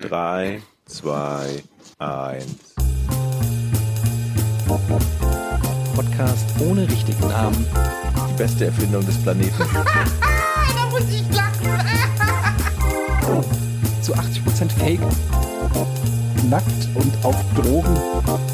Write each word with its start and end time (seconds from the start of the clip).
3, 0.00 0.62
2, 0.86 1.62
1. 1.98 2.46
Podcast 5.96 6.46
ohne 6.60 6.88
richtigen 6.88 7.26
Namen. 7.26 7.66
Die 8.30 8.34
beste 8.34 8.66
Erfindung 8.66 9.04
des 9.04 9.20
Planeten. 9.20 9.52
da 9.74 10.86
muss 10.92 11.02
ich 11.10 11.24
lachen. 11.34 11.68
Zu 14.02 14.14
80% 14.14 14.70
Fake. 14.78 15.00
Nackt 16.48 16.88
und 16.94 17.12
auf 17.24 17.34
Drogen. 17.56 17.96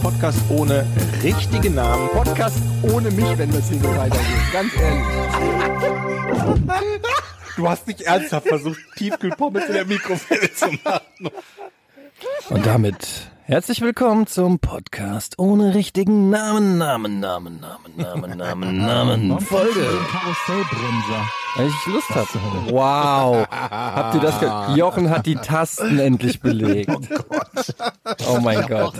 Podcast 0.02 0.38
ohne 0.48 0.86
richtigen 1.22 1.74
Namen. 1.74 2.08
Podcast 2.08 2.62
ohne 2.80 3.10
mich, 3.10 3.36
wenn 3.36 3.52
das 3.52 3.68
hier 3.68 3.80
so 3.80 3.88
weitergeht. 3.90 4.50
Ganz 4.50 4.72
ehrlich. 4.76 5.04
Du 7.56 7.68
hast 7.68 7.86
nicht 7.86 8.00
ernsthaft 8.00 8.48
versucht, 8.48 8.80
Tiefkühlpommes 8.96 9.66
in 9.66 9.74
der 9.74 9.84
Mikrowelle 9.84 10.52
zu 10.52 10.66
machen. 10.84 11.30
Und 12.48 12.66
damit 12.66 13.30
herzlich 13.44 13.80
willkommen 13.80 14.26
zum 14.26 14.58
Podcast 14.58 15.38
ohne 15.38 15.74
richtigen 15.74 16.30
Namen, 16.30 16.78
Namen, 16.78 17.20
Namen, 17.20 17.60
Namen, 17.60 17.96
Namen, 17.96 18.36
Namen, 18.38 18.78
Namen, 18.78 19.40
Folge. 19.40 19.86
Karussellbremser. 20.10 21.30
Weil 21.56 21.66
ich 21.68 21.86
Lust 21.86 22.10
habe. 22.10 22.72
Wow. 22.72 23.46
Habt 23.50 24.14
ihr 24.16 24.20
das 24.20 24.40
ge 24.40 24.50
Jochen 24.76 25.10
hat 25.10 25.26
die 25.26 25.36
Tasten 25.36 25.98
endlich 25.98 26.40
belegt. 26.40 26.90
Oh 27.06 27.24
Gott. 27.28 27.74
Oh 28.28 28.40
mein 28.40 28.66
Gott. 28.66 28.94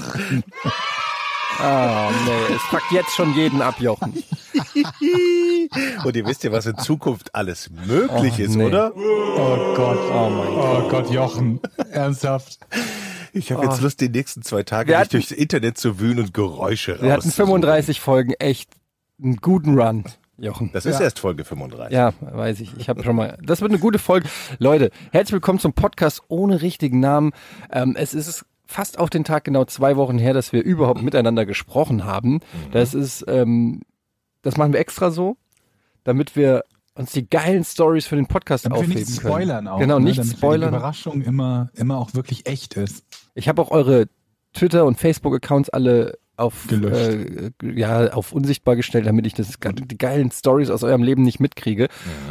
Ah, 1.60 2.10
nee, 2.26 2.54
es 2.54 2.62
fuckt 2.62 2.90
jetzt 2.90 3.10
schon 3.14 3.34
jeden 3.34 3.62
ab, 3.62 3.76
Jochen. 3.80 4.12
Und 6.04 6.16
ihr 6.16 6.26
wisst 6.26 6.44
ja, 6.44 6.52
was 6.52 6.66
in 6.66 6.76
Zukunft 6.78 7.34
alles 7.34 7.70
möglich 7.70 8.34
Oh, 8.38 8.42
ist, 8.42 8.54
nee. 8.56 8.64
oder? 8.64 8.92
Oh 8.96 9.74
Gott. 9.74 9.98
Oh 10.12 10.30
mein 10.30 10.54
Gott. 10.54 10.84
Oh 10.84 10.88
Gott, 10.88 11.10
Jochen. 11.10 11.60
Ernsthaft. 11.90 12.58
Ich 13.32 13.50
habe 13.50 13.64
jetzt 13.66 13.80
Lust, 13.80 14.00
die 14.00 14.08
nächsten 14.08 14.42
zwei 14.42 14.62
Tage 14.62 14.88
Wir 14.88 14.96
mich 14.96 15.00
hatten- 15.00 15.10
durchs 15.12 15.30
Internet 15.32 15.78
zu 15.78 15.98
wühlen 15.98 16.18
und 16.20 16.34
Geräusche 16.34 16.92
Wir 17.00 17.12
hatten 17.12 17.22
rauszusuchen. 17.22 17.46
35 17.46 18.00
Folgen 18.00 18.32
echt 18.38 18.70
einen 19.22 19.36
guten 19.36 19.78
Run, 19.78 20.04
Jochen. 20.38 20.70
Das 20.72 20.86
ist 20.86 21.00
erst 21.00 21.18
Folge 21.20 21.44
35. 21.44 21.92
Ja, 21.92 22.12
weiß 22.20 22.60
ich. 22.60 22.76
Ich 22.78 22.88
habe 22.88 23.02
schon 23.04 23.16
mal. 23.16 23.38
Das 23.42 23.60
wird 23.60 23.70
eine 23.70 23.80
gute 23.80 23.98
Folge. 23.98 24.28
Leute, 24.58 24.90
herzlich 25.12 25.32
willkommen 25.32 25.58
zum 25.58 25.72
Podcast 25.72 26.22
ohne 26.28 26.62
richtigen 26.62 27.00
Namen. 27.00 27.32
Ähm, 27.72 27.96
es 27.98 28.12
ist 28.14 28.44
fast 28.74 28.98
auf 28.98 29.08
den 29.08 29.22
Tag 29.22 29.44
genau 29.44 29.64
zwei 29.64 29.96
Wochen 29.96 30.18
her, 30.18 30.34
dass 30.34 30.52
wir 30.52 30.64
überhaupt 30.64 31.00
miteinander 31.00 31.46
gesprochen 31.46 32.04
haben. 32.04 32.40
Das 32.72 32.92
ist, 32.92 33.24
ähm, 33.28 33.82
das 34.42 34.56
machen 34.56 34.72
wir 34.72 34.80
extra 34.80 35.12
so, 35.12 35.36
damit 36.02 36.34
wir 36.34 36.64
uns 36.96 37.12
die 37.12 37.28
geilen 37.28 37.62
Stories 37.62 38.06
für 38.06 38.16
den 38.16 38.26
Podcast 38.26 38.64
Damit 38.64 38.78
wir 38.78 38.84
aufheben 38.84 39.00
nicht 39.00 39.20
können. 39.20 39.32
spoilern 39.32 39.68
auch. 39.68 39.78
Genau, 39.78 39.98
ne? 40.00 40.06
nicht 40.06 40.18
damit 40.18 40.32
wir 40.32 40.38
spoilern. 40.38 40.72
Die 40.72 40.76
Überraschung 40.76 41.22
immer, 41.22 41.70
immer 41.74 41.98
auch 41.98 42.14
wirklich 42.14 42.46
echt 42.48 42.74
ist. 42.74 43.04
Ich 43.34 43.48
habe 43.48 43.62
auch 43.62 43.70
eure 43.70 44.06
Twitter 44.52 44.84
und 44.86 44.98
Facebook 44.98 45.34
Accounts 45.34 45.70
alle 45.70 46.18
auf 46.36 46.66
äh, 46.72 47.52
ja 47.62 48.12
auf 48.12 48.32
unsichtbar 48.32 48.74
gestellt, 48.74 49.06
damit 49.06 49.24
ich 49.24 49.34
das 49.34 49.56
die 49.60 49.98
geilen 49.98 50.32
Stories 50.32 50.70
aus 50.70 50.82
eurem 50.82 51.04
Leben 51.04 51.22
nicht 51.22 51.38
mitkriege. 51.38 51.86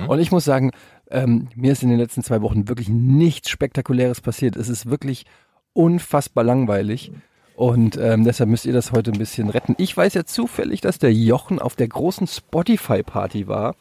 Und 0.10 0.20
ich 0.20 0.30
muss 0.30 0.44
sagen, 0.44 0.72
ähm, 1.10 1.48
mir 1.56 1.72
ist 1.72 1.84
in 1.84 1.90
den 1.90 2.00
letzten 2.00 2.22
zwei 2.22 2.42
Wochen 2.42 2.68
wirklich 2.68 2.90
nichts 2.90 3.50
Spektakuläres 3.50 4.20
passiert. 4.20 4.58
Es 4.58 4.68
ist 4.68 4.90
wirklich 4.90 5.26
unfassbar 5.74 6.44
langweilig. 6.44 7.12
Und 7.56 7.98
ähm, 7.98 8.24
deshalb 8.24 8.50
müsst 8.50 8.66
ihr 8.66 8.74
das 8.74 8.92
heute 8.92 9.12
ein 9.12 9.20
bisschen 9.20 9.50
retten. 9.50 9.76
Ich 9.78 9.96
weiß 9.96 10.16
ja 10.16 10.26
zufällig, 10.26 10.82
dass 10.82 10.98
der 10.98 11.14
Jochen 11.14 11.60
auf 11.60 11.76
der 11.76 11.88
großen 11.88 12.26
Spotify-Party 12.26 13.48
war. 13.48 13.76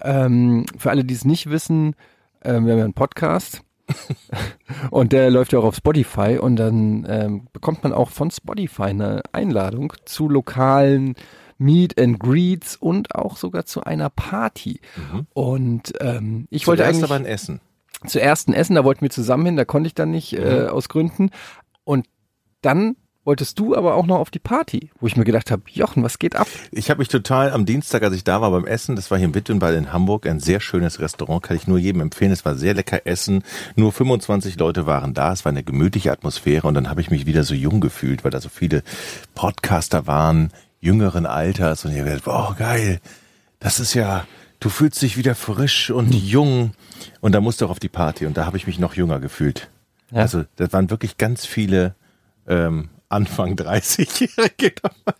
Ähm, 0.00 0.64
für 0.78 0.90
alle, 0.90 1.04
die 1.04 1.14
es 1.14 1.24
nicht 1.24 1.50
wissen, 1.50 1.96
ähm, 2.42 2.64
wir 2.64 2.72
haben 2.72 2.78
ja 2.78 2.84
einen 2.84 2.94
Podcast. 2.94 3.62
und 4.90 5.12
der 5.12 5.30
läuft 5.30 5.52
ja 5.52 5.58
auch 5.58 5.64
auf 5.64 5.76
Spotify 5.76 6.38
und 6.40 6.56
dann 6.56 7.06
ähm, 7.06 7.48
bekommt 7.52 7.82
man 7.82 7.92
auch 7.92 8.08
von 8.08 8.30
Spotify 8.30 8.84
eine 8.84 9.22
Einladung 9.32 9.92
zu 10.06 10.26
lokalen 10.26 11.16
Meet 11.58 12.00
and 12.00 12.18
Greets 12.18 12.76
und 12.76 13.14
auch 13.14 13.36
sogar 13.36 13.66
zu 13.66 13.84
einer 13.84 14.08
Party. 14.08 14.80
Und 15.34 15.92
ähm, 16.00 16.46
ich 16.50 16.66
wollte 16.66 16.82
Zuerst 16.82 16.96
eigentlich 16.96 17.10
aber 17.10 17.16
ein 17.16 17.26
Essen. 17.26 17.60
Zuerst 18.06 18.48
ein 18.48 18.54
Essen, 18.54 18.74
da 18.74 18.84
wollten 18.84 19.02
wir 19.02 19.10
zusammen 19.10 19.46
hin, 19.46 19.56
da 19.56 19.64
konnte 19.64 19.86
ich 19.86 19.94
dann 19.94 20.10
nicht 20.10 20.32
äh, 20.34 20.66
aus 20.66 20.88
Gründen. 20.88 21.30
Und 21.84 22.06
dann 22.62 22.96
wolltest 23.24 23.58
du 23.58 23.74
aber 23.74 23.94
auch 23.94 24.06
noch 24.06 24.18
auf 24.18 24.30
die 24.30 24.38
Party, 24.38 24.90
wo 25.00 25.06
ich 25.06 25.16
mir 25.16 25.24
gedacht 25.24 25.50
habe, 25.50 25.62
Jochen, 25.70 26.02
was 26.02 26.18
geht 26.18 26.36
ab? 26.36 26.46
Ich 26.70 26.90
habe 26.90 26.98
mich 26.98 27.08
total 27.08 27.52
am 27.52 27.64
Dienstag, 27.64 28.02
als 28.02 28.14
ich 28.14 28.24
da 28.24 28.40
war 28.40 28.50
beim 28.50 28.66
Essen, 28.66 28.96
das 28.96 29.10
war 29.10 29.18
hier 29.18 29.26
in 29.26 29.34
Wittenball 29.34 29.74
in 29.74 29.92
Hamburg, 29.92 30.26
ein 30.26 30.40
sehr 30.40 30.60
schönes 30.60 31.00
Restaurant, 31.00 31.42
kann 31.42 31.56
ich 31.56 31.66
nur 31.66 31.78
jedem 31.78 32.02
empfehlen. 32.02 32.32
Es 32.32 32.44
war 32.44 32.54
sehr 32.54 32.74
lecker 32.74 33.06
Essen. 33.06 33.42
Nur 33.76 33.92
25 33.92 34.58
Leute 34.58 34.86
waren 34.86 35.14
da. 35.14 35.32
Es 35.32 35.44
war 35.44 35.50
eine 35.50 35.62
gemütliche 35.62 36.12
Atmosphäre 36.12 36.66
und 36.66 36.74
dann 36.74 36.90
habe 36.90 37.00
ich 37.00 37.10
mich 37.10 37.26
wieder 37.26 37.44
so 37.44 37.54
jung 37.54 37.80
gefühlt, 37.80 38.24
weil 38.24 38.30
da 38.30 38.40
so 38.40 38.48
viele 38.48 38.82
Podcaster 39.34 40.06
waren, 40.06 40.50
jüngeren 40.80 41.26
Alters 41.26 41.84
und 41.84 41.92
ich 41.92 42.00
habe 42.00 42.10
gedacht, 42.10 42.26
oh 42.26 42.54
geil, 42.58 43.00
das 43.58 43.80
ist 43.80 43.94
ja, 43.94 44.26
du 44.64 44.70
fühlst 44.70 45.02
dich 45.02 45.18
wieder 45.18 45.34
frisch 45.34 45.90
und 45.90 46.14
jung 46.14 46.72
und 47.20 47.32
da 47.32 47.42
musst 47.42 47.60
du 47.60 47.66
auch 47.66 47.70
auf 47.70 47.80
die 47.80 47.90
Party 47.90 48.24
und 48.24 48.38
da 48.38 48.46
habe 48.46 48.56
ich 48.56 48.66
mich 48.66 48.78
noch 48.78 48.94
jünger 48.94 49.20
gefühlt. 49.20 49.70
Ja. 50.10 50.20
Also 50.22 50.44
das 50.56 50.72
waren 50.72 50.88
wirklich 50.88 51.18
ganz 51.18 51.44
viele 51.44 51.94
ähm, 52.48 52.88
Anfang 53.10 53.54
30-Jährige 53.56 54.74
dabei. 54.82 55.18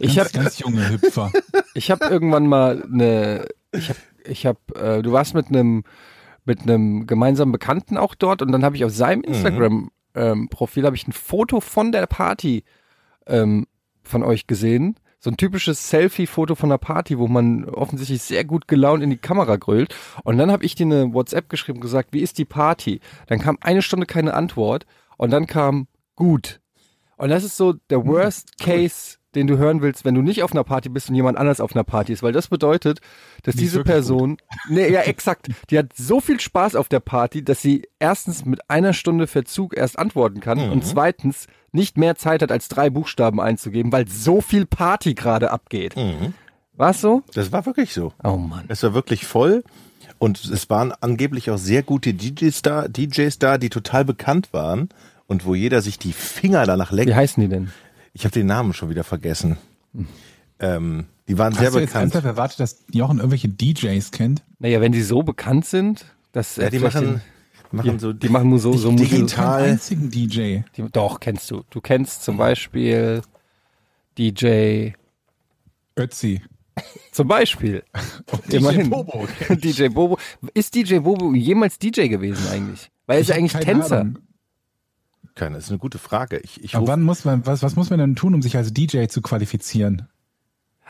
Ich 0.00 0.18
habe 0.18 0.30
Ganz, 0.30 0.58
junge 0.58 0.88
Hüpfer. 0.88 1.30
ich 1.74 1.92
hab 1.92 2.00
irgendwann 2.02 2.48
mal 2.48 2.82
eine, 2.82 3.46
ich 3.70 3.88
habe, 3.88 3.98
ich 4.24 4.46
habe, 4.46 4.58
äh, 4.74 5.00
du 5.00 5.12
warst 5.12 5.34
mit 5.34 5.46
einem 5.46 5.84
mit 6.44 6.62
einem 6.62 7.06
gemeinsamen 7.06 7.52
Bekannten 7.52 7.96
auch 7.96 8.16
dort 8.16 8.42
und 8.42 8.50
dann 8.50 8.64
habe 8.64 8.74
ich 8.74 8.84
auf 8.84 8.90
seinem 8.90 9.22
Instagram 9.22 9.92
ähm, 10.16 10.48
Profil 10.48 10.84
habe 10.86 10.96
ich 10.96 11.06
ein 11.06 11.12
Foto 11.12 11.60
von 11.60 11.92
der 11.92 12.08
Party 12.08 12.64
ähm, 13.28 13.68
von 14.02 14.24
euch 14.24 14.48
gesehen. 14.48 14.96
So 15.24 15.30
ein 15.30 15.36
typisches 15.36 15.88
Selfie-Foto 15.88 16.56
von 16.56 16.68
einer 16.68 16.78
Party, 16.78 17.16
wo 17.16 17.28
man 17.28 17.64
offensichtlich 17.64 18.22
sehr 18.22 18.44
gut 18.44 18.66
gelaunt 18.66 19.04
in 19.04 19.10
die 19.10 19.18
Kamera 19.18 19.54
grölt. 19.54 19.94
Und 20.24 20.36
dann 20.36 20.50
habe 20.50 20.64
ich 20.64 20.74
dir 20.74 20.86
eine 20.86 21.14
WhatsApp 21.14 21.48
geschrieben 21.48 21.78
und 21.78 21.82
gesagt, 21.82 22.08
wie 22.12 22.22
ist 22.22 22.38
die 22.38 22.44
Party? 22.44 22.98
Dann 23.28 23.38
kam 23.38 23.56
eine 23.60 23.82
Stunde 23.82 24.06
keine 24.06 24.34
Antwort 24.34 24.84
und 25.18 25.30
dann 25.30 25.46
kam 25.46 25.86
gut. 26.16 26.60
Und 27.18 27.28
das 27.28 27.44
ist 27.44 27.56
so 27.56 27.74
der 27.88 28.04
Worst 28.04 28.58
Case, 28.58 29.18
den 29.34 29.46
du 29.46 29.56
hören 29.58 29.82
willst, 29.82 30.04
wenn 30.04 30.14
du 30.14 30.22
nicht 30.22 30.42
auf 30.42 30.52
einer 30.52 30.64
Party 30.64 30.88
bist 30.88 31.08
und 31.08 31.14
jemand 31.14 31.38
anders 31.38 31.60
auf 31.60 31.74
einer 31.74 31.84
Party 31.84 32.12
ist, 32.12 32.22
weil 32.22 32.32
das 32.32 32.48
bedeutet, 32.48 33.00
dass 33.42 33.54
Nicht 33.54 33.64
diese 33.64 33.82
Person, 33.82 34.36
nee, 34.68 34.90
ja, 34.90 35.00
exakt, 35.02 35.48
die 35.70 35.78
hat 35.78 35.92
so 35.96 36.20
viel 36.20 36.40
Spaß 36.40 36.76
auf 36.76 36.88
der 36.88 37.00
Party, 37.00 37.44
dass 37.44 37.62
sie 37.62 37.88
erstens 37.98 38.44
mit 38.44 38.68
einer 38.70 38.92
Stunde 38.92 39.26
Verzug 39.26 39.76
erst 39.76 39.98
antworten 39.98 40.40
kann 40.40 40.70
und 40.70 40.84
zweitens 40.84 41.46
nicht 41.72 41.96
mehr 41.96 42.16
Zeit 42.16 42.42
hat, 42.42 42.52
als 42.52 42.68
drei 42.68 42.90
Buchstaben 42.90 43.40
einzugeben, 43.40 43.92
weil 43.92 44.06
so 44.08 44.40
viel 44.40 44.66
Party 44.66 45.14
gerade 45.14 45.50
abgeht. 45.50 45.94
War's 46.74 47.00
so? 47.00 47.22
Das 47.34 47.52
war 47.52 47.66
wirklich 47.66 47.92
so. 47.94 48.12
Oh 48.22 48.36
Mann. 48.36 48.64
Es 48.68 48.82
war 48.82 48.94
wirklich 48.94 49.26
voll 49.26 49.62
und 50.18 50.44
es 50.44 50.70
waren 50.70 50.92
angeblich 51.00 51.50
auch 51.50 51.58
sehr 51.58 51.82
gute 51.82 52.14
DJs 52.14 52.62
da, 52.62 52.88
DJs 52.88 53.38
da, 53.38 53.58
die 53.58 53.70
total 53.70 54.04
bekannt 54.04 54.52
waren 54.52 54.88
und 55.26 55.46
wo 55.46 55.54
jeder 55.54 55.80
sich 55.82 55.98
die 55.98 56.12
Finger 56.12 56.66
danach 56.66 56.92
Wie 56.92 56.96
leckt. 56.96 57.14
heißen 57.14 57.42
die 57.42 57.48
denn? 57.48 57.70
Ich 58.12 58.24
habe 58.24 58.32
den 58.32 58.46
Namen 58.46 58.72
schon 58.72 58.90
wieder 58.90 59.04
vergessen. 59.04 59.56
Ähm, 60.60 61.06
die 61.28 61.38
waren 61.38 61.52
sehr 61.54 61.66
Hast 61.66 61.74
du 61.74 61.78
jetzt 61.80 61.88
bekannt. 61.88 62.02
ernsthaft 62.14 62.26
erwartet, 62.26 62.60
dass 62.60 62.84
Jochen 62.92 63.18
irgendwelche 63.18 63.48
DJs 63.48 64.10
kennt? 64.10 64.42
Naja, 64.58 64.80
wenn 64.80 64.92
die 64.92 65.02
so 65.02 65.22
bekannt 65.22 65.64
sind, 65.66 66.04
dass 66.32 66.56
Ja, 66.56 66.70
die 66.70 66.78
machen, 66.78 67.20
machen 67.70 67.92
die, 67.94 67.98
so 67.98 68.12
die 68.12 68.28
machen 68.28 68.58
so, 68.58 68.74
so 68.76 68.92
digital. 68.92 69.62
einzigen 69.62 70.10
DJ. 70.10 70.60
Die, 70.76 70.82
doch, 70.92 71.20
kennst 71.20 71.50
du. 71.50 71.62
Du 71.70 71.80
kennst 71.80 72.22
zum 72.22 72.36
Beispiel 72.36 73.22
DJ, 74.18 74.90
Ötzi. 75.98 76.42
zum 77.12 77.28
Beispiel. 77.28 77.82
Immerhin. 78.50 78.90
Bobo. 78.90 79.26
DJ 79.50 79.88
Bobo. 79.88 80.18
Ist 80.54 80.74
DJ 80.74 80.98
Bobo 80.98 81.32
jemals 81.34 81.78
DJ 81.78 82.08
gewesen 82.08 82.46
eigentlich? 82.50 82.90
Weil 83.06 83.16
er 83.16 83.20
ist 83.22 83.28
ja 83.28 83.36
eigentlich 83.36 83.52
Tänzer. 83.52 84.00
Ahnung. 84.02 84.18
Keine, 85.34 85.56
das 85.56 85.64
ist 85.64 85.70
eine 85.70 85.78
gute 85.78 85.98
Frage. 85.98 86.38
Ich, 86.38 86.62
ich 86.62 86.74
Aber 86.76 86.86
wann 86.88 87.02
muss 87.02 87.24
man, 87.24 87.46
was, 87.46 87.62
was 87.62 87.74
muss 87.76 87.90
man 87.90 87.98
denn 87.98 88.16
tun, 88.16 88.34
um 88.34 88.42
sich 88.42 88.56
als 88.56 88.72
DJ 88.72 89.06
zu 89.06 89.22
qualifizieren? 89.22 90.08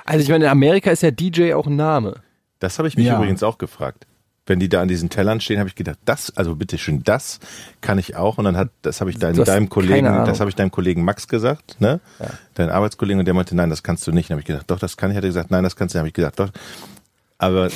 Also 0.05 0.23
ich 0.25 0.29
meine, 0.31 0.45
in 0.47 0.51
Amerika 0.51 0.91
ist 0.91 1.03
ja 1.03 1.11
DJ 1.13 1.55
auch 1.55 1.67
ein 1.67 1.77
Name. 1.77 2.17
das 2.59 2.79
habe 2.79 2.89
ich 2.89 2.97
mich 2.97 3.07
Ja. 3.07 3.17
übrigens 3.17 3.43
auch 3.43 3.59
gefragt. 3.59 4.07
Wenn 4.45 4.59
die 4.59 4.69
da 4.69 4.83
an 4.83 4.89
diesen 4.89 5.09
Tellern 5.09 5.41
stehen, 5.41 5.61
habe 5.61 5.69
ich 5.69 5.77
gedacht, 5.77 5.99
das, 6.05 6.37
also 6.37 6.57
bitteschön, 6.57 7.05
das 7.05 7.39
kann 7.81 7.99
ich 8.01 8.17
auch. 8.17 8.39
Und 8.39 8.45
dann 8.45 8.57
hat, 8.57 8.71
das 8.83 9.01
habe 9.01 9.09
ich 9.11 9.17
dein, 9.19 9.37
deinem 9.37 9.69
Kollegen, 9.69 10.05
das 10.05 10.41
habe 10.41 10.51
ich 10.51 10.57
deinem 10.57 10.73
Kollegen 10.73 11.05
Max 11.05 11.29
gesagt, 11.29 11.81
ne? 11.81 12.01
Dein 12.55 12.69
Arbeitskollegen, 12.69 13.21
und 13.21 13.27
der 13.27 13.35
meinte, 13.35 13.55
nein, 13.55 13.71
das 13.71 13.85
kannst 13.85 14.05
du 14.09 14.11
nicht. 14.11 14.29
Dann 14.31 14.35
habe 14.35 14.41
ich 14.41 14.47
gedacht, 14.47 14.69
doch, 14.69 14.81
das 14.81 14.97
kann 14.97 15.13
ich. 15.13 15.17
Hat 15.17 15.23
er 15.23 15.29
gesagt, 15.29 15.53
nein, 15.53 15.63
das 15.63 15.77
kannst 15.77 15.95
du. 15.95 15.99
Dann 15.99 16.01
habe 16.01 16.09
ich 16.09 16.15
gedacht, 16.15 16.41
doch. 16.41 16.51
Aber 17.39 17.69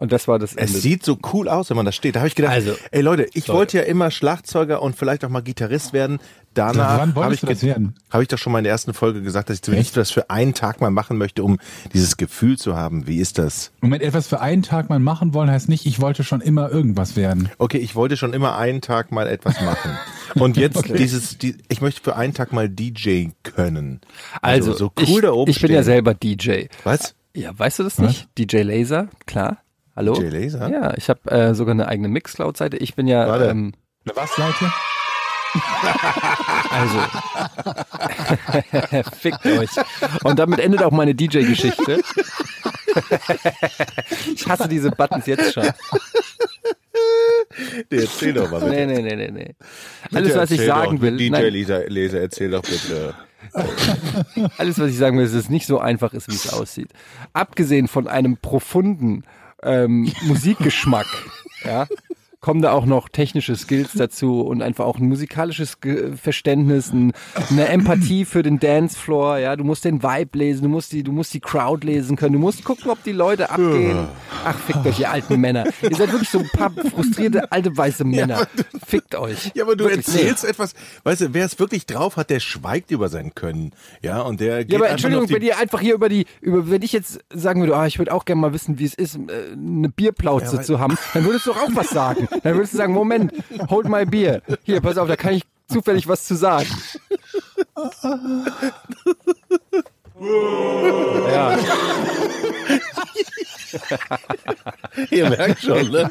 Und 0.00 0.12
das 0.12 0.28
war 0.28 0.38
das 0.38 0.54
Ende. 0.54 0.72
Es 0.72 0.82
sieht 0.82 1.04
so 1.04 1.18
cool 1.32 1.48
aus, 1.48 1.70
wenn 1.70 1.76
man 1.76 1.84
da 1.84 1.90
steht. 1.90 2.14
Da 2.14 2.20
habe 2.20 2.28
ich 2.28 2.36
gedacht, 2.36 2.52
Also, 2.54 2.74
ey 2.92 3.00
Leute, 3.00 3.26
ich 3.34 3.48
wollte 3.48 3.78
ja 3.78 3.82
immer 3.82 4.12
Schlagzeuger 4.12 4.80
und 4.80 4.94
vielleicht 4.94 5.24
auch 5.24 5.28
mal 5.28 5.40
Gitarrist 5.42 5.92
werden. 5.92 6.20
Danach 6.54 6.98
Wann 6.98 7.00
habe 7.00 7.14
wolltest 7.16 7.34
ich, 7.34 7.40
du 7.40 7.46
das 7.46 7.60
ge- 7.60 7.68
werden? 7.70 7.94
hab 8.10 8.22
ich 8.22 8.28
doch 8.28 8.38
schon 8.38 8.52
mal 8.52 8.58
in 8.58 8.64
der 8.64 8.72
ersten 8.72 8.94
Folge 8.94 9.22
gesagt, 9.22 9.50
dass 9.50 9.56
ich 9.56 9.62
zumindest 9.62 9.96
das 9.96 10.10
für 10.12 10.30
einen 10.30 10.54
Tag 10.54 10.80
mal 10.80 10.90
machen 10.90 11.18
möchte, 11.18 11.42
um 11.42 11.58
dieses 11.94 12.16
Gefühl 12.16 12.56
zu 12.58 12.76
haben. 12.76 13.06
Wie 13.08 13.18
ist 13.18 13.38
das? 13.38 13.72
Moment, 13.80 14.02
etwas 14.02 14.28
für 14.28 14.40
einen 14.40 14.62
Tag 14.62 14.88
mal 14.88 14.98
machen 15.00 15.34
wollen, 15.34 15.50
heißt 15.50 15.68
nicht, 15.68 15.84
ich 15.84 16.00
wollte 16.00 16.22
schon 16.24 16.40
immer 16.40 16.70
irgendwas 16.70 17.16
werden. 17.16 17.48
Okay, 17.58 17.78
ich 17.78 17.94
wollte 17.96 18.16
schon 18.16 18.32
immer 18.32 18.56
einen 18.56 18.80
Tag 18.80 19.10
mal 19.12 19.26
etwas 19.26 19.60
machen. 19.60 19.98
Und 20.34 20.56
jetzt 20.56 20.84
dieses, 20.96 21.38
die, 21.38 21.56
ich 21.68 21.80
möchte 21.80 22.02
für 22.02 22.14
einen 22.14 22.34
Tag 22.34 22.52
mal 22.52 22.68
DJ 22.68 23.26
können. 23.42 24.00
also, 24.42 24.72
so 24.74 24.92
cool 24.96 25.04
ich, 25.08 25.20
da 25.22 25.32
oben 25.32 25.50
ich 25.50 25.60
bin 25.60 25.72
ja 25.72 25.78
stehen. 25.82 25.84
selber 25.84 26.14
DJ. 26.14 26.66
Was? 26.84 27.14
Ja, 27.34 27.56
weißt 27.56 27.80
du 27.80 27.82
das 27.82 27.98
nicht? 27.98 28.28
DJ 28.38 28.58
Laser, 28.62 29.08
klar. 29.26 29.58
Hallo? 29.98 30.14
DJ 30.14 30.28
Laser? 30.28 30.70
Ja, 30.70 30.94
ich 30.96 31.10
habe 31.10 31.28
äh, 31.28 31.54
sogar 31.56 31.72
eine 31.72 31.88
eigene 31.88 32.06
Mixcloud-Seite. 32.06 32.76
Ich 32.76 32.94
bin 32.94 33.08
ja, 33.08 33.26
Warte. 33.26 33.46
ähm, 33.46 33.72
Eine 34.04 34.14
was, 34.14 34.32
Seite? 34.36 34.72
also, 36.70 37.00
fickt 39.18 39.44
euch. 39.44 39.70
Und 40.22 40.38
damit 40.38 40.60
endet 40.60 40.84
auch 40.84 40.92
meine 40.92 41.16
DJ-Geschichte. 41.16 41.98
ich 44.32 44.46
hasse 44.46 44.68
diese 44.68 44.92
Buttons 44.92 45.26
jetzt 45.26 45.52
schon. 45.52 45.68
Nee, 47.90 47.98
erzähl 47.98 48.34
doch 48.34 48.48
mal 48.52 48.60
Nee, 48.70 48.86
bitte. 48.86 49.02
nee, 49.02 49.16
nee, 49.16 49.18
nee, 49.30 49.30
nee. 49.32 49.56
Alles, 50.14 50.36
was 50.36 50.52
ich 50.52 50.64
sagen 50.64 50.98
doch, 50.98 51.02
will, 51.02 51.16
DJ 51.16 51.30
nein, 51.30 51.52
Laser, 51.52 51.88
Laser, 51.88 52.20
erzähl 52.20 52.52
doch 52.52 52.62
bitte. 52.62 53.14
alles, 54.58 54.78
was 54.78 54.90
ich 54.90 54.98
sagen 54.98 55.18
will, 55.18 55.24
ist, 55.24 55.34
dass 55.34 55.42
es 55.42 55.50
nicht 55.50 55.66
so 55.66 55.80
einfach 55.80 56.12
ist, 56.12 56.28
wie 56.28 56.36
es 56.36 56.52
aussieht. 56.52 56.90
Abgesehen 57.32 57.88
von 57.88 58.06
einem 58.06 58.36
profunden 58.36 59.24
ähm, 59.62 60.12
Musikgeschmack, 60.22 61.06
ja, 61.64 61.86
kommen 62.40 62.62
da 62.62 62.72
auch 62.72 62.86
noch 62.86 63.08
technische 63.08 63.56
Skills 63.56 63.92
dazu 63.94 64.42
und 64.42 64.62
einfach 64.62 64.84
auch 64.84 64.98
ein 64.98 65.08
musikalisches 65.08 65.78
Verständnis, 66.14 66.92
ein, 66.92 67.12
eine 67.50 67.66
Empathie 67.68 68.24
für 68.24 68.42
den 68.42 68.60
Dancefloor, 68.60 69.38
ja, 69.38 69.56
du 69.56 69.64
musst 69.64 69.84
den 69.84 70.02
Vibe 70.02 70.38
lesen, 70.38 70.62
du 70.62 70.68
musst 70.68 70.92
die, 70.92 71.02
du 71.02 71.10
musst 71.10 71.34
die 71.34 71.40
Crowd 71.40 71.84
lesen 71.84 72.16
können, 72.16 72.34
du 72.34 72.38
musst 72.38 72.64
gucken, 72.64 72.90
ob 72.90 73.02
die 73.02 73.12
Leute 73.12 73.50
abgehen. 73.50 74.08
Ach, 74.44 74.56
fickt 74.56 74.86
euch, 74.86 75.00
ihr 75.00 75.10
alten 75.10 75.40
Männer. 75.40 75.64
Ihr 75.82 75.96
seid 75.96 76.12
wirklich 76.12 76.30
so 76.30 76.38
ein 76.38 76.48
paar 76.52 76.70
frustrierte 76.70 77.50
alte 77.50 77.76
weiße 77.76 78.04
Männer. 78.04 78.46
Fickt 78.86 79.16
euch. 79.16 79.50
Ja, 79.54 79.64
aber 79.64 79.74
du 79.74 79.84
Wirklich, 79.84 80.06
erzählst 80.06 80.44
etwas, 80.44 80.74
weißt 81.02 81.22
du, 81.22 81.34
wer 81.34 81.44
es 81.44 81.58
wirklich 81.58 81.86
drauf 81.86 82.16
hat, 82.16 82.30
der 82.30 82.38
schweigt 82.38 82.92
über 82.92 83.08
sein 83.08 83.34
Können. 83.34 83.72
Ja, 84.00 84.20
und 84.20 84.40
der 84.40 84.64
geht 84.64 84.72
Ja, 84.72 84.78
aber 84.78 84.90
Entschuldigung, 84.90 85.28
wenn 85.30 85.42
ihr 85.42 85.58
einfach 85.58 85.80
hier 85.80 85.94
über 85.94 86.08
die, 86.08 86.26
über, 86.40 86.70
wenn 86.70 86.82
ich 86.82 86.92
jetzt 86.92 87.18
sagen 87.34 87.60
würde, 87.60 87.76
ah, 87.76 87.86
ich 87.86 87.98
würde 87.98 88.12
auch 88.12 88.24
gerne 88.24 88.40
mal 88.40 88.52
wissen, 88.52 88.78
wie 88.78 88.84
es 88.84 88.94
ist, 88.94 89.16
äh, 89.16 89.52
eine 89.52 89.88
Bierplauze 89.88 90.56
Ja, 90.56 90.62
zu 90.62 90.78
haben, 90.78 90.96
dann 91.14 91.24
würdest 91.24 91.46
du 91.46 91.52
doch 91.52 91.62
auch 91.62 91.74
was 91.74 91.90
sagen. 91.90 92.27
Dann 92.42 92.54
würdest 92.54 92.74
du 92.74 92.78
sagen, 92.78 92.92
Moment, 92.92 93.32
hold 93.70 93.88
my 93.88 94.04
beer. 94.04 94.42
Hier, 94.64 94.80
pass 94.80 94.98
auf, 94.98 95.08
da 95.08 95.16
kann 95.16 95.34
ich 95.34 95.44
zufällig 95.68 96.08
was 96.08 96.24
zu 96.24 96.34
sagen. 96.34 96.68
ja, 101.30 101.58
ihr 105.10 105.28
merkt 105.30 105.62
schon, 105.62 105.90
ne? 105.90 106.10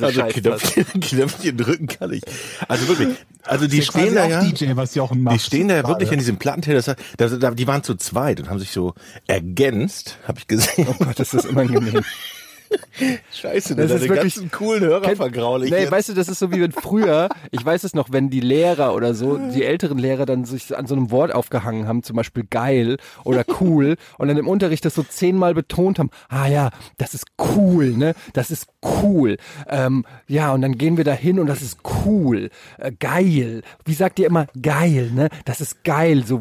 Also. 0.00 0.22
Knöpfchen, 0.22 1.00
Knöpfchen 1.00 1.56
drücken 1.56 1.86
kann 1.86 2.12
ich. 2.12 2.22
Also 2.68 2.88
wirklich, 2.88 3.16
also 3.42 3.66
die 3.66 3.78
Das 3.78 3.86
stehen 3.86 4.14
da 4.14 4.26
ja, 4.26 4.42
DJ, 4.44 4.70
was 4.74 4.94
Jochen 4.94 5.22
macht. 5.22 5.34
die 5.36 5.40
stehen 5.40 5.68
da 5.68 5.76
ja 5.76 5.88
wirklich 5.88 6.10
an 6.10 6.18
diesem 6.18 6.38
Plattenteller, 6.38 6.82
das, 6.82 6.96
da, 7.16 7.28
da, 7.28 7.50
die 7.50 7.66
waren 7.66 7.82
zu 7.82 7.94
zweit 7.96 8.40
und 8.40 8.48
haben 8.50 8.58
sich 8.58 8.70
so 8.70 8.94
ergänzt, 9.26 10.18
habe 10.26 10.38
ich 10.38 10.46
gesehen. 10.46 10.86
Oh 10.88 11.04
Gott, 11.04 11.18
ist 11.20 11.34
das 11.34 11.46
unangenehm. 11.46 12.02
Scheiße, 13.32 13.74
Das 13.76 13.88
das 13.90 14.02
ist 14.02 14.08
wirklich- 14.08 14.34
ganzen 14.36 14.50
coolen 14.50 14.82
Hörer 14.84 15.02
Kennt- 15.02 15.16
vergraul 15.16 15.64
ich 15.64 15.70
Nee, 15.70 15.80
jetzt. 15.80 15.92
weißt 15.92 16.08
du, 16.10 16.14
das 16.14 16.28
ist 16.28 16.38
so 16.38 16.50
wie 16.52 16.60
wenn 16.60 16.72
früher, 16.72 17.28
ich 17.50 17.64
weiß 17.64 17.84
es 17.84 17.94
noch, 17.94 18.10
wenn 18.12 18.30
die 18.30 18.40
Lehrer 18.40 18.94
oder 18.94 19.14
so, 19.14 19.36
die 19.36 19.64
älteren 19.64 19.98
Lehrer 19.98 20.26
dann 20.26 20.44
sich 20.44 20.76
an 20.76 20.86
so 20.86 20.94
einem 20.94 21.10
Wort 21.10 21.32
aufgehangen 21.34 21.86
haben, 21.86 22.02
zum 22.02 22.16
Beispiel 22.16 22.44
geil 22.48 22.96
oder 23.24 23.44
cool, 23.60 23.96
und 24.18 24.28
dann 24.28 24.36
im 24.38 24.48
Unterricht 24.48 24.84
das 24.84 24.94
so 24.94 25.02
zehnmal 25.02 25.54
betont 25.54 25.98
haben, 25.98 26.10
ah 26.28 26.46
ja, 26.46 26.70
das 26.96 27.14
ist 27.14 27.26
cool, 27.56 27.90
ne, 27.96 28.14
das 28.32 28.50
ist 28.50 28.66
cool, 29.02 29.36
ähm, 29.68 30.04
ja, 30.26 30.52
und 30.52 30.62
dann 30.62 30.78
gehen 30.78 30.96
wir 30.96 31.04
da 31.04 31.12
hin 31.12 31.38
und 31.38 31.46
das 31.46 31.62
ist 31.62 31.78
cool, 32.06 32.50
äh, 32.78 32.92
geil, 32.98 33.62
wie 33.84 33.94
sagt 33.94 34.18
ihr 34.18 34.26
immer, 34.26 34.46
geil, 34.60 35.10
ne, 35.14 35.28
das 35.44 35.60
ist 35.60 35.84
geil, 35.84 36.24
so, 36.26 36.40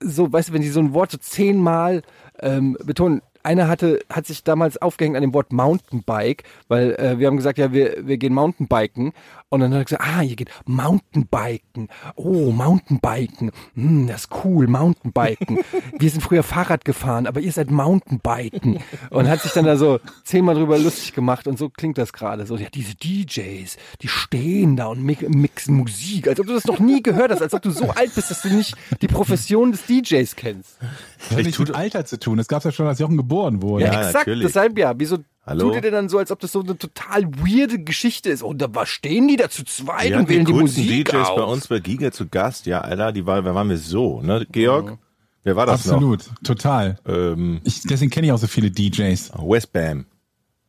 so, 0.00 0.32
weißt 0.32 0.50
du, 0.50 0.52
wenn 0.52 0.62
die 0.62 0.68
so 0.68 0.80
ein 0.80 0.94
Wort 0.94 1.10
so 1.10 1.18
zehnmal 1.18 2.02
ähm, 2.40 2.76
betonen, 2.84 3.20
einer 3.42 3.68
hatte, 3.68 4.00
hat 4.08 4.26
sich 4.26 4.44
damals 4.44 4.80
aufgehängt 4.80 5.16
an 5.16 5.22
dem 5.22 5.34
Wort 5.34 5.52
Mountainbike, 5.52 6.44
weil 6.68 6.94
äh, 6.94 7.18
wir 7.18 7.26
haben 7.26 7.36
gesagt, 7.36 7.58
ja, 7.58 7.72
wir, 7.72 8.06
wir 8.06 8.18
gehen 8.18 8.34
Mountainbiken. 8.34 9.12
Und 9.52 9.60
dann 9.60 9.70
hat 9.74 9.80
er 9.80 9.84
gesagt, 9.84 10.02
ah, 10.02 10.22
ihr 10.22 10.34
geht 10.34 10.48
Mountainbiken. 10.64 11.88
Oh, 12.16 12.50
Mountainbiken. 12.52 13.50
Hm, 13.74 14.06
das 14.06 14.22
ist 14.22 14.30
cool, 14.44 14.66
Mountainbiken. 14.66 15.58
Wir 15.98 16.10
sind 16.10 16.22
früher 16.22 16.42
Fahrrad 16.42 16.84
gefahren, 16.86 17.26
aber 17.26 17.40
ihr 17.40 17.52
seid 17.52 17.70
Mountainbiken. 17.70 18.78
Und 19.10 19.28
hat 19.28 19.42
sich 19.42 19.52
dann 19.52 19.66
da 19.66 19.76
so 19.76 20.00
zehnmal 20.24 20.54
drüber 20.54 20.78
lustig 20.78 21.12
gemacht 21.12 21.46
und 21.46 21.58
so 21.58 21.68
klingt 21.68 21.98
das 21.98 22.12
gerade. 22.14 22.46
So, 22.46 22.56
ja, 22.56 22.68
diese 22.72 22.94
DJs, 22.94 23.76
die 24.00 24.08
stehen 24.08 24.76
da 24.76 24.86
und 24.86 25.04
mi- 25.04 25.18
mixen 25.28 25.74
Musik, 25.76 26.28
als 26.28 26.40
ob 26.40 26.46
du 26.46 26.54
das 26.54 26.64
noch 26.64 26.78
nie 26.78 27.02
gehört 27.02 27.30
hast, 27.30 27.42
als 27.42 27.52
ob 27.52 27.60
du 27.62 27.70
so 27.70 27.90
alt 27.90 28.14
bist, 28.14 28.30
dass 28.30 28.40
du 28.42 28.48
nicht 28.48 28.74
die 29.02 29.08
Profession 29.08 29.72
des 29.72 29.84
DJs 29.84 30.34
kennst. 30.36 30.78
Das 31.28 31.36
hat 31.36 31.44
nichts 31.44 31.58
mit 31.58 31.74
Alter 31.74 32.04
zu 32.06 32.18
tun. 32.18 32.38
Das 32.38 32.48
gab 32.48 32.58
es 32.58 32.64
ja 32.64 32.72
schon, 32.72 32.86
als 32.86 32.98
Jochen 32.98 33.16
geboren 33.18 33.60
wurde. 33.62 33.84
Ja, 33.84 33.92
Ja, 33.92 33.98
exakt. 34.06 34.26
natürlich. 34.26 34.46
Deshalb 34.46 34.78
ja. 34.78 34.94
Wieso 34.96 35.18
Hallo? 35.44 35.66
tut 35.66 35.74
ihr 35.76 35.80
denn 35.80 35.92
dann 35.92 36.08
so, 36.08 36.18
als 36.18 36.30
ob 36.30 36.38
das 36.38 36.52
so 36.52 36.60
eine 36.60 36.78
total 36.78 37.26
weirde 37.26 37.80
Geschichte 37.80 38.30
ist? 38.30 38.42
Und 38.42 38.62
da 38.62 38.72
was 38.72 38.88
stehen 38.88 39.26
die 39.26 39.36
da 39.36 39.50
zu 39.50 39.64
zweit 39.64 40.10
ja, 40.10 40.20
und 40.20 40.28
wählen 40.28 40.44
die 40.44 40.52
coolsten 40.52 40.82
Musik 40.82 41.06
DJs 41.06 41.28
auf? 41.28 41.36
bei 41.36 41.42
uns 41.42 41.66
bei 41.66 41.80
Giga 41.80 42.12
zu 42.12 42.28
Gast, 42.28 42.66
ja, 42.66 42.80
Alter, 42.80 43.12
die 43.12 43.26
war, 43.26 43.44
wer 43.44 43.54
waren 43.54 43.68
wir 43.68 43.78
so, 43.78 44.20
ne? 44.22 44.46
Georg? 44.50 44.98
Wer 45.44 45.56
war 45.56 45.66
das 45.66 45.88
Absolut, 45.88 46.30
total. 46.44 46.98
noch? 47.04 47.14
Ähm, 47.14 47.60
Ich, 47.64 47.82
deswegen 47.82 48.10
kenne 48.12 48.28
ich 48.28 48.32
auch 48.32 48.38
so 48.38 48.46
viele 48.46 48.70
DJs. 48.70 49.32
Westbam. 49.38 50.06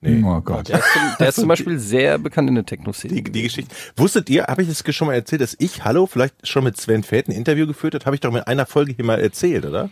Nee. 0.01 0.21
Oh 0.25 0.41
Gott. 0.41 0.67
Der 0.67 0.79
ist, 0.79 0.91
zum, 0.91 1.01
der 1.19 1.29
ist 1.29 1.35
zum 1.35 1.47
Beispiel 1.47 1.79
sehr 1.79 2.17
bekannt 2.17 2.49
in 2.49 2.55
der 2.55 2.65
Techno-Szene. 2.65 3.13
Die, 3.13 3.23
die 3.23 3.43
Geschichte. 3.43 3.73
Wusstet 3.95 4.29
ihr, 4.29 4.45
habe 4.45 4.63
ich 4.63 4.67
das 4.67 4.83
schon 4.95 5.07
mal 5.07 5.13
erzählt, 5.13 5.41
dass 5.41 5.55
ich, 5.59 5.85
hallo, 5.85 6.07
vielleicht 6.07 6.45
schon 6.45 6.63
mit 6.63 6.75
Sven 6.77 7.03
Feld 7.03 7.29
ein 7.29 7.31
Interview 7.31 7.67
geführt 7.67 7.93
habe? 7.93 8.05
Habe 8.05 8.15
ich 8.15 8.19
doch 8.21 8.31
mit 8.31 8.47
einer 8.47 8.65
Folge 8.65 8.93
hier 8.93 9.05
mal 9.05 9.21
erzählt, 9.21 9.65
oder? 9.65 9.89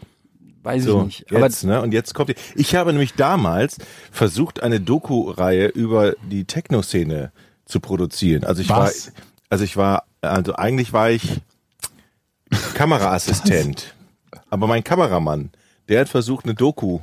Weiß 0.64 0.84
So, 0.84 1.00
ich 1.00 1.06
nicht. 1.06 1.32
Aber 1.32 1.46
jetzt, 1.46 1.64
ne? 1.64 1.82
Und 1.82 1.94
jetzt 1.94 2.14
kommt 2.14 2.30
die. 2.30 2.36
Ich 2.56 2.76
habe 2.76 2.92
nämlich 2.92 3.14
damals 3.16 3.78
versucht, 4.12 4.62
eine 4.62 4.80
Doku-Reihe 4.80 5.68
über 5.68 6.14
die 6.30 6.46
Techno-Szene 6.46 7.32
zu 7.66 7.80
produzieren. 7.80 8.44
Also 8.44 8.62
ich 8.62 8.70
Was? 8.70 9.08
war, 9.08 9.14
also 9.50 9.64
ich 9.64 9.78
war, 9.78 10.04
also 10.22 10.56
eigentlich 10.56 10.94
war 10.94 11.10
ich 11.10 11.42
Kameraassistent. 12.76 13.96
Aber 14.50 14.68
mein 14.68 14.84
Kameramann, 14.84 15.52
der 15.88 16.02
hat 16.02 16.10
versucht, 16.10 16.46
eine 16.46 16.54
Doku 16.54 17.00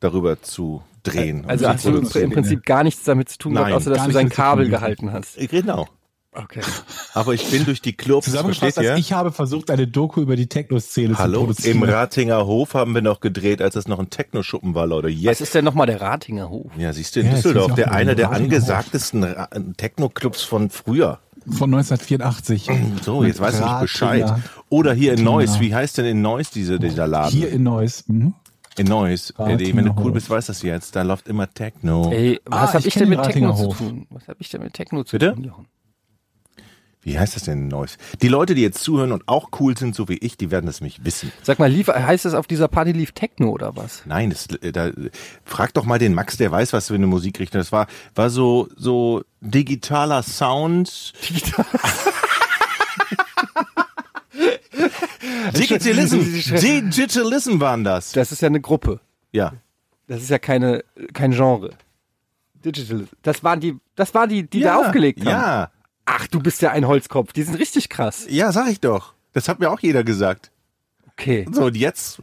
darüber 0.00 0.42
zu 0.42 0.82
drehen. 1.02 1.44
also 1.46 1.68
hast 1.68 1.84
du 1.84 1.96
im. 2.18 2.30
Prinzip 2.30 2.64
gar 2.64 2.84
nichts 2.84 3.04
damit 3.04 3.28
zu 3.28 3.38
tun 3.38 3.54
gehabt, 3.54 3.72
außer 3.72 3.90
dass 3.90 4.04
du 4.04 4.12
sein 4.12 4.28
Kabel 4.28 4.68
gehalten 4.68 5.12
hast. 5.12 5.36
Genau. 5.48 5.88
Okay. 6.40 6.60
Aber 7.14 7.34
ich 7.34 7.50
bin 7.50 7.64
durch 7.64 7.82
die 7.82 7.94
Clubs, 7.94 8.26
Zusammengefasst, 8.26 8.78
als 8.78 8.98
ich 8.98 9.12
habe 9.12 9.32
versucht, 9.32 9.70
eine 9.70 9.88
Doku 9.88 10.20
über 10.20 10.36
die 10.36 10.46
Techno-Szene 10.46 11.14
zu 11.14 11.18
Hallo, 11.18 11.40
produzieren. 11.40 11.78
im 11.78 11.82
Ratinger 11.82 12.46
Hof 12.46 12.74
haben 12.74 12.94
wir 12.94 13.02
noch 13.02 13.18
gedreht, 13.20 13.60
als 13.60 13.74
es 13.74 13.88
noch 13.88 13.98
ein 13.98 14.08
Techno-Schuppen 14.10 14.74
war, 14.74 14.86
Leute. 14.86 15.08
Was 15.08 15.14
Jetzt. 15.20 15.40
ist 15.40 15.54
denn 15.54 15.64
nochmal 15.64 15.86
der 15.88 16.00
Ratinger 16.00 16.48
Hof? 16.48 16.70
Ja, 16.78 16.92
siehst 16.92 17.16
du, 17.16 17.20
in 17.20 17.26
Ja, 17.26 17.34
Düsseldorf, 17.34 17.74
der 17.74 17.90
einer 17.92 18.14
der 18.14 18.30
angesagtesten 18.30 19.26
Techno-Clubs 19.76 20.42
von 20.42 20.70
früher. 20.70 21.18
Von 21.50 21.74
1984. 21.74 22.68
So, 23.02 23.24
jetzt 23.24 23.40
weiß 23.40 23.58
ich 23.58 23.64
nicht 23.64 23.80
Bescheid. 23.80 24.32
Oder 24.68 24.92
hier 24.92 25.14
in. 25.14 25.24
Neuss, 25.24 25.60
wie 25.60 25.74
heißt 25.74 25.98
denn 25.98 26.04
in 26.06 26.22
Neuss 26.22 26.50
diese, 26.50 26.78
dieser 26.78 27.06
Laden? 27.06 27.30
Hier 27.32 27.50
in 27.50 27.62
Neuss. 27.62 28.04
Mhm. 28.06 28.34
in 28.76 28.86
Neuss. 28.86 29.30
Eddie, 29.30 29.42
Ratinger 29.52 29.76
wenn 29.76 29.84
du 29.86 29.92
cool 29.98 30.04
Hof. 30.08 30.12
bist, 30.12 30.30
weißt 30.30 30.48
du 30.48 30.52
das 30.52 30.62
jetzt. 30.62 30.94
Da 30.94 31.02
läuft 31.02 31.26
immer 31.26 31.52
Techno. 31.52 32.10
Ey, 32.12 32.38
was 32.44 32.70
Ah, 32.70 32.72
hab 32.74 32.80
ich 32.80 32.86
ich 32.88 32.94
denn 32.94 33.10
den 33.10 33.18
mit 33.18 33.22
Techno 33.26 33.54
zu 33.54 33.68
tun? 33.70 34.06
Was 34.10 34.28
hab 34.28 34.36
ich 34.40 34.50
denn 34.50 34.62
mit 34.62 34.74
Techno 34.74 35.02
zu 35.04 35.18
Bitte? 35.18 35.34
tun, 35.34 35.44
Jochen? 35.44 35.66
Wie 37.02 37.18
heißt 37.18 37.36
das 37.36 37.44
denn 37.44 37.58
in 37.62 37.68
Neuss? 37.68 37.96
Die 38.22 38.28
Leute, 38.28 38.54
die 38.54 38.62
jetzt 38.62 38.82
zuhören 38.82 39.12
und 39.12 39.28
auch 39.28 39.50
cool 39.60 39.78
sind, 39.78 39.94
so 39.94 40.08
wie 40.08 40.18
ich, 40.18 40.36
die 40.36 40.50
werden 40.50 40.66
das 40.66 40.80
nämlich 40.80 41.04
wissen. 41.04 41.32
Sag 41.42 41.58
mal, 41.58 41.70
lief, 41.70 41.88
heißt 41.88 42.24
das 42.24 42.34
auf 42.34 42.46
dieser 42.46 42.68
Party 42.68 42.92
lief 42.92 43.12
Techno 43.12 43.50
oder 43.50 43.76
was? 43.76 44.02
Nein, 44.04 44.30
das, 44.30 44.48
da, 44.48 44.90
frag 45.44 45.72
doch 45.74 45.84
mal 45.84 45.98
den 45.98 46.12
Max, 46.12 46.36
der 46.36 46.50
weiß, 46.50 46.72
was 46.72 46.88
für 46.88 46.94
eine 46.94 47.06
Musikrichtung 47.06 47.60
das 47.60 47.70
war. 47.70 47.86
War 48.14 48.30
so, 48.30 48.68
so 48.76 49.22
digitaler 49.40 50.22
Sound. 50.22 51.12
Digitalism. 55.56 56.20
Digitalism 56.56 57.60
waren 57.60 57.84
das. 57.84 58.12
Das 58.12 58.32
ist 58.32 58.42
ja 58.42 58.48
eine 58.48 58.60
Gruppe. 58.60 59.00
Ja. 59.32 59.52
Das 60.06 60.22
ist 60.22 60.30
ja 60.30 60.38
keine, 60.38 60.84
kein 61.12 61.32
Genre. 61.32 61.70
Digital. 62.64 63.06
Das 63.22 63.44
waren 63.44 63.60
die, 63.60 63.76
das 63.94 64.14
waren 64.14 64.28
die, 64.28 64.48
die 64.48 64.60
da 64.60 64.76
aufgelegt 64.76 65.20
haben. 65.20 65.28
Ja. 65.28 65.70
Ach, 66.10 66.26
du 66.28 66.40
bist 66.40 66.62
ja 66.62 66.70
ein 66.70 66.86
Holzkopf. 66.86 67.32
Die 67.34 67.42
sind 67.42 67.54
richtig 67.58 67.88
krass. 67.90 68.26
Ja, 68.30 68.50
sag 68.52 68.68
ich 68.70 68.80
doch. 68.80 69.12
Das 69.34 69.48
hat 69.48 69.60
mir 69.60 69.70
auch 69.70 69.80
jeder 69.80 70.04
gesagt. 70.04 70.50
Okay. 71.12 71.46
So, 71.52 71.64
und 71.66 71.76
jetzt 71.76 72.20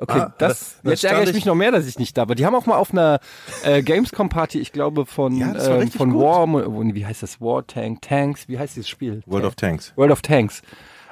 Okay, 0.00 0.20
Ah, 0.20 0.34
das, 0.38 0.76
da- 0.76 0.80
da 0.84 0.90
jetzt 0.90 1.02
ärgere 1.04 1.22
ich 1.24 1.28
ich- 1.30 1.34
mich 1.34 1.44
noch 1.44 1.56
mehr, 1.56 1.72
dass 1.72 1.84
ich 1.86 1.98
nicht 1.98 2.16
da 2.16 2.28
war. 2.28 2.36
Die 2.36 2.46
haben 2.46 2.54
auch 2.54 2.66
mal 2.66 2.76
auf 2.76 2.92
einer 2.92 3.18
äh, 3.64 3.82
Gamescom-Party, 3.82 4.60
ich 4.60 4.70
glaube 4.70 5.06
von, 5.06 5.36
Ja, 5.36 5.52
das 5.52 5.68
war 5.68 5.80
ähm, 5.82 5.90
von 5.90 6.12
gut. 6.12 6.22
War, 6.22 6.94
wie 6.94 7.04
heißt 7.04 7.20
das? 7.24 7.40
War 7.40 7.66
Tank, 7.66 8.00
Tanks, 8.02 8.46
wie 8.48 8.60
heißt 8.60 8.76
dieses 8.76 8.88
Spiel? 8.88 9.22
World 9.26 9.44
of 9.44 9.56
Tanks. 9.56 9.92
World 9.96 10.12
of 10.12 10.22
Tanks. 10.22 10.62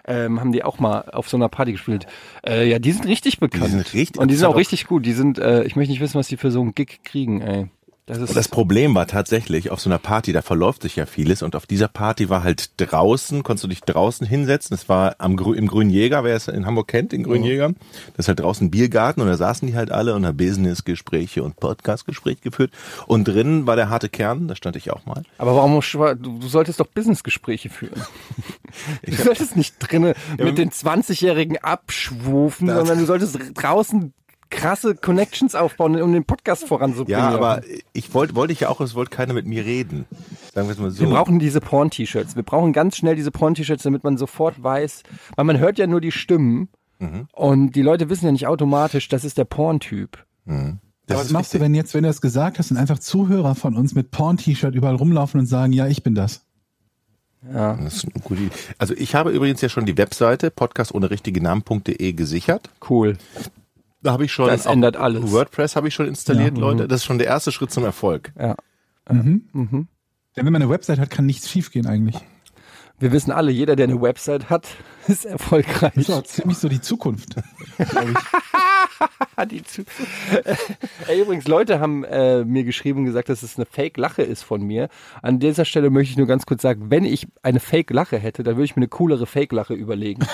Ähm, 0.07 0.39
haben 0.39 0.53
die 0.53 0.63
auch 0.63 0.79
mal 0.79 1.01
auf 1.11 1.29
so 1.29 1.37
einer 1.37 1.49
Party 1.49 1.73
gespielt. 1.73 2.07
Äh, 2.47 2.69
ja, 2.71 2.79
die 2.79 2.93
sind 2.93 3.07
richtig 3.07 3.41
bekannt. 3.41 3.71
sind 3.73 3.93
richtig- 3.93 4.21
Und 4.21 4.29
die 4.29 4.35
das 4.35 4.41
sind 4.43 4.49
auch- 4.51 4.57
richtig 4.57 4.87
gut. 4.87 5.05
Die 5.05 5.15
sind, 5.15 5.39
äh, 5.41 5.65
ich 5.65 5.75
möchte 5.75 5.91
nicht 5.91 6.01
wissen, 6.01 6.15
was 6.17 6.29
die 6.29 6.37
für 6.37 6.53
so 6.53 6.61
einen 6.61 6.73
Gig 6.77 7.01
kriegen, 7.03 7.41
ey. 7.41 7.69
Das 8.07 8.19
ist 8.19 8.29
Und 8.29 8.37
das 8.37 8.47
Problem 8.47 8.95
war 8.95 9.09
tatsächlich, 9.09 9.73
auf 9.73 9.81
so 9.81 9.91
einer 9.91 9.99
Party, 9.99 10.33
da 10.33 10.41
verläuft 10.41 10.83
sich 10.83 10.95
ja 10.95 11.07
vieles 11.07 11.43
und 11.43 11.57
auf 11.57 11.67
dieser 11.67 11.89
Party 11.89 12.29
war 12.29 12.45
halt 12.45 12.71
draußen, 12.77 13.43
konntest 13.43 13.65
du 13.65 13.69
dich 13.69 13.81
draußen 13.81 14.25
hinsetzen. 14.25 14.77
Das 14.77 14.89
war 14.89 15.17
am 15.19 15.37
Grü 15.37 15.57
im 15.57 15.67
Grünen 15.67 15.91
Jäger, 15.91 16.23
wer 16.23 16.37
es 16.37 16.47
in 16.47 16.67
Hamburg 16.67 16.87
kennt, 16.87 17.11
den 17.11 17.25
Grünen 17.25 17.43
Jäger. 17.43 17.73
Das 18.17 18.27
ist 18.27 18.29
halt 18.29 18.39
draußen 18.39 18.69
ein 18.69 18.71
Biergarten 18.71 19.23
und 19.23 19.27
da 19.27 19.37
saßen 19.37 19.67
die 19.67 19.75
halt 19.75 19.91
alle 19.91 20.15
und 20.15 20.25
haben 20.25 20.37
Businessgespräche 20.37 21.43
und 21.43 21.57
Podcastgespräche 21.57 22.43
geführt. 22.43 22.71
Und 23.09 23.27
drinnen 23.27 23.67
war 23.67 23.75
der 23.75 23.89
harte 23.89 24.09
Kern, 24.09 24.47
da 24.47 24.55
stand 24.55 24.77
ich 24.77 24.93
auch 24.93 25.05
mal. 25.05 25.25
Aber 25.39 25.57
warum 25.57 25.81
du, 25.81 26.39
du 26.39 26.47
solltest 26.47 26.79
doch 26.79 26.87
Businessgespräche 26.87 27.71
führen? 27.71 28.01
Du 29.07 29.15
solltest 29.15 29.57
nicht 29.57 29.77
drinnen 29.79 30.13
mit 30.37 30.59
den 30.59 30.71
20-Jährigen 30.71 31.57
abschwufen, 31.59 32.69
sondern 32.69 32.99
du 32.99 33.07
solltest 33.07 33.39
draußen 33.55 34.13
krasse 34.51 34.95
Connections 34.95 35.55
aufbauen, 35.55 36.01
um 36.01 36.13
den 36.13 36.25
Podcast 36.25 36.67
voranzubringen. 36.67 37.21
Ja, 37.21 37.31
aber 37.31 37.63
ich 37.93 38.15
wollte 38.15 38.35
wollte 38.35 38.53
ich 38.53 38.61
ja 38.61 38.69
auch, 38.69 38.81
es 38.81 38.95
wollte 38.95 39.11
keiner 39.11 39.33
mit 39.35 39.47
mir 39.47 39.65
reden. 39.65 40.05
Sagen 40.55 40.69
wir 40.69 40.73
es 40.73 40.79
mal 40.79 40.91
so. 40.91 41.01
Wir 41.01 41.09
brauchen 41.09 41.39
diese 41.39 41.61
Porn-T-Shirts. 41.61 42.37
Wir 42.37 42.43
brauchen 42.43 42.73
ganz 42.73 42.97
schnell 42.97 43.17
diese 43.17 43.31
Porn-T-Shirts, 43.31 43.83
damit 43.83 44.05
man 44.05 44.17
sofort 44.17 44.63
weiß, 44.63 45.03
weil 45.37 45.45
man 45.45 45.59
hört 45.59 45.79
ja 45.79 45.87
nur 45.87 46.01
die 46.01 46.13
Stimmen 46.13 46.69
Mhm. 46.99 47.29
und 47.33 47.73
die 47.73 47.83
Leute 47.83 48.09
wissen 48.09 48.25
ja 48.25 48.33
nicht 48.33 48.47
automatisch, 48.47 49.09
das 49.09 49.23
ist 49.25 49.37
der 49.37 49.45
Porn-Typ. 49.45 50.25
das 50.47 50.55
Aber 50.55 50.71
ist 50.71 51.25
was 51.27 51.31
machst 51.31 51.53
du, 51.55 51.61
wenn 51.61 51.75
jetzt, 51.75 51.93
wenn 51.93 52.05
du 52.05 52.09
das 52.09 52.23
gesagt 52.23 52.59
hast 52.59 52.71
und 52.71 52.79
einfach 52.79 52.99
Zuhörer 52.99 53.55
von 53.55 53.77
uns 53.77 53.95
mit 53.95 54.11
Porn-T-Shirt 54.11 54.75
überall 54.75 54.95
rumlaufen 54.95 55.41
und 55.41 55.47
sagen, 55.47 55.75
ja, 55.75 55.87
ich 55.89 56.03
bin 56.03 56.15
das? 56.15 56.43
Ja. 57.53 57.75
Das 57.77 57.97
ist 57.97 58.05
eine 58.07 58.23
gute 58.25 58.41
Idee. 58.45 58.55
Also 58.79 58.95
ich 58.97 59.15
habe 59.15 59.31
übrigens 59.31 59.61
ja 59.61 59.69
schon 59.69 59.85
die 59.87 59.97
Webseite 59.99 60.51
podcast 60.51 60.95
ohne 60.95 61.11
richtige 61.11 61.43
Namen.de 61.43 62.13
gesichert. 62.15 62.71
Cool. 62.89 63.19
Da 64.07 64.13
habe 64.13 64.25
ich 64.25 64.33
schon 64.33 64.47
Das 64.49 64.67
ändert 64.67 64.97
alles. 64.97 65.33
WordPress 65.33 65.75
habe 65.75 65.89
ich 65.89 65.95
schon 65.95 66.07
installiert, 66.07 66.55
Ja. 66.57 66.61
Leute. 66.61 66.87
Das 66.87 67.01
ist 67.01 67.05
schon 67.05 67.19
der 67.19 67.27
erste 67.27 67.51
Schritt 67.51 67.73
zum 67.73 67.85
Erfolg. 67.85 68.33
Ja. 68.39 68.55
Mhm. 69.11 69.43
Mhm. 69.53 69.89
Denn 70.37 70.47
wenn 70.47 70.53
man 70.53 70.63
eine 70.63 70.71
Website 70.71 70.99
hat, 71.01 71.11
kann 71.11 71.27
nichts 71.27 71.51
schiefgehen 71.51 71.87
eigentlich. 71.87 72.15
Wir 73.01 73.11
wissen 73.11 73.33
alle, 73.33 73.51
jeder, 73.51 73.75
der 73.75 73.89
eine 73.89 74.01
Website 74.01 74.49
hat, 74.49 74.69
ist 75.09 75.25
erfolgreich. 75.25 75.93
Das 75.95 76.09
ist 76.09 76.11
auch 76.11 76.23
ziemlich 76.23 76.59
so 76.59 76.69
die 76.69 76.81
Zukunft. 76.81 77.37
Die 79.51 79.63
zu 79.63 79.85
Ey, 81.09 81.21
übrigens, 81.21 81.47
Leute 81.47 81.79
haben 81.79 82.05
äh, 82.05 82.43
mir 82.45 82.65
geschrieben 82.65 83.01
und 83.01 83.05
gesagt, 83.05 83.29
dass 83.29 83.43
es 83.43 83.57
eine 83.57 83.67
Fake-Lache 83.67 84.23
ist 84.23 84.43
von 84.43 84.63
mir. 84.63 84.89
An 85.21 85.39
dieser 85.39 85.67
Stelle 85.67 85.91
möchte 85.91 86.13
ich 86.13 86.17
nur 86.17 86.27
ganz 86.27 86.47
kurz 86.47 86.63
sagen, 86.63 86.91
wenn 86.91 87.05
ich 87.05 87.27
eine 87.43 87.61
Fake-Lache 87.61 88.17
hätte, 88.17 88.43
dann 88.43 88.57
würde 88.57 88.65
ich 88.65 88.77
mir 88.77 88.81
eine 88.81 88.89
coolere 88.89 89.27
Fake-Lache 89.27 89.75
überlegen. 89.75 90.27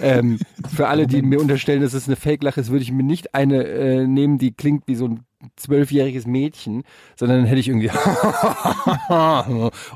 ähm, 0.00 0.40
für 0.74 0.88
alle, 0.88 1.06
die 1.06 1.22
mir 1.22 1.40
unterstellen, 1.40 1.80
dass 1.80 1.94
es 1.94 2.08
eine 2.08 2.16
Fake-Lache 2.16 2.60
ist, 2.60 2.70
würde 2.70 2.82
ich 2.82 2.90
mir 2.90 3.04
nicht 3.04 3.34
eine 3.34 3.64
äh, 3.64 4.06
nehmen, 4.06 4.38
die 4.38 4.52
klingt 4.52 4.88
wie 4.88 4.96
so 4.96 5.06
ein 5.06 5.20
zwölfjähriges 5.56 6.26
Mädchen, 6.26 6.82
sondern 7.16 7.38
dann 7.38 7.46
hätte 7.46 7.60
ich 7.60 7.68
irgendwie 7.68 7.90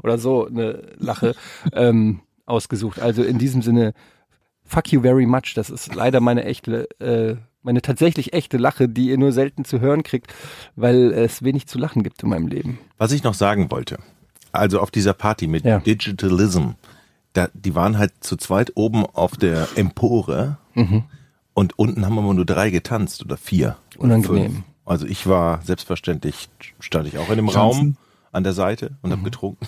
oder 0.02 0.19
so 0.19 0.47
eine 0.47 0.95
Lache 0.97 1.35
ähm, 1.73 2.21
ausgesucht. 2.47 3.00
Also 3.00 3.23
in 3.23 3.38
diesem 3.38 3.62
Sinne, 3.62 3.95
fuck 4.64 4.92
you 4.92 5.00
very 5.02 5.26
much. 5.26 5.52
Das 5.54 5.71
ist 5.71 5.94
leider 5.94 6.21
meine 6.21 6.44
echte, 6.44 6.88
äh, 7.00 7.37
meine 7.62 7.83
tatsächlich 7.83 8.33
echte 8.33 8.56
Lache, 8.59 8.88
die 8.88 9.09
ihr 9.09 9.18
nur 9.18 9.33
selten 9.33 9.64
zu 9.64 9.80
hören 9.80 10.02
kriegt, 10.02 10.33
weil 10.76 11.12
es 11.12 11.42
wenig 11.42 11.66
zu 11.66 11.78
lachen 11.78 12.02
gibt 12.02 12.23
in 12.23 12.28
meinem 12.28 12.47
Leben. 12.47 12.78
Was 12.99 13.12
ich 13.12 13.23
noch 13.25 13.35
sagen 13.35 13.71
wollte, 13.71 13.99
also 14.52 14.80
auf 14.80 14.90
dieser 14.90 15.14
Party 15.14 15.47
mit 15.47 15.64
Ja. 15.64 15.78
Digitalism, 15.80 16.71
da, 17.33 17.49
die 17.54 17.75
waren 17.75 17.99
halt 17.99 18.12
zu 18.21 18.37
zweit 18.37 18.73
oben 18.75 19.04
auf 19.06 19.37
der 19.37 19.66
Empore 19.76 20.59
Mhm. 20.75 21.04
und 21.54 21.78
unten 21.78 22.04
haben 22.04 22.18
aber 22.18 22.35
nur 22.35 22.44
drei 22.47 22.71
getanzt 22.71 23.25
oder 23.25 23.37
vier. 23.37 23.76
Oder 23.97 24.04
Unangenehm. 24.16 24.52
fünf. 24.52 24.64
Also 24.85 25.06
ich 25.06 25.26
war 25.26 25.62
selbstverständlich, 25.62 26.49
stand 26.80 27.09
ich 27.09 27.16
auch 27.18 27.30
in 27.30 27.37
dem 27.37 27.47
Tanzen. 27.47 27.56
Raum 27.59 27.97
an 28.35 28.45
der 28.45 28.53
Seite 28.53 28.93
und 29.03 29.11
Mhm. 29.11 29.12
habe 29.14 29.23
getrunken. 29.25 29.67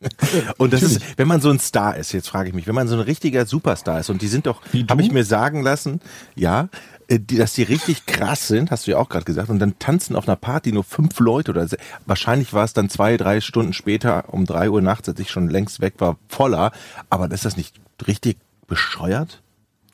und 0.58 0.72
das 0.72 0.82
ist, 0.82 1.00
wenn 1.16 1.28
man 1.28 1.40
so 1.40 1.50
ein 1.50 1.58
Star 1.58 1.96
ist, 1.96 2.12
jetzt 2.12 2.28
frage 2.28 2.48
ich 2.48 2.54
mich, 2.54 2.66
wenn 2.66 2.74
man 2.74 2.88
so 2.88 2.94
ein 2.94 3.00
richtiger 3.00 3.46
Superstar 3.46 4.00
ist 4.00 4.10
und 4.10 4.22
die 4.22 4.28
sind 4.28 4.46
doch, 4.46 4.60
habe 4.90 5.02
ich 5.02 5.10
mir 5.12 5.24
sagen 5.24 5.62
lassen, 5.62 6.00
ja, 6.34 6.68
äh, 7.08 7.18
die, 7.18 7.36
dass 7.36 7.54
die 7.54 7.62
richtig 7.62 8.06
krass 8.06 8.48
sind, 8.48 8.70
hast 8.70 8.86
du 8.86 8.92
ja 8.92 8.98
auch 8.98 9.08
gerade 9.08 9.24
gesagt, 9.24 9.48
und 9.50 9.58
dann 9.58 9.78
tanzen 9.78 10.16
auf 10.16 10.26
einer 10.28 10.36
Party 10.36 10.72
nur 10.72 10.84
fünf 10.84 11.18
Leute 11.20 11.50
oder 11.52 11.66
se- 11.68 11.78
wahrscheinlich 12.06 12.52
war 12.52 12.64
es 12.64 12.72
dann 12.72 12.88
zwei, 12.90 13.16
drei 13.16 13.40
Stunden 13.40 13.72
später 13.72 14.32
um 14.32 14.44
drei 14.44 14.68
Uhr 14.70 14.82
nachts, 14.82 15.08
als 15.08 15.18
ich 15.20 15.30
schon 15.30 15.48
längst 15.48 15.80
weg 15.80 15.94
war, 15.98 16.16
voller. 16.28 16.72
Aber 17.10 17.30
ist 17.30 17.44
das 17.44 17.56
nicht 17.56 17.76
richtig 18.06 18.36
bescheuert? 18.66 19.40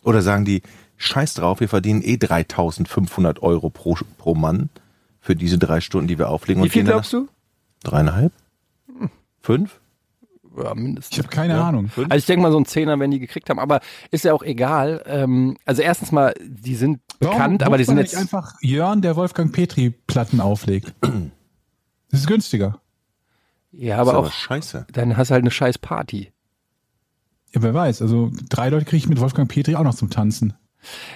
Oder 0.03 0.23
sagen 0.23 0.45
die, 0.45 0.63
scheiß 0.97 1.35
drauf, 1.35 1.61
wir 1.61 1.69
verdienen 1.69 2.03
eh 2.03 2.17
3500 2.17 3.43
Euro 3.43 3.71
pro, 3.71 3.97
pro 4.19 4.35
Mann 4.35 4.69
für 5.21 5.37
diese 5.37 5.59
drei 5.59 5.81
Stunden, 5.81 6.09
die 6.09 6.19
wir 6.19 6.29
auflegen. 6.29 6.63
Wie 6.63 6.67
und 6.67 6.73
viel 6.73 6.85
glaubst 6.85 7.13
du? 7.13 7.29
Dreieinhalb? 7.83 8.33
Fünf? 9.41 9.81
Ja, 10.57 10.75
mindestens. 10.75 11.17
Ich 11.17 11.19
habe 11.25 11.29
keine 11.35 11.55
Ja. 11.55 11.69
Ahnung. 11.69 11.89
Fünf? 11.89 12.11
Also 12.11 12.19
ich 12.19 12.27
denke 12.27 12.43
mal, 12.43 12.53
so 12.53 12.59
ein 12.59 12.67
Zehner 12.67 12.99
werden 12.99 13.11
die 13.11 13.21
gekriegt 13.21 13.49
haben, 13.51 13.59
aber 13.59 13.81
ist 14.11 14.25
ja 14.25 14.33
auch 14.33 14.43
egal. 14.43 15.03
Ähm, 15.07 15.57
also 15.65 15.81
erstens 15.83 16.13
mal, 16.13 16.35
die 16.43 16.75
sind 16.75 17.01
bekannt, 17.21 17.63
aber 17.63 17.79
die 17.79 17.85
sind 17.85 17.99
jetzt. 17.99 18.13
nicht 18.13 18.21
einfach 18.21 18.55
Jörn, 18.61 19.01
der 19.01 19.17
Wolfgang 19.17 19.53
Petri 19.53 19.91
Platten 19.91 20.41
auflegt. 20.41 20.93
Das 22.11 22.21
ist 22.21 22.27
günstiger. 22.27 22.81
Ja, 23.73 23.99
aber 23.99 24.11
aber 24.15 24.27
auch, 24.27 24.33
scheiße. 24.33 24.87
dann 24.93 25.17
hast 25.17 25.31
du 25.31 25.35
halt 25.35 25.45
eine 25.45 25.53
scheiß 25.53 25.79
Party. 25.79 26.33
Ja, 27.55 27.63
wer 27.63 27.73
weiß. 27.73 28.03
Also 28.03 28.31
drei 28.49 28.69
Leute 28.69 28.85
kriege 28.85 28.97
ich 28.97 29.09
mit 29.09 29.21
Wolfgang 29.21 29.49
Petri 29.49 29.77
auch 29.77 29.85
noch 29.85 29.95
zum 29.95 30.11
Tanzen. 30.11 30.55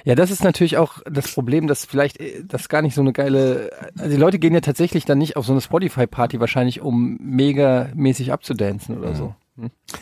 Ja, 0.04 0.14
das 0.14 0.30
ist 0.30 0.44
natürlich 0.44 0.76
auch 0.76 0.98
das 1.10 1.32
Problem, 1.32 1.66
dass 1.66 1.84
vielleicht 1.84 2.20
äh, 2.20 2.42
das 2.46 2.68
gar 2.68 2.82
nicht 2.82 2.94
so 2.94 3.00
eine 3.00 3.12
geile. 3.12 3.70
Also 3.98 4.10
die 4.10 4.20
Leute 4.20 4.38
gehen 4.38 4.54
ja 4.54 4.60
tatsächlich 4.60 5.04
dann 5.04 5.18
nicht 5.18 5.36
auf 5.36 5.46
so 5.46 5.52
eine 5.52 5.60
Spotify-Party 5.60 6.40
wahrscheinlich, 6.40 6.80
um 6.80 7.18
mega 7.20 7.88
mäßig 7.94 8.32
abzudancen 8.32 8.98
oder 8.98 9.14
so. 9.14 9.34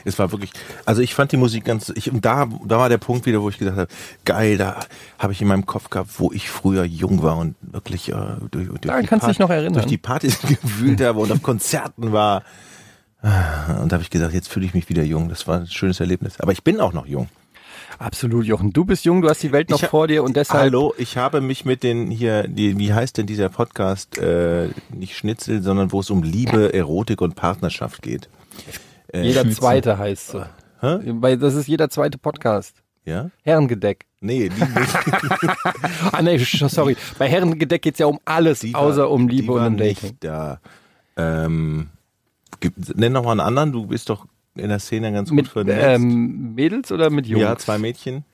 Es 0.07 0.19
war 0.19 0.33
wirklich, 0.33 0.50
also 0.87 1.02
ich 1.02 1.14
fand 1.14 1.31
die 1.31 1.37
Musik 1.37 1.66
ganz, 1.66 1.92
ich, 1.95 2.11
und 2.11 2.25
da, 2.25 2.49
da 2.64 2.78
war 2.78 2.88
der 2.88 2.97
Punkt 2.97 3.26
wieder, 3.26 3.42
wo 3.42 3.50
ich 3.50 3.59
gedacht 3.59 3.76
habe, 3.76 3.92
geil, 4.25 4.57
da 4.57 4.81
habe 5.19 5.35
ich 5.35 5.42
in 5.42 5.49
meinem 5.49 5.66
Kopf 5.66 5.90
gehabt, 5.90 6.09
wo 6.19 6.33
ich 6.33 6.49
früher 6.49 6.85
jung 6.85 7.23
war 7.23 7.37
und 7.37 7.54
wirklich 7.61 8.09
äh, 8.09 8.14
durch, 8.50 8.69
durch 8.69 8.81
die 8.81 9.07
kannst 9.07 9.28
dich 9.28 9.38
noch 9.38 9.50
erinnern. 9.50 9.75
durch 9.75 9.87
die 9.87 9.99
Partys 9.99 10.40
gewühlt 10.62 11.02
habe 11.02 11.19
und 11.19 11.31
auf 11.31 11.42
Konzerten 11.42 12.12
war. 12.12 12.45
Und 13.23 13.92
da 13.92 13.92
habe 13.92 14.02
ich 14.02 14.11
gesagt, 14.11 14.35
jetzt 14.35 14.49
fühle 14.49 14.66
ich 14.66 14.75
mich 14.75 14.88
wieder 14.88 15.04
jung. 15.04 15.28
Das 15.28 15.47
war 15.47 15.61
ein 15.61 15.69
schönes 15.69 16.00
Erlebnis. 16.00 16.40
Aber 16.40 16.50
ich 16.50 16.64
bin 16.64 16.81
auch 16.81 16.92
noch 16.92 17.07
jung. 17.07 17.28
Absolut, 18.02 18.44
Jochen. 18.44 18.73
Du 18.73 18.85
bist 18.85 19.04
jung, 19.04 19.23
du 19.23 19.28
hast 19.28 19.42
die 19.44 19.52
Welt 19.52 19.71
noch 19.71 19.78
Ich 19.78 19.85
ha- 19.85 19.88
vor 19.88 20.09
dir 20.09 20.25
und 20.25 20.35
deshalb. 20.37 20.61
Hallo, 20.61 20.92
ich 20.99 21.16
habe 21.16 21.40
mich 21.40 21.64
mit 21.64 21.82
den 21.85 22.11
hier, 22.11 22.49
die, 22.49 22.76
wie 22.78 22.92
heißt 22.92 23.16
denn 23.16 23.26
dieser 23.26 23.49
Podcast? 23.49 24.18
Äh, 24.18 24.71
nicht 24.92 25.16
Schnitzel, 25.16 25.62
sondern 25.62 25.92
wo 25.92 26.00
es 26.00 26.11
um 26.11 26.23
Liebe, 26.25 26.75
Erotik 26.75 27.21
und 27.21 27.37
Partnerschaft 27.37 28.02
geht. 28.02 28.28
Äh, 29.12 29.23
Jeder 29.23 29.42
Schnitzel. 29.42 29.61
zweite 29.61 29.99
heißt 29.99 30.28
so. 30.28 30.44
Hä? 30.80 30.99
Weil 31.06 31.38
das 31.38 31.54
ist 31.54 31.68
jeder 31.68 31.90
zweite 31.90 32.18
Podcast. 32.18 32.75
Ja? 33.04 33.30
Herrengedeck. 33.42 34.06
Nee, 34.21 34.49
Liebe. 34.49 34.66
Ah 36.12 36.23
nee, 36.23 36.38
sorry. 36.38 36.97
Bei 37.18 37.28
Herrengedeck 37.28 37.82
geht's 37.82 38.00
ja 38.00 38.06
um 38.06 38.18
alles, 38.25 38.61
Die 38.61 38.75
außer 38.75 39.02
war- 39.02 39.11
um 39.12 39.28
Liebe 39.28 39.52
und 39.52 39.64
um 39.64 39.76
Dating. 39.76 40.11
Nicht 40.11 40.25
da. 40.25 40.61
Ähm, 41.16 41.88
nenn 42.97 43.12
noch 43.12 43.23
mal 43.25 43.30
einen 43.32 43.40
anderen. 43.40 43.71
Du 43.73 43.87
bist 43.87 44.09
doch 44.11 44.26
in 44.56 44.68
der 44.68 44.78
Szene 44.78 45.12
ganz 45.12 45.28
gut 45.30 45.37
Mit 45.37 45.49
vernetzt. 45.49 45.80
ähm, 45.82 46.54
Mädels 46.54 46.92
oder 46.92 47.11
mit 47.11 47.26
Jungs? 47.26 47.42
ja, 47.42 47.56
zwei 47.56 47.78
Mädchen. 47.78 48.25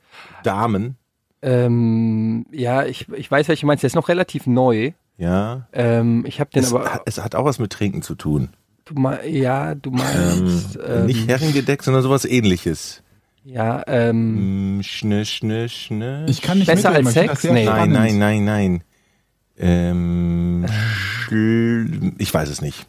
Damen. 0.43 0.95
Ähm, 1.41 2.45
ja, 2.51 2.85
ich, 2.85 3.07
ich 3.09 3.29
weiß, 3.31 3.47
welche 3.47 3.61
du 3.61 3.67
meinst. 3.67 3.83
Der 3.83 3.87
ist 3.87 3.95
noch 3.95 4.09
relativ 4.09 4.45
neu. 4.47 4.91
Ja. 5.17 5.67
Ähm, 5.73 6.25
ich 6.27 6.39
habe 6.39 6.49
den 6.51 6.63
Es, 6.63 6.73
aber. 6.73 6.93
hat- 6.93 7.01
es 7.05 7.21
hat 7.23 7.35
auch 7.35 7.45
was 7.45 7.59
mit 7.59 7.71
Trinken 7.71 8.01
zu 8.01 8.15
tun. 8.15 8.49
Du 8.85 8.93
mei- 8.95 9.27
ja, 9.27 9.75
du 9.75 9.91
meinst. 9.91 10.77
Ähm, 10.85 11.05
Nicht 11.05 11.27
Herrengedeckt, 11.29 11.83
sondern 11.83 12.03
sowas 12.03 12.25
ähnliches. 12.25 13.03
Ja, 13.45 13.83
ähm, 13.87 14.77
Mm, 14.79 14.83
Schnö, 14.83 15.23
schnö, 15.25 15.67
schnö. 15.69 16.25
Ich 16.27 16.41
kann 16.41 16.57
nicht 16.57 16.67
Besser 16.67 16.91
als 16.91 17.13
Sex? 17.13 17.43
Nee. 17.45 17.65
Nein, 17.65 17.91
nein, 17.91 18.17
nein, 18.19 18.43
nein. 18.45 18.83
Ähm, 19.57 20.65
schl- 21.25 22.13
ich 22.17 22.33
weiß 22.33 22.49
es 22.49 22.61
nicht. 22.61 22.85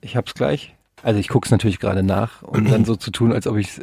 ich 0.00 0.16
hab's 0.16 0.34
gleich. 0.34 0.74
Also 1.02 1.20
ich 1.20 1.28
guck's 1.28 1.50
natürlich 1.50 1.78
gerade 1.78 2.02
nach, 2.02 2.42
um 2.42 2.64
dann 2.66 2.84
so 2.84 2.96
zu 2.96 3.10
tun, 3.10 3.32
als 3.32 3.46
ob 3.46 3.56
ich 3.56 3.80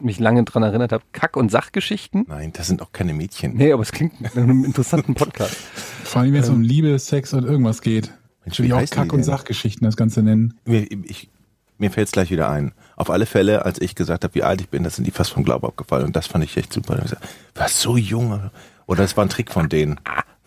mich 0.00 0.18
lange 0.18 0.44
dran 0.44 0.62
erinnert 0.62 0.92
habe. 0.92 1.02
Kack- 1.12 1.36
und 1.36 1.50
Sachgeschichten? 1.50 2.26
Nein, 2.28 2.52
das 2.52 2.66
sind 2.66 2.82
auch 2.82 2.92
keine 2.92 3.14
Mädchen. 3.14 3.54
Nee, 3.56 3.72
aber 3.72 3.82
es 3.82 3.92
klingt 3.92 4.20
nach 4.20 4.36
einem 4.36 4.64
interessanten 4.64 5.14
Podcast. 5.14 5.56
Vor 6.04 6.22
allem, 6.22 6.34
wenn 6.34 6.42
es 6.42 6.48
um 6.48 6.60
Liebe, 6.60 6.98
Sex 6.98 7.32
und 7.32 7.44
irgendwas 7.44 7.80
geht. 7.80 8.12
Mensch, 8.44 8.60
wie 8.60 8.66
ich 8.66 8.72
auch 8.72 8.84
Kack- 8.90 9.12
und? 9.12 9.22
Sachgeschichten 9.22 9.84
das 9.84 9.96
Ganze 9.96 10.22
nennen. 10.22 10.54
Mir, 10.64 10.86
ich, 10.90 11.30
mir 11.78 11.90
fällt 11.90 12.08
es 12.08 12.12
gleich 12.12 12.30
wieder 12.30 12.50
ein. 12.50 12.72
Auf 12.96 13.10
alle 13.10 13.26
Fälle, 13.26 13.64
als 13.64 13.80
ich 13.80 13.94
gesagt 13.94 14.24
habe, 14.24 14.34
wie 14.34 14.42
alt 14.42 14.60
ich 14.60 14.68
bin, 14.68 14.84
das 14.84 14.96
sind 14.96 15.06
die 15.06 15.10
fast 15.10 15.30
vom 15.30 15.44
Glauben 15.44 15.66
abgefallen. 15.66 16.06
Und 16.06 16.16
das 16.16 16.26
fand 16.26 16.44
ich 16.44 16.56
echt 16.56 16.72
super. 16.72 16.96
Ich 16.96 17.02
gesagt, 17.02 17.26
Was 17.54 17.80
so 17.80 17.96
jung. 17.96 18.50
Oder 18.86 19.04
es 19.04 19.16
war 19.16 19.24
ein 19.24 19.28
Trick 19.30 19.50
von 19.50 19.68
denen. 19.68 20.00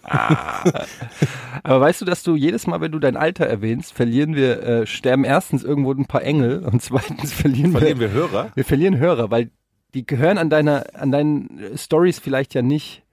Aber 1.64 1.82
weißt 1.82 2.02
du, 2.02 2.06
dass 2.06 2.24
du 2.24 2.36
jedes 2.36 2.68
Mal, 2.68 2.82
wenn 2.82 2.92
du 2.92 3.00
dein 3.00 3.18
Alter 3.18 3.46
erwähnst, 3.46 3.94
verlieren 3.94 4.36
wir, 4.36 4.62
äh, 4.64 4.88
sterben 4.88 5.24
erstens 5.24 5.64
irgendwo 5.64 5.92
ein 5.94 6.06
paar 6.06 6.24
Engel 6.24 6.60
und 6.64 6.82
zweitens 6.82 7.34
verlieren, 7.34 7.72
Verlieren 7.72 8.00
wir, 8.00 8.14
wir 8.14 8.22
Hörer? 8.22 8.52
wir 8.56 8.66
verlieren 8.66 8.98
Hörer, 8.98 9.32
weil 9.32 9.50
die 9.94 10.06
gehören 10.06 10.38
an 10.38 10.50
deiner, 10.50 10.86
an 10.94 11.12
deinen 11.12 11.78
Stories 11.78 12.20
vielleicht 12.20 12.54
ja 12.54 12.62
nicht 12.62 13.04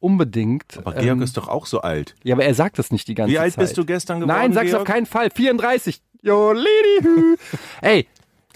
unbedingt. 0.00 0.76
Aber 0.78 0.92
Georg 0.92 1.04
Ähm, 1.06 1.22
ist 1.22 1.36
doch 1.36 1.48
auch 1.48 1.66
so 1.66 1.80
alt. 1.80 2.14
ja, 2.22 2.34
aber 2.34 2.44
er 2.44 2.54
sagt 2.54 2.78
das 2.78 2.92
nicht 2.92 3.08
die 3.08 3.14
ganze 3.14 3.32
Wie 3.32 3.36
Zeit. 3.36 3.44
alt 3.44 3.56
bist 3.56 3.76
du 3.76 3.84
gestern 3.84 4.20
geworden? 4.20 4.36
Nein, 4.38 4.52
sag's 4.52 4.70
Georg? 4.70 4.82
auf 4.82 4.86
keinen 4.86 5.06
Fall. 5.06 5.30
34. 5.34 6.00
Jo, 6.22 6.52
Lady. 6.52 6.66
hü. 7.02 7.36
Ey, 7.82 8.06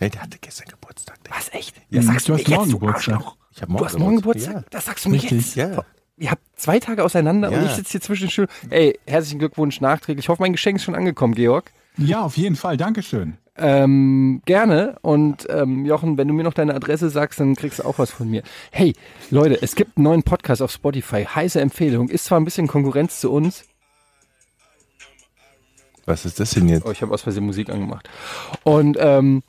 Nee, 0.00 0.08
der 0.08 0.22
hatte 0.22 0.38
gestern 0.40 0.66
Geburtstag. 0.68 1.18
was 1.28 1.52
echt? 1.52 1.76
Ja, 1.90 1.98
Das 1.98 2.06
sagst 2.06 2.28
du 2.28 2.32
hast 2.32 2.40
jetzt, 2.40 2.50
morgen 2.50 2.70
Geburtstag. 2.72 3.22
Ich 3.54 3.62
hab 3.62 3.68
Du 3.68 3.84
hast 3.84 3.98
morgen 3.98 4.16
Geburtstag? 4.16 4.64
Das 4.70 4.86
sagst 4.86 5.04
du 5.04 5.10
mir 5.10 5.16
Richtig. 5.22 5.54
jetzt. 5.54 5.56
Ja. 5.56 5.84
Ihr 6.22 6.30
habt 6.30 6.42
zwei 6.54 6.78
Tage 6.78 7.02
auseinander 7.04 7.48
und 7.48 7.54
Ja. 7.56 7.64
ich 7.66 7.72
sitze 7.72 7.90
hier 7.92 8.00
zwischen 8.00 8.26
den 8.26 8.30
Stühlen. 8.30 8.48
Ey, 8.70 8.96
herzlichen 9.08 9.40
Glückwunsch 9.40 9.80
nachträglich. 9.80 10.26
Ich 10.26 10.28
hoffe, 10.28 10.40
mein 10.40 10.52
Geschenk 10.52 10.76
ist 10.76 10.84
schon 10.84 10.94
angekommen, 10.94 11.34
Georg. 11.34 11.72
Ja, 11.96 12.22
auf 12.22 12.36
jeden 12.36 12.54
Fall. 12.54 12.76
Dankeschön. 12.76 13.38
Ähm, 13.56 14.40
gerne. 14.44 14.96
Und 15.02 15.48
ähm, 15.50 15.84
Jochen, 15.84 16.16
wenn 16.18 16.28
du 16.28 16.34
mir 16.34 16.44
noch 16.44 16.54
deine 16.54 16.74
Adresse 16.76 17.10
sagst, 17.10 17.40
dann 17.40 17.56
kriegst 17.56 17.80
du 17.80 17.82
auch 17.84 17.98
was 17.98 18.12
von 18.12 18.30
mir. 18.30 18.44
Hey, 18.70 18.94
Leute, 19.30 19.60
es 19.62 19.74
gibt 19.74 19.96
einen 19.98 20.04
neuen 20.04 20.22
Podcast 20.22 20.62
auf 20.62 20.70
Spotify. 20.70 21.24
Heiße 21.24 21.60
Empfehlung. 21.60 22.08
Ist 22.08 22.26
zwar 22.26 22.38
ein 22.38 22.44
bisschen 22.44 22.68
Konkurrenz 22.68 23.18
zu 23.18 23.32
uns. 23.32 23.64
Was 26.06 26.24
ist 26.24 26.38
das 26.40 26.50
denn 26.50 26.68
jetzt? 26.68 26.86
Oh, 26.86 26.92
ich 26.92 27.02
habe 27.02 27.12
aus 27.12 27.22
Versehen 27.22 27.44
Musik 27.46 27.68
angemacht. 27.68 28.08
Und 28.62 28.96
ähm, 29.00 29.42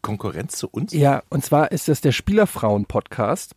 Konkurrenz 0.00 0.56
zu 0.56 0.68
uns? 0.68 0.92
ja, 0.92 1.22
und 1.28 1.44
zwar 1.44 1.72
ist 1.72 1.88
das 1.88 2.00
der 2.00 2.12
Spielerfrauen-Podcast. 2.12 3.54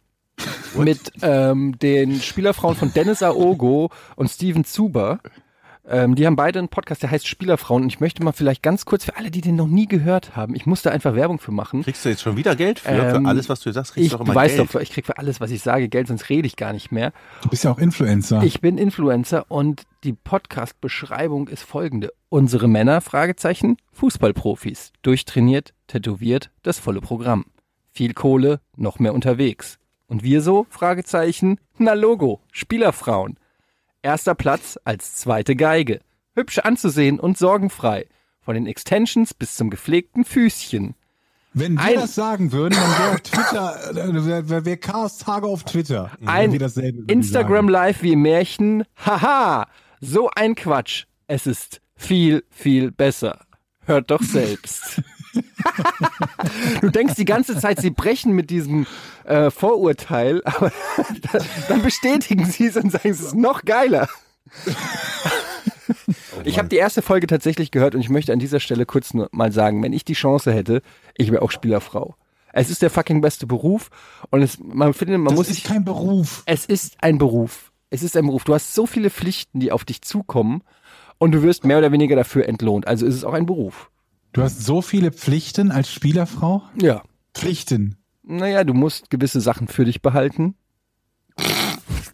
Mit 0.78 1.12
ähm, 1.22 1.78
den 1.80 2.20
Spielerfrauen 2.22 2.76
von 2.76 2.94
Dennis 2.94 3.24
Aogo 3.24 3.90
und 4.16 4.30
Steven 4.30 4.64
Zuber. 4.66 5.20
Ähm, 5.90 6.16
die 6.16 6.26
haben 6.28 6.36
beide 6.36 6.60
einen 6.60 6.68
Podcast, 6.68 7.02
der 7.02 7.12
heißt 7.12 7.26
Spielerfrauen. 7.26 7.84
Und 7.84 7.88
ich 7.90 8.02
möchte 8.02 8.22
mal 8.22 8.34
vielleicht 8.34 8.62
ganz 8.62 8.84
kurz 8.84 9.06
für 9.06 9.16
alle, 9.16 9.32
die 9.32 9.40
den 9.40 9.56
noch 9.56 9.68
nie 9.68 9.88
gehört 9.88 10.36
haben, 10.36 10.54
ich 10.54 10.66
muss 10.66 10.82
da 10.82 10.90
einfach 10.90 11.16
Werbung 11.16 11.40
für 11.40 11.54
machen. 11.54 11.84
Kriegst 11.84 12.04
du 12.04 12.10
jetzt 12.10 12.22
schon 12.22 12.36
wieder 12.36 12.58
Geld 12.58 12.80
für? 12.80 12.90
Ähm, 12.90 13.24
für 13.24 13.30
alles, 13.30 13.48
was 13.48 13.62
du 13.62 13.72
sagst, 13.72 13.94
kriegst 13.94 14.08
Ich, 14.08 14.12
du 14.12 14.18
doch 14.18 14.26
immer 14.26 14.36
weißt 14.36 14.58
Geld. 14.58 14.76
doch, 14.76 14.82
ich 14.82 14.92
krieg 14.92 15.06
für 15.06 15.18
alles, 15.18 15.40
was 15.40 15.50
ich 15.50 15.62
sage, 15.62 15.88
Geld, 15.88 16.08
sonst 16.10 16.28
rede 16.28 16.46
ich 16.46 16.58
gar 16.58 16.74
nicht 16.74 16.92
mehr. 16.92 17.14
Du 17.42 17.48
bist 17.48 17.64
ja 17.64 17.72
auch 17.72 17.78
Influencer. 17.80 18.44
Ich 18.44 18.60
bin 18.60 18.78
Influencer 18.78 19.46
und 19.48 19.84
die 20.04 20.12
Podcast-Beschreibung 20.12 21.48
ist 21.48 21.64
folgende. 21.64 22.12
Unsere 22.28 22.68
Männer, 22.68 23.00
Fragezeichen, 23.00 23.78
Fußballprofis. 23.94 24.92
Durchtrainiert, 25.04 25.74
tätowiert, 25.88 26.52
das 26.64 26.80
volle 26.80 27.00
Programm. 27.00 27.46
Viel 27.94 28.14
Kohle, 28.14 28.60
noch 28.76 29.00
mehr 29.00 29.14
unterwegs. 29.14 29.80
Und 30.08 30.24
wir 30.24 30.42
so? 30.42 30.66
Fragezeichen, 30.70 31.60
na 31.78 31.94
Logo, 31.94 32.40
Spielerfrauen. 32.52 33.38
Erster 34.02 34.36
Platz 34.36 34.80
als 34.86 35.16
zweite 35.16 35.56
Geige. 35.56 36.00
Hübsch 36.34 36.60
anzusehen 36.60 37.20
und 37.20 37.38
sorgenfrei. 37.38 38.06
Von 38.42 38.56
den 38.56 38.68
Extensions 38.68 39.34
bis 39.34 39.56
zum 39.56 39.70
gepflegten 39.70 40.24
Füßchen. 40.24 40.96
Wenn 41.54 41.74
wir 41.74 41.82
Ein- 41.82 41.96
das 41.96 42.16
sagen 42.16 42.52
würden, 42.52 42.76
dann 42.76 42.92
wäre 42.92 43.22
Twitter, 43.22 43.92
äh, 43.92 44.48
wäre 44.50 44.66
wär, 44.66 44.78
Chaos 44.78 45.18
Tage 45.18 45.48
auf 45.48 45.64
Twitter. 45.64 46.12
Ein 46.26 46.54
Instagram. 47.08 47.68
Live 47.68 48.04
wie 48.04 48.16
Märchen. 48.16 48.84
Haha, 49.06 49.68
so 50.00 50.30
ein 50.36 50.56
Quatsch. 50.56 51.06
Es 51.26 51.48
ist 51.48 51.82
viel, 51.96 52.44
viel 52.52 52.92
besser. 52.92 53.40
Hört 53.86 54.12
doch 54.12 54.22
selbst. 54.22 55.02
du 56.82 56.90
denkst 56.90 57.16
die 57.16 57.26
ganze 57.26 57.58
Zeit, 57.60 57.82
sie 57.82 57.90
brechen 57.90 58.34
mit 58.34 58.50
diesem 58.50 58.86
äh, 59.26 59.50
Vorurteil, 59.50 60.42
aber 60.46 60.72
dann 61.70 61.82
bestätigen 61.82 62.46
sie 62.46 62.68
es 62.68 62.78
und 62.78 62.92
sagen, 62.92 63.10
es 63.10 63.20
ist 63.20 63.36
noch 63.36 63.64
geiler. 63.64 64.08
Ich 66.44 66.58
habe 66.58 66.68
die 66.70 66.76
erste 66.78 67.02
Folge 67.02 67.28
tatsächlich 67.28 67.72
gehört 67.72 67.96
und 67.96 68.02
ich 68.02 68.10
möchte 68.10 68.34
an 68.34 68.40
dieser 68.40 68.60
Stelle 68.60 68.86
kurz 68.86 69.14
nur 69.14 69.30
mal 69.32 69.52
sagen, 69.52 69.82
wenn 69.84 69.94
ich 69.94 70.06
die 70.06 70.14
Chance 70.14 70.54
hätte, 70.54 70.82
ich 71.18 71.32
wäre 71.32 71.42
auch 71.42 71.52
Spielerfrau. 71.52 72.16
Es 72.54 72.70
ist 72.70 72.82
der 72.82 72.90
fucking 72.90 73.22
beste 73.22 73.48
Beruf 73.48 73.90
und 74.30 74.42
es, 74.42 74.58
man 74.60 74.94
findet, 74.94 75.18
man 75.20 75.28
Das 75.30 75.36
muss 75.36 75.50
ist 75.50 75.56
sich 75.56 75.64
kein 75.64 75.86
Beruf. 75.86 76.44
es 76.46 76.66
ist 76.66 76.96
ein 77.02 77.18
Beruf. 77.18 77.72
Es 77.90 78.04
ist 78.04 78.18
ein 78.18 78.26
Beruf. 78.26 78.44
Du 78.44 78.54
hast 78.54 78.74
so 78.74 78.86
viele 78.86 79.10
Pflichten, 79.10 79.60
die 79.60 79.72
auf 79.72 79.86
dich 79.86 80.02
zukommen 80.02 80.62
und 81.18 81.32
du 81.32 81.42
wirst 81.44 81.64
mehr 81.66 81.78
oder 81.78 81.92
weniger 81.92 82.16
dafür 82.16 82.48
entlohnt. 82.48 82.88
Also 82.88 83.06
ist 83.06 83.16
es 83.16 83.24
auch 83.24 83.34
ein 83.34 83.46
Beruf. 83.46 83.90
Du 84.34 84.42
hast 84.44 84.64
so 84.64 84.82
viele 84.82 85.12
Pflichten 85.12 85.72
als 85.72 85.92
Spielerfrau. 85.92 86.64
Ja. 86.82 87.02
Pflichten. 87.34 87.98
Naja, 88.24 88.64
du 88.64 88.74
musst 88.74 89.10
gewisse 89.10 89.42
Sachen 89.42 89.68
für 89.68 89.86
dich 89.86 90.02
behalten. 90.02 90.56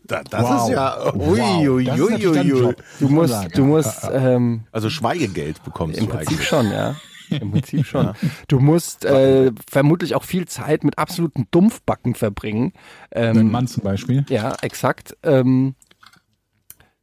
Da, 0.06 0.22
das 0.24 0.44
Wow. 0.44 0.70
ist 0.70 0.76
ja. 0.76 1.14
Ui, 1.16 1.40
Wow. 1.40 1.68
ui, 1.70 1.84
Das 1.86 1.98
ist 1.98 2.26
ui, 2.26 2.34
dein 2.34 2.54
ui. 2.54 2.76
Du 3.00 3.10
musst, 3.10 3.58
du 3.58 3.66
musst 3.66 4.10
ähm, 4.12 4.64
Also 4.72 4.90
Schweigegeld 4.90 5.64
bekommst 5.64 5.98
im 5.98 6.06
du 6.08 6.12
Prinzip 6.12 6.30
eigentlich. 6.34 6.48
schon, 6.48 6.72
ja. 6.72 6.96
Im 7.30 7.52
Prinzip 7.52 7.86
schon. 7.86 8.14
Du 8.48 8.60
musst 8.60 9.06
äh, 9.06 9.52
vermutlich 9.68 10.14
auch 10.14 10.24
viel 10.24 10.46
Zeit 10.48 10.84
mit 10.84 10.98
absoluten 11.00 11.48
Dumpfbacken 11.52 12.16
verbringen. 12.16 12.74
Ein 13.12 13.38
Ähm, 13.38 13.52
Mann 13.52 13.68
zum 13.68 13.84
Beispiel. 13.84 14.26
Ja, 14.30 14.56
exakt. 14.62 15.18
Ähm, 15.24 15.74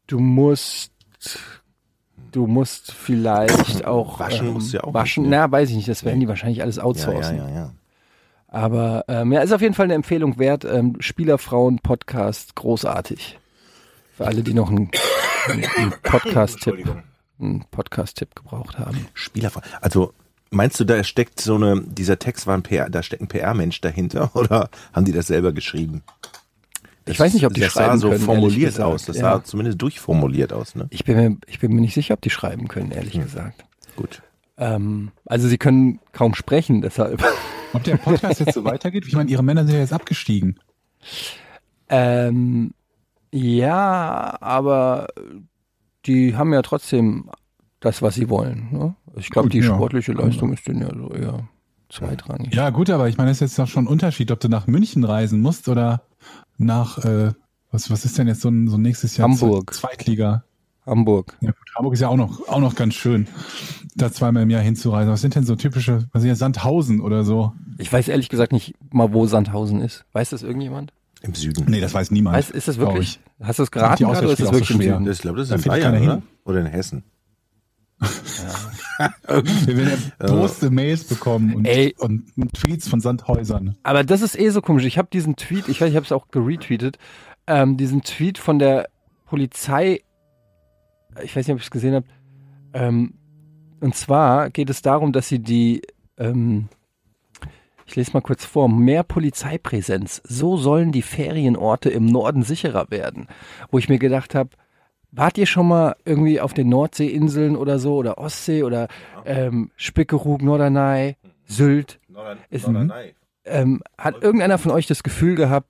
du 0.06 0.20
musst, 0.20 0.92
du 2.32 2.46
musst 2.46 2.92
vielleicht 2.92 3.84
auch 3.86 4.20
Waschen 4.20 4.48
ähm, 4.48 4.52
musst 4.54 4.72
ja 4.72 4.84
auch 4.84 4.94
waschen. 4.94 5.24
nicht, 5.24 5.30
ne? 5.30 5.36
Na, 5.36 5.50
weiß 5.52 5.70
ich 5.70 5.76
nicht. 5.76 5.88
Das 5.88 6.04
werden 6.04 6.20
die 6.20 6.28
wahrscheinlich 6.28 6.62
alles 6.62 6.78
outsourcen. 6.78 7.36
ja, 7.36 7.48
ja, 7.48 7.54
ja. 7.54 7.72
Aber 8.48 9.04
ähm, 9.06 9.32
ja, 9.32 9.42
ist 9.42 9.52
auf 9.52 9.60
jeden 9.60 9.74
Fall 9.74 9.84
eine 9.84 9.94
Empfehlung 9.94 10.38
wert. 10.38 10.64
Ähm, 10.64 10.96
Spielerfrauen-Podcast, 10.98 12.56
großartig. 12.56 13.38
Für 14.16 14.26
alle, 14.26 14.42
die 14.42 14.54
noch 14.54 14.70
einen, 14.70 14.90
einen 15.48 15.92
Podcast-Tipp 16.02 16.84
einen 17.40 17.64
Podcast-Tipp 17.70 18.34
gebraucht 18.34 18.78
haben. 18.78 19.06
Spielerfrau. 19.14 19.62
Also 19.80 20.12
meinst 20.50 20.78
du, 20.78 20.84
da 20.84 21.02
steckt 21.04 21.40
so 21.40 21.54
eine, 21.54 21.80
dieser 21.82 22.18
Text 22.18 22.46
war 22.46 22.56
ein 22.56 22.62
PR, 22.62 22.90
da 22.90 23.02
steckt 23.02 23.22
ein 23.22 23.28
PR-Mensch 23.28 23.80
dahinter 23.80 24.30
oder 24.34 24.68
haben 24.92 25.04
die 25.04 25.12
das 25.12 25.28
selber 25.28 25.52
geschrieben? 25.52 26.02
Ich 27.06 27.18
weiß 27.18 27.34
nicht, 27.34 27.46
ob 27.46 27.54
die 27.54 27.60
das 27.60 27.72
schreiben 27.72 27.92
sah 27.92 27.96
so 27.98 28.08
können, 28.08 28.12
ehrlich 28.20 28.26
formuliert 28.26 28.70
gesagt. 28.72 28.88
aus. 28.88 29.04
Das 29.06 29.16
Ja. 29.16 29.22
sah 29.22 29.44
zumindest 29.44 29.80
durchformuliert 29.82 30.52
aus, 30.52 30.74
ne? 30.74 30.86
Ich 30.90 31.04
bin, 31.04 31.16
mir, 31.16 31.36
ich 31.46 31.58
bin 31.58 31.72
mir 31.72 31.80
nicht 31.80 31.94
sicher, 31.94 32.14
ob 32.14 32.20
die 32.20 32.30
schreiben 32.30 32.68
können, 32.68 32.92
ehrlich 32.92 33.14
gesagt. 33.20 33.64
Gut. 33.96 34.22
Ähm, 34.58 35.10
also 35.26 35.48
sie 35.48 35.58
können 35.58 36.00
kaum 36.12 36.34
sprechen, 36.34 36.82
deshalb. 36.82 37.24
Ob 37.72 37.84
der 37.84 37.96
Podcast 37.98 38.40
jetzt 38.40 38.54
so 38.54 38.64
weitergeht? 38.64 39.04
Ich 39.06 39.14
meine, 39.14 39.30
ihre 39.30 39.44
Männer 39.44 39.64
sind 39.64 39.74
ja 39.74 39.80
jetzt 39.80 39.92
abgestiegen. 39.92 40.58
Ähm, 41.88 42.72
ja, 43.32 44.36
aber 44.40 45.06
die 46.06 46.34
haben 46.36 46.52
ja 46.52 46.62
trotzdem 46.62 47.30
das, 47.78 48.02
was 48.02 48.16
sie 48.16 48.28
wollen. 48.28 48.68
Ne? 48.72 48.94
Ich 49.16 49.30
glaube, 49.30 49.48
die 49.48 49.58
ja. 49.58 49.64
sportliche 49.74 50.12
Leistung 50.12 50.52
ist 50.52 50.66
denen 50.66 50.80
ja 50.82 50.88
so 50.94 51.10
eher 51.14 51.48
zweitrangig. 51.88 52.54
Ja, 52.54 52.70
gut, 52.70 52.90
aber 52.90 53.08
ich 53.08 53.16
meine, 53.16 53.30
es 53.30 53.38
ist 53.38 53.50
jetzt 53.52 53.58
doch 53.58 53.68
schon 53.68 53.84
ein 53.84 53.88
Unterschied, 53.88 54.30
ob 54.30 54.40
du 54.40 54.48
nach 54.48 54.66
München 54.66 55.04
reisen 55.04 55.40
musst 55.40 55.68
oder 55.68 56.02
nach, 56.60 57.04
äh, 57.04 57.32
was, 57.70 57.90
was 57.90 58.04
ist 58.04 58.18
denn 58.18 58.28
jetzt 58.28 58.40
so 58.40 58.48
ein, 58.48 58.68
so 58.68 58.76
ein 58.76 58.82
nächstes 58.82 59.16
Jahr? 59.16 59.28
Hamburg. 59.28 59.74
Zweitliga. 59.74 60.44
Hamburg. 60.86 61.36
Ja, 61.40 61.50
gut, 61.50 61.70
Hamburg 61.76 61.94
ist 61.94 62.00
ja 62.00 62.08
auch 62.08 62.16
noch, 62.16 62.48
auch 62.48 62.58
noch 62.60 62.74
ganz 62.74 62.94
schön, 62.94 63.28
da 63.94 64.10
zweimal 64.10 64.42
im 64.42 64.50
Jahr 64.50 64.62
hinzureisen. 64.62 65.12
Was 65.12 65.20
sind 65.20 65.34
denn 65.34 65.44
so 65.44 65.54
typische, 65.56 66.08
was 66.12 66.22
sind 66.22 66.28
ja 66.28 66.34
Sandhausen 66.34 67.00
oder 67.00 67.22
so? 67.22 67.52
Ich 67.78 67.92
weiß 67.92 68.08
ehrlich 68.08 68.28
gesagt 68.28 68.52
nicht 68.52 68.74
mal, 68.92 69.12
wo 69.12 69.26
Sandhausen 69.26 69.80
ist. 69.80 70.04
Weiß 70.12 70.30
das 70.30 70.42
irgendjemand? 70.42 70.92
Im 71.22 71.34
Süden. 71.34 71.66
Nee, 71.68 71.80
das 71.80 71.92
weiß 71.92 72.10
niemand. 72.10 72.36
Weiß, 72.36 72.50
ist 72.50 72.66
das 72.66 72.78
wirklich? 72.78 73.20
ich. 73.38 73.46
Hast 73.46 73.58
du 73.58 73.62
es 73.64 73.70
geraten 73.70 74.04
gerade 74.04 74.18
oder 74.20 74.32
ist 74.32 74.40
das 74.40 74.52
wirklich 74.52 74.68
so 74.68 74.74
im 74.74 74.80
schwer. 74.80 74.94
Süden? 74.94 75.04
Das, 75.04 75.16
ich 75.16 75.22
glaube, 75.22 75.38
das 75.38 75.50
ist 75.50 75.66
Da 75.66 75.74
in 75.74 75.80
Bayern, 75.80 76.02
oder? 76.02 76.14
hin. 76.14 76.22
Oder 76.44 76.60
in 76.60 76.66
Hessen. 76.66 77.04
Wir 78.00 79.76
werden 79.76 80.12
ja 80.20 80.26
bloße 80.26 80.70
Mails 80.70 81.04
bekommen 81.04 81.54
und, 81.54 81.66
Ey. 81.66 81.94
und 81.98 82.24
Tweets 82.54 82.88
von 82.88 83.00
Sandhäusern. 83.00 83.76
Aber 83.82 84.04
das 84.04 84.22
ist 84.22 84.38
eh 84.38 84.50
so 84.50 84.60
komisch. 84.62 84.84
Ich 84.84 84.98
habe 84.98 85.08
diesen 85.12 85.36
Tweet, 85.36 85.68
ich 85.68 85.80
weiß, 85.80 85.90
ich 85.90 85.96
habe 85.96 86.04
es 86.04 86.12
auch 86.12 86.28
geretweetet, 86.28 86.98
ähm, 87.46 87.76
diesen 87.76 88.02
Tweet 88.02 88.38
von 88.38 88.58
der 88.58 88.88
Polizei, 89.26 90.02
ich 91.22 91.34
weiß 91.36 91.46
nicht, 91.46 91.54
ob 91.54 91.60
ich 91.60 91.66
es 91.66 91.70
gesehen 91.70 91.94
habe. 91.94 92.06
Ähm, 92.72 93.14
und 93.80 93.94
zwar 93.94 94.50
geht 94.50 94.70
es 94.70 94.82
darum, 94.82 95.12
dass 95.12 95.28
sie 95.28 95.38
die, 95.38 95.82
ähm, 96.18 96.68
ich 97.86 97.96
lese 97.96 98.12
mal 98.12 98.20
kurz 98.20 98.44
vor, 98.44 98.68
mehr 98.68 99.02
Polizeipräsenz. 99.02 100.22
So 100.24 100.56
sollen 100.56 100.92
die 100.92 101.02
Ferienorte 101.02 101.90
im 101.90 102.06
Norden 102.06 102.42
sicherer 102.42 102.90
werden. 102.90 103.26
Wo 103.70 103.78
ich 103.78 103.88
mir 103.88 103.98
gedacht 103.98 104.34
habe, 104.34 104.50
wart 105.12 105.38
ihr 105.38 105.46
schon 105.46 105.68
mal 105.68 105.96
irgendwie 106.04 106.40
auf 106.40 106.54
den 106.54 106.68
Nordseeinseln 106.68 107.56
oder 107.56 107.78
so 107.78 107.96
oder 107.96 108.18
Ostsee 108.18 108.62
oder 108.62 108.88
ähm, 109.24 109.70
Spickeroog, 109.76 110.42
Norderney, 110.42 111.16
Sylt? 111.46 111.98
Ist- 112.50 112.66
ähm, 113.44 113.82
hat 113.98 114.22
irgendeiner 114.22 114.58
von 114.58 114.70
euch 114.70 114.86
das 114.86 115.02
Gefühl 115.02 115.34
gehabt, 115.34 115.68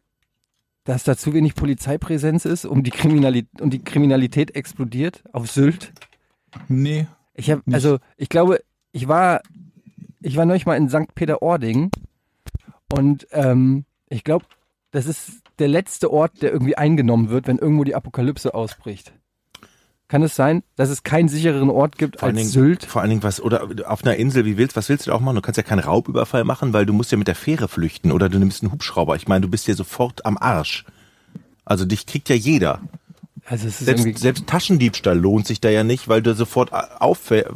dass 0.84 1.04
da 1.04 1.16
zu 1.16 1.32
wenig 1.32 1.54
Polizeipräsenz 1.54 2.44
ist, 2.44 2.64
um 2.64 2.82
die, 2.82 2.90
Kriminali 2.90 3.46
um 3.60 3.70
die 3.70 3.82
Kriminalität 3.82 4.54
explodiert 4.56 5.22
auf 5.32 5.50
Sylt? 5.50 5.92
Nee. 6.68 7.06
Ich 7.34 7.50
habe, 7.50 7.62
also 7.72 7.98
ich 8.16 8.28
glaube, 8.28 8.60
ich 8.92 9.06
war, 9.08 9.40
ich 10.20 10.36
war 10.36 10.44
neulich 10.46 10.66
mal 10.66 10.76
in 10.76 10.88
St. 10.88 11.14
Peter-Ording 11.14 11.90
und 12.92 13.26
ähm, 13.30 13.84
ich 14.08 14.24
glaube, 14.24 14.44
das 14.90 15.06
ist 15.06 15.40
der 15.60 15.68
letzte 15.68 16.10
Ort, 16.12 16.42
der 16.42 16.52
irgendwie 16.52 16.76
eingenommen 16.76 17.28
wird, 17.30 17.46
wenn 17.46 17.58
irgendwo 17.58 17.84
die 17.84 17.94
Apokalypse 17.94 18.52
ausbricht. 18.54 19.12
Kann 20.10 20.24
es 20.24 20.34
sein, 20.34 20.64
dass 20.74 20.90
es 20.90 21.04
keinen 21.04 21.28
sichereren 21.28 21.70
Ort 21.70 21.96
gibt 21.96 22.18
Vor 22.18 22.30
als 22.30 22.36
Dingen, 22.36 22.48
Sylt? 22.48 22.84
Vor 22.84 23.00
allen 23.00 23.10
Dingen 23.10 23.22
was, 23.22 23.40
oder 23.40 23.68
auf 23.86 24.02
einer 24.02 24.16
Insel, 24.16 24.44
wie 24.44 24.56
willst, 24.56 24.74
was 24.74 24.88
willst 24.88 25.06
du 25.06 25.12
da 25.12 25.16
auch 25.16 25.20
machen? 25.20 25.36
Du 25.36 25.40
kannst 25.40 25.56
ja 25.56 25.62
keinen 25.62 25.78
Raubüberfall 25.78 26.42
machen, 26.42 26.72
weil 26.72 26.84
du 26.84 26.92
musst 26.92 27.12
ja 27.12 27.16
mit 27.16 27.28
der 27.28 27.36
Fähre 27.36 27.68
flüchten 27.68 28.10
oder 28.10 28.28
du 28.28 28.40
nimmst 28.40 28.64
einen 28.64 28.72
Hubschrauber. 28.72 29.14
Ich 29.14 29.28
meine, 29.28 29.42
du 29.42 29.48
bist 29.48 29.68
ja 29.68 29.74
sofort 29.74 30.26
am 30.26 30.36
Arsch. 30.36 30.84
Also 31.64 31.84
dich 31.84 32.06
kriegt 32.06 32.28
ja 32.28 32.34
jeder. 32.34 32.80
Also 33.44 33.68
es 33.68 33.80
ist 33.80 33.86
Selbst, 33.86 34.18
selbst 34.18 34.46
Taschendiebstahl 34.48 35.16
lohnt 35.16 35.46
sich 35.46 35.60
da 35.60 35.70
ja 35.70 35.84
nicht, 35.84 36.08
weil 36.08 36.22
du 36.22 36.34
sofort 36.34 36.72
auffäll, 36.72 37.48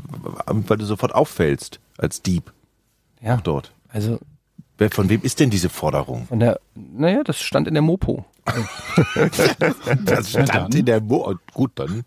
weil 0.47 0.79
du 0.79 0.85
sofort 0.85 1.13
auffällst 1.13 1.81
als 1.99 2.23
Dieb 2.23 2.53
ja, 3.21 3.37
dort. 3.39 3.73
also 3.89 4.21
von 4.93 5.09
wem 5.09 5.23
ist 5.23 5.41
denn 5.41 5.51
diese 5.51 5.71
Forderung? 5.71 6.27
von 6.29 6.39
der, 6.39 6.61
naja, 6.75 7.25
das 7.25 7.41
stand 7.41 7.67
in 7.67 7.75
der 7.75 7.83
Mopo. 7.83 8.25
Das 10.05 10.31
stand 10.31 10.75
in 10.75 10.87
der 10.87 11.01
Mo 11.01 11.35
Gut, 11.53 11.73
dann. 11.77 12.05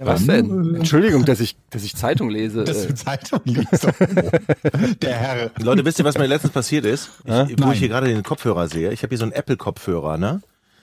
Ja, 0.00 0.06
was 0.06 0.24
denn? 0.26 0.76
Entschuldigung, 0.76 1.26
dass 1.26 1.40
ich, 1.40 1.56
dass 1.68 1.84
ich 1.84 1.94
Zeitung 1.94 2.30
lese. 2.30 2.64
Das 2.64 2.84
Äh, 2.84 2.88
für 2.88 2.94
Zeitung 2.94 3.40
liest. 3.44 3.84
Der 5.02 5.14
Herr. 5.14 5.50
Leute, 5.60 5.84
wisst 5.84 5.98
ihr, 5.98 6.06
was 6.06 6.16
mir 6.16 6.26
letztens 6.26 6.54
passiert 6.54 6.86
ist? 6.86 7.10
Ich, 7.24 7.30
Ja? 7.30 7.46
wo 7.58 7.70
ich 7.70 7.78
hier 7.80 7.88
gerade 7.88 8.06
den 8.08 8.22
Kopfhörer 8.22 8.66
sehe. 8.68 8.92
Ich 8.92 9.02
habe 9.02 9.10
hier 9.10 9.18
so 9.18 9.24
einen 9.24 9.32
Apple-Kopfhörer, 9.32 10.16
ne? 10.16 10.40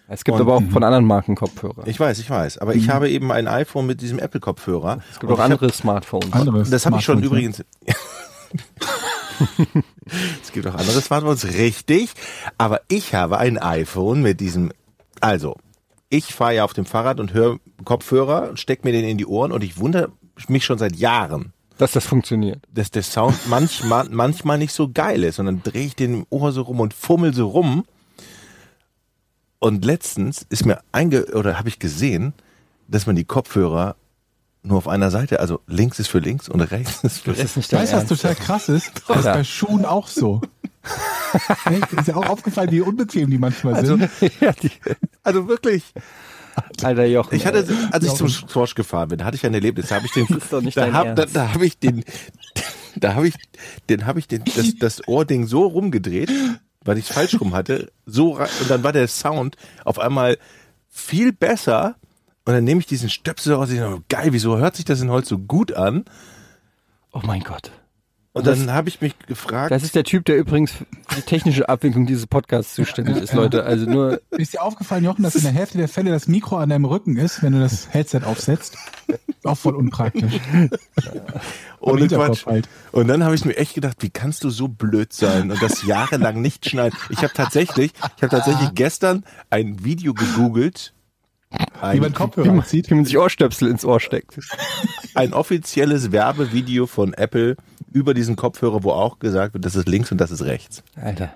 es 0.08 0.24
gibt 0.24 0.36
und- 0.36 0.42
aber 0.42 0.58
auch 0.58 0.64
von 0.72 0.84
anderen 0.84 1.06
Marken 1.06 1.34
Kopfhörer. 1.36 1.88
Ich 1.88 2.00
weiß, 2.00 2.20
ich 2.20 2.30
weiß. 2.30 2.60
Aber 2.60 2.76
ich 2.76 2.90
habe 2.90 3.10
eben 3.10 3.32
ein 3.32 3.48
iPhone 3.48 3.88
mit 3.88 4.02
diesem 4.02 4.20
Apple-Kopfhörer. 4.20 5.00
es 5.12 5.20
gibt 5.20 5.32
auch 5.32 5.40
andere 5.40 5.74
Smartphones. 5.74 6.32
Anderes 6.32 6.70
Das 6.70 6.86
habe 6.86 6.98
ich 6.98 7.04
schon 7.04 7.18
Smartphones, 7.24 7.60
übrigens. 7.60 7.66
es 10.44 10.52
gibt 10.52 10.68
auch 10.68 10.76
andere 10.76 11.02
Smartphones, 11.02 11.46
richtig. 11.56 12.12
Aber 12.60 12.82
ich 12.88 13.16
habe 13.16 13.40
ein 13.40 13.58
iPhone 13.58 14.22
mit 14.22 14.40
diesem. 14.40 14.72
Also, 15.20 15.56
ich 16.10 16.36
fahre 16.36 16.54
ja 16.56 16.64
auf 16.64 16.74
dem 16.74 16.86
Fahrrad 16.86 17.20
und 17.20 17.34
höre 17.34 17.58
Kopfhörer, 17.84 18.56
steck 18.58 18.84
mir 18.84 18.92
den 18.92 19.06
in 19.06 19.18
die 19.18 19.26
Ohren 19.26 19.52
und 19.52 19.64
ich 19.64 19.78
wundere 19.78 20.12
mich 20.48 20.66
schon 20.66 20.78
seit 20.78 20.96
Jahren, 20.96 21.54
Dass 21.78 21.92
das 21.92 22.06
funktioniert. 22.06 22.60
dass 22.74 22.92
der 22.92 23.04
Sound 23.04 23.36
manchmal, 23.48 24.08
manchmal 24.10 24.58
nicht 24.58 24.74
so 24.74 24.90
geil 24.92 25.24
ist. 25.24 25.40
Und 25.40 25.46
dann 25.48 25.64
drehe 25.64 25.86
ich 25.86 25.96
den 25.96 26.14
im 26.14 26.26
Ohr 26.30 26.52
so 26.52 26.62
rum 26.64 26.80
und 26.80 26.94
fummel 26.94 27.34
so 27.34 27.48
rum. 27.48 27.86
Und 29.60 29.84
letztens 29.86 30.46
ist 30.50 30.66
mir 30.66 30.80
einge 30.92 31.26
oder 31.34 31.58
habe 31.58 31.70
ich 31.70 31.80
gesehen, 31.80 32.34
dass 32.88 33.06
man 33.08 33.16
die 33.16 33.26
Kopfhörer 33.26 33.96
nur 34.64 34.78
auf 34.78 34.88
einer 34.88 35.12
Seite, 35.12 35.40
also 35.40 35.62
links 35.68 35.98
ist 36.00 36.08
für 36.10 36.20
links 36.20 36.50
und 36.50 36.62
rechts 36.62 37.04
ist 37.04 37.20
für 37.20 37.32
rechts. 37.32 37.44
ist 37.44 37.58
nicht 37.58 37.74
dein 37.74 37.82
Weißt 37.82 37.94
du, 37.94 37.98
was 37.98 38.04
Ernst. 38.10 38.22
total 38.22 38.36
krass 38.36 38.70
ist? 38.70 38.92
Das 39.08 39.18
ist 39.20 39.26
Ja. 39.26 39.34
bei 39.34 39.44
Schuhen 39.44 39.86
auch 39.86 40.08
so. 40.08 40.42
Ist 41.98 42.08
ja 42.08 42.16
auch 42.16 42.30
aufgefallen, 42.30 42.72
wie 42.72 42.80
unbequem 42.80 43.30
die 43.30 43.38
manchmal 43.38 43.74
Also, 43.76 43.98
sind. 43.98 44.10
ja, 44.40 44.54
die, 44.54 44.72
also 45.22 45.48
wirklich. 45.50 45.84
Alter 46.84 47.06
Jochen. 47.06 47.36
Ich 47.36 47.46
hatte, 47.46 47.68
als 47.92 48.06
ich 48.06 48.14
zum 48.14 48.30
Swatch 48.30 48.76
gefahren 48.76 49.10
bin, 49.10 49.24
hatte 49.24 49.36
ich 49.36 49.46
ein 49.46 49.54
Erlebnis. 49.54 49.88
Da 49.88 49.96
habe 49.96 50.06
ich 50.08 50.14
den, 50.14 50.28
da 50.28 50.62
dein 50.62 50.94
hab, 50.94 51.16
da, 51.16 51.26
da 51.26 51.54
habe 51.54 51.66
ich 51.66 51.80
den, 51.80 52.04
da 52.96 53.16
habe 53.16 53.28
ich, 53.28 53.36
den 53.90 54.06
habe 54.06 54.20
ich 54.20 54.28
den, 54.28 54.44
das, 54.56 54.76
das 54.80 55.08
Ohrding 55.08 55.48
so 55.48 55.66
rumgedreht, 55.66 56.32
weil 56.84 56.98
ich 56.98 57.10
es 57.10 57.16
falsch 57.16 57.40
rum 57.40 57.54
hatte, 57.54 57.92
so 58.06 58.38
und 58.38 58.70
dann 58.70 58.84
war 58.84 58.94
der 58.94 59.08
Sound 59.08 59.56
auf 59.86 60.00
einmal 60.00 60.38
viel 60.90 61.32
besser. 61.34 61.96
Und 62.46 62.54
dann 62.54 62.64
nehme 62.64 62.80
ich 62.80 62.88
diesen 62.88 63.10
Stöpsel 63.10 63.56
raus, 63.56 63.70
ich 63.70 63.80
dachte, 63.80 64.04
geil, 64.08 64.30
wieso 64.32 64.58
hört 64.58 64.78
sich 64.78 64.86
das 64.86 65.00
denn 65.00 65.10
heute 65.10 65.28
so 65.28 65.38
gut 65.38 65.74
an? 65.74 66.06
Oh 67.12 67.20
mein 67.24 67.42
Gott. 67.42 67.72
Und 68.38 68.48
Das- 68.48 68.60
dann 68.60 68.72
habe 68.72 68.90
ich 68.90 69.02
mich 69.02 69.18
gefragt, 69.28 69.72
Das 69.72 69.84
ist 69.84 69.96
der 69.96 70.04
Typ, 70.04 70.26
der 70.26 70.38
übrigens 70.38 70.72
für 70.72 70.86
die 71.16 71.22
technische 71.22 71.68
Abwicklung 71.70 72.06
dieses 72.06 72.28
Podcasts 72.28 72.74
zuständig 72.76 73.18
ist, 73.18 73.34
Leute. 73.34 73.64
Also 73.64 73.86
nur, 73.86 74.22
Ist 74.32 74.54
dir 74.54 74.62
aufgefallen, 74.62 75.04
Jochen, 75.04 75.24
dass 75.24 75.36
in 75.36 75.42
der 75.44 75.52
Hälfte 75.52 75.78
der 75.78 75.88
Fälle 75.88 76.12
das 76.12 76.28
Mikro 76.28 76.58
an 76.58 76.70
deinem 76.70 76.86
Rücken 76.86 77.18
ist, 77.18 77.42
wenn 77.44 77.54
du 77.54 77.60
das 77.60 77.94
Headset 77.94 78.22
aufsetzt? 78.26 78.78
Auch 79.44 79.58
voll 79.58 79.76
unpraktisch. 79.76 80.40
ohne 81.80 82.08
Quatsch. 82.08 82.46
halt. 82.46 82.68
Und 82.92 83.08
dann 83.08 83.24
habe 83.24 83.36
ich 83.36 83.46
mir 83.46 83.56
echt 83.58 83.74
gedacht, 83.76 83.98
wie 84.02 84.10
kannst 84.10 84.44
du 84.44 84.50
so 84.50 84.68
blöd 84.68 85.14
sein 85.14 85.52
und 85.52 85.62
das 85.62 85.86
jahrelang 85.86 86.42
nicht 86.42 86.70
schneiden? 86.70 86.98
Ich 87.10 87.20
habe 87.20 87.34
tatsächlich, 87.34 87.92
ich 88.18 88.24
habe 88.24 88.30
tatsächlich 88.36 88.70
gestern 88.76 89.24
ein 89.50 89.84
Video 89.84 90.14
gegoogelt, 90.14 90.94
Wie 91.52 91.58
ein, 91.82 92.00
man 92.00 92.14
Kopfhörer 92.14 92.64
zieht. 92.66 92.90
wie 92.90 92.96
man 92.96 93.06
sich 93.06 93.18
Ohrstöpsel 93.18 93.70
ins 93.70 93.86
Ohr 93.86 94.00
steckt. 94.00 94.38
ein 95.16 95.34
offizielles 95.34 96.12
Werbevideo 96.12 96.88
von 96.88 97.14
Apple 97.14 97.56
über 97.98 98.14
diesen 98.14 98.36
Kopfhörer, 98.36 98.84
wo 98.84 98.92
auch 98.92 99.20
gesagt 99.20 99.54
wird, 99.54 99.66
das 99.66 99.76
ist 99.76 99.88
links 99.88 100.12
und 100.12 100.20
das 100.20 100.32
ist 100.32 100.44
rechts. 100.44 100.84
Alter. 100.96 101.34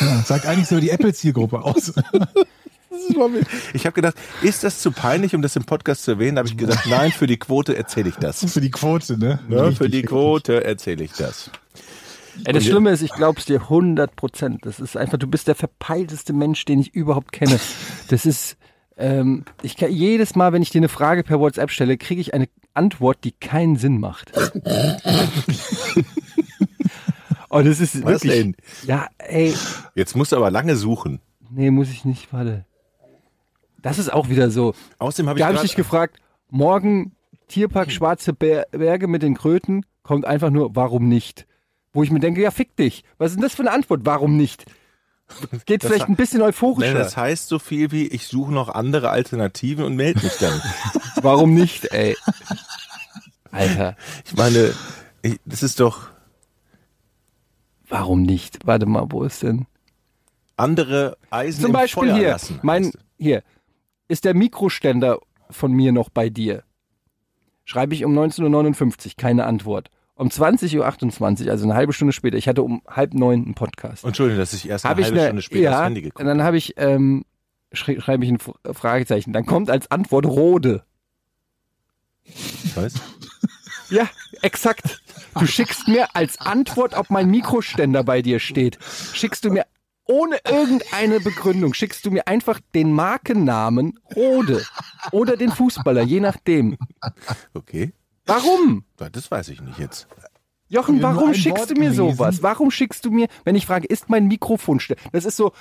Ja, 0.00 0.22
sagt 0.24 0.46
eigentlich 0.46 0.68
so 0.68 0.78
die 0.78 0.90
Apple-Zielgruppe 0.90 1.62
aus. 1.62 1.92
Ich 3.72 3.86
habe 3.86 3.94
gedacht, 3.94 4.14
ist 4.42 4.62
das 4.62 4.80
zu 4.80 4.92
peinlich, 4.92 5.34
um 5.34 5.42
das 5.42 5.56
im 5.56 5.64
Podcast 5.64 6.04
zu 6.04 6.12
erwähnen? 6.12 6.36
Da 6.36 6.40
habe 6.40 6.48
ich 6.48 6.56
gesagt, 6.56 6.86
nein, 6.86 7.10
für 7.10 7.26
die 7.26 7.38
Quote 7.38 7.76
erzähle 7.76 8.08
ich 8.08 8.14
das. 8.16 8.50
Für 8.52 8.60
die 8.60 8.70
Quote, 8.70 9.18
ne? 9.18 9.40
Ja, 9.48 9.64
für 9.64 9.84
Richtig. 9.84 9.90
die 9.90 10.02
Quote 10.02 10.62
erzähle 10.64 11.02
ich 11.04 11.12
das. 11.12 11.50
Ey, 12.44 12.52
das 12.52 12.64
Schlimme 12.64 12.90
ist, 12.90 13.02
ich 13.02 13.12
glaub's 13.12 13.46
dir 13.46 13.62
100 13.62 14.14
Prozent. 14.16 14.64
Das 14.64 14.80
ist 14.80 14.96
einfach, 14.96 15.18
du 15.18 15.26
bist 15.26 15.48
der 15.48 15.54
verpeilteste 15.54 16.32
Mensch, 16.32 16.64
den 16.64 16.80
ich 16.80 16.94
überhaupt 16.94 17.32
kenne. 17.32 17.58
Das 18.08 18.26
ist, 18.26 18.56
ähm, 18.96 19.44
ich 19.62 19.76
kann, 19.76 19.90
jedes 19.92 20.34
Mal, 20.36 20.52
wenn 20.52 20.62
ich 20.62 20.70
dir 20.70 20.78
eine 20.80 20.88
Frage 20.88 21.22
per 21.24 21.40
WhatsApp 21.40 21.70
stelle, 21.70 21.96
kriege 21.96 22.20
ich 22.20 22.34
eine 22.34 22.48
Antwort, 22.74 23.18
die 23.24 23.32
keinen 23.32 23.76
Sinn 23.76 23.98
macht. 24.00 24.32
Oh, 27.50 27.62
das 27.62 27.80
ist 27.80 28.02
Was 28.02 28.24
wirklich. 28.24 28.32
denn? 28.32 28.56
Ja, 28.86 29.06
ey, 29.18 29.54
Jetzt 29.94 30.16
musst 30.16 30.32
du 30.32 30.36
aber 30.36 30.50
lange 30.50 30.74
suchen. 30.76 31.20
nee, 31.50 31.70
muss 31.70 31.90
ich 31.90 32.04
nicht, 32.04 32.32
warte. 32.32 32.64
Das 33.80 33.98
ist 33.98 34.12
auch 34.12 34.28
wieder 34.28 34.50
so. 34.50 34.74
Außerdem 34.98 35.28
habe 35.28 35.38
ich, 35.38 35.42
Da 35.42 35.46
habe 35.46 35.56
ich 35.56 35.62
dich 35.62 35.76
gefragt, 35.76 36.16
morgen 36.50 37.12
Tierpark 37.48 37.92
Schwarze 37.92 38.32
Ber 38.32 38.66
Berge 38.72 39.06
mit 39.06 39.22
den 39.22 39.34
Kröten, 39.36 39.84
kommt 40.02 40.24
einfach 40.24 40.50
nur, 40.50 40.74
warum 40.74 41.08
nicht? 41.08 41.46
Wo 41.92 42.02
ich 42.02 42.10
mir 42.10 42.18
denke, 42.18 42.40
ja, 42.40 42.50
fick 42.50 42.74
dich. 42.76 43.04
Was 43.18 43.30
ist 43.30 43.36
denn 43.36 43.42
das 43.42 43.54
für 43.54 43.62
eine 43.62 43.70
Antwort? 43.70 44.00
Warum 44.04 44.36
nicht? 44.36 44.64
Geht 45.66 45.82
Das 45.82 45.90
vielleicht 45.90 46.08
ein 46.08 46.16
bisschen 46.16 46.42
euphorischer. 46.42 46.92
Nee, 46.92 46.98
das 46.98 47.16
heißt 47.16 47.48
so 47.48 47.58
viel 47.58 47.90
wie, 47.90 48.06
ich 48.06 48.26
suche 48.28 48.52
noch 48.52 48.68
andere 48.68 49.10
Alternativen 49.10 49.84
und 49.84 49.96
melde 49.96 50.22
mich 50.22 50.36
dann. 50.38 50.60
Warum 51.22 51.54
nicht, 51.54 51.86
ey? 51.92 52.16
Alter, 53.50 53.96
Ich 54.24 54.34
meine, 54.34 54.74
ich, 55.22 55.40
das 55.44 55.62
ist 55.62 55.80
doch 55.80 56.08
warum 57.88 58.22
nicht? 58.22 58.66
Warte 58.66 58.86
mal, 58.86 59.06
wo 59.10 59.22
ist 59.22 59.42
denn? 59.42 59.66
andere 60.56 61.16
Eisen 61.30 61.62
Zum 61.62 61.72
Beispiel 61.72 62.08
Feuer 62.08 62.16
hier, 62.16 62.28
lassen. 62.30 62.60
mein, 62.62 62.92
hier, 63.18 63.42
ist 64.08 64.24
der 64.24 64.34
Mikroständer 64.34 65.18
von 65.50 65.72
mir 65.72 65.92
noch 65.92 66.10
bei 66.10 66.28
dir? 66.28 66.62
Schreibe 67.64 67.94
ich 67.94 68.04
um 68.04 68.16
19.59 68.16 69.06
Uhr, 69.06 69.12
keine 69.16 69.46
Antwort. 69.46 69.90
Um 70.16 70.28
20.28 70.28 70.78
Uhr, 70.78 71.50
also 71.50 71.64
eine 71.64 71.74
halbe 71.74 71.92
Stunde 71.92 72.12
später, 72.12 72.36
ich 72.36 72.46
hatte 72.46 72.62
um 72.62 72.82
halb 72.86 73.14
neun 73.14 73.44
einen 73.44 73.54
Podcast. 73.54 74.04
Entschuldigung, 74.04 74.38
dass 74.38 74.52
ich 74.52 74.68
erst 74.68 74.84
eine 74.84 74.90
habe 74.90 75.00
ich 75.00 75.06
halbe 75.06 75.18
eine, 75.18 75.26
Stunde 75.26 75.42
später 75.42 75.60
ja, 75.62 75.72
aufs 75.72 75.84
Handy 75.86 76.00
und 76.00 76.04
geguckt 76.04 76.26
dann 76.26 76.42
habe 76.42 76.56
ich, 76.56 76.74
ähm, 76.76 77.24
schrei 77.72 77.98
schreibe 78.00 78.24
ich 78.24 78.30
ein 78.30 78.38
Fragezeichen. 78.74 79.32
Dann 79.32 79.44
kommt 79.44 79.70
als 79.70 79.90
Antwort 79.90 80.26
Rode. 80.26 80.84
habe. 82.24 82.84
Weißt? 82.84 83.00
Ja, 83.90 84.08
exakt. 84.42 85.02
Du 85.38 85.46
schickst 85.46 85.88
mir 85.88 86.14
als 86.14 86.40
Antwort, 86.40 86.94
ob 86.94 87.10
mein 87.10 87.28
Mikroständer 87.28 88.04
bei 88.04 88.22
dir 88.22 88.38
steht, 88.38 88.78
schickst 89.12 89.44
du 89.44 89.50
mir 89.50 89.66
ohne 90.06 90.38
irgendeine 90.46 91.20
Begründung, 91.20 91.74
schickst 91.74 92.04
du 92.06 92.10
mir 92.10 92.26
einfach 92.28 92.60
den 92.74 92.92
Markennamen 92.92 93.98
Rode 94.14 94.64
oder 95.12 95.36
den 95.36 95.50
Fußballer, 95.50 96.02
je 96.02 96.20
nachdem. 96.20 96.76
Okay, 97.54 97.92
Warum? 98.26 98.84
das 98.96 99.30
weiß 99.30 99.48
ich 99.48 99.60
nicht 99.60 99.78
jetzt. 99.78 100.06
Jochen, 100.68 100.98
nur 100.98 101.14
warum 101.14 101.34
schickst 101.34 101.60
Wort 101.60 101.70
du 101.70 101.74
mir 101.74 101.90
gelesen. 101.90 101.96
sowas? 102.16 102.42
Warum 102.42 102.70
schickst 102.70 103.04
du 103.04 103.10
mir, 103.10 103.28
wenn 103.44 103.54
ich 103.54 103.66
frage, 103.66 103.86
ist 103.86 104.08
mein 104.08 104.26
Mikrofon 104.26 104.80
still? 104.80 104.96
Das 105.12 105.24
ist 105.24 105.36
so, 105.36 105.52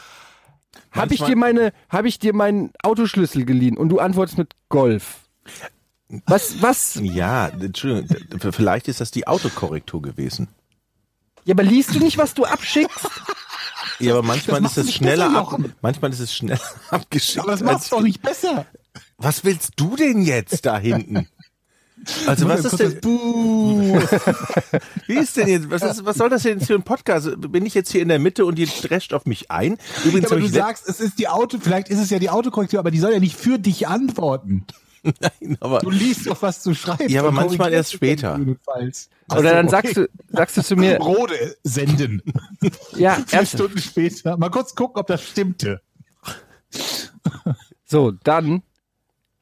habe 0.91 1.13
ich 1.13 1.21
dir 1.21 1.35
meine, 1.35 1.73
habe 1.89 2.07
ich 2.07 2.19
dir 2.19 2.33
meinen 2.33 2.71
Autoschlüssel 2.81 3.45
geliehen 3.45 3.77
und 3.77 3.89
du 3.89 3.99
antwortest 3.99 4.37
mit 4.37 4.53
Golf? 4.69 5.19
Was, 6.25 6.61
was? 6.61 6.99
Ja, 7.01 7.47
Entschuldigung, 7.47 8.51
vielleicht 8.51 8.87
ist 8.87 9.01
das 9.01 9.11
die 9.11 9.27
Autokorrektur 9.27 10.01
gewesen. 10.01 10.47
Ja, 11.45 11.53
aber 11.55 11.63
liest 11.63 11.93
du 11.95 11.99
nicht, 11.99 12.17
was 12.17 12.33
du 12.33 12.45
abschickst? 12.45 13.09
Ja, 13.99 14.13
aber 14.13 14.23
manchmal 14.23 14.61
Das 14.61 14.77
ist 14.77 14.87
es 14.89 14.93
schneller 14.93 15.35
ab, 15.35 15.59
manchmal 15.81 16.11
ist 16.11 16.19
es 16.19 16.33
schneller 16.33 16.59
abgeschickt. 16.89 17.39
Aber 17.39 17.51
das 17.51 17.61
macht's 17.61 17.89
doch 17.89 18.01
nicht 18.01 18.21
besser. 18.21 18.65
Was 19.17 19.43
willst 19.43 19.73
du 19.75 19.95
denn 19.95 20.21
jetzt 20.21 20.65
da 20.65 20.77
hinten? 20.77 21.27
Also 22.27 22.47
was 22.47 22.65
ist 22.65 22.79
denn, 22.79 22.99
Buh. 22.99 23.97
wie 25.07 25.13
ist 25.15 25.37
denn 25.37 25.47
jetzt, 25.47 25.69
was, 25.69 25.83
ist, 25.83 26.05
was 26.05 26.17
soll 26.17 26.29
das 26.29 26.43
denn 26.43 26.59
für 26.59 26.75
ein 26.75 26.83
Podcast? 26.83 27.29
Bin 27.51 27.65
ich 27.65 27.73
jetzt 27.73 27.91
hier 27.91 28.01
in 28.01 28.09
der 28.09 28.19
Mitte 28.19 28.45
und 28.45 28.59
ihr 28.59 28.67
drescht 28.67 29.13
auf 29.13 29.25
mich 29.25 29.51
ein? 29.51 29.77
Übrigens 30.03 30.31
aber 30.31 30.41
habe 30.41 30.49
du 30.49 30.53
sagst, 30.53 30.87
es 30.87 30.99
ist 30.99 31.19
die 31.19 31.27
Auto, 31.27 31.57
vielleicht 31.61 31.89
ist 31.89 31.99
es 31.99 32.09
ja 32.09 32.19
die 32.19 32.29
Autokorrektur, 32.29 32.79
aber 32.79 32.91
die 32.91 32.99
soll 32.99 33.13
ja 33.13 33.19
nicht 33.19 33.37
für 33.37 33.57
dich 33.57 33.87
antworten. 33.87 34.65
Nein, 35.03 35.57
aber 35.59 35.79
Du 35.79 35.89
liest 35.89 36.27
doch, 36.27 36.41
was 36.41 36.63
du 36.63 36.73
schreibst. 36.73 37.09
Ja, 37.09 37.21
aber 37.21 37.31
manchmal 37.31 37.73
erst 37.73 37.91
später. 37.93 38.39
Ach 39.27 39.37
Oder 39.37 39.51
dann 39.51 39.67
okay. 39.67 39.75
sagst 39.75 39.97
du, 39.97 40.09
sagst 40.29 40.57
du 40.57 40.63
zu 40.63 40.75
mir, 40.75 40.97
Rode 41.01 41.57
senden. 41.63 42.21
ja, 42.95 43.15
Vier. 43.27 43.45
Stunden 43.45 43.79
später. 43.79 44.37
Mal 44.37 44.49
kurz 44.49 44.75
gucken, 44.75 44.99
ob 44.99 45.07
das 45.07 45.23
stimmte. 45.23 45.81
So, 47.85 48.11
dann 48.11 48.63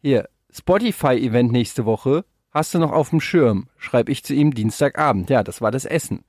hier, 0.01 0.29
Spotify-Event 0.51 1.51
nächste 1.51 1.85
Woche. 1.85 2.25
Hast 2.51 2.73
du 2.73 2.79
noch 2.79 2.91
auf 2.91 3.09
dem 3.09 3.21
Schirm? 3.21 3.67
Schreib 3.77 4.09
ich 4.09 4.23
zu 4.23 4.33
ihm 4.33 4.53
Dienstagabend. 4.53 5.29
Ja, 5.29 5.43
das 5.43 5.61
war 5.61 5.71
das 5.71 5.85
Essen. 5.85 6.25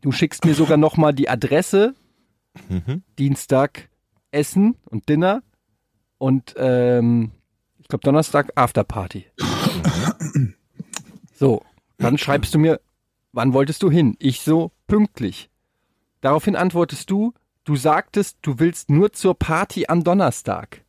Du 0.00 0.12
schickst 0.12 0.44
mir 0.44 0.54
sogar 0.54 0.76
noch 0.76 0.96
mal 0.96 1.12
die 1.12 1.28
Adresse. 1.28 1.94
Dienstag 3.18 3.88
Essen 4.32 4.76
und 4.86 5.08
Dinner 5.08 5.42
und 6.18 6.54
ähm, 6.56 7.30
ich 7.78 7.88
glaube 7.88 8.02
Donnerstag 8.02 8.50
Afterparty. 8.54 9.26
so, 11.34 11.62
dann 11.98 12.18
schreibst 12.18 12.54
du 12.54 12.58
mir, 12.58 12.80
wann 13.32 13.52
wolltest 13.52 13.82
du 13.82 13.90
hin? 13.90 14.16
Ich 14.18 14.40
so 14.40 14.72
pünktlich. 14.86 15.50
Daraufhin 16.20 16.56
antwortest 16.56 17.10
du, 17.10 17.32
du 17.64 17.76
sagtest, 17.76 18.38
du 18.42 18.58
willst 18.58 18.90
nur 18.90 19.12
zur 19.12 19.38
Party 19.38 19.86
am 19.86 20.04
Donnerstag. 20.04 20.84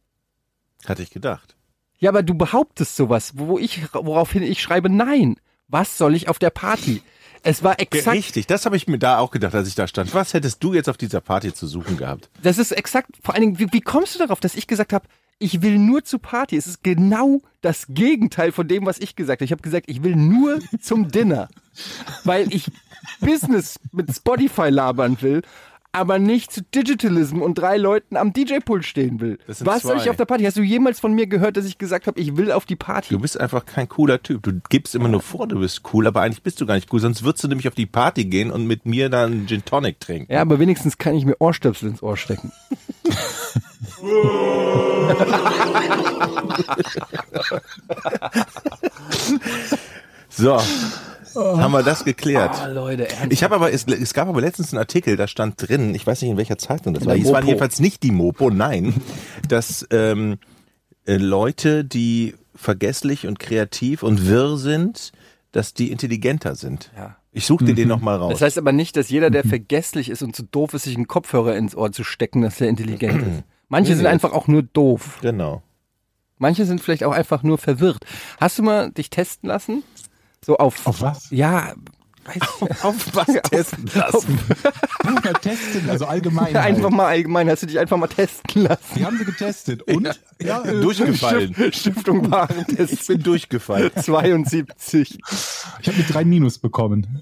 Hatte 0.85 1.03
ich 1.03 1.11
gedacht. 1.11 1.55
Ja, 2.01 2.09
aber 2.09 2.23
du 2.23 2.33
behauptest 2.33 2.95
sowas, 2.95 3.33
wo 3.35 3.57
ich, 3.57 3.81
woraufhin 3.93 4.43
ich 4.43 4.61
schreibe, 4.61 4.89
nein. 4.89 5.37
Was 5.67 5.97
soll 5.97 6.15
ich 6.15 6.27
auf 6.27 6.39
der 6.39 6.49
Party? 6.49 7.01
Es 7.43 7.63
war 7.63 7.79
exakt, 7.79 8.17
Richtig, 8.17 8.45
das 8.47 8.65
habe 8.65 8.75
ich 8.75 8.87
mir 8.87 8.99
da 8.99 9.19
auch 9.19 9.31
gedacht, 9.31 9.55
als 9.55 9.67
ich 9.67 9.75
da 9.75 9.87
stand. 9.87 10.13
Was 10.13 10.33
hättest 10.33 10.63
du 10.63 10.73
jetzt 10.73 10.89
auf 10.89 10.97
dieser 10.97 11.21
Party 11.21 11.53
zu 11.53 11.65
suchen 11.65 11.97
gehabt? 11.97 12.29
das 12.43 12.57
ist 12.57 12.71
exakt, 12.71 13.11
vor 13.23 13.33
allen 13.33 13.41
Dingen, 13.41 13.59
wie, 13.59 13.71
wie 13.71 13.81
kommst 13.81 14.15
du 14.15 14.19
darauf, 14.19 14.39
dass 14.39 14.55
ich 14.55 14.67
gesagt 14.67 14.93
habe, 14.93 15.07
ich 15.39 15.63
will 15.63 15.79
nur 15.79 16.03
zur 16.03 16.21
Party? 16.21 16.55
Es 16.55 16.67
ist 16.67 16.83
genau 16.83 17.41
das 17.61 17.85
Gegenteil 17.89 18.51
von 18.51 18.67
dem, 18.67 18.85
was 18.85 18.99
ich 18.99 19.15
gesagt 19.15 19.39
habe. 19.39 19.45
Ich 19.45 19.51
habe 19.51 19.63
gesagt, 19.63 19.89
ich 19.89 20.03
will 20.03 20.15
nur 20.15 20.59
zum 20.81 21.09
Dinner, 21.09 21.49
weil 22.23 22.53
ich 22.53 22.65
Business 23.21 23.79
mit 23.91 24.13
Spotify 24.13 24.69
labern 24.69 25.17
will, 25.21 25.41
aber 25.93 26.19
nicht 26.19 26.51
zu 26.51 26.61
Digitalism 26.63 27.41
und 27.41 27.55
drei 27.55 27.77
Leuten 27.77 28.15
am 28.15 28.33
DJ-Pult 28.33 28.85
stehen 28.85 29.19
will. 29.19 29.39
Was 29.47 29.83
soll 29.83 29.97
ich 29.97 30.09
auf 30.09 30.15
der 30.15 30.25
Party? 30.25 30.43
Hast 30.45 30.57
du 30.57 30.61
jemals 30.61 30.99
von 30.99 31.13
mir 31.13 31.27
gehört, 31.27 31.57
dass 31.57 31.65
ich 31.65 31.77
gesagt 31.77 32.07
habe, 32.07 32.19
ich 32.19 32.37
will 32.37 32.51
auf 32.51 32.65
die 32.65 32.75
Party? 32.75 33.09
Du 33.09 33.19
bist 33.19 33.39
einfach 33.39 33.65
kein 33.65 33.89
cooler 33.89 34.21
Typ. 34.21 34.43
Du 34.43 34.53
gibst 34.69 34.95
immer 34.95 35.09
nur 35.09 35.21
vor, 35.21 35.47
du 35.47 35.59
bist 35.59 35.81
cool, 35.93 36.07
aber 36.07 36.21
eigentlich 36.21 36.43
bist 36.43 36.61
du 36.61 36.65
gar 36.65 36.75
nicht 36.75 36.91
cool. 36.93 36.99
Sonst 36.99 37.23
würdest 37.23 37.43
du 37.43 37.47
nämlich 37.47 37.67
auf 37.67 37.75
die 37.75 37.85
Party 37.85 38.25
gehen 38.25 38.51
und 38.51 38.65
mit 38.67 38.85
mir 38.85 39.09
dann 39.09 39.47
Gin 39.47 39.65
Tonic 39.65 39.99
trinken. 39.99 40.31
Ja, 40.31 40.41
aber 40.41 40.59
wenigstens 40.59 40.97
kann 40.97 41.15
ich 41.15 41.25
mir 41.25 41.35
Ohrstöpsel 41.39 41.89
ins 41.89 42.01
Ohr 42.01 42.17
stecken. 42.17 42.51
So, 50.29 50.61
haben 51.35 51.71
wir 51.71 51.83
das 51.83 52.03
geklärt. 52.05 52.55
Ah, 52.61 52.67
Leute, 52.67 53.07
ernsthaft. 53.07 53.33
Ich 53.33 53.43
habe 53.43 53.55
aber, 53.55 53.71
es, 53.73 53.85
es 53.85 54.13
gab 54.13 54.27
aber 54.27 54.41
letztens 54.41 54.71
einen 54.73 54.79
Artikel, 54.79 55.15
da 55.17 55.27
stand 55.27 55.55
drin, 55.67 55.93
ich 55.95 56.05
weiß 56.05 56.21
nicht 56.21 56.31
in 56.31 56.37
welcher 56.37 56.57
Zeitung 56.57 56.93
das 56.93 57.03
In 57.03 57.09
war, 57.09 57.15
es 57.15 57.25
war 57.25 57.33
Mopo. 57.35 57.45
jedenfalls 57.47 57.79
nicht 57.79 58.03
die 58.03 58.11
Mopo, 58.11 58.49
nein, 58.49 58.93
dass 59.47 59.87
ähm, 59.91 60.37
äh, 61.05 61.17
Leute, 61.17 61.85
die 61.85 62.35
vergesslich 62.55 63.27
und 63.27 63.39
kreativ 63.39 64.03
und 64.03 64.27
wirr 64.27 64.57
sind, 64.57 65.11
dass 65.51 65.73
die 65.73 65.91
intelligenter 65.91 66.55
sind. 66.55 66.91
Ja. 66.95 67.17
Ich 67.33 67.45
suche 67.45 67.63
dir 67.63 67.75
den 67.75 67.87
noch 67.87 68.01
mal 68.01 68.17
raus. 68.17 68.33
Das 68.33 68.41
heißt 68.41 68.57
aber 68.57 68.73
nicht, 68.73 68.97
dass 68.97 69.09
jeder, 69.09 69.29
der 69.29 69.43
vergesslich 69.45 70.09
ist 70.09 70.21
und 70.21 70.35
zu 70.35 70.43
doof 70.43 70.73
ist, 70.73 70.83
sich 70.83 70.95
einen 70.97 71.07
Kopfhörer 71.07 71.55
ins 71.55 71.75
Ohr 71.75 71.91
zu 71.93 72.03
stecken, 72.03 72.41
dass 72.41 72.59
er 72.59 72.67
intelligent 72.67 73.21
ist. 73.21 73.43
Manche 73.69 73.91
Nee, 73.91 73.97
sind 73.97 74.05
einfach 74.07 74.33
auch 74.33 74.47
nur 74.47 74.63
doof. 74.63 75.19
genau. 75.21 75.63
Manche 76.37 76.65
sind 76.65 76.81
vielleicht 76.81 77.03
auch 77.03 77.11
einfach 77.13 77.43
nur 77.43 77.57
verwirrt. 77.59 78.03
Hast 78.39 78.57
du 78.57 78.63
mal 78.63 78.91
dich 78.91 79.11
testen 79.11 79.47
lassen? 79.47 79.83
So 80.43 80.57
auf. 80.57 80.87
Auf 80.87 81.01
was? 81.01 81.29
Ja, 81.29 81.73
weiß 82.25 82.35
ich. 82.35 82.83
Auf 82.83 83.15
was 83.15 83.27
testen 83.49 83.89
lassen? 83.93 84.39
Ja, 85.23 85.33
testen, 85.33 85.89
also 85.89 86.05
allgemein. 86.05 86.55
Einfach 86.55 86.83
halt. 86.83 86.93
mal 86.93 87.05
allgemein, 87.07 87.49
hast 87.49 87.63
du 87.63 87.67
dich 87.67 87.77
einfach 87.79 87.97
mal 87.97 88.07
testen 88.07 88.63
lassen. 88.63 88.95
Die 88.95 89.05
haben 89.05 89.17
sie 89.17 89.25
getestet. 89.25 89.83
Und? 89.83 90.19
Ja, 90.41 90.63
äh, 90.63 90.71
Durchgefallen. 90.81 91.53
Stiftung 91.71 92.25
Ich 92.25 92.31
Warentest 92.31 93.07
bin 93.07 93.23
durchgefallen. 93.23 93.91
72. 93.95 95.19
Ich 95.81 95.87
habe 95.87 95.97
mit 95.97 96.13
drei 96.13 96.25
Minus 96.25 96.57
bekommen. 96.57 97.21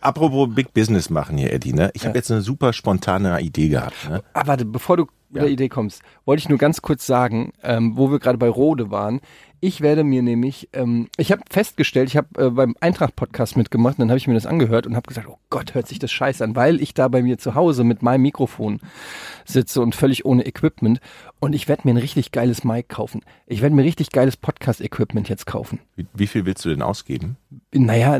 Apropos 0.00 0.48
Big 0.54 0.72
Business 0.72 1.10
machen 1.10 1.36
hier, 1.38 1.52
Eddie, 1.52 1.72
ne? 1.72 1.90
Ich 1.94 2.06
habe 2.06 2.16
jetzt 2.16 2.30
eine 2.30 2.42
super 2.42 2.72
spontane 2.72 3.40
Idee 3.40 3.68
gehabt, 3.68 4.08
ne? 4.08 4.22
Ah, 4.34 4.46
warte, 4.46 4.64
bevor 4.64 4.96
du 4.96 5.06
mit 5.30 5.42
Ja. 5.42 5.48
Idee 5.48 5.68
kommst, 5.68 6.02
wollte 6.24 6.40
ich 6.40 6.48
nur 6.48 6.58
ganz 6.58 6.82
kurz 6.82 7.06
sagen, 7.06 7.52
ähm, 7.62 7.96
wo 7.96 8.10
wir 8.10 8.18
gerade 8.18 8.38
bei 8.38 8.48
Rode 8.48 8.90
waren. 8.90 9.20
Ich 9.62 9.82
werde 9.82 10.04
mir 10.04 10.22
nämlich, 10.22 10.70
ähm, 10.72 11.08
ich 11.18 11.32
habe 11.32 11.42
festgestellt, 11.50 12.08
ich 12.08 12.16
habe 12.16 12.46
äh, 12.46 12.50
beim 12.50 12.74
Eintracht-Podcast 12.80 13.58
mitgemacht, 13.58 13.98
dann 13.98 14.08
habe 14.08 14.16
ich 14.16 14.26
mir 14.26 14.32
das 14.32 14.46
angehört 14.46 14.86
und 14.86 14.96
habe 14.96 15.06
gesagt, 15.06 15.28
oh 15.28 15.36
Gott, 15.50 15.74
hört 15.74 15.86
sich 15.86 15.98
das 15.98 16.10
scheiße 16.10 16.42
an, 16.42 16.56
weil 16.56 16.80
ich 16.80 16.94
da 16.94 17.08
bei 17.08 17.22
mir 17.22 17.36
zu 17.36 17.54
Hause 17.54 17.84
mit 17.84 18.02
meinem 18.02 18.22
Mikrofon 18.22 18.80
sitze 19.44 19.82
und 19.82 19.94
völlig 19.94 20.24
ohne 20.24 20.46
Equipment 20.46 21.00
und 21.40 21.52
ich 21.52 21.68
werde 21.68 21.82
mir 21.84 21.92
ein 21.92 21.98
richtig 21.98 22.32
geiles 22.32 22.64
Mic 22.64 22.88
kaufen. 22.88 23.20
Ich 23.46 23.60
werde 23.60 23.74
mir 23.76 23.84
richtig 23.84 24.10
geiles 24.12 24.38
Podcast-Equipment 24.38 25.28
jetzt 25.28 25.44
kaufen. 25.44 25.78
Wie, 25.94 26.06
wie 26.14 26.26
viel 26.26 26.46
willst 26.46 26.64
du 26.64 26.70
denn 26.70 26.80
ausgeben? 26.82 27.36
Naja, 27.74 28.18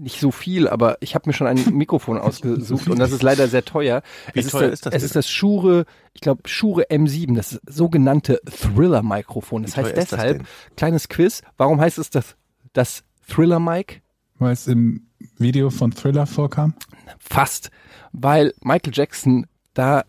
nicht 0.00 0.18
so 0.20 0.30
viel, 0.30 0.66
aber 0.68 0.96
ich 1.00 1.14
habe 1.14 1.28
mir 1.28 1.32
schon 1.34 1.46
ein 1.46 1.62
Mikrofon 1.76 2.18
ausgesucht 2.18 2.88
und 2.88 2.98
das 2.98 3.12
ist 3.12 3.22
leider 3.22 3.46
sehr 3.48 3.64
teuer. 3.64 4.02
Wie 4.32 4.40
es 4.40 4.48
teuer 4.48 4.68
ist, 4.68 4.72
ist 4.74 4.86
das 4.86 4.94
Es 4.94 5.00
denn? 5.00 5.06
ist 5.06 5.16
das 5.16 5.30
Shure, 5.30 5.84
ich 6.14 6.20
glaube 6.20 6.42
Shure 6.48 6.84
M7, 6.90 7.34
das 7.36 7.60
sogenannte 7.66 8.40
Thriller-Mikrofon. 8.46 9.62
Das 9.62 9.76
Wie 9.76 9.80
heißt 9.82 9.96
das 9.96 10.08
deshalb, 10.10 10.38
denn? 10.38 10.46
kleines 10.76 11.08
Quiz, 11.08 11.42
warum 11.56 11.80
heißt 11.80 11.98
es 11.98 12.10
das, 12.10 12.36
das 12.72 13.04
Thriller-Mic? 13.28 14.02
Weil 14.38 14.52
es 14.52 14.66
im 14.66 15.06
Video 15.38 15.68
von 15.70 15.90
Thriller 15.92 16.26
vorkam. 16.26 16.74
Fast, 17.18 17.70
weil 18.12 18.54
Michael 18.62 18.92
Jackson 18.94 19.46
da 19.74 20.04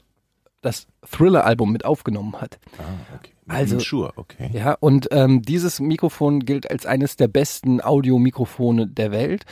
das 0.62 0.88
Thriller-Album 1.10 1.72
mit 1.72 1.86
aufgenommen 1.86 2.40
hat. 2.40 2.60
Ah, 2.78 2.84
okay. 3.18 3.32
Also- 3.48 3.80
Sure, 3.80 4.14
okay. 4.16 4.50
Ja, 4.54 4.78
und 4.80 5.10
ähm, 5.12 5.42
dieses 5.42 5.80
Mikrofon 5.82 6.46
gilt 6.46 6.70
als 6.72 6.86
eines 6.86 7.18
der 7.18 7.28
besten 7.28 7.82
Audiomikrofone 7.82 8.88
der 8.88 9.12
Welt. 9.12 9.44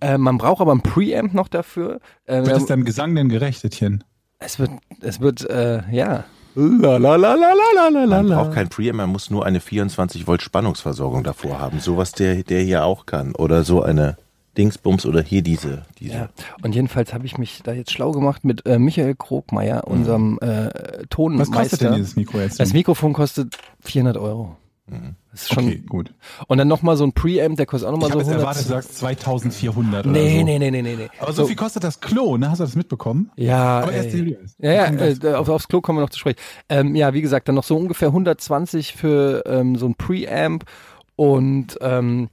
Äh, 0.00 0.18
man 0.18 0.38
braucht 0.38 0.60
aber 0.60 0.72
ein 0.72 0.80
Preamp 0.82 1.34
noch 1.34 1.48
dafür. 1.48 2.00
Äh, 2.26 2.44
Wird 2.44 2.56
es 2.56 2.66
deinem 2.66 2.84
Gesang 2.84 3.14
denn 3.14 3.28
gerecht, 3.28 3.64
Etienne? 3.64 4.00
es 4.40 4.58
wird, 4.58 4.70
es 5.00 5.20
wird, 5.20 5.48
äh, 5.50 5.82
ja. 5.90 6.24
La 6.54 6.96
la 6.96 7.14
la 7.16 7.34
la 7.34 7.52
la 7.54 7.88
la 7.88 8.04
la 8.04 8.22
Man 8.22 8.28
braucht 8.28 8.52
kein 8.52 8.68
Preamp, 8.68 8.96
man 8.96 9.10
muss 9.10 9.30
nur 9.30 9.46
eine 9.46 9.60
24 9.60 10.26
Volt 10.26 10.42
Spannungsversorgung 10.42 11.22
davor 11.22 11.60
haben. 11.60 11.78
Sowas 11.78 12.12
der, 12.12 12.42
der 12.42 12.62
hier 12.62 12.84
auch 12.84 13.06
kann. 13.06 13.34
Oder 13.34 13.62
so 13.62 13.82
eine 13.82 14.16
Dingsbums 14.56 15.06
oder 15.06 15.22
hier 15.22 15.42
diese. 15.42 15.82
diese. 16.00 16.14
Ja, 16.14 16.28
und 16.62 16.74
jedenfalls 16.74 17.14
habe 17.14 17.26
ich 17.26 17.38
mich 17.38 17.62
da 17.62 17.72
jetzt 17.72 17.92
schlau 17.92 18.10
gemacht 18.10 18.44
mit 18.44 18.66
äh, 18.66 18.78
Michael 18.80 19.14
Krogmeier, 19.14 19.86
unserem 19.86 20.38
äh, 20.40 20.70
Tonmeister. 21.10 21.52
Was 21.54 21.60
kostet 21.60 21.80
denn 21.82 21.94
dieses 21.94 22.16
Mikro 22.16 22.38
jetzt? 22.38 22.58
das 22.58 22.72
Mikrofon 22.72 23.12
kostet 23.12 23.56
400 23.82 24.16
Euro. 24.16 24.56
Das 25.30 25.42
ist 25.42 25.54
schon. 25.54 25.66
okay, 25.66 25.82
gut. 25.86 26.14
Und 26.46 26.58
dann 26.58 26.68
nochmal 26.68 26.96
so 26.96 27.04
ein 27.04 27.12
Preamp, 27.12 27.56
der 27.56 27.66
kostet 27.66 27.88
auch 27.88 27.92
nochmal 27.92 28.10
so 28.10 28.18
jetzt 28.18 28.28
100. 28.28 28.40
erwartet, 28.42 28.64
du 28.64 28.68
sagst 28.68 28.98
2400 28.98 30.06
oder 30.06 30.12
nee, 30.12 30.38
so. 30.38 30.44
nee, 30.44 30.58
nee, 30.58 30.70
nee, 30.70 30.82
nee, 30.82 30.96
nee. 30.96 31.08
Aber 31.20 31.32
so, 31.32 31.46
viel 31.46 31.56
kostet 31.56 31.84
das 31.84 32.00
Klo, 32.00 32.36
ne? 32.36 32.50
Hast 32.50 32.58
du 32.58 32.64
das 32.64 32.74
mitbekommen? 32.74 33.30
Ja, 33.36 33.80
Aber 33.80 33.92
erst 33.92 34.14
ey. 34.14 34.38
Ja, 34.58 34.72
ja, 34.72 34.92
äh, 34.92 35.34
auf, 35.34 35.48
aufs 35.48 35.68
Klo 35.68 35.80
kommen 35.80 35.98
wir 35.98 36.02
noch 36.02 36.10
zu 36.10 36.18
sprechen. 36.18 36.38
Ähm, 36.68 36.94
ja, 36.94 37.12
wie 37.12 37.20
gesagt, 37.20 37.48
dann 37.48 37.54
noch 37.54 37.64
so 37.64 37.76
ungefähr 37.76 38.08
120 38.08 38.94
für 38.94 39.44
ähm, 39.46 39.76
so 39.76 39.86
ein 39.86 39.94
Preamp 39.94 40.64
und 41.16 41.78
ähm, 41.80 42.28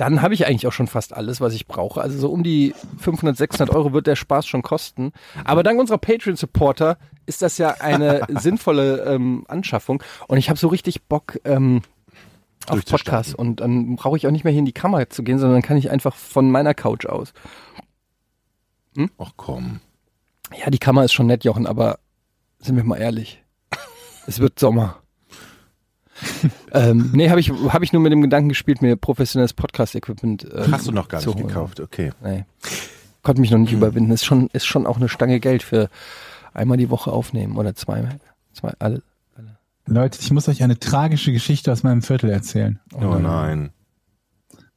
dann 0.00 0.22
habe 0.22 0.32
ich 0.32 0.46
eigentlich 0.46 0.66
auch 0.66 0.72
schon 0.72 0.86
fast 0.86 1.12
alles, 1.12 1.42
was 1.42 1.52
ich 1.52 1.66
brauche. 1.66 2.00
Also 2.00 2.18
so 2.18 2.30
um 2.30 2.42
die 2.42 2.74
500, 2.98 3.36
600 3.36 3.74
Euro 3.74 3.92
wird 3.92 4.06
der 4.06 4.16
Spaß 4.16 4.46
schon 4.46 4.62
kosten. 4.62 5.12
Aber 5.44 5.62
dank 5.62 5.78
unserer 5.78 5.98
Patreon-Supporter 5.98 6.96
ist 7.26 7.42
das 7.42 7.58
ja 7.58 7.76
eine 7.80 8.22
sinnvolle 8.28 9.04
ähm, 9.04 9.44
Anschaffung. 9.46 10.02
Und 10.26 10.38
ich 10.38 10.48
habe 10.48 10.58
so 10.58 10.68
richtig 10.68 11.02
Bock 11.02 11.38
ähm, 11.44 11.82
auf. 12.66 12.82
Podcasts. 12.86 13.34
Und 13.34 13.60
dann 13.60 13.96
brauche 13.96 14.16
ich 14.16 14.26
auch 14.26 14.30
nicht 14.30 14.44
mehr 14.44 14.52
hier 14.52 14.60
in 14.60 14.64
die 14.64 14.72
Kamera 14.72 15.10
zu 15.10 15.22
gehen, 15.22 15.38
sondern 15.38 15.60
dann 15.60 15.68
kann 15.68 15.76
ich 15.76 15.90
einfach 15.90 16.16
von 16.16 16.50
meiner 16.50 16.72
Couch 16.72 17.04
aus. 17.04 17.34
Ach 19.18 19.32
komm. 19.36 19.80
Ja, 20.58 20.70
die 20.70 20.78
Kamera 20.78 21.04
ist 21.04 21.12
schon 21.12 21.26
nett, 21.26 21.44
Jochen, 21.44 21.66
aber 21.66 21.98
sind 22.58 22.76
wir 22.76 22.84
mal 22.84 22.96
ehrlich. 22.96 23.42
Es 24.26 24.38
wird 24.38 24.58
Sommer. 24.58 25.02
ähm, 26.72 27.10
nee, 27.12 27.30
habe 27.30 27.40
ich, 27.40 27.50
hab 27.50 27.82
ich 27.82 27.92
nur 27.92 28.02
mit 28.02 28.12
dem 28.12 28.22
Gedanken 28.22 28.48
gespielt, 28.48 28.82
mir 28.82 28.96
professionelles 28.96 29.52
Podcast-Equipment 29.52 30.44
äh, 30.44 30.68
Hast 30.70 30.86
du 30.86 30.92
noch 30.92 31.08
gar 31.08 31.20
zu 31.20 31.30
nicht 31.30 31.46
gekauft, 31.46 31.80
okay. 31.80 32.12
Nee. 32.22 32.44
Konnte 33.22 33.40
mich 33.40 33.50
noch 33.50 33.58
nicht 33.58 33.72
überwinden. 33.72 34.10
Ist 34.10 34.24
schon, 34.24 34.48
ist 34.52 34.66
schon 34.66 34.86
auch 34.86 34.96
eine 34.96 35.08
Stange 35.08 35.40
Geld 35.40 35.62
für 35.62 35.90
einmal 36.54 36.78
die 36.78 36.90
Woche 36.90 37.12
aufnehmen 37.12 37.56
oder 37.56 37.74
zweimal. 37.74 38.18
Zwei, 38.52 38.72
alle. 38.78 39.02
Leute, 39.86 40.18
ich 40.20 40.30
muss 40.30 40.48
euch 40.48 40.62
eine 40.62 40.78
tragische 40.78 41.32
Geschichte 41.32 41.72
aus 41.72 41.82
meinem 41.82 42.02
Viertel 42.02 42.30
erzählen. 42.30 42.78
Oh 42.94 43.16
nein. 43.16 43.70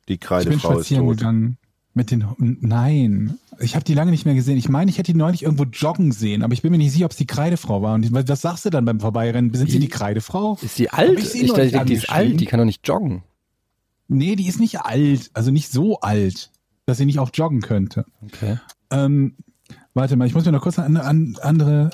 Die 0.08 0.14
Ich 0.14 0.20
bin 0.20 0.28
Kreidefrau 0.28 0.54
ist 0.54 0.88
spazieren 0.88 1.06
tot. 1.06 1.18
gegangen 1.18 1.58
mit 1.94 2.12
den. 2.12 2.26
Nein, 2.38 3.38
ich 3.60 3.76
habe 3.76 3.86
die 3.86 3.94
lange 3.94 4.12
nicht 4.12 4.26
mehr 4.26 4.36
gesehen. 4.36 4.58
Ich 4.58 4.70
meine, 4.70 4.90
ich 4.90 4.98
hätte 4.98 5.12
die 5.12 5.18
neulich 5.18 5.44
irgendwo 5.44 5.64
joggen 5.64 6.12
sehen, 6.12 6.42
aber 6.42 6.54
ich 6.54 6.62
bin 6.62 6.72
mir 6.72 6.78
nicht 6.78 6.92
sicher, 6.92 7.06
ob 7.06 7.12
es 7.12 7.18
die 7.18 7.28
Kreidefrau 7.28 7.82
war. 7.82 7.94
Und 7.94 8.04
ich, 8.04 8.12
was 8.14 8.42
sagst 8.42 8.66
du 8.66 8.70
dann 8.70 8.86
beim 8.86 9.00
Vorbeirennen? 9.00 9.54
Sind 9.54 9.70
sie 9.70 9.80
die 9.80 9.90
Kreidefrau? 9.90 10.58
Ist 10.62 10.80
die 10.80 10.90
alt? 10.90 11.20
ich 11.20 11.30
sie 11.30 11.44
Ich, 11.44 11.50
noch 11.50 11.58
dachte, 11.58 11.86
die 11.86 11.94
ist 11.94 12.10
alt, 12.10 12.40
die 12.40 12.46
kann 12.46 12.60
doch 12.60 12.66
nicht 12.66 12.88
joggen. 12.88 13.24
Nee, 14.08 14.36
die 14.36 14.48
ist 14.48 14.60
nicht 14.60 14.82
alt, 14.82 15.30
also 15.34 15.52
nicht 15.52 15.72
so 15.72 16.00
alt, 16.02 16.52
dass 16.86 16.98
sie 16.98 17.06
nicht 17.06 17.20
auch 17.20 17.32
joggen 17.34 17.62
könnte. 17.62 18.06
Okay. 18.22 18.58
Ähm, 18.92 19.36
warte 19.94 20.16
mal, 20.16 20.28
ich 20.28 20.34
muss 20.34 20.46
mir 20.46 20.52
noch 20.52 20.62
kurz 20.62 20.80
eine 20.80 21.04
an, 21.04 21.38
andere 21.42 21.92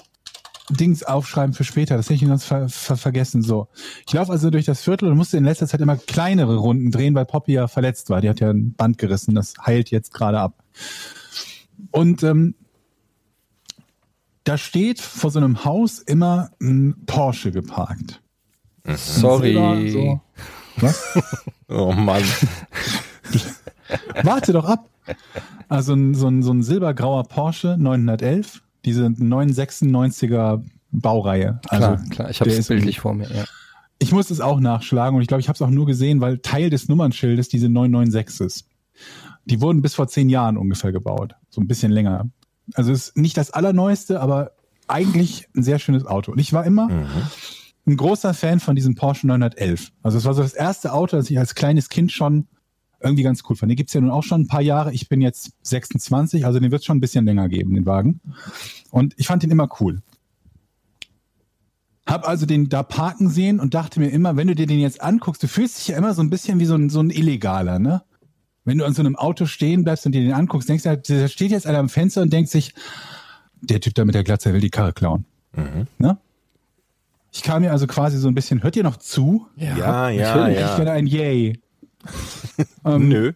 Dings 0.69 1.03
aufschreiben 1.03 1.53
für 1.53 1.63
später. 1.63 1.97
Das 1.97 2.05
hätte 2.07 2.23
ich 2.23 2.27
sonst 2.27 2.45
ver 2.45 2.69
ver 2.69 2.97
vergessen. 2.97 3.41
So, 3.41 3.67
ich 4.07 4.13
laufe 4.13 4.31
also 4.31 4.49
durch 4.49 4.65
das 4.65 4.81
Viertel 4.81 5.09
und 5.09 5.17
musste 5.17 5.37
in 5.37 5.43
letzter 5.43 5.67
Zeit 5.67 5.81
immer 5.81 5.97
kleinere 5.97 6.57
Runden 6.57 6.91
drehen, 6.91 7.15
weil 7.15 7.25
Poppy 7.25 7.53
ja 7.53 7.67
verletzt 7.67 8.09
war. 8.09 8.21
Die 8.21 8.29
hat 8.29 8.39
ja 8.39 8.49
ein 8.49 8.73
Band 8.73 8.97
gerissen. 8.97 9.35
Das 9.35 9.53
heilt 9.65 9.91
jetzt 9.91 10.13
gerade 10.13 10.39
ab. 10.39 10.63
Und 11.91 12.23
ähm, 12.23 12.55
da 14.43 14.57
steht 14.57 14.99
vor 14.99 15.31
so 15.31 15.39
einem 15.39 15.63
Haus 15.65 15.99
immer 15.99 16.51
ein 16.61 16.95
Porsche 17.05 17.51
geparkt. 17.51 18.21
Sorry. 18.85 19.53
Silber, 19.53 19.91
so. 19.91 20.21
Was? 20.77 21.19
Oh 21.71 21.91
Mann. 21.91 22.23
Warte 24.23 24.53
doch 24.53 24.65
ab. 24.65 24.89
Also 25.67 25.93
so, 26.13 26.27
ein, 26.27 26.41
so 26.41 26.51
ein 26.51 26.63
silbergrauer 26.63 27.25
Porsche 27.25 27.75
911, 27.77 28.63
diese 28.85 29.05
996er 29.05 30.63
Baureihe. 30.91 31.59
Also 31.67 31.87
Klar, 31.87 32.09
klar, 32.09 32.29
ich 32.29 32.41
habe 32.41 32.51
es 32.51 32.67
bildlich 32.67 32.99
vor 32.99 33.13
mir. 33.13 33.29
Ja. 33.31 33.45
Ich 33.99 34.11
muss 34.11 34.31
es 34.31 34.39
auch 34.39 34.59
nachschlagen 34.59 35.15
und 35.15 35.21
ich 35.21 35.27
glaube, 35.27 35.41
ich 35.41 35.49
habe 35.49 35.55
es 35.55 35.61
auch 35.61 35.69
nur 35.69 35.85
gesehen, 35.85 36.21
weil 36.21 36.39
Teil 36.39 36.69
des 36.69 36.87
Nummernschildes 36.87 37.49
diese 37.49 37.69
996 37.69 38.45
ist. 38.45 38.65
Die 39.45 39.61
wurden 39.61 39.81
bis 39.81 39.95
vor 39.95 40.07
zehn 40.07 40.29
Jahren 40.29 40.57
ungefähr 40.57 40.91
gebaut. 40.91 41.35
So 41.49 41.59
ein 41.61 41.67
bisschen 41.67 41.91
länger. 41.91 42.29
Also 42.75 42.91
ist 42.91 43.17
nicht 43.17 43.35
das 43.37 43.51
allerneueste, 43.51 44.21
aber 44.21 44.51
eigentlich 44.87 45.47
ein 45.55 45.63
sehr 45.63 45.79
schönes 45.79 46.05
Auto. 46.05 46.31
Und 46.31 46.39
ich 46.39 46.53
war 46.53 46.65
immer 46.65 46.89
ein 47.85 47.97
großer 47.97 48.33
Fan 48.33 48.59
von 48.59 48.75
diesem 48.75 48.95
Porsche 48.95 49.27
911. 49.27 49.91
Also 50.03 50.17
es 50.17 50.25
war 50.25 50.33
so 50.33 50.41
das 50.41 50.53
erste 50.53 50.93
Auto, 50.93 51.17
das 51.17 51.29
ich 51.29 51.39
als 51.39 51.55
kleines 51.55 51.89
Kind 51.89 52.11
schon 52.11 52.47
irgendwie 53.01 53.23
ganz 53.23 53.43
cool 53.49 53.55
fand. 53.55 53.69
Den 53.69 53.77
gibt's 53.77 53.93
ja 53.93 54.01
nun 54.01 54.11
auch 54.11 54.23
schon 54.23 54.41
ein 54.41 54.47
paar 54.47 54.61
Jahre. 54.61 54.93
Ich 54.93 55.07
bin 55.09 55.21
jetzt 55.21 55.51
26, 55.63 56.45
also 56.45 56.59
den 56.59 56.71
wird 56.71 56.83
schon 56.83 56.97
ein 56.97 57.01
bisschen 57.01 57.25
länger 57.25 57.49
geben, 57.49 57.73
den 57.75 57.85
Wagen. 57.85 58.19
Und 58.91 59.13
ich 59.17 59.27
fand 59.27 59.43
den 59.43 59.51
immer 59.51 59.69
cool. 59.79 60.01
Hab 62.05 62.27
also 62.27 62.45
den 62.45 62.69
da 62.69 62.83
parken 62.83 63.29
sehen 63.29 63.59
und 63.59 63.73
dachte 63.73 63.99
mir 63.99 64.09
immer, 64.09 64.35
wenn 64.35 64.47
du 64.47 64.55
dir 64.55 64.65
den 64.65 64.79
jetzt 64.79 65.01
anguckst, 65.01 65.43
du 65.43 65.47
fühlst 65.47 65.77
dich 65.77 65.89
ja 65.89 65.97
immer 65.97 66.13
so 66.13 66.21
ein 66.21 66.29
bisschen 66.29 66.59
wie 66.59 66.65
so 66.65 66.75
ein, 66.75 66.89
so 66.89 66.99
ein 66.99 67.11
Illegaler, 67.11 67.79
ne? 67.79 68.01
Wenn 68.65 68.77
du 68.77 68.85
an 68.85 68.93
so 68.93 69.01
einem 69.01 69.15
Auto 69.15 69.45
stehen 69.45 69.83
bleibst 69.83 70.05
und 70.05 70.11
dir 70.11 70.21
den 70.21 70.33
anguckst, 70.33 70.67
denkst 70.67 70.83
du, 70.83 70.89
halt, 70.89 71.09
da 71.09 71.27
steht 71.27 71.51
jetzt 71.51 71.65
einer 71.65 71.79
am 71.79 71.89
Fenster 71.89 72.21
und 72.21 72.33
denkt 72.33 72.49
sich, 72.49 72.73
der 73.61 73.79
Typ 73.79 73.95
da 73.95 74.05
mit 74.05 74.15
der 74.15 74.23
Glatze 74.23 74.53
will 74.53 74.61
die 74.61 74.69
Karre 74.69 74.93
klauen. 74.93 75.25
Ne? 75.97 76.17
Ich 77.31 77.43
kam 77.43 77.61
mir 77.61 77.71
also 77.71 77.87
quasi 77.87 78.17
so 78.17 78.27
ein 78.27 78.35
bisschen, 78.35 78.63
hört 78.63 78.75
ihr 78.75 78.83
noch 78.83 78.97
zu? 78.97 79.47
Ja, 79.55 80.09
ja. 80.09 80.09
Ich 80.09 80.19
ja. 80.59 80.77
werde 80.77 80.91
ein 80.91 81.07
Yay. 81.07 81.59
Ähm, 82.85 83.09
Nö. 83.09 83.33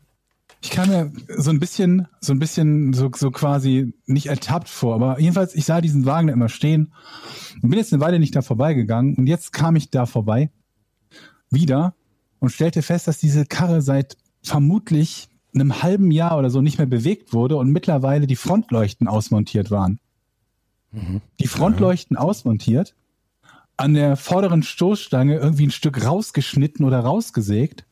ich 0.62 0.70
kam 0.70 0.90
mir 0.90 1.12
so 1.38 1.50
ein 1.50 1.60
bisschen, 1.60 2.08
so 2.22 2.34
ein 2.34 2.40
bisschen 2.40 2.94
so, 2.94 3.10
so 3.16 3.32
quasi 3.32 3.94
nicht 4.06 4.28
ertappt 4.28 4.70
vor, 4.70 4.96
aber 4.96 5.20
jedenfalls, 5.20 5.56
ich 5.56 5.66
sah 5.66 5.82
diesen 5.82 6.06
Wagen 6.06 6.28
da 6.28 6.34
immer 6.34 6.50
stehen 6.50 6.94
und 7.62 7.70
bin 7.70 7.80
jetzt 7.80 7.94
eine 7.94 8.02
Weile 8.02 8.20
nicht 8.20 8.36
da 8.36 8.42
vorbeigegangen 8.42 9.16
und 9.16 9.28
jetzt 9.28 9.54
kam 9.54 9.76
ich 9.76 9.90
da 9.90 10.06
vorbei, 10.06 10.52
wieder 11.50 11.96
und 12.40 12.50
stellte 12.50 12.82
fest, 12.82 13.08
dass 13.08 13.20
diese 13.20 13.46
Karre 13.46 13.82
seit 13.82 14.18
vermutlich 14.42 15.30
einem 15.54 15.84
halben 15.84 16.12
Jahr 16.12 16.38
oder 16.38 16.50
so 16.50 16.62
nicht 16.62 16.78
mehr 16.78 16.88
bewegt 16.88 17.32
wurde 17.34 17.58
und 17.58 17.72
mittlerweile 17.72 18.28
die 18.28 18.36
Frontleuchten 18.36 19.08
ausmontiert 19.08 19.72
waren. 19.72 20.00
Die 21.40 21.48
Frontleuchten 21.48 22.18
ausmontiert, 22.18 22.96
an 23.78 23.94
der 23.94 24.16
vorderen 24.16 24.64
Stoßstange 24.64 25.38
irgendwie 25.38 25.68
ein 25.68 25.72
Stück 25.72 26.06
rausgeschnitten 26.06 26.86
oder 26.86 27.00
rausgesägt 27.00 27.86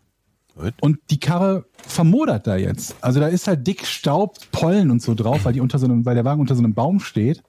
Gut. 0.55 0.73
und 0.81 0.99
die 1.09 1.19
Karre 1.19 1.65
vermodert 1.87 2.47
da 2.47 2.55
jetzt. 2.55 2.95
Also 3.01 3.19
da 3.19 3.27
ist 3.27 3.47
halt 3.47 3.65
dick 3.65 3.85
Staub, 3.85 4.37
Pollen 4.51 4.91
und 4.91 5.01
so 5.01 5.15
drauf, 5.15 5.45
weil 5.45 5.53
die 5.53 5.61
unter 5.61 5.79
so 5.79 5.85
einem, 5.85 6.05
weil 6.05 6.15
der 6.15 6.25
Wagen 6.25 6.41
unter 6.41 6.55
so 6.55 6.63
einem 6.63 6.73
Baum 6.73 6.99
steht. 6.99 7.41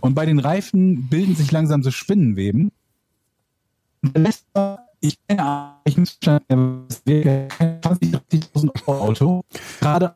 Und 0.00 0.14
bei 0.14 0.26
den 0.26 0.38
Reifen 0.38 1.08
bilden 1.08 1.34
sich 1.34 1.52
langsam 1.52 1.82
so 1.82 1.90
Spinnenweben. 1.90 2.70
Ich 5.00 5.18
keine 5.28 5.44
Ahnung, 5.44 5.74
ich 5.84 5.96
muss 5.96 6.18
schon, 6.22 6.40
das 6.88 7.02
wäre 7.04 7.48
kein 7.48 7.80
20, 7.82 8.14
30.000 8.14 8.70
Euro 8.86 9.00
Auto. 9.00 9.44
Gerade 9.80 10.14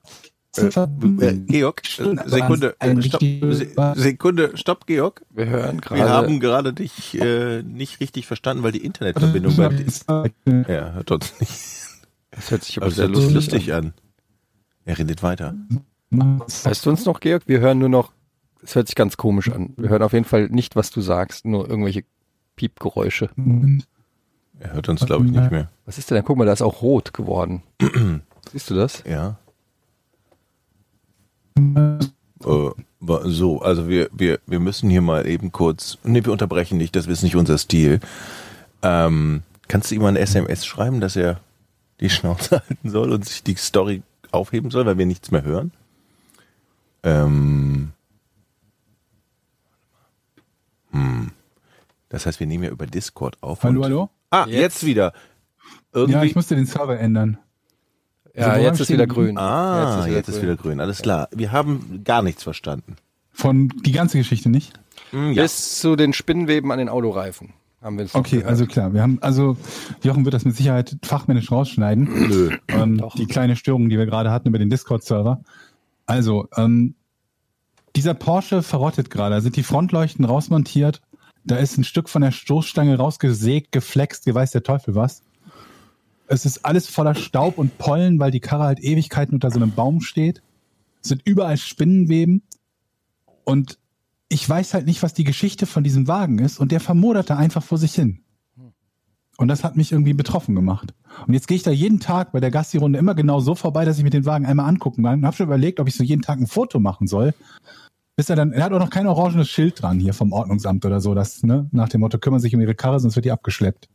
Äh, 0.57 1.33
Georg, 1.47 1.83
äh, 1.99 2.29
Sekunde, 2.29 2.77
Ein 2.79 2.99
äh, 2.99 3.03
stopp, 3.03 3.23
Sekunde, 3.97 4.57
stopp, 4.57 4.87
Georg. 4.87 5.25
Wir 5.31 5.47
hören 5.47 5.81
gerade. 5.81 6.01
Wir 6.03 6.09
haben 6.11 6.41
gerade 6.41 6.73
dich 6.75 7.19
äh, 7.19 7.63
nicht 7.63 8.01
richtig 8.01 8.27
verstanden, 8.27 8.63
weil 8.63 8.73
die 8.73 8.85
Internetverbindung 8.85 9.57
bei 9.57 9.69
dir. 9.69 10.65
Ja, 10.69 10.93
hört 10.93 11.11
uns 11.11 11.41
nicht. 11.41 11.82
Das 12.33 12.51
hört 12.51 12.65
sich 12.65 12.79
aber 12.79 12.91
sehr 12.91 13.09
lustig, 13.09 13.35
lustig 13.35 13.73
an. 13.73 13.95
Er 14.85 14.99
redet 14.99 15.23
weiter. 15.23 15.51
an. 15.51 15.85
Weißt 16.11 16.85
du 16.85 16.91
uns 16.91 17.05
noch, 17.05 17.21
Georg? 17.21 17.45
Wir 17.47 17.61
hören 17.61 17.79
nur 17.79 17.89
noch, 17.89 18.13
es 18.63 18.75
hört 18.75 18.89
sich 18.89 18.97
ganz 18.97 19.17
komisch 19.17 19.51
an. 19.51 19.75
Wir 19.77 19.89
hören 19.89 20.03
auf 20.03 20.13
jeden 20.13 20.25
Fall 20.25 20.49
nicht, 20.49 20.77
was 20.77 20.91
du 20.91 21.01
sagst, 21.01 21.45
nur 21.45 21.69
irgendwelche 21.69 22.05
Piepgeräusche. 22.57 23.31
Er 24.59 24.73
hört 24.73 24.89
uns, 24.89 25.07
glaube 25.07 25.27
ich, 25.27 25.33
nicht 25.33 25.51
mehr. 25.51 25.71
Was 25.87 25.99
ist 25.99 26.11
denn 26.11 26.17
da? 26.17 26.23
Guck 26.23 26.37
mal, 26.37 26.45
da 26.45 26.53
ist 26.53 26.63
auch 26.63 26.83
rot 26.83 27.15
geworden. 27.15 27.63
Siehst 28.53 28.71
du 28.71 28.75
das? 28.75 29.03
Ja. 29.07 29.39
Äh, 31.59 32.71
so, 33.25 33.61
also 33.63 33.89
wir, 33.89 34.09
wir, 34.13 34.41
wir 34.47 34.61
müssen 34.61 34.91
hier 34.91 35.03
mal 35.03 35.27
eben 35.27 35.53
kurz. 35.53 35.99
Nee, 36.05 36.25
wir 36.25 36.33
unterbrechen 36.33 36.79
nicht, 36.79 36.95
das 36.95 37.07
ist 37.07 37.23
nicht 37.23 37.37
unser 37.37 37.59
Stil. 37.59 38.01
Ähm, 38.83 39.43
kannst 39.69 39.91
du 39.91 39.95
ihm 39.95 40.03
mal 40.03 40.09
eine 40.09 40.21
SMS 40.21 40.65
schreiben, 40.67 41.01
dass 41.01 41.17
er 41.17 41.41
die 42.03 42.11
Schnauze 42.11 42.63
halten 42.69 42.91
soll 42.91 43.13
und 43.13 43.25
sich 43.25 43.43
die 43.43 43.55
Story 43.55 44.03
aufheben 44.31 44.71
soll, 44.71 44.85
weil 44.85 44.99
wir 44.99 45.07
nichts 45.07 45.31
mehr 45.31 45.43
hören? 45.43 45.73
Ähm, 47.03 47.93
hm. 50.91 51.31
Das 52.09 52.27
heißt, 52.27 52.41
wir 52.41 52.47
nehmen 52.47 52.65
ja 52.65 52.71
über 52.71 52.87
Discord 52.87 53.37
auf. 53.43 53.63
Hallo, 53.63 53.81
und- 53.81 53.85
hallo? 53.87 54.11
Ah, 54.31 54.47
jetzt, 54.47 54.61
Jetzt. 54.61 54.87
wieder. 54.87 55.13
Irgendwie. 55.93 56.19
Ja, 56.19 56.23
ich 56.25 56.35
musste 56.35 56.55
den 56.57 56.67
Server 56.67 56.99
ändern. 56.99 57.39
Ja, 58.35 58.47
woran 58.47 58.63
jetzt 58.63 58.81
ist 58.81 58.89
wieder 58.91 59.07
grün. 59.07 59.37
ah, 59.37 60.07
jetzt 60.07 60.29
ist, 60.29 60.41
wieder, 60.41 60.57
grün. 60.57 60.81
Alles 60.81 61.03
klar. 61.03 61.29
Wir 61.33 61.53
haben 61.53 62.01
gar 62.03 62.23
nichts 62.23 62.43
verstanden. 62.43 62.97
Von 63.31 63.69
die 63.85 63.93
ganze 63.93 64.17
Geschichte 64.17 64.49
nicht? 64.49 64.73
Hm, 65.11 65.33
ja. 65.33 65.43
Bis 65.43 65.81
zu 65.81 65.97
den 65.97 66.15
Spinnenweben 66.15 66.73
an 66.73 66.79
den 66.79 66.89
Autoreifen 66.89 67.53
haben 67.83 67.99
wir 67.99 68.07
Okay, 68.13 68.37
gehört. 68.37 68.51
also 68.51 68.67
klar, 68.67 68.95
wir 68.95 69.03
haben, 69.03 69.19
also 69.21 69.57
Jochen 70.03 70.25
wird 70.25 70.35
das 70.35 70.45
mit 70.45 70.57
Sicherheit 70.57 70.97
fachmännisch 71.03 71.51
rausschneiden. 71.51 72.29
Nö. 72.29 72.57
Ähm, 72.69 73.03
die 73.17 73.27
kleine 73.27 73.57
Störung, 73.57 73.89
die 73.89 73.99
wir 73.99 74.07
gerade 74.07 74.31
hatten 74.31 74.49
über 74.49 74.59
den 74.59 74.71
Discord-Server. 74.71 75.43
Also, 76.07 76.49
ähm, 76.57 76.95
dieser 77.97 78.15
Porsche 78.15 78.63
verrottet 78.63 79.11
gerade. 79.11 79.35
Da 79.35 79.41
sind 79.41 79.57
die 79.57 79.63
Frontleuchten 79.63 80.25
rausmontiert. 80.25 81.03
Da 81.45 81.57
ist 81.57 81.77
ein 81.77 81.85
Stück 81.85 82.09
von 82.09 82.23
der 82.23 82.31
Stoßstange 82.31 82.97
rausgesägt, 82.97 83.73
geflext, 83.73 84.27
wie 84.27 84.35
weiß 84.35 84.53
der 84.53 84.63
Teufel 84.63 84.95
was. 84.95 85.23
Es 86.29 86.47
ist 86.47 86.65
alles 86.65 86.87
voller 86.89 87.15
Staub 87.15 87.59
und 87.59 87.77
Pollen, 87.79 88.19
weil 88.19 88.31
die 88.31 88.41
Karre 88.41 88.65
halt 88.65 88.81
Ewigkeiten 88.81 89.35
unter 89.35 89.51
so 89.51 89.59
einem 89.59 89.73
Baum 89.73 90.01
steht. 90.01 90.41
Es 91.03 91.09
sind 91.09 91.23
überall 91.25 91.59
Spinnenweben. 91.59 92.43
Und 93.45 93.79
ich 94.33 94.49
weiß 94.49 94.73
halt 94.73 94.87
nicht, 94.87 95.03
was 95.03 95.13
die 95.13 95.25
Geschichte 95.25 95.67
von 95.67 95.85
diesem 95.85 96.09
Wagen 96.09 96.39
ist. 96.39 96.59
Und 96.59 96.73
der 96.73 96.81
vermoderte 96.81 97.37
einfach 97.37 97.63
vor 97.63 97.77
sich 97.77 97.95
hin. 97.95 98.21
Und 99.37 99.49
das 99.49 99.63
hat 99.63 99.77
mich 99.77 99.93
irgendwie 99.93 100.15
betroffen 100.15 100.55
gemacht. 100.55 100.95
Und 101.27 101.35
jetzt 101.35 101.49
gehe 101.49 101.57
ich 101.57 101.63
da 101.63 101.71
jeden 101.71 102.01
Tag 102.01 102.33
bei 102.33 102.41
der 102.41 102.51
Gassi-Runde 102.51 102.99
immer 102.99 103.15
genau 103.15 103.41
so 103.41 103.55
vorbei, 103.55 103.85
dass 103.85 103.99
ich 103.99 104.05
mir 104.05 104.11
den 104.11 104.25
Wagen 104.25 104.47
einmal 104.47 104.69
angucken 104.69 105.03
kann. 105.03 105.19
Und 105.19 105.27
habe 105.27 105.37
schon 105.37 105.47
überlegt, 105.47 105.81
ob 105.81 105.89
ich 105.89 105.95
so 105.95 106.03
jeden 106.03 106.23
Tag 106.23 106.39
ein 106.39 106.47
Foto 106.47 106.81
machen 106.81 107.07
soll. 107.07 107.35
Bis 108.17 108.31
er 108.31 108.37
dann, 108.37 108.53
er 108.53 108.65
hat 108.65 108.73
auch 108.73 108.79
noch 108.79 108.91
kein 108.91 109.07
orangenes 109.07 109.51
Schild 109.51 109.83
dran 109.83 110.01
hier 110.01 110.15
vom 110.15 110.33
Ordnungsamt 110.33 110.85
oder 110.85 111.01
so, 111.01 111.15
das, 111.15 111.43
ne, 111.43 111.69
nach 111.73 111.89
dem 111.89 112.01
Motto, 112.01 112.19
kümmern 112.19 112.41
sich 112.41 112.55
um 112.55 112.61
ihre 112.61 112.75
Karre, 112.75 113.01
sonst 113.01 113.17
wird 113.17 113.25
die 113.25 113.33
abgeschleppt. 113.33 113.89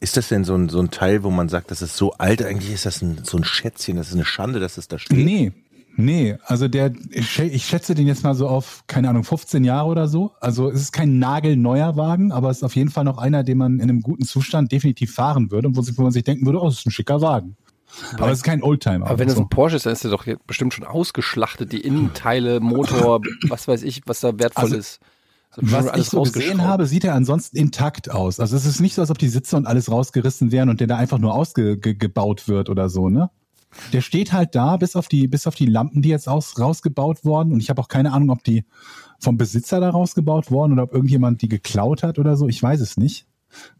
Ist 0.00 0.16
das 0.16 0.28
denn 0.28 0.44
so 0.44 0.54
ein, 0.54 0.68
so 0.68 0.80
ein 0.80 0.90
Teil, 0.90 1.22
wo 1.22 1.30
man 1.30 1.48
sagt, 1.48 1.70
das 1.70 1.80
ist 1.80 1.96
so 1.96 2.12
alt? 2.14 2.42
Eigentlich 2.42 2.72
ist 2.72 2.86
das 2.86 3.02
ein, 3.02 3.20
so 3.22 3.36
ein 3.36 3.44
Schätzchen, 3.44 3.96
das 3.96 4.08
ist 4.08 4.14
eine 4.14 4.24
Schande, 4.24 4.58
dass 4.58 4.78
es 4.78 4.88
da 4.88 4.98
steht. 4.98 5.24
Nee, 5.24 5.52
nee, 5.96 6.36
also 6.44 6.68
der, 6.68 6.92
ich 7.10 7.26
schä- 7.26 7.50
ich 7.50 7.64
schätze 7.64 7.94
den 7.94 8.06
jetzt 8.06 8.22
mal 8.22 8.34
so 8.34 8.48
auf, 8.48 8.84
keine 8.86 9.08
Ahnung, 9.08 9.24
15 9.24 9.64
Jahre 9.64 9.88
oder 9.88 10.08
so. 10.08 10.32
Also 10.40 10.70
es 10.70 10.80
ist 10.80 10.92
kein 10.92 11.18
nagelneuer 11.18 11.96
Wagen, 11.96 12.32
aber 12.32 12.50
es 12.50 12.58
ist 12.58 12.62
auf 12.62 12.76
jeden 12.76 12.90
Fall 12.90 13.04
noch 13.04 13.18
einer, 13.18 13.44
den 13.44 13.58
man 13.58 13.76
in 13.76 13.82
einem 13.82 14.00
guten 14.00 14.24
Zustand 14.24 14.72
definitiv 14.72 15.14
fahren 15.14 15.50
würde 15.50 15.68
und 15.68 15.76
wo, 15.76 16.02
man 16.02 16.12
sich 16.12 16.24
denken 16.24 16.46
würde, 16.46 16.60
oh, 16.60 16.66
das 16.66 16.80
ist 16.80 16.86
ein 16.86 16.90
schicker 16.90 17.20
Wagen. 17.20 17.56
Aber 18.14 18.30
es 18.30 18.38
ist 18.38 18.44
kein 18.44 18.62
Oldtimer. 18.62 19.06
Aber 19.06 19.18
wenn 19.18 19.28
das 19.28 19.36
so. 19.36 19.42
ein 19.42 19.48
Porsche 19.48 19.76
ist, 19.76 19.86
dann 19.86 19.92
ist 19.92 20.04
der 20.04 20.10
doch 20.10 20.26
bestimmt 20.46 20.74
schon 20.74 20.84
ausgeschlachtet, 20.84 21.72
die 21.72 21.80
Innenteile, 21.80 22.60
Motor, 22.60 23.20
was 23.48 23.68
weiß 23.68 23.82
ich, 23.82 24.02
was 24.06 24.20
da 24.20 24.38
wertvoll 24.38 24.64
Also, 24.64 24.76
ist. 24.76 25.00
Was 25.58 25.96
ich 25.96 26.10
so 26.10 26.22
gesehen 26.22 26.62
habe, 26.64 26.86
sieht 26.86 27.04
er 27.04 27.14
ansonsten 27.14 27.56
intakt 27.56 28.10
aus. 28.10 28.40
Also 28.40 28.56
es 28.56 28.66
ist 28.66 28.80
nicht 28.80 28.94
so, 28.94 29.00
als 29.00 29.10
ob 29.10 29.16
die 29.18 29.28
Sitze 29.28 29.56
und 29.56 29.66
alles 29.66 29.90
rausgerissen 29.90 30.52
wären 30.52 30.68
und 30.68 30.80
der 30.80 30.86
da 30.86 30.96
einfach 30.96 31.18
nur 31.18 31.34
ausgebaut 31.34 32.46
wird 32.48 32.68
oder 32.68 32.90
so, 32.90 33.08
ne? 33.08 33.30
Der 33.92 34.00
steht 34.00 34.32
halt 34.32 34.54
da, 34.54 34.76
bis 34.76 34.96
auf 34.96 35.08
die, 35.08 35.28
bis 35.28 35.46
auf 35.46 35.54
die 35.54 35.66
Lampen, 35.66 36.02
die 36.02 36.08
jetzt 36.08 36.28
aus, 36.28 36.58
rausgebaut 36.58 37.24
wurden. 37.24 37.52
Und 37.52 37.60
ich 37.60 37.70
habe 37.70 37.80
auch 37.80 37.88
keine 37.88 38.12
Ahnung, 38.12 38.30
ob 38.30 38.44
die 38.44 38.64
vom 39.20 39.36
Besitzer 39.36 39.80
da 39.80 39.90
rausgebaut 39.90 40.50
wurden 40.50 40.72
oder 40.72 40.84
ob 40.84 40.92
irgendjemand 40.92 41.42
die 41.42 41.48
geklaut 41.48 42.02
hat 42.02 42.18
oder 42.18 42.36
so. 42.36 42.48
Ich 42.48 42.62
weiß 42.62 42.80
es 42.80 42.96
nicht. 42.96 43.26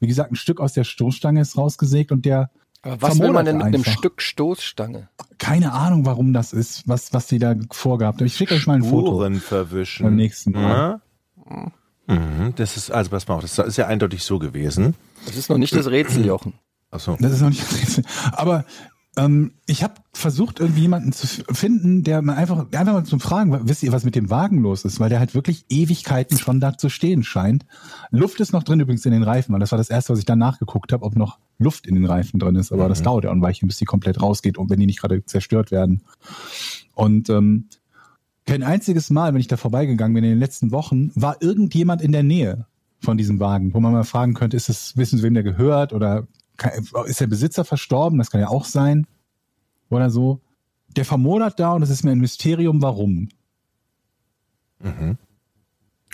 Wie 0.01 0.07
gesagt, 0.07 0.33
ein 0.33 0.37
Stück 0.37 0.61
aus 0.61 0.73
der 0.73 0.85
Stoßstange 0.85 1.41
ist 1.41 1.59
rausgesägt 1.59 2.13
und 2.13 2.25
der, 2.25 2.51
Aber 2.83 3.03
was 3.03 3.19
will 3.19 3.33
man 3.33 3.45
denn 3.45 3.59
mit 3.59 3.67
einem. 3.67 3.85
Stück 3.85 4.23
Stoßstange? 4.23 5.09
keine 5.39 5.73
Ahnung, 5.73 6.07
warum 6.07 6.33
das 6.33 6.53
ist, 6.53 6.89
was, 6.89 7.13
was 7.13 7.27
die 7.27 7.39
da 7.39 7.55
vorgab. 7.71 8.21
Ich 8.21 8.35
schicke 8.35 8.55
euch 8.55 8.67
mal 8.67 8.75
ein 8.75 8.83
Foto 8.85 9.09
Spuren 9.09 9.41
verwischen. 9.41 10.05
beim 10.05 10.17
nächsten 10.17 10.53
Mal. 10.53 11.01
Ja? 11.37 11.73
Mhm, 12.07 12.55
das 12.57 12.77
ist, 12.77 12.91
also 12.91 13.11
pass 13.11 13.27
mal 13.29 13.35
auf, 13.35 13.43
das 13.43 13.59
ist 13.59 13.77
ja 13.77 13.87
eindeutig 13.87 14.23
so 14.23 14.39
gewesen. 14.39 14.95
Das 15.27 15.37
ist 15.37 15.51
noch 15.51 15.59
nicht 15.59 15.75
das 15.75 15.89
Rätsel, 15.89 16.25
Jochen. 16.25 16.55
Achso. 16.91 17.17
Das 17.21 17.33
ist 17.33 17.41
noch 17.41 17.51
nicht 17.51 17.63
das 17.63 17.81
Rätsel. 17.81 18.05
Aber 18.33 18.65
ähm, 19.17 19.53
ich 19.67 19.83
habe 19.83 19.95
versucht, 20.13 20.61
irgendwie 20.61 20.83
jemanden 20.83 21.13
zu 21.13 21.27
finden, 21.53 22.03
der 22.03 22.21
mal 22.23 22.35
einfach, 22.35 22.67
einfach 22.73 22.93
mal 22.93 23.05
zum 23.05 23.21
Fragen, 23.21 23.69
wisst 23.69 23.83
ihr, 23.83 23.93
was 23.93 24.05
mit 24.05 24.15
dem 24.15 24.31
Wagen 24.31 24.59
los 24.59 24.85
ist? 24.85 25.01
Weil 25.01 25.09
der 25.09 25.19
halt 25.19 25.35
wirklich 25.35 25.65
Ewigkeiten 25.69 26.39
schon 26.39 26.61
da 26.61 26.77
zu 26.77 26.89
stehen 26.89 27.23
scheint. 27.23 27.65
Luft 28.11 28.41
ist 28.41 28.53
noch 28.53 28.63
drin 28.63 28.81
übrigens 28.81 29.07
in 29.07 29.13
den 29.13 29.23
Reifen, 29.23 29.53
weil 29.53 29.61
das 29.61 29.73
war 29.73 29.79
das 29.79 29.91
erste, 29.91 30.13
was 30.13 30.19
ich 30.19 30.27
dann 30.27 30.39
nachgeguckt 30.39 30.93
habe, 30.93 31.05
ob 31.05 31.17
noch 31.17 31.39
Luft 31.59 31.87
in 31.87 31.95
den 31.95 32.05
Reifen 32.05 32.39
drin 32.39 32.57
ist. 32.57 32.73
Aber 32.73 32.89
das 32.89 33.03
dauert 33.03 33.25
ja 33.25 33.31
auch 33.31 33.35
ein 33.35 33.43
Weilchen, 33.43 33.69
bis 33.69 33.79
die 33.79 33.87
komplett 33.87 34.21
rausgeht 34.21 34.59
und 34.59 34.69
wenn 34.69 34.81
die 34.81 34.87
nicht 34.87 35.01
gerade 35.01 35.25
zerstört 35.25 35.71
werden. 35.71 36.03
Und 36.95 37.31
ähm, 37.31 37.69
kein 38.45 38.63
einziges 38.63 39.11
Mal, 39.11 39.33
wenn 39.33 39.41
ich 39.41 39.49
da 39.49 39.57
vorbeigegangen 39.57 40.15
bin 40.15 40.25
in 40.25 40.31
den 40.31 40.39
letzten 40.39 40.71
Wochen, 40.73 41.11
war 41.15 41.41
irgendjemand 41.41 42.03
in 42.03 42.13
der 42.13 42.23
Nähe 42.23 42.67
von 43.01 43.17
diesem 43.17 43.41
Wagen, 43.41 43.75
wo 43.75 43.81
man 43.81 43.93
mal 43.93 44.05
fragen 44.05 44.35
könnte, 44.35 44.57
ist 44.57 44.69
es, 44.69 44.97
wissen 44.97 45.19
Sie, 45.19 45.23
wem 45.23 45.35
der 45.35 45.43
gehört 45.43 45.93
oder 45.93 46.27
ist 47.07 47.21
der 47.21 47.27
Besitzer 47.27 47.65
verstorben? 47.65 48.19
Das 48.19 48.31
kann 48.31 48.41
ja 48.41 48.49
auch 48.49 48.65
sein. 48.65 49.07
Oder 49.89 50.11
so. 50.11 50.41
Der 50.97 51.05
vermodert 51.05 51.61
da 51.61 51.73
und 51.73 51.83
es 51.83 51.91
ist 51.91 52.05
mir 52.05 52.13
ein 52.13 52.19
Mysterium, 52.19 52.83
warum. 52.83 53.29
Mhm. 54.81 55.19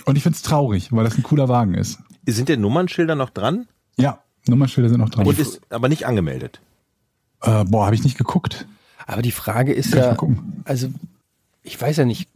Und 0.05 0.15
ich 0.17 0.23
find's 0.23 0.41
traurig, 0.41 0.91
weil 0.91 1.03
das 1.03 1.17
ein 1.17 1.23
cooler 1.23 1.47
Wagen 1.47 1.73
ist. 1.73 1.99
Sind 2.25 2.49
der 2.49 2.57
Nummernschilder 2.57 3.15
noch 3.15 3.29
dran? 3.29 3.67
Ja, 3.97 4.23
Nummernschilder 4.47 4.89
sind 4.89 4.99
noch 4.99 5.09
dran. 5.09 5.25
Und 5.25 5.39
ist 5.39 5.61
aber 5.69 5.89
nicht 5.89 6.05
angemeldet. 6.05 6.61
äh, 7.41 7.63
boah, 7.65 7.85
habe 7.85 7.95
ich 7.95 8.03
nicht 8.03 8.17
geguckt. 8.17 8.67
Aber 9.05 9.21
die 9.21 9.31
Frage 9.31 9.73
ist 9.73 9.91
Kann 9.91 10.15
ich 10.15 10.21
ja, 10.21 10.43
also 10.65 10.89
ich 11.61 11.79
weiß 11.79 11.97
ja 11.97 12.05
nicht, 12.05 12.29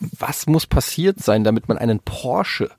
was 0.00 0.46
muss 0.46 0.66
passiert 0.66 1.22
sein, 1.22 1.44
damit 1.44 1.68
man 1.68 1.78
einen 1.78 2.00
Porsche 2.00 2.70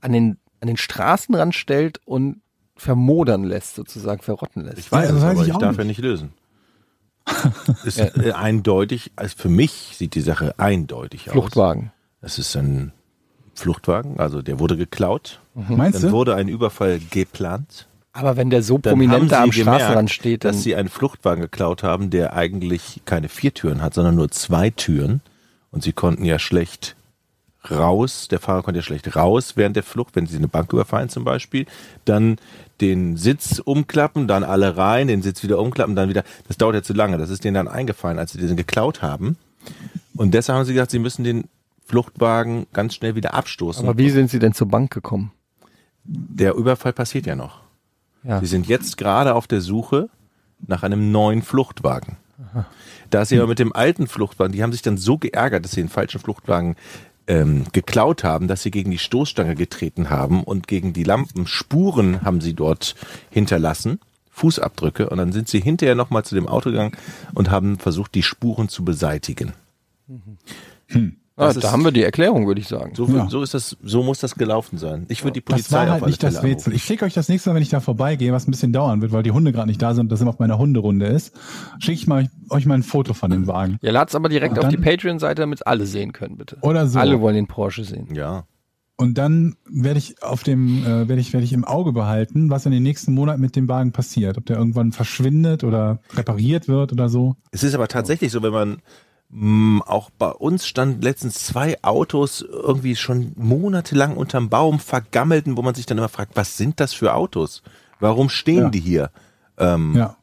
an 0.00 0.12
den, 0.12 0.38
an 0.60 0.66
den 0.66 0.76
Straßenrand 0.76 1.54
stellt 1.54 2.00
und 2.04 2.40
vermodern 2.76 3.44
lässt, 3.44 3.74
sozusagen 3.74 4.22
verrotten 4.22 4.64
lässt. 4.64 4.78
Ich 4.78 4.92
weiß 4.92 5.08
Ja, 5.10 5.16
es, 5.16 5.22
weiß 5.22 5.30
aber 5.38 5.42
ich 5.42 5.48
ich 5.48 5.56
darf 5.56 5.70
nicht. 5.70 5.78
ja 5.78 5.84
nicht 5.84 6.00
lösen. 6.00 6.32
ist 7.84 7.98
äh, 7.98 8.32
eindeutig, 8.32 9.10
also 9.16 9.34
für 9.36 9.48
mich 9.48 9.94
sieht 9.96 10.14
die 10.14 10.20
Sache 10.20 10.54
eindeutig 10.58 11.28
aus. 11.28 11.32
Fluchtwagen. 11.32 11.90
Es 12.20 12.38
ist 12.38 12.54
ein 12.56 12.92
Fluchtwagen, 13.54 14.20
also 14.20 14.42
der 14.42 14.58
wurde 14.60 14.76
geklaut. 14.76 15.40
Meinst 15.54 16.02
Dann 16.02 16.10
du? 16.10 16.16
wurde 16.16 16.34
ein 16.34 16.48
Überfall 16.48 17.00
geplant. 17.10 17.88
Aber 18.12 18.36
wenn 18.36 18.48
der 18.50 18.62
so 18.62 18.78
Dann 18.78 18.92
prominent 18.92 19.32
da 19.32 19.42
am 19.42 19.50
gemerkt, 19.50 19.80
Straßenrand 19.80 20.10
steht, 20.10 20.44
dann 20.44 20.52
dass 20.52 20.62
sie 20.62 20.76
einen 20.76 20.88
Fluchtwagen 20.88 21.42
geklaut 21.42 21.82
haben, 21.82 22.10
der 22.10 22.34
eigentlich 22.34 23.02
keine 23.04 23.28
vier 23.28 23.52
Türen 23.52 23.82
hat, 23.82 23.94
sondern 23.94 24.14
nur 24.14 24.30
zwei 24.30 24.70
Türen. 24.70 25.20
Und 25.70 25.82
sie 25.82 25.92
konnten 25.92 26.24
ja 26.24 26.38
schlecht 26.38 26.96
raus, 27.70 28.28
der 28.28 28.38
Fahrer 28.40 28.62
konnte 28.62 28.78
ja 28.78 28.82
schlecht 28.84 29.16
raus 29.16 29.54
während 29.56 29.76
der 29.76 29.82
Flucht, 29.82 30.14
wenn 30.16 30.26
sie 30.26 30.36
eine 30.36 30.48
Bank 30.48 30.72
überfallen 30.72 31.08
zum 31.08 31.24
Beispiel, 31.24 31.66
dann 32.04 32.36
den 32.80 33.16
Sitz 33.16 33.58
umklappen, 33.58 34.28
dann 34.28 34.44
alle 34.44 34.76
rein, 34.76 35.08
den 35.08 35.22
Sitz 35.22 35.42
wieder 35.42 35.58
umklappen, 35.58 35.96
dann 35.96 36.08
wieder, 36.08 36.24
das 36.46 36.56
dauert 36.56 36.74
ja 36.74 36.82
zu 36.82 36.92
lange, 36.92 37.18
das 37.18 37.30
ist 37.30 37.44
denen 37.44 37.54
dann 37.54 37.68
eingefallen, 37.68 38.18
als 38.18 38.32
sie 38.32 38.38
den 38.38 38.56
geklaut 38.56 39.02
haben. 39.02 39.36
Und 40.16 40.34
deshalb 40.34 40.58
haben 40.58 40.64
sie 40.64 40.74
gesagt, 40.74 40.90
sie 40.90 40.98
müssen 40.98 41.24
den 41.24 41.44
Fluchtwagen 41.84 42.66
ganz 42.72 42.94
schnell 42.94 43.14
wieder 43.14 43.34
abstoßen. 43.34 43.86
aber 43.86 43.98
wie 43.98 44.10
sind 44.10 44.30
sie 44.30 44.38
denn 44.38 44.52
zur 44.52 44.68
Bank 44.68 44.92
gekommen? 44.92 45.32
der 46.06 46.54
Überfall 46.54 46.92
passiert 46.92 47.26
ja 47.26 47.34
noch. 47.34 47.60
Ja. 48.22 48.40
Sie 48.40 48.46
sind 48.46 48.66
jetzt 48.66 48.96
gerade 48.96 49.34
auf 49.34 49.46
der 49.46 49.60
Suche 49.60 50.08
nach 50.66 50.82
einem 50.82 51.12
neuen 51.12 51.42
Fluchtwagen. 51.42 52.16
Da 53.10 53.24
sie 53.24 53.38
aber 53.38 53.46
mit 53.46 53.58
dem 53.58 53.72
alten 53.72 54.06
Fluchtwagen, 54.06 54.52
die 54.52 54.62
haben 54.62 54.72
sich 54.72 54.82
dann 54.82 54.98
so 54.98 55.16
geärgert, 55.16 55.64
dass 55.64 55.72
sie 55.72 55.80
den 55.80 55.88
falschen 55.88 56.20
Fluchtwagen 56.20 56.76
ähm, 57.26 57.64
geklaut 57.72 58.24
haben, 58.24 58.48
dass 58.48 58.62
sie 58.62 58.70
gegen 58.70 58.90
die 58.90 58.98
Stoßstange 58.98 59.54
getreten 59.54 60.10
haben 60.10 60.42
und 60.44 60.66
gegen 60.68 60.92
die 60.92 61.04
Lampen 61.04 61.46
Spuren 61.46 62.22
haben 62.22 62.40
sie 62.40 62.54
dort 62.54 62.94
hinterlassen, 63.30 64.00
Fußabdrücke, 64.30 65.08
und 65.08 65.18
dann 65.18 65.32
sind 65.32 65.48
sie 65.48 65.60
hinterher 65.60 65.94
nochmal 65.94 66.24
zu 66.24 66.34
dem 66.34 66.46
Auto 66.46 66.70
gegangen 66.70 66.96
und 67.34 67.50
haben 67.50 67.78
versucht, 67.78 68.14
die 68.14 68.22
Spuren 68.22 68.68
zu 68.68 68.84
beseitigen. 68.84 69.52
Ah, 71.38 71.52
Das 71.52 71.58
da 71.58 71.70
haben 71.70 71.84
wir 71.84 71.92
die 71.92 72.02
Erklärung, 72.02 72.46
würde 72.46 72.62
ich 72.62 72.66
sagen. 72.68 72.94
So, 72.94 73.06
Ja. 73.08 73.28
so 73.28 73.42
ist 73.42 73.52
das, 73.52 73.76
so 73.82 74.02
muss 74.02 74.18
das 74.20 74.36
gelaufen 74.36 74.78
sein. 74.78 75.04
Ich 75.10 75.22
würde 75.22 75.34
die 75.34 75.44
Das 75.44 75.52
Polizei 75.54 75.76
war 75.76 75.82
auf 75.84 75.90
halt 75.90 76.02
alle 76.04 76.10
nicht 76.10 76.22
das 76.22 76.38
Fälle 76.38 76.48
Rätsel. 76.54 76.72
Ich 76.74 76.82
schicke 76.84 77.04
euch 77.04 77.12
das 77.12 77.28
nächste 77.28 77.50
Mal, 77.50 77.56
wenn 77.56 77.62
ich 77.62 77.68
da 77.68 77.80
vorbeigehe, 77.80 78.32
was 78.32 78.48
ein 78.48 78.52
bisschen 78.52 78.72
dauern 78.72 79.02
wird, 79.02 79.12
weil 79.12 79.22
die 79.22 79.32
Hunde 79.32 79.52
gerade 79.52 79.68
nicht 79.68 79.82
da 79.82 79.92
sind 79.92 80.06
und 80.06 80.12
das 80.12 80.22
immer 80.22 80.30
auf 80.30 80.38
meiner 80.38 80.56
Hunderunde 80.56 81.04
ist, 81.06 81.34
schicke 81.78 81.92
ich 81.98 82.06
mal, 82.06 82.30
euch 82.48 82.64
mal 82.64 82.74
ein 82.74 82.82
Foto 82.82 83.12
von 83.12 83.30
dem 83.30 83.46
Wagen. 83.46 83.76
Ja, 83.82 83.92
lad's 83.92 84.14
aber 84.14 84.30
direkt 84.30 84.56
Und 84.56 84.64
auf 84.64 84.68
die 84.70 84.76
dann- 84.76 84.84
Patreon-Seite, 84.84 85.42
damit 85.42 85.66
alle 85.66 85.84
sehen 85.86 86.12
können, 86.12 86.38
bitte. 86.38 86.56
Oder 86.62 86.86
so. 86.86 86.98
Alle 86.98 87.20
wollen 87.20 87.34
den 87.34 87.46
Porsche 87.48 87.84
sehen. 87.84 87.96
anrufen. 88.04 88.14
Ja. 88.16 88.44
Und 88.98 89.18
dann 89.18 89.56
werde 89.70 89.98
ich 89.98 90.22
auf 90.22 90.42
dem, 90.42 90.82
äh, 90.86 91.06
werde 91.06 91.20
ich, 91.20 91.34
werde 91.34 91.44
ich 91.44 91.52
im 91.52 91.66
Auge 91.66 91.92
behalten, 91.92 92.48
was 92.48 92.64
in 92.64 92.72
den 92.72 92.82
nächsten 92.82 93.12
Monaten 93.12 93.42
mit 93.42 93.54
dem 93.54 93.68
Wagen 93.68 93.92
passiert. 93.92 94.38
Ob 94.38 94.46
der 94.46 94.56
irgendwann 94.56 94.90
verschwindet 94.92 95.64
oder 95.64 95.98
repariert 96.14 96.66
wird 96.66 96.92
oder 96.94 97.10
so. 97.10 97.36
Es 97.50 97.62
ist 97.62 97.74
aber 97.74 97.88
tatsächlich 97.88 98.32
so, 98.32 98.42
wenn 98.42 98.52
man 98.54 98.78
auch 99.86 100.10
bei 100.10 100.30
uns 100.30 100.66
standen 100.66 101.02
letztens 101.02 101.34
zwei 101.44 101.82
Autos 101.82 102.40
irgendwie 102.42 102.96
schon 102.96 103.32
monatelang 103.36 104.16
unterm 104.16 104.48
Baum 104.48 104.78
vergammelten, 104.78 105.56
wo 105.56 105.62
man 105.62 105.74
sich 105.74 105.84
dann 105.84 105.98
immer 105.98 106.08
fragt, 106.08 106.36
was 106.36 106.56
sind 106.56 106.78
das 106.80 106.92
für 106.92 107.12
Autos? 107.14 107.62
Warum 107.98 108.28
stehen 108.28 108.64
Ja. 108.64 108.68
die 108.70 108.80
hier? 108.80 109.10
Ähm, 109.58 109.94
Ja. 109.96 110.16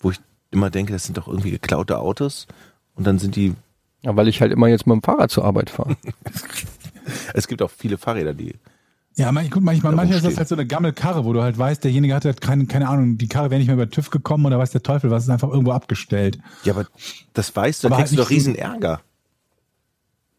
Wo 0.00 0.10
ich 0.10 0.20
immer 0.50 0.68
denke, 0.70 0.92
das 0.92 1.04
sind 1.04 1.16
doch 1.16 1.28
irgendwie 1.28 1.50
geklaute 1.50 1.98
Autos. 1.98 2.46
Und 2.94 3.06
dann 3.06 3.18
sind 3.18 3.36
die, 3.36 3.54
Ja, 4.02 4.14
weil 4.16 4.28
ich 4.28 4.40
halt 4.40 4.52
immer 4.52 4.66
jetzt 4.68 4.86
mit 4.86 4.94
dem 4.94 5.02
Fahrrad 5.02 5.30
zur 5.30 5.44
Arbeit 5.44 5.70
fahre. 5.70 5.96
es 7.34 7.46
gibt 7.48 7.62
auch 7.62 7.70
viele 7.70 7.98
Fahrräder, 7.98 8.34
die, 8.34 8.54
Ja, 9.16 9.30
man, 9.30 9.48
gut, 9.50 9.62
manchmal, 9.62 9.94
manchmal 9.94 10.18
ist 10.18 10.26
das 10.26 10.36
halt 10.38 10.48
so 10.48 10.54
eine 10.54 10.66
Gammelkarre, 10.66 11.24
wo 11.26 11.32
du 11.34 11.42
halt 11.42 11.58
weißt, 11.58 11.84
derjenige 11.84 12.14
hat 12.14 12.24
halt 12.24 12.40
keine, 12.40 12.64
keine 12.66 12.88
Ahnung, 12.88 13.18
die 13.18 13.28
Karre 13.28 13.50
wäre 13.50 13.58
nicht 13.58 13.66
mehr 13.68 13.74
über 13.76 13.88
TÜV 13.90 14.08
gekommen 14.10 14.46
oder 14.46 14.58
weiß 14.58 14.70
der 14.70 14.82
Teufel 14.82 15.10
was, 15.10 15.24
ist 15.24 15.28
einfach 15.30 15.50
irgendwo 15.50 15.72
abgestellt. 15.72 16.38
ja, 16.64 16.72
aber 16.72 16.86
das 17.34 17.54
weißt 17.54 17.84
du, 17.84 17.88
da 17.90 17.96
kriegst 17.96 18.12
du 18.14 18.16
halt 18.18 18.24
doch 18.26 18.30
nicht 18.30 18.42
so- 18.44 18.50
riesen 18.50 18.54
Ärger. 18.56 19.00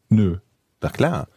Nö. 0.10 0.38
Na 0.82 0.90
klar. 0.90 1.28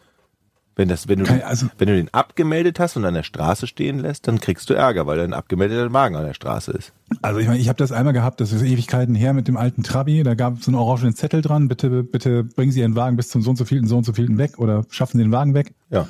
Wenn 0.75 0.89
das, 0.89 1.07
wenn 1.07 1.17
du, 1.19 1.25
Kein- 1.25 1.39
den, 1.39 1.47
also- 1.47 1.67
wenn 1.79 1.87
du 1.87 1.95
den 1.95 2.13
abgemeldet 2.13 2.79
hast 2.79 2.97
und 2.97 3.05
an 3.05 3.15
der 3.15 3.23
Straße 3.23 3.65
stehen 3.65 3.97
lässt, 3.97 4.27
dann 4.27 4.39
kriegst 4.39 4.69
du 4.69 4.75
Ärger, 4.75 5.07
weil 5.07 5.17
dein 5.17 5.33
abgemeldeter 5.33 5.91
Wagen 5.91 6.15
an 6.15 6.23
der 6.25 6.35
Straße 6.35 6.71
ist. 6.71 6.93
Also 7.23 7.39
ich 7.39 7.47
meine, 7.47 7.59
ich 7.59 7.67
habe 7.67 7.77
das 7.77 7.91
einmal 7.91 8.13
gehabt, 8.13 8.41
das 8.41 8.51
ist 8.51 8.61
Ewigkeiten 8.61 9.15
her 9.15 9.33
mit 9.33 9.47
dem 9.47 9.57
alten 9.57 9.81
Trabi, 9.81 10.21
da 10.21 10.35
gab 10.35 10.57
es 10.59 10.65
so 10.65 10.69
einen 10.71 10.75
orangenen 10.79 11.15
Zettel 11.15 11.41
dran, 11.41 11.67
bitte, 11.67 12.03
bitte 12.03 12.43
bringen 12.43 12.71
Sie 12.71 12.81
Ihren 12.81 12.95
Wagen 12.95 13.17
bis 13.17 13.29
zum 13.29 13.41
so 13.41 13.49
und 13.49 13.55
so 13.55 13.65
vielten, 13.65 13.87
so 13.87 13.97
und 13.97 14.03
so 14.05 14.13
vielten 14.13 14.37
weg 14.37 14.59
oder 14.59 14.85
schaffen 14.89 15.17
Sie 15.17 15.23
den 15.23 15.31
Wagen 15.31 15.55
weg. 15.55 15.73
Ja. 15.89 16.07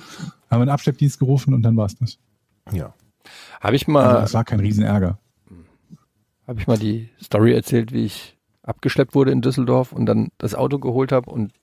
Haben 0.50 0.60
wir 0.60 0.64
einen 0.64 0.70
Abschleppdienst 0.70 1.20
gerufen 1.20 1.54
und 1.54 1.62
dann 1.64 1.76
war's 1.78 1.96
das. 1.98 2.18
Ja. 2.72 2.94
Habe 3.62 3.76
ich 3.76 3.84
Also 3.88 3.92
mal, 3.92 4.22
das 4.22 4.34
war 4.34 4.44
kein 4.46 4.60
Riesenärger. 4.60 5.18
habe 6.48 6.60
ich 6.60 6.68
mal 6.68 6.78
die 6.78 7.10
Story 7.22 7.54
erzählt, 7.54 7.92
wie 7.92 8.06
ich 8.06 8.38
abgeschleppt 8.64 9.16
wurde 9.16 9.32
in 9.32 9.42
Düsseldorf 9.42 9.92
und 9.94 10.06
dann 10.06 10.30
das 10.38 10.56
Auto 10.56 10.80
geholt 10.80 11.12
habe 11.12 11.30
und 11.30 11.54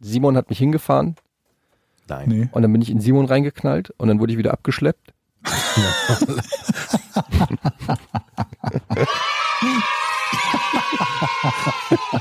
Simon 0.00 0.36
hat 0.36 0.48
mich 0.50 0.58
hingefahren 0.58 1.16
Nein. 2.08 2.28
Nee. 2.28 2.48
und 2.52 2.62
dann 2.62 2.72
bin 2.72 2.82
ich 2.82 2.90
in 2.90 3.00
Simon 3.00 3.26
reingeknallt 3.26 3.90
und 3.96 4.08
dann 4.08 4.20
wurde 4.20 4.32
ich 4.32 4.38
wieder 4.38 4.52
abgeschleppt. 4.52 5.12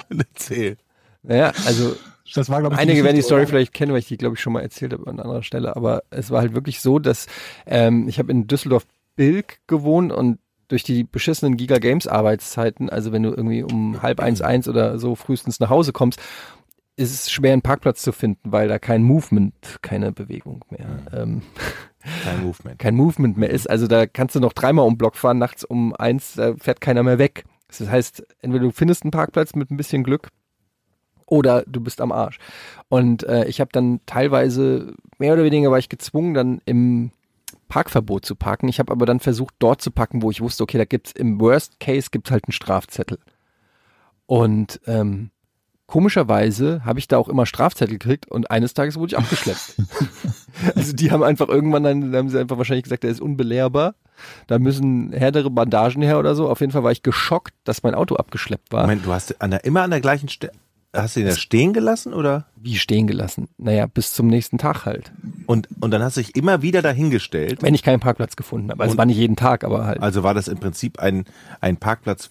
Erzähl. 0.10 0.78
Naja, 1.24 1.52
also 1.66 1.96
Das 2.34 2.50
war, 2.50 2.62
glaube 2.62 2.76
ich, 2.76 2.82
Einige 2.82 3.04
werden 3.04 3.16
die 3.16 3.22
Story 3.22 3.42
oder? 3.42 3.50
vielleicht 3.50 3.74
kennen, 3.74 3.92
weil 3.92 4.00
ich 4.00 4.08
die, 4.08 4.18
glaube 4.18 4.36
ich, 4.36 4.42
schon 4.42 4.54
mal 4.54 4.62
erzählt 4.62 4.94
habe 4.94 5.08
an 5.08 5.20
anderer 5.20 5.44
Stelle. 5.44 5.76
Aber 5.76 6.04
es 6.10 6.32
war 6.32 6.42
halt 6.42 6.54
wirklich 6.54 6.80
so, 6.80 7.00
dass 7.00 7.28
ähm, 7.66 8.08
ich 8.08 8.18
habe 8.18 8.32
in 8.32 8.48
Düsseldorf-Bilk 8.48 9.60
gewohnt 9.68 10.12
und 10.12 10.40
durch 10.70 10.84
die 10.84 11.04
beschissenen 11.04 11.58
Giga 11.58 11.78
Games 11.80 12.08
Arbeitszeiten, 12.08 12.90
also 12.90 13.12
wenn 13.12 13.24
du 13.24 13.30
irgendwie 13.30 13.64
um 13.64 14.02
halb 14.02 14.22
eins, 14.22 14.42
eins 14.42 14.68
oder 14.68 14.98
so 14.98 15.16
frühestens 15.16 15.60
nach 15.60 15.70
Hause 15.70 15.92
kommst, 15.92 16.20
ist 16.96 17.12
es 17.12 17.32
schwer, 17.32 17.54
einen 17.54 17.62
Parkplatz 17.62 18.02
zu 18.02 18.12
finden, 18.12 18.52
weil 18.52 18.68
da 18.68 18.80
kein 18.80 19.04
Movement, 19.04 19.54
keine 19.82 20.12
Bewegung 20.12 20.64
mehr, 20.70 20.88
ähm, 21.12 21.42
Kein 22.24 22.44
Movement. 22.44 22.80
kein 22.80 22.96
Movement 22.96 23.38
mehr 23.38 23.50
ist. 23.50 23.70
Also 23.70 23.88
da 23.88 24.06
kannst 24.06 24.36
du 24.36 24.40
noch 24.40 24.54
dreimal 24.54 24.86
um 24.86 24.98
Block 24.98 25.16
fahren, 25.16 25.40
nachts 25.40 25.64
um 25.64 25.94
eins, 25.96 26.34
da 26.36 26.56
fährt 26.56 26.82
keiner 26.82 27.04
mehr 27.04 27.18
weg. 27.18 27.46
Das 27.68 27.90
heißt, 27.90 28.24
entweder 28.42 28.66
du 28.66 28.72
findest 28.72 29.04
einen 29.04 29.12
Parkplatz 29.12 29.56
mit 29.56 29.72
ein 29.72 29.78
bisschen 29.78 30.04
Glück 30.04 30.30
oder 31.34 31.64
du 31.66 31.82
bist 31.82 32.00
am 32.00 32.12
Arsch. 32.12 32.38
Und 32.90 33.24
äh, 33.24 33.46
ich 33.46 33.60
habe 33.60 33.72
dann 33.74 34.02
teilweise, 34.06 34.94
mehr 35.18 35.34
oder 35.34 35.44
weniger 35.44 35.72
war 35.72 35.80
ich 35.80 35.90
gezwungen, 35.90 36.36
dann 36.36 36.62
im 36.66 37.10
Parkverbot 37.70 38.24
zu 38.24 38.36
parken. 38.36 38.70
Ich 38.70 38.78
habe 38.78 38.92
aber 38.92 39.08
dann 39.08 39.20
versucht, 39.20 39.56
dort 39.58 39.82
zu 39.82 39.90
parken, 39.90 40.22
wo 40.22 40.30
ich 40.30 40.42
wusste, 40.42 40.62
okay, 40.62 40.78
da 40.78 40.86
gibt's 40.86 41.12
im 41.12 41.42
Worst 41.42 41.80
Case 41.80 42.10
gibt's 42.12 42.30
halt 42.30 42.46
einen 42.46 42.52
Strafzettel. 42.52 43.18
Und 44.28 44.80
ähm, 44.86 45.32
komischerweise 45.88 46.86
habe 46.86 47.00
ich 47.00 47.08
da 47.08 47.18
auch 47.18 47.30
immer 47.30 47.48
Strafzettel 47.48 47.98
gekriegt 47.98 48.30
und 48.30 48.52
eines 48.52 48.76
Tages 48.76 48.98
wurde 48.98 49.16
ich 49.16 49.18
abgeschleppt. 49.18 49.76
also 50.76 50.94
die 50.94 51.10
haben 51.10 51.24
einfach 51.24 51.50
irgendwann 51.50 51.82
dann, 51.82 52.02
dann 52.02 52.16
haben 52.16 52.30
sie 52.30 52.40
einfach 52.40 52.60
wahrscheinlich 52.60 52.84
gesagt, 52.84 53.02
der 53.02 53.10
ist 53.10 53.22
unbelehrbar. 53.22 53.96
Da 54.46 54.60
müssen 54.60 55.12
härtere 55.12 55.50
Bandagen 55.50 56.04
her 56.04 56.20
oder 56.20 56.36
so. 56.36 56.48
Auf 56.48 56.60
jeden 56.60 56.72
Fall 56.72 56.84
war 56.84 56.92
ich 56.92 57.02
geschockt, 57.02 57.56
dass 57.64 57.82
mein 57.82 57.96
Auto 57.96 58.18
abgeschleppt 58.18 58.72
war. 58.72 58.82
Moment, 58.82 59.04
du 59.08 59.12
hast 59.12 59.42
an 59.42 59.50
der, 59.50 59.66
immer 59.66 59.82
an 59.82 59.90
der 59.90 60.02
gleichen 60.02 60.30
Stelle. 60.30 60.54
Hast 60.96 61.16
du 61.16 61.22
ihn 61.22 61.26
da 61.28 61.36
stehen 61.36 61.74
gelassen 61.74 62.14
oder? 62.14 62.46
Wie 62.56 62.76
stehen 62.76 63.08
gelassen? 63.08 63.48
Naja, 63.58 63.86
bis 63.88 64.14
zum 64.14 64.28
nächsten 64.28 64.58
Tag 64.58 64.86
halt. 64.86 65.12
Und, 65.48 65.68
und 65.82 65.92
dann 65.92 66.02
hast 66.04 66.18
du 66.18 66.22
dich 66.22 66.36
immer 66.36 66.62
wieder 66.62 66.82
dahingestellt. 66.82 67.62
Wenn 67.62 67.74
ich 67.76 67.84
keinen 67.84 68.00
Parkplatz 68.00 68.36
gefunden 68.36 68.70
habe. 68.72 68.84
Also 68.84 68.92
Und- 68.94 68.98
war 68.98 69.06
nicht 69.06 69.18
jeden 69.18 69.36
Tag, 69.36 69.64
aber 69.64 69.86
halt 69.86 70.02
Also 70.02 70.24
war 70.24 70.34
das 70.34 70.48
im 70.48 70.60
Prinzip 70.60 71.00
ein, 71.00 71.26
ein 71.62 71.78
Parkplatz. 71.78 72.30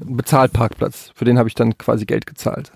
ein 0.00 0.16
Bezahlparkplatz. 0.16 1.12
Für 1.14 1.24
den 1.24 1.38
habe 1.38 1.48
ich 1.48 1.54
dann 1.54 1.76
quasi 1.78 2.04
Geld 2.06 2.26
gezahlt. 2.26 2.72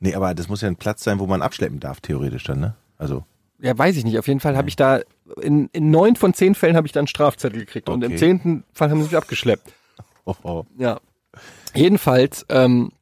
Nee, 0.00 0.14
aber 0.14 0.34
das 0.34 0.48
muss 0.48 0.60
ja 0.60 0.68
ein 0.68 0.76
Platz 0.76 1.02
sein, 1.04 1.18
wo 1.18 1.26
man 1.26 1.40
abschleppen 1.40 1.80
darf, 1.80 2.00
theoretisch 2.00 2.44
dann, 2.44 2.60
ne? 2.60 2.74
Also. 2.98 3.24
Ja, 3.60 3.78
weiß 3.78 3.96
ich 3.96 4.04
nicht. 4.04 4.18
Auf 4.18 4.28
jeden 4.28 4.40
Fall 4.40 4.56
habe 4.56 4.68
ich 4.68 4.76
da, 4.76 5.00
in, 5.40 5.68
in 5.72 5.90
neun 5.90 6.16
von 6.16 6.34
zehn 6.34 6.54
Fällen 6.54 6.76
habe 6.76 6.86
ich 6.86 6.92
dann 6.92 7.02
einen 7.02 7.06
Strafzettel 7.08 7.60
gekriegt. 7.60 7.88
Und 7.88 8.02
im 8.04 8.10
Okay. 8.10 8.18
zehnten 8.18 8.64
Fall 8.72 8.90
haben 8.90 8.98
sie 9.00 9.04
mich 9.06 9.16
abgeschleppt. 9.16 9.72
Oh, 10.26 10.34
oh. 10.42 10.64
Ja. 10.78 11.00
Jedenfalls 11.74 12.46
ähm, 12.48 12.92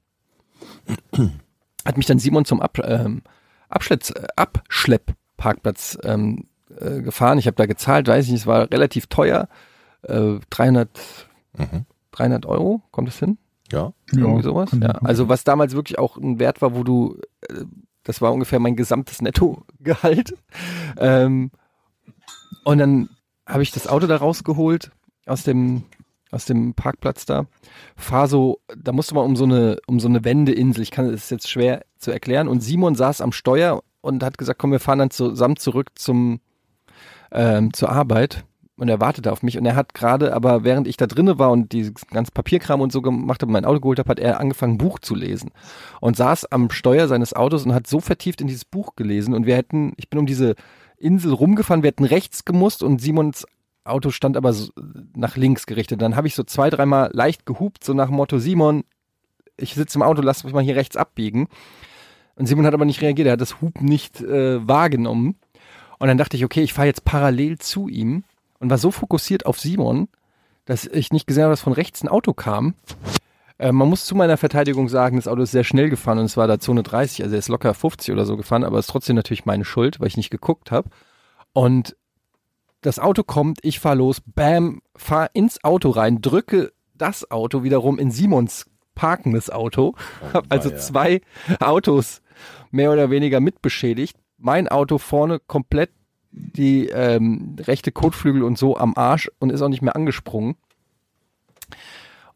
hat 1.84 1.96
mich 1.96 2.06
dann 2.06 2.18
Simon 2.18 2.44
zum 2.44 2.60
Ab, 2.60 2.78
ähm, 2.82 3.22
Abschlepps, 3.68 4.10
äh, 4.10 4.26
Abschleppparkplatz 4.36 5.98
ähm, 6.04 6.46
äh, 6.78 7.00
gefahren. 7.00 7.38
Ich 7.38 7.46
habe 7.46 7.56
da 7.56 7.66
gezahlt, 7.66 8.08
weiß 8.08 8.24
ich 8.26 8.30
nicht, 8.32 8.42
es 8.42 8.46
war 8.46 8.70
relativ 8.70 9.06
teuer. 9.06 9.48
Äh, 10.02 10.38
300, 10.50 10.88
Mhm. 11.58 11.84
300 12.12 12.46
Euro, 12.46 12.82
kommt 12.92 13.08
das 13.08 13.18
hin? 13.18 13.36
Ja. 13.70 13.92
Irgendwie 14.10 14.42
sowas? 14.42 14.70
kann 14.70 14.82
Ja. 14.82 14.90
Also 15.02 15.28
was 15.28 15.44
damals 15.44 15.74
wirklich 15.74 15.98
auch 15.98 16.16
ein 16.16 16.38
Wert 16.38 16.62
war, 16.62 16.74
wo 16.74 16.82
du, 16.82 17.18
äh, 17.48 17.64
das 18.04 18.20
war 18.20 18.32
ungefähr 18.32 18.58
mein 18.58 18.76
gesamtes 18.76 19.22
Nettogehalt. 19.22 20.34
Ähm, 20.98 21.50
und 22.64 22.78
dann 22.78 23.08
habe 23.46 23.62
ich 23.62 23.70
das 23.70 23.86
Auto 23.86 24.06
da 24.06 24.16
rausgeholt 24.16 24.90
aus 25.26 25.42
dem 25.42 25.84
aus 26.32 26.46
dem 26.46 26.74
Parkplatz 26.74 27.26
da. 27.26 27.46
Fahr 27.94 28.26
so, 28.26 28.60
da 28.76 28.92
musste 28.92 29.14
man 29.14 29.24
um 29.24 29.36
so 29.36 29.44
eine 29.44 29.76
um 29.86 30.00
so 30.00 30.08
eine 30.08 30.24
Wendeinsel. 30.24 30.82
Ich 30.82 30.90
kann 30.90 31.06
es 31.06 31.30
jetzt 31.30 31.48
schwer 31.48 31.84
zu 31.98 32.10
erklären. 32.10 32.48
Und 32.48 32.60
Simon 32.60 32.94
saß 32.94 33.20
am 33.20 33.32
Steuer 33.32 33.82
und 34.00 34.24
hat 34.24 34.38
gesagt, 34.38 34.58
komm, 34.58 34.72
wir 34.72 34.80
fahren 34.80 34.98
dann 34.98 35.10
zusammen 35.10 35.56
zurück 35.56 35.90
zum 35.94 36.40
ähm, 37.30 37.72
zur 37.72 37.90
Arbeit. 37.90 38.44
Und 38.76 38.88
er 38.88 39.00
wartete 39.00 39.30
auf 39.30 39.42
mich 39.42 39.58
und 39.58 39.66
er 39.66 39.76
hat 39.76 39.94
gerade, 39.94 40.34
aber 40.34 40.64
während 40.64 40.88
ich 40.88 40.96
da 40.96 41.06
drinne 41.06 41.38
war 41.38 41.52
und 41.52 41.72
die 41.72 41.92
ganzen 42.10 42.32
Papierkram 42.32 42.80
und 42.80 42.90
so 42.90 43.02
gemacht 43.02 43.42
habe, 43.42 43.52
mein 43.52 43.66
Auto 43.66 43.80
geholt 43.80 43.98
habe, 43.98 44.08
hat 44.08 44.18
er 44.18 44.40
angefangen, 44.40 44.78
Buch 44.78 44.98
zu 44.98 45.14
lesen. 45.14 45.50
Und 46.00 46.16
saß 46.16 46.46
am 46.50 46.70
Steuer 46.70 47.06
seines 47.06 47.34
Autos 47.34 47.64
und 47.64 47.74
hat 47.74 47.86
so 47.86 48.00
vertieft 48.00 48.40
in 48.40 48.48
dieses 48.48 48.64
Buch 48.64 48.96
gelesen. 48.96 49.34
Und 49.34 49.46
wir 49.46 49.56
hätten, 49.56 49.92
ich 49.98 50.08
bin 50.08 50.18
um 50.18 50.26
diese 50.26 50.54
Insel 50.96 51.32
rumgefahren, 51.32 51.82
wir 51.82 51.88
hätten 51.88 52.04
rechts 52.04 52.44
gemusst 52.44 52.82
und 52.82 53.00
Simons 53.00 53.46
Auto 53.84 54.10
stand 54.10 54.36
aber 54.36 54.52
so 54.52 54.70
nach 55.14 55.36
links 55.36 55.66
gerichtet. 55.66 56.02
Dann 56.02 56.16
habe 56.16 56.26
ich 56.26 56.34
so 56.34 56.44
zwei, 56.44 56.70
dreimal 56.70 57.10
leicht 57.12 57.46
gehupt, 57.46 57.84
so 57.84 57.94
nach 57.94 58.10
Motto, 58.10 58.38
Simon, 58.38 58.84
ich 59.56 59.74
sitze 59.74 59.98
im 59.98 60.02
Auto, 60.02 60.22
lass 60.22 60.44
mich 60.44 60.52
mal 60.52 60.62
hier 60.62 60.76
rechts 60.76 60.96
abbiegen. 60.96 61.48
Und 62.36 62.46
Simon 62.46 62.66
hat 62.66 62.74
aber 62.74 62.84
nicht 62.84 63.02
reagiert, 63.02 63.26
er 63.26 63.32
hat 63.32 63.40
das 63.40 63.60
Hupen 63.60 63.86
nicht 63.86 64.20
äh, 64.20 64.66
wahrgenommen. 64.66 65.36
Und 65.98 66.08
dann 66.08 66.18
dachte 66.18 66.36
ich, 66.36 66.44
okay, 66.44 66.62
ich 66.62 66.72
fahre 66.72 66.88
jetzt 66.88 67.04
parallel 67.04 67.58
zu 67.58 67.88
ihm 67.88 68.24
und 68.58 68.70
war 68.70 68.78
so 68.78 68.90
fokussiert 68.90 69.46
auf 69.46 69.60
Simon, 69.60 70.08
dass 70.64 70.86
ich 70.86 71.12
nicht 71.12 71.26
gesehen 71.26 71.44
habe, 71.44 71.52
dass 71.52 71.60
von 71.60 71.72
rechts 71.72 72.02
ein 72.02 72.08
Auto 72.08 72.32
kam. 72.32 72.74
Äh, 73.58 73.72
man 73.72 73.88
muss 73.88 74.06
zu 74.06 74.14
meiner 74.14 74.36
Verteidigung 74.36 74.88
sagen, 74.88 75.16
das 75.16 75.28
Auto 75.28 75.42
ist 75.42 75.52
sehr 75.52 75.64
schnell 75.64 75.90
gefahren 75.90 76.18
und 76.18 76.24
es 76.24 76.36
war 76.36 76.48
da 76.48 76.58
Zone 76.58 76.82
30, 76.82 77.22
also 77.22 77.34
er 77.34 77.38
ist 77.38 77.48
locker 77.48 77.74
50 77.74 78.12
oder 78.12 78.24
so 78.24 78.36
gefahren, 78.36 78.64
aber 78.64 78.78
es 78.78 78.86
ist 78.86 78.90
trotzdem 78.90 79.16
natürlich 79.16 79.44
meine 79.44 79.64
Schuld, 79.64 80.00
weil 80.00 80.08
ich 80.08 80.16
nicht 80.16 80.30
geguckt 80.30 80.70
habe. 80.70 80.88
Und 81.52 81.96
das 82.82 82.98
Auto 82.98 83.22
kommt, 83.22 83.60
ich 83.62 83.80
fahr 83.80 83.94
los, 83.94 84.20
bam, 84.24 84.82
fahr 84.94 85.30
ins 85.32 85.64
Auto 85.64 85.90
rein, 85.90 86.20
drücke 86.20 86.72
das 86.94 87.30
Auto 87.30 87.62
wiederum 87.62 87.98
in 87.98 88.10
Simons 88.10 88.66
parkendes 88.94 89.50
Auto, 89.50 89.94
hab 90.32 90.44
also 90.50 90.70
weia. 90.70 90.76
zwei 90.78 91.20
Autos 91.60 92.20
mehr 92.70 92.92
oder 92.92 93.10
weniger 93.10 93.40
mitbeschädigt. 93.40 94.16
Mein 94.36 94.68
Auto 94.68 94.98
vorne 94.98 95.38
komplett 95.38 95.90
die 96.32 96.88
ähm, 96.88 97.56
rechte 97.60 97.92
Kotflügel 97.92 98.42
und 98.42 98.58
so 98.58 98.76
am 98.76 98.94
Arsch 98.96 99.30
und 99.38 99.50
ist 99.50 99.62
auch 99.62 99.68
nicht 99.68 99.82
mehr 99.82 99.96
angesprungen. 99.96 100.56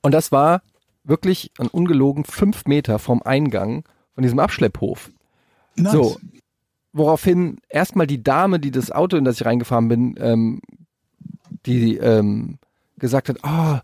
Und 0.02 0.12
das 0.12 0.32
war 0.32 0.62
wirklich 1.02 1.52
ein 1.58 1.68
ungelogen 1.68 2.24
fünf 2.24 2.66
Meter 2.66 2.98
vom 2.98 3.22
Eingang 3.22 3.84
von 4.14 4.22
diesem 4.22 4.38
Abschlepphof. 4.38 5.10
Nice. 5.76 5.92
So, 5.92 6.16
woraufhin 6.96 7.58
erstmal 7.68 8.06
die 8.06 8.22
Dame, 8.22 8.58
die 8.58 8.70
das 8.70 8.90
Auto, 8.90 9.16
in 9.16 9.24
das 9.24 9.40
ich 9.40 9.46
reingefahren 9.46 9.88
bin, 9.88 10.14
ähm, 10.18 10.60
die 11.66 11.96
ähm, 11.96 12.58
gesagt 12.98 13.28
hat, 13.28 13.44
ah, 13.44 13.82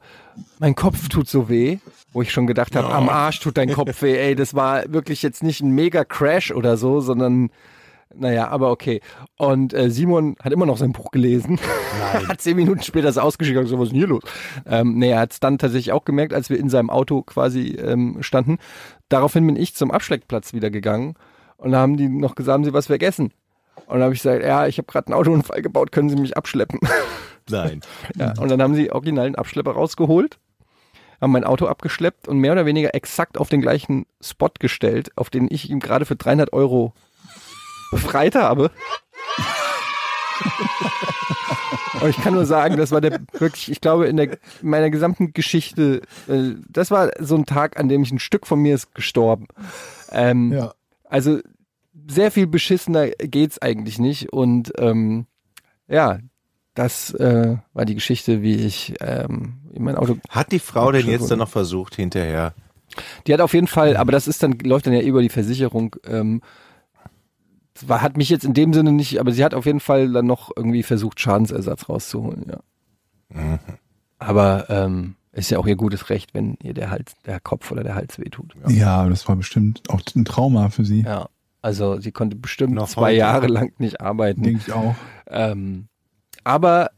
mein 0.59 0.75
Kopf 0.75 1.09
tut 1.09 1.29
so 1.29 1.49
weh, 1.49 1.79
wo 2.13 2.23
ich 2.23 2.33
schon 2.33 2.47
gedacht 2.47 2.75
habe, 2.75 2.93
am 2.93 3.09
Arsch 3.09 3.41
tut 3.41 3.59
dein 3.59 3.73
Kopf 3.73 4.01
weh, 4.03 4.17
ey, 4.17 4.35
das 4.35 4.55
war 4.55 4.91
wirklich 4.91 5.23
jetzt 5.23 5.43
nicht 5.43 5.61
ein 5.61 5.73
mega 5.73 6.05
Crash 6.05 6.53
oder 6.53 6.77
so, 6.77 7.01
sondern 7.01 7.51
naja, 8.15 8.49
aber 8.49 8.71
okay. 8.71 9.01
Und 9.39 9.73
äh, 9.73 9.91
Simon 9.91 10.37
hat 10.43 10.53
immer 10.53 10.67
noch 10.67 10.77
sein 10.77 10.93
Buch 10.93 11.11
gelesen. 11.11 11.59
hat 12.29 12.41
zehn 12.43 12.57
Minuten 12.57 12.83
später 12.83 13.07
das 13.07 13.17
ausgeschickt 13.19 13.59
und 13.59 13.67
so, 13.67 13.79
was 13.79 13.87
ist 13.87 13.93
denn 13.93 13.99
hier 13.99 14.09
los? 14.09 14.23
Ähm, 14.67 14.99
nee, 14.99 15.11
er 15.11 15.21
hat 15.21 15.33
es 15.33 15.41
dann 15.41 15.59
tatsächlich 15.59 15.93
auch 15.93 16.05
gemerkt, 16.05 16.35
als 16.35 16.51
wir 16.51 16.59
in 16.59 16.69
seinem 16.69 16.91
Auto 16.91 17.23
quasi 17.23 17.69
ähm, 17.69 18.19
standen. 18.21 18.59
Daraufhin 19.09 19.47
bin 19.47 19.57
ich 19.57 19.75
zum 19.75 19.91
Abschleckplatz 19.91 20.53
wieder 20.53 20.71
gegangen 20.71 21.15
und 21.63 21.73
da 21.73 21.79
haben 21.79 21.97
die 21.97 22.09
noch 22.09 22.35
gesagt, 22.35 22.55
haben 22.55 22.65
sie 22.65 22.73
was 22.73 22.87
vergessen? 22.87 23.33
Und 23.87 23.95
dann 23.95 24.03
habe 24.03 24.15
ich 24.15 24.23
gesagt, 24.23 24.45
ja, 24.45 24.67
ich 24.67 24.79
habe 24.79 24.87
gerade 24.87 25.07
einen 25.09 25.15
Autounfall 25.15 25.63
gebaut, 25.63 25.93
können 25.93 26.09
Sie 26.09 26.17
mich 26.17 26.37
abschleppen? 26.37 26.81
Nein. 27.49 27.81
ja, 28.17 28.35
und 28.39 28.51
dann 28.51 28.63
haben 28.63 28.75
sie 28.75 28.93
original 28.93 29.27
einen 29.27 29.35
Abschlepper 29.35 29.73
rausgeholt, 29.73 30.39
haben 31.21 31.33
mein 31.33 31.45
Auto 31.45 31.67
abgeschleppt 31.67 32.29
und 32.29 32.39
mehr 32.39 32.53
oder 32.53 32.67
weniger 32.67 32.95
exakt 32.95 33.39
auf 33.39 33.49
den 33.49 33.61
gleichen 33.61 34.07
Spot 34.21 34.51
gestellt, 34.59 35.11
auf 35.17 35.31
den 35.31 35.49
ich 35.51 35.69
ihm 35.71 35.81
gerade 35.81 36.05
für 36.05 36.17
300 36.17 36.53
Euro 36.53 36.93
befreit 37.91 38.35
habe. 38.35 38.71
Und 42.01 42.09
ich 42.09 42.17
kann 42.17 42.35
nur 42.35 42.47
sagen, 42.47 42.77
das 42.77 42.91
war 42.91 43.01
der 43.01 43.21
wirklich, 43.39 43.71
ich 43.71 43.81
glaube, 43.81 44.07
in, 44.07 44.17
der, 44.17 44.33
in 44.33 44.39
meiner 44.71 44.91
gesamten 44.91 45.33
Geschichte, 45.33 46.03
äh, 46.27 46.55
das 46.69 46.91
war 46.91 47.11
so 47.21 47.37
ein 47.37 47.47
Tag, 47.47 47.79
an 47.79 47.89
dem 47.89 48.03
ich 48.03 48.11
ein 48.11 48.19
Stück 48.19 48.47
von 48.47 48.59
mir 48.59 48.75
ist 48.75 48.93
gestorben. 48.95 49.47
Ähm, 50.11 50.53
Ja. 50.53 50.75
Also 51.09 51.41
sehr 52.09 52.31
viel 52.31 52.47
beschissener 52.47 53.09
geht's 53.11 53.61
eigentlich 53.61 53.99
nicht. 53.99 54.33
Und 54.33 54.73
ähm, 54.79 55.27
ja, 55.89 56.19
das 56.75 57.13
äh, 57.15 57.57
war 57.73 57.85
die 57.85 57.95
Geschichte, 57.95 58.43
wie 58.43 58.57
ich 58.57 58.95
ähm, 59.01 59.61
in 59.73 59.85
mein 59.85 59.97
Auto. 59.97 60.17
Hat 60.29 60.53
die 60.53 60.59
Frau 60.59 60.91
denn 60.93 61.07
jetzt 61.07 61.31
dann 61.31 61.39
noch 61.39 61.49
versucht, 61.49 61.95
hinterher? 61.97 62.55
Die 63.27 63.33
hat 63.33 63.41
auf 63.41 63.55
jeden 63.55 63.67
Fall, 63.67 63.97
aber 63.97 64.13
das 64.13 64.29
ist 64.29 64.43
dann 64.43 64.59
läuft 64.59 64.87
dann 64.87 64.93
ja 64.93 65.01
über 65.01 65.23
die 65.23 65.29
Versicherung. 65.29 65.97
Ähm, 66.07 66.43
das 67.75 67.89
war, 67.89 68.03
hat 68.03 68.17
mich 68.17 68.29
jetzt 68.29 68.45
in 68.45 68.55
dem 68.55 68.73
Sinne 68.75 68.93
nicht, 68.93 69.19
aber 69.19 69.33
sie 69.33 69.45
hat 69.45 69.55
auf 69.55 69.65
jeden 69.65 69.81
Fall 69.81 70.13
dann 70.13 70.27
noch 70.27 70.51
irgendwie 70.55 70.83
versucht, 70.83 71.21
Schadensersatz 71.21 71.89
rauszuholen. 71.89 72.53
Ja. 73.35 73.59
Aber 74.19 74.69
ähm, 74.69 75.17
ist 75.33 75.51
ja 75.51 75.59
auch 75.59 75.67
ihr 75.67 75.77
gutes 75.77 76.11
Recht, 76.11 76.35
wenn 76.35 76.59
ihr 76.63 76.75
der 76.75 76.91
Hals, 76.91 77.15
der 77.25 77.41
Kopf 77.41 77.71
oder 77.73 77.83
der 77.83 77.95
Hals 77.95 78.19
wehtut. 78.19 78.55
Ja. 78.63 78.71
Ja, 78.71 79.09
das 79.09 79.27
war 79.27 79.37
bestimmt 79.37 79.83
auch 79.89 80.03
ein 80.15 80.27
Trauma 80.27 80.69
für 80.69 80.85
sie. 80.85 81.03
ja. 81.03 81.29
Also 81.63 82.01
sie 82.01 82.13
konnte 82.13 82.37
bestimmt 82.37 82.75
Noch 82.75 82.89
zwei 82.89 83.11
heute. 83.11 83.19
Jahre 83.19 83.47
lang 83.47 83.73
nicht 83.79 84.01
arbeiten. 84.01 84.43
Denke 84.43 84.61
ich 84.67 84.73
auch. 84.73 84.97
Ähm, 85.29 85.87
aber 86.45 86.91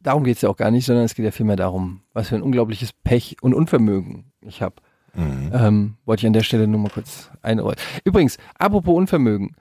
darum 0.00 0.22
geht's 0.22 0.42
ja 0.42 0.48
auch 0.48 0.56
gar 0.56 0.70
nicht, 0.70 0.86
sondern 0.86 1.04
es 1.04 1.14
geht 1.14 1.24
ja 1.24 1.32
vielmehr 1.32 1.56
darum, 1.56 2.00
was 2.12 2.28
für 2.28 2.36
ein 2.36 2.42
unglaubliches 2.42 2.92
Pech 2.92 3.36
und 3.42 3.52
Unvermögen 3.52 4.32
ich 4.40 4.62
habe. 4.62 4.76
Mhm. 5.14 5.50
Ähm, 5.52 5.94
wollte 6.04 6.20
ich 6.20 6.26
an 6.26 6.32
der 6.32 6.44
Stelle 6.44 6.68
nur 6.68 6.80
mal 6.80 6.90
kurz 6.90 7.30
einräumen. 7.42 7.76
Übrigens, 8.04 8.38
apropos 8.58 8.94
Unvermögen. 8.96 9.56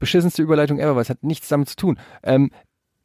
Beschissenste 0.00 0.42
Überleitung 0.42 0.78
ever, 0.78 0.96
weil 0.96 1.02
es 1.02 1.10
hat 1.10 1.22
nichts 1.22 1.48
damit 1.48 1.68
zu 1.68 1.76
tun. 1.76 1.98
Ähm, 2.22 2.50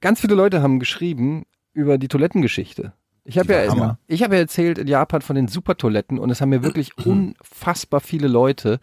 ganz 0.02 0.22
viele 0.22 0.34
Leute 0.34 0.62
haben 0.64 0.80
geschrieben 0.80 1.44
über 1.74 1.98
die 1.98 2.08
Toilettengeschichte. 2.08 2.94
Ich 3.26 3.38
habe 3.38 3.54
ja, 3.54 3.98
ich 4.08 4.24
habe 4.24 4.36
ja 4.36 4.42
erzählt 4.42 4.78
in 4.78 4.88
Japan 4.88 5.22
von 5.22 5.36
den 5.36 5.48
Supertoiletten 5.48 6.20
und 6.20 6.30
es 6.30 6.42
haben 6.42 6.50
mir 6.50 6.64
wirklich 6.64 6.98
unfassbar 7.06 8.00
viele 8.00 8.28
Leute 8.28 8.80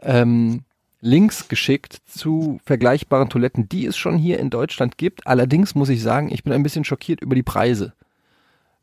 ähm, 0.00 0.64
Links 1.00 1.48
geschickt 1.48 2.00
zu 2.06 2.60
vergleichbaren 2.64 3.28
Toiletten, 3.28 3.68
die 3.68 3.86
es 3.86 3.96
schon 3.96 4.16
hier 4.16 4.38
in 4.38 4.50
Deutschland 4.50 4.98
gibt. 4.98 5.26
Allerdings 5.26 5.74
muss 5.74 5.88
ich 5.88 6.02
sagen, 6.02 6.32
ich 6.32 6.42
bin 6.42 6.52
ein 6.52 6.62
bisschen 6.62 6.84
schockiert 6.84 7.20
über 7.20 7.34
die 7.34 7.42
Preise. 7.42 7.92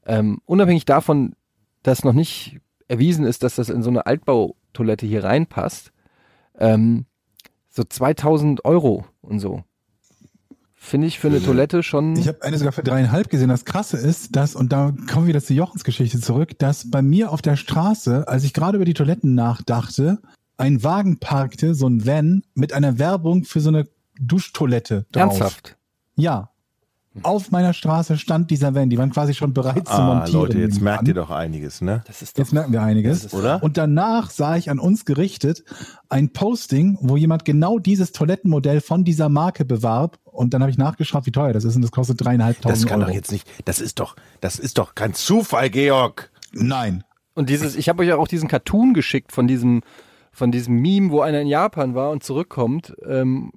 Ähm, 0.05 0.39
unabhängig 0.45 0.85
davon, 0.85 1.33
dass 1.83 2.03
noch 2.03 2.13
nicht 2.13 2.59
erwiesen 2.87 3.25
ist, 3.25 3.43
dass 3.43 3.55
das 3.55 3.69
in 3.69 3.83
so 3.83 3.89
eine 3.89 4.05
Altbautoilette 4.05 5.05
hier 5.05 5.23
reinpasst, 5.23 5.91
ähm, 6.57 7.05
so 7.69 7.83
2000 7.83 8.63
Euro 8.63 9.05
und 9.21 9.39
so. 9.39 9.63
Finde 10.73 11.07
ich 11.07 11.19
für 11.19 11.29
eine 11.29 11.41
Toilette 11.41 11.81
schon. 11.81 12.15
Ich 12.15 12.27
habe 12.27 12.43
eine 12.43 12.59
sogar 12.59 12.71
für 12.71 12.83
dreieinhalb 12.83 13.29
gesehen. 13.31 13.49
Das 13.49 13.65
Krasse 13.65 13.97
ist, 13.97 14.35
dass, 14.35 14.55
und 14.55 14.71
da 14.71 14.93
kommen 15.11 15.25
wir 15.25 15.29
wieder 15.29 15.41
zu 15.41 15.55
Jochens 15.55 15.83
Geschichte 15.83 16.21
zurück, 16.21 16.59
dass 16.59 16.91
bei 16.91 17.01
mir 17.01 17.31
auf 17.31 17.41
der 17.41 17.55
Straße, 17.55 18.27
als 18.27 18.43
ich 18.43 18.53
gerade 18.53 18.75
über 18.75 18.85
die 18.85 18.93
Toiletten 18.93 19.33
nachdachte, 19.33 20.19
ein 20.57 20.83
Wagen 20.83 21.19
parkte, 21.19 21.75
so 21.75 21.87
ein 21.87 22.05
Van, 22.05 22.43
mit 22.53 22.73
einer 22.73 22.97
Werbung 22.99 23.43
für 23.43 23.59
so 23.61 23.69
eine 23.69 23.87
Duschtoilette 24.19 25.05
drauf. 25.11 25.21
ernsthaft. 25.39 25.77
Ja. 26.15 26.49
Auf 27.23 27.49
meiner 27.49 27.71
Straße 27.71 28.17
stand 28.17 28.51
dieser 28.51 28.75
Van. 28.75 28.89
Die 28.89 28.97
waren 28.97 29.09
quasi 29.09 29.33
schon 29.33 29.53
bereit 29.53 29.87
zu 29.87 29.93
Ah, 29.93 30.05
montieren. 30.15 30.41
Leute, 30.41 30.59
jetzt 30.59 30.81
merkt 30.81 31.07
ihr 31.07 31.13
doch 31.13 31.29
einiges, 31.29 31.79
ne? 31.79 32.03
Das 32.07 32.21
ist 32.21 32.37
doch, 32.37 32.43
Jetzt 32.43 32.51
merken 32.51 32.73
wir 32.73 32.81
einiges. 32.81 33.21
Das 33.23 33.31
ist- 33.31 33.39
Oder? 33.39 33.63
Und 33.63 33.77
danach 33.77 34.29
sah 34.31 34.57
ich 34.57 34.69
an 34.69 34.79
uns 34.79 35.05
gerichtet 35.05 35.63
ein 36.09 36.33
Posting, 36.33 36.97
wo 36.99 37.15
jemand 37.15 37.45
genau 37.45 37.79
dieses 37.79 38.11
Toilettenmodell 38.11 38.81
von 38.81 39.05
dieser 39.05 39.29
Marke 39.29 39.63
bewarb. 39.63 40.19
Und 40.25 40.53
dann 40.53 40.61
habe 40.61 40.71
ich 40.71 40.77
nachgeschaut, 40.77 41.25
wie 41.25 41.31
teuer 41.31 41.53
das 41.53 41.63
ist. 41.63 41.77
Und 41.77 41.83
das 41.83 41.91
kostet 41.91 42.19
Das 42.19 42.25
dreieinhalbtausend 42.25 42.87
kann 42.89 42.99
Euro. 42.99 43.09
doch 43.11 43.15
jetzt 43.15 43.31
nicht, 43.31 43.47
das 43.63 43.79
ist 43.79 43.99
doch, 44.01 44.17
das 44.41 44.59
ist 44.59 44.77
doch 44.77 44.93
kein 44.93 45.13
Zufall, 45.13 45.69
Georg. 45.69 46.31
Nein. 46.51 47.05
Und 47.33 47.49
dieses, 47.49 47.77
ich 47.77 47.87
habe 47.87 48.01
euch 48.03 48.09
ja 48.09 48.17
auch 48.17 48.27
diesen 48.27 48.49
Cartoon 48.49 48.93
geschickt 48.93 49.31
von 49.31 49.47
diesem, 49.47 49.83
von 50.35 50.51
diesem 50.51 50.75
Meme, 50.81 51.11
wo 51.11 51.21
einer 51.21 51.41
in 51.41 51.47
Japan 51.47 51.95
war 51.95 52.11
und 52.11 52.23
zurückkommt 52.23 52.93
ähm, 53.07 53.51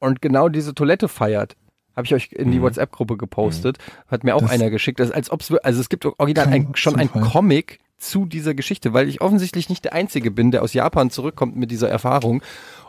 und 0.00 0.22
genau 0.22 0.48
diese 0.48 0.74
Toilette 0.74 1.08
feiert. 1.08 1.56
Habe 1.94 2.06
ich 2.06 2.14
euch 2.14 2.30
in 2.32 2.50
die 2.50 2.62
WhatsApp-Gruppe 2.62 3.18
gepostet. 3.18 3.76
Hat 4.08 4.24
mir 4.24 4.34
auch 4.34 4.40
Das- 4.40 4.50
einer 4.50 4.70
geschickt. 4.70 4.98
Das, 4.98 5.10
als 5.10 5.30
ob's, 5.30 5.50
wir- 5.50 5.64
also 5.64 5.78
es 5.80 5.90
gibt 5.90 6.06
original 6.06 6.48
ein, 6.48 6.70
schon 6.74 6.96
ein. 6.96 7.10
Comic 7.10 7.80
zu 7.98 8.24
dieser 8.24 8.54
Geschichte, 8.54 8.94
weil 8.94 9.08
ich 9.08 9.20
offensichtlich 9.20 9.68
nicht 9.68 9.84
der 9.84 9.92
Einzige 9.92 10.30
bin, 10.30 10.50
der 10.50 10.62
aus 10.62 10.72
Japan 10.72 11.10
zurückkommt 11.10 11.54
mit 11.56 11.70
dieser 11.70 11.90
Erfahrung. 11.90 12.42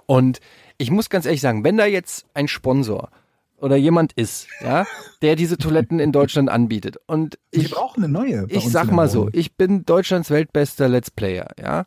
Und 0.05 0.39
ich 0.77 0.89
muss 0.89 1.09
ganz 1.09 1.25
ehrlich 1.25 1.41
sagen, 1.41 1.63
wenn 1.65 1.75
da 1.77 1.85
jetzt 1.85 2.25
ein 2.33 2.47
Sponsor 2.47 3.09
oder 3.57 3.75
jemand 3.75 4.13
ist, 4.13 4.47
ja, 4.63 4.85
der 5.21 5.35
diese 5.35 5.57
Toiletten 5.57 5.99
in 5.99 6.11
Deutschland 6.13 6.49
anbietet 6.49 6.97
und 7.05 7.37
Wir 7.51 7.63
ich 7.63 7.71
brauchen 7.71 8.03
eine 8.05 8.11
neue. 8.11 8.45
ich 8.49 8.67
sag 8.69 8.89
mal 8.91 9.07
so, 9.09 9.29
ich 9.33 9.55
bin 9.55 9.85
Deutschlands 9.85 10.29
weltbester 10.31 10.87
Let's 10.89 11.11
Player, 11.11 11.49
ja. 11.61 11.85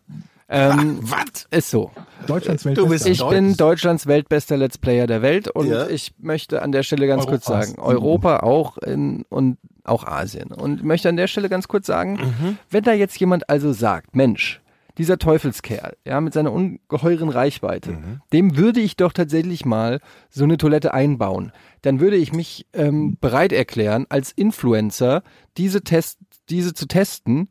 Ähm, 0.48 0.98
Was? 1.02 1.46
ist 1.50 1.70
so. 1.70 1.90
Deutschlands 2.26 2.62
Du 2.62 2.68
Weltbester. 2.70 2.88
bist 2.92 3.06
Ich 3.08 3.18
Deutsch. 3.18 3.30
bin 3.34 3.56
Deutschlands 3.56 4.06
weltbester 4.06 4.56
Let's 4.56 4.78
Player 4.78 5.06
der 5.06 5.22
Welt 5.22 5.48
und 5.48 5.66
Ja. 5.68 5.86
ich 5.88 6.12
möchte 6.18 6.62
an 6.62 6.72
der 6.72 6.82
Stelle 6.82 7.06
ganz 7.06 7.26
kurz 7.26 7.48
Europas. 7.48 7.68
sagen, 7.68 7.80
Europa 7.80 8.38
auch 8.40 8.78
in, 8.78 9.24
und 9.28 9.58
auch 9.84 10.04
Asien. 10.04 10.52
Und 10.52 10.82
möchte 10.84 11.08
an 11.08 11.16
der 11.16 11.26
Stelle 11.28 11.48
ganz 11.48 11.68
kurz 11.68 11.86
sagen, 11.86 12.14
Mhm. 12.14 12.58
wenn 12.70 12.82
da 12.84 12.92
jetzt 12.92 13.18
jemand 13.18 13.48
also 13.48 13.72
sagt, 13.72 14.16
Mensch, 14.16 14.60
dieser 14.98 15.18
Teufelskerl, 15.18 15.94
ja, 16.06 16.20
mit 16.20 16.32
seiner 16.32 16.52
ungeheuren 16.52 17.28
Reichweite, 17.28 17.92
Mhm. 17.92 18.20
dem 18.32 18.56
würde 18.56 18.80
ich 18.80 18.96
doch 18.96 19.12
tatsächlich 19.12 19.64
mal 19.66 20.00
so 20.30 20.44
eine 20.44 20.56
Toilette 20.56 20.94
einbauen. 20.94 21.52
Dann 21.82 22.00
würde 22.00 22.16
ich 22.16 22.32
mich 22.32 22.66
ähm, 22.72 23.18
bereit 23.20 23.52
erklären, 23.52 24.06
als 24.08 24.32
Influencer 24.32 25.22
diese 25.58 25.82
Test, 25.82 26.18
diese 26.48 26.72
zu 26.72 26.86
testen 26.86 27.48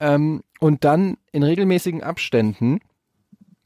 ähm, 0.00 0.42
und 0.58 0.84
dann 0.84 1.16
in 1.32 1.42
regelmäßigen 1.42 2.02
Abständen 2.02 2.80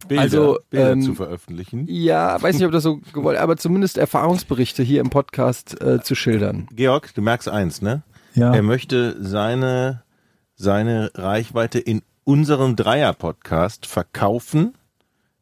Bilder, 0.06 0.22
Also, 0.22 0.58
Bilder 0.68 0.92
ähm, 0.92 1.02
zu 1.02 1.14
veröffentlichen. 1.14 1.86
ja, 1.88 2.40
weiß 2.40 2.56
nicht, 2.56 2.66
ob 2.66 2.72
das 2.72 2.82
so 2.82 2.98
gewollt, 3.12 3.38
aber 3.38 3.56
zumindest 3.56 3.96
Erfahrungsberichte 3.96 4.82
hier 4.82 5.00
im 5.00 5.08
Podcast 5.08 5.80
äh, 5.80 6.02
zu 6.02 6.14
schildern. 6.14 6.66
Georg, 6.74 7.14
du 7.14 7.22
merkst 7.22 7.48
eins, 7.48 7.80
ne? 7.80 8.02
Ja. 8.34 8.54
Er 8.54 8.62
möchte 8.62 9.16
seine, 9.24 10.02
seine 10.56 11.10
Reichweite 11.14 11.78
in 11.78 12.02
unserem 12.24 12.76
Dreier-Podcast 12.76 13.86
verkaufen. 13.86 14.74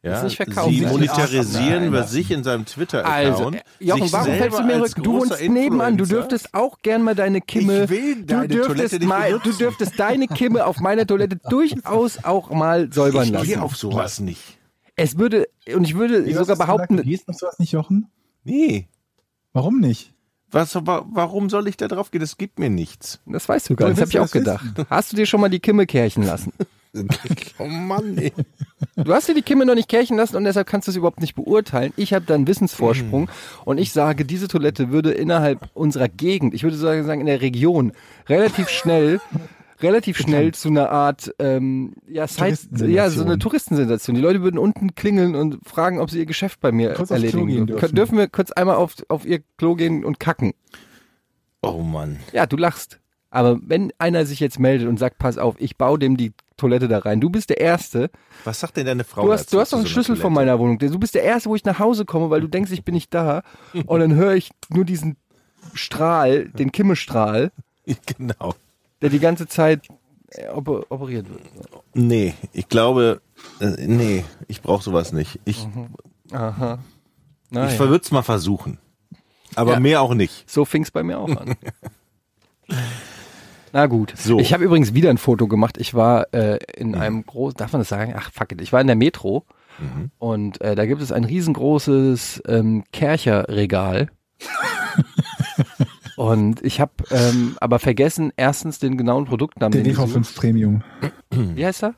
Ja, 0.05 0.23
nicht 0.25 0.37
verkaufen, 0.37 0.73
sie 0.75 0.81
monetarisieren 0.85 1.85
über 1.87 1.99
das- 1.99 2.11
sich 2.11 2.31
in 2.33 2.43
seinem 2.43 2.65
Twitter-Account. 2.67 3.15
Also, 3.15 3.51
äh, 3.53 3.61
Jochen, 3.79 4.03
sich 4.03 4.13
warum 4.13 4.27
fällst 4.35 4.59
du 4.59 4.63
mir 4.65 4.81
rück? 4.83 4.95
Du 4.97 5.13
wohnst 5.13 5.41
nebenan, 5.41 5.97
du 5.97 6.03
Influencer- 6.05 6.09
dürftest 6.09 6.55
auch 6.55 6.79
gern 6.83 7.03
mal 7.03 7.15
deine 7.15 7.41
Kimme. 7.41 7.85
Ich 7.85 7.91
will 7.91 8.15
du 8.17 8.25
deine 8.25 8.49
Toilette 8.49 8.67
dürftest 8.75 8.93
nicht 8.95 9.09
mal, 9.09 9.39
du 9.39 9.53
dürftest 9.53 9.93
deine 10.01 10.27
Kimme 10.27 10.67
auf 10.67 10.81
meiner 10.81 11.07
Toilette 11.07 11.37
durchaus 11.49 12.25
auch 12.25 12.51
mal 12.51 12.93
säubern 12.93 13.25
Ich 13.27 13.31
lassen. 13.31 13.47
gehe 13.47 13.63
auf 13.63 13.77
sowas 13.77 14.19
nicht. 14.19 14.59
Es 14.97 15.19
würde, 15.19 15.47
und 15.73 15.85
ich 15.85 15.95
würde 15.97 16.27
Wie, 16.27 16.33
sogar 16.33 16.57
du 16.57 16.61
behaupten, 16.63 16.97
Du 16.97 17.03
gehst 17.05 17.29
auf 17.29 17.37
sowas 17.37 17.59
nicht, 17.61 17.71
Jochen? 17.73 18.09
Nee. 18.43 18.89
Warum 19.53 19.79
nicht? 19.79 20.13
Was, 20.51 20.75
wa- 20.75 21.07
warum 21.11 21.49
soll 21.49 21.69
ich 21.69 21.77
da 21.77 21.87
drauf 21.89 22.11
gehen? 22.11 22.21
Das 22.21 22.37
gibt 22.37 22.59
mir 22.59 22.69
nichts. 22.71 23.21
das 23.25 23.49
weißt 23.49 23.71
du 23.71 23.77
gar 23.77 23.87
nicht, 23.89 23.99
das 23.99 24.03
habe 24.03 24.11
ich 24.11 24.19
auch 24.19 24.33
du 24.33 24.39
gedacht. 24.41 24.65
Hast 24.91 25.13
du 25.13 25.17
dir 25.17 25.27
schon 25.27 25.41
mal 25.41 25.49
die 25.49 25.61
Kimme 25.61 25.87
kärchen 25.87 26.25
lassen? 26.25 26.53
oh 27.59 27.67
Mann, 27.67 28.19
ey. 28.19 28.33
Du 28.97 29.13
hast 29.13 29.29
dir 29.29 29.35
die 29.35 29.43
Kimme 29.43 29.65
noch 29.65 29.75
nicht 29.75 29.89
kärchen 29.89 30.17
lassen 30.17 30.37
und 30.37 30.45
deshalb 30.45 30.67
kannst 30.67 30.89
du 30.89 30.91
es 30.91 30.97
überhaupt 30.97 31.21
nicht 31.21 31.35
beurteilen. 31.35 31.93
Ich 31.97 32.13
habe 32.13 32.25
da 32.27 32.35
einen 32.35 32.47
Wissensvorsprung 32.47 33.31
und 33.65 33.79
ich 33.79 33.93
sage, 33.93 34.25
diese 34.25 34.49
Toilette 34.49 34.91
würde 34.91 35.13
innerhalb 35.13 35.71
unserer 35.73 36.09
Gegend, 36.09 36.53
ich 36.55 36.63
würde 36.63 36.77
sagen 36.77 37.21
in 37.21 37.27
der 37.27 37.41
Region, 37.41 37.93
relativ 38.29 38.69
schnell, 38.69 39.21
relativ 39.81 40.19
schnell 40.19 40.53
zu 40.53 40.69
einer 40.69 40.91
Art, 40.91 41.35
ähm, 41.39 41.95
ja, 42.07 42.27
Side, 42.27 42.59
ja, 42.87 43.09
so 43.09 43.25
eine 43.25 43.39
Touristensensation. 43.39 44.15
Die 44.15 44.23
Leute 44.23 44.43
würden 44.43 44.59
unten 44.59 44.95
klingeln 44.95 45.35
und 45.35 45.59
fragen, 45.67 45.99
ob 45.99 46.11
sie 46.11 46.19
ihr 46.19 46.27
Geschäft 46.27 46.61
bei 46.61 46.73
mir 46.73 46.93
Kurz 46.93 47.11
erledigen 47.11 47.47
dürfen. 47.47 47.67
dürfen. 47.67 47.95
Dürfen 47.95 48.19
wir 48.19 48.29
kurz 48.29 48.53
einmal 48.53 48.77
auf, 48.77 48.97
auf 49.09 49.25
ihr 49.25 49.41
Klo 49.57 49.75
gehen 49.75 50.05
und 50.05 50.21
kacken? 50.21 50.53
Oh 51.63 51.79
Mann. 51.79 52.19
Ja, 52.33 52.47
du 52.47 52.57
lachst. 52.57 53.01
Aber 53.31 53.59
wenn 53.63 53.93
einer 53.99 54.27
sich 54.27 54.41
jetzt 54.41 54.59
meldet 54.59 54.89
und 54.89 54.99
sagt, 54.99 55.19
pass 55.19 55.39
auf, 55.39 55.55
ich 55.59 55.79
baue 55.79 55.99
dem 55.99 56.19
die 56.19 56.35
Toilette 56.63 56.87
da 56.89 56.99
rein, 57.01 57.21
du 57.21 57.29
bist 57.29 57.51
der 57.51 57.61
Erste, 57.61 58.09
Was 58.45 58.61
sagt 58.61 58.77
denn 58.77 58.87
deine 58.87 59.03
Frau 59.05 59.27
Du 59.27 59.33
hast, 59.33 59.53
du 59.53 59.59
hast 59.61 59.73
doch 59.73 59.79
einen 59.79 59.87
so 59.87 59.93
Schlüssel 59.93 60.15
von 60.17 60.33
Toilette? 60.33 60.53
meiner 60.53 60.59
Wohnung. 60.61 60.79
Du 60.79 60.99
bist 60.99 61.15
der 61.15 61.25
Erste, 61.25 61.51
wo 61.51 61.57
ich 61.57 61.65
nach 61.65 61.79
Hause 61.81 62.05
komme, 62.05 62.31
weil 62.31 62.41
du 62.41 62.47
denkst, 62.49 62.71
ich 62.71 62.85
bin 62.85 62.95
nicht 62.95 63.13
da. 63.13 63.43
Und 63.87 64.01
dann 64.01 64.15
höre 64.15 64.35
ich 64.35 64.51
nur 64.69 64.85
diesen 64.85 65.17
Strahl, 65.75 66.47
den 66.51 66.71
Kimmestrahl, 66.73 67.51
Genau. 68.17 68.55
der 69.01 69.11
die 69.11 69.19
ganze 69.19 69.47
Zeit 69.49 69.89
äh, 70.31 70.49
oper 70.49 70.85
operiert 70.89 71.29
wird. 71.29 71.41
Nee, 71.95 72.35
ich 72.53 72.69
glaube, 72.69 73.21
äh, 73.61 73.67
nee, 73.87 74.25
ich 74.49 74.63
brauche 74.63 74.83
sowas 74.85 75.13
nicht. 75.13 75.41
Ich, 75.45 75.67
Aha. 76.33 76.79
ich 77.51 77.51
Naja. 77.51 77.79
würde 77.81 78.03
es 78.05 78.11
mal 78.13 78.23
versuchen. 78.23 78.79
Aber 79.57 79.73
Ja. 79.73 79.81
mehr 79.81 80.01
auch 80.01 80.15
nicht. 80.15 80.49
So 80.51 80.65
fing's 80.65 80.91
bei 80.91 81.03
mir 81.03 81.19
auch 81.19 81.37
an. 81.37 81.57
Na 83.73 83.87
gut. 83.87 84.13
So. 84.17 84.39
Ich 84.39 84.53
habe 84.53 84.65
übrigens 84.65 84.95
wieder 84.95 85.11
ein 85.11 85.19
Foto 85.19 85.47
gemacht. 85.49 85.79
Ich 85.79 85.95
war 85.95 86.33
äh, 86.35 86.59
in 86.77 86.95
einem 86.95 87.25
großen, 87.25 87.57
darf 87.57 87.73
man 87.73 87.81
das 87.81 87.89
sagen? 87.89 88.15
Ach 88.17 88.31
fuck 88.33 88.53
it. 88.53 88.61
Ich 88.61 88.73
war 88.73 88.81
in 88.81 88.87
der 88.87 88.97
Metro 88.97 89.47
und 90.19 90.61
äh, 90.61 90.75
da 90.75 90.87
gibt 90.87 91.01
es 91.03 91.13
ein 91.13 91.25
riesengroßes 91.25 92.43
ähm, 92.47 92.85
Kercherregal. 92.93 94.11
und 96.17 96.63
ich 96.63 96.81
habe 96.81 96.93
ähm, 97.11 97.57
aber 97.61 97.79
vergessen, 97.79 98.33
erstens 98.37 98.79
den 98.79 98.97
genauen 98.97 99.25
Produktnamen. 99.25 99.73
Der 99.73 99.83
den 99.83 99.93
ich 99.93 99.99
WV5 99.99 100.37
Premium. 100.37 100.83
Wie 101.31 101.65
heißt 101.65 101.85
er? 101.85 101.95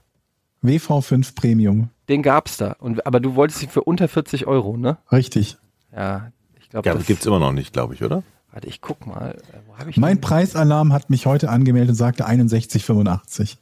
WV5 0.63 1.35
Premium. 1.35 1.91
Den 2.09 2.23
gab's 2.23 2.57
da. 2.57 2.77
Und, 2.79 3.07
aber 3.07 3.21
du 3.21 3.35
wolltest 3.35 3.63
ihn 3.63 3.69
für 3.69 3.83
unter 3.83 4.09
40 4.09 4.47
Euro, 4.47 4.77
ne? 4.77 4.99
Richtig. 5.11 5.59
Ja, 5.95 6.31
ich 6.59 6.71
glaube, 6.71 6.89
Ja, 6.89 6.95
das 6.95 7.07
gibt's 7.07 7.27
immer 7.27 7.39
noch 7.39 7.53
nicht, 7.53 7.73
glaube 7.73 7.95
ich, 7.95 8.03
oder? 8.03 8.23
Warte, 8.55 8.69
ich 8.69 8.81
guck 8.81 9.05
mal. 9.05 9.33
Äh, 9.53 9.59
Wo 9.67 9.77
hab 9.77 9.89
ich 9.89 9.97
Mein? 9.97 10.21
Preisalarm 10.21 10.93
hat 10.93 11.11
mich 11.11 11.27
heute 11.27 11.51
angemeldet 11.51 11.91
und 11.91 11.95
sagte 11.97 12.29
61,85. 12.29 13.57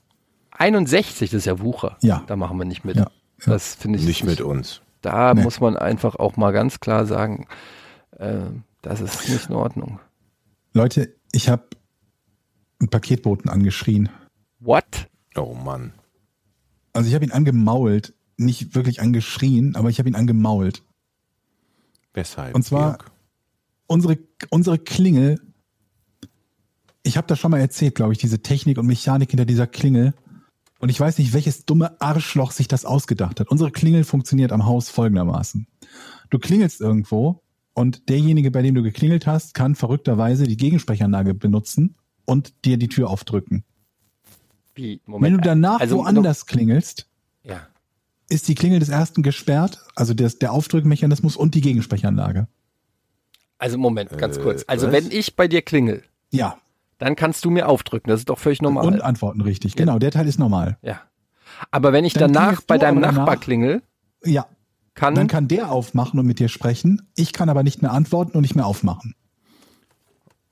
61, 0.50 1.30
das 1.30 1.38
ist 1.38 1.44
ja 1.46 1.60
Wucher. 1.60 1.96
Ja. 2.02 2.22
Da 2.26 2.36
machen 2.36 2.58
wir 2.58 2.66
nicht 2.66 2.84
mit. 2.84 2.96
Ja, 2.96 3.04
ja. 3.04 3.10
Das 3.46 3.74
finde 3.74 3.98
ich 3.98 4.04
Nicht 4.04 4.22
mit 4.24 4.42
uns. 4.42 4.82
Da 5.00 5.32
Nee. 5.32 5.42
muss 5.42 5.60
man 5.60 5.76
einfach 5.78 6.16
auch 6.16 6.36
mal 6.36 6.52
ganz 6.52 6.78
klar 6.78 7.06
sagen, 7.06 7.46
äh, 8.18 8.36
das 8.82 9.00
ist 9.00 9.28
nicht 9.30 9.48
in 9.48 9.54
Ordnung. 9.54 9.98
Leute, 10.74 11.14
ich 11.32 11.48
habe 11.48 11.64
einen 12.78 12.90
Paketboten 12.90 13.48
angeschrien. 13.50 14.10
What? 14.60 15.08
Oh 15.36 15.54
Mann. 15.54 15.94
Also 16.92 17.08
ich 17.08 17.14
habe 17.14 17.24
ihn 17.24 17.32
angemault. 17.32 18.12
Nicht 18.36 18.74
wirklich 18.74 19.00
angeschrien, 19.00 19.74
aber 19.74 19.88
ich 19.88 19.98
habe 19.98 20.08
ihn 20.10 20.14
angemault. 20.16 20.82
Weshalb? 22.12 22.54
Und 22.54 22.62
zwar- 22.64 22.98
Georg? 22.98 23.10
Unsere, 23.86 24.18
unsere 24.50 24.78
Klingel, 24.78 25.40
ich 27.02 27.16
habe 27.16 27.26
da 27.26 27.36
schon 27.36 27.50
mal 27.50 27.60
erzählt, 27.60 27.94
glaube 27.94 28.12
ich, 28.12 28.18
diese 28.18 28.42
Technik 28.42 28.78
und 28.78 28.86
Mechanik 28.86 29.30
hinter 29.30 29.44
dieser 29.44 29.66
Klingel. 29.66 30.14
Und 30.78 30.88
ich 30.88 30.98
weiß 30.98 31.18
nicht, 31.18 31.32
welches 31.32 31.64
dumme 31.64 32.00
Arschloch 32.00 32.50
sich 32.52 32.68
das 32.68 32.84
ausgedacht 32.84 33.40
hat. 33.40 33.48
Unsere 33.48 33.70
Klingel 33.70 34.04
funktioniert 34.04 34.52
am 34.52 34.66
Haus 34.66 34.88
folgendermaßen. 34.88 35.66
Du 36.30 36.38
klingelst 36.38 36.80
irgendwo 36.80 37.42
und 37.74 38.08
derjenige, 38.08 38.50
bei 38.50 38.62
dem 38.62 38.74
du 38.74 38.82
geklingelt 38.82 39.26
hast, 39.26 39.54
kann 39.54 39.74
verrückterweise 39.74 40.46
die 40.46 40.56
Gegensprechanlage 40.56 41.34
benutzen 41.34 41.96
und 42.24 42.64
dir 42.64 42.78
die 42.78 42.88
Tür 42.88 43.10
aufdrücken. 43.10 43.64
Wie? 44.74 45.00
Wenn 45.06 45.34
du 45.34 45.40
danach 45.40 45.80
also, 45.80 45.98
woanders 45.98 46.46
klingelst, 46.46 47.08
Ja. 47.44 47.66
ist 48.28 48.48
die 48.48 48.54
Klingel 48.54 48.78
des 48.80 48.88
ersten 48.88 49.22
gesperrt, 49.22 49.78
also 49.94 50.14
der, 50.14 50.30
der 50.30 50.52
Aufdrückmechanismus 50.52 51.36
und 51.36 51.54
die 51.54 51.60
Gegensprechanlage. 51.60 52.48
Also 53.62 53.78
Moment, 53.78 54.18
ganz 54.18 54.38
Äh, 54.38 54.42
kurz. 54.42 54.64
Also 54.66 54.86
was? 54.88 54.92
wenn 54.92 55.10
ich 55.12 55.36
bei 55.36 55.46
dir 55.46 55.62
klingel, 55.62 56.02
Ja, 56.30 56.56
dann 56.98 57.14
kannst 57.16 57.44
du 57.44 57.50
mir 57.50 57.68
aufdrücken. 57.68 58.10
Das 58.10 58.18
ist 58.20 58.28
doch 58.28 58.38
völlig 58.40 58.60
normal. 58.60 58.86
und 58.86 59.00
antworten 59.02 59.40
richtig. 59.40 59.76
Genau, 59.76 59.98
der 60.00 60.10
Teil 60.10 60.26
ist 60.26 60.38
normal. 60.38 60.78
ja. 60.82 61.00
Aber 61.70 61.92
wenn 61.92 62.04
ich 62.04 62.14
Dann 62.14 62.32
danach 62.32 62.62
bei 62.62 62.76
deinem 62.76 62.98
Nachbar 63.00 63.26
danach- 63.26 63.40
klingel, 63.40 63.82
Ja, 64.24 64.46
kann, 64.94 65.14
dann 65.14 65.28
kann 65.28 65.46
der 65.46 65.70
aufmachen 65.70 66.18
und 66.18 66.26
mit 66.26 66.40
dir 66.40 66.48
sprechen. 66.48 67.06
Ich 67.14 67.32
kann 67.32 67.48
aber 67.48 67.62
nicht 67.62 67.82
mehr 67.82 67.92
antworten 67.92 68.32
und 68.36 68.42
nicht 68.42 68.56
mehr 68.56 68.66
aufmachen. 68.66 69.14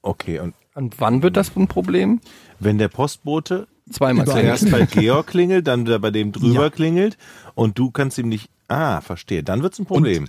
Okay, 0.03 0.39
und 0.39 0.55
und 0.75 1.01
wann 1.01 1.23
wird 1.23 1.37
das 1.37 1.55
ein 1.57 1.67
Problem? 1.67 2.21
wenn 2.61 2.79
der 2.79 2.89
Postbote 2.89 3.67
Zweimal 3.91 4.25
zuerst 4.27 4.71
bei 4.71 4.87
Georg 4.91 5.27
klingelt, 5.27 5.67
dann 5.67 5.85
wieder 5.87 5.99
bei 5.99 6.11
dem 6.13 6.31
drüber 6.31 6.65
Ja. 6.65 6.71
klingelt 6.71 7.19
und 7.57 7.77
du 7.79 7.91
kannst 7.91 8.17
ihm 8.19 8.29
nicht. 8.29 8.49
Ah, 8.69 9.01
verstehe. 9.01 9.43
Dann 9.43 9.63
wird's 9.63 9.81
ein 9.81 9.87
Problem. 9.87 10.29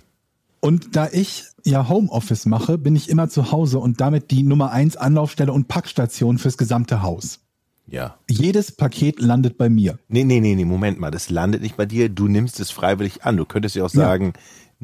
Und 0.62 0.96
da 0.96 1.08
ich 1.12 1.44
ja 1.66 1.88
Homeoffice 1.90 2.46
mache, 2.46 2.78
bin 2.78 2.96
ich 2.96 3.10
immer 3.10 3.30
zu 3.30 3.52
Hause 3.52 3.80
und 3.80 4.02
damit 4.02 4.32
die 4.32 4.44
Nummer 4.44 4.72
eins 4.72 4.98
Anlaufstelle 4.98 5.52
und 5.54 5.68
Packstation 5.68 6.38
fürs 6.38 6.58
gesamte 6.58 7.02
Haus. 7.02 7.40
Ja. 7.88 8.16
Jedes 8.30 8.72
Paket 8.72 9.20
landet 9.20 9.58
bei 9.58 9.70
mir. 9.70 10.00
Nee, 10.08 10.24
nee, 10.24 10.40
nee, 10.40 10.56
nee, 10.56 10.66
Moment 10.66 11.00
mal. 11.00 11.12
Das 11.12 11.30
landet 11.30 11.62
nicht 11.62 11.76
bei 11.78 11.86
dir. 11.86 12.10
Du 12.10 12.28
nimmst 12.28 12.60
es 12.60 12.72
freiwillig 12.72 13.24
an. 13.24 13.36
Du 13.38 13.46
könntest 13.46 13.76
ja 13.76 13.84
auch 13.84 13.94
Ja. 13.94 14.02
sagen, 14.02 14.34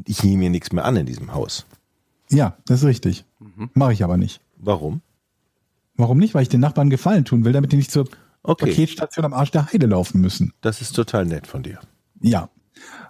ich 0.05 0.23
nehme 0.23 0.37
mir 0.39 0.49
nichts 0.49 0.71
mehr 0.71 0.83
an 0.85 0.95
in 0.97 1.05
diesem 1.05 1.33
Haus. 1.33 1.65
Ja, 2.29 2.57
das 2.65 2.79
ist 2.81 2.85
richtig. 2.85 3.23
Mache 3.73 3.93
ich 3.93 4.03
aber 4.03 4.17
nicht. 4.17 4.41
Warum? 4.57 5.01
Warum 5.95 6.17
nicht? 6.17 6.33
Weil 6.33 6.43
ich 6.43 6.49
den 6.49 6.59
Nachbarn 6.59 6.89
Gefallen 6.89 7.23
tun 7.25 7.45
will, 7.45 7.53
damit 7.53 7.71
die 7.71 7.77
nicht 7.77 7.91
zur 7.91 8.07
Okay. 8.43 8.65
Paketstation 8.67 9.25
am 9.25 9.33
Arsch 9.33 9.51
der 9.51 9.71
Heide 9.71 9.87
laufen 9.87 10.21
müssen. 10.21 10.53
Das 10.61 10.81
ist 10.81 10.93
total 10.95 11.25
nett 11.25 11.47
von 11.47 11.63
dir. 11.63 11.79
Ja. 12.21 12.49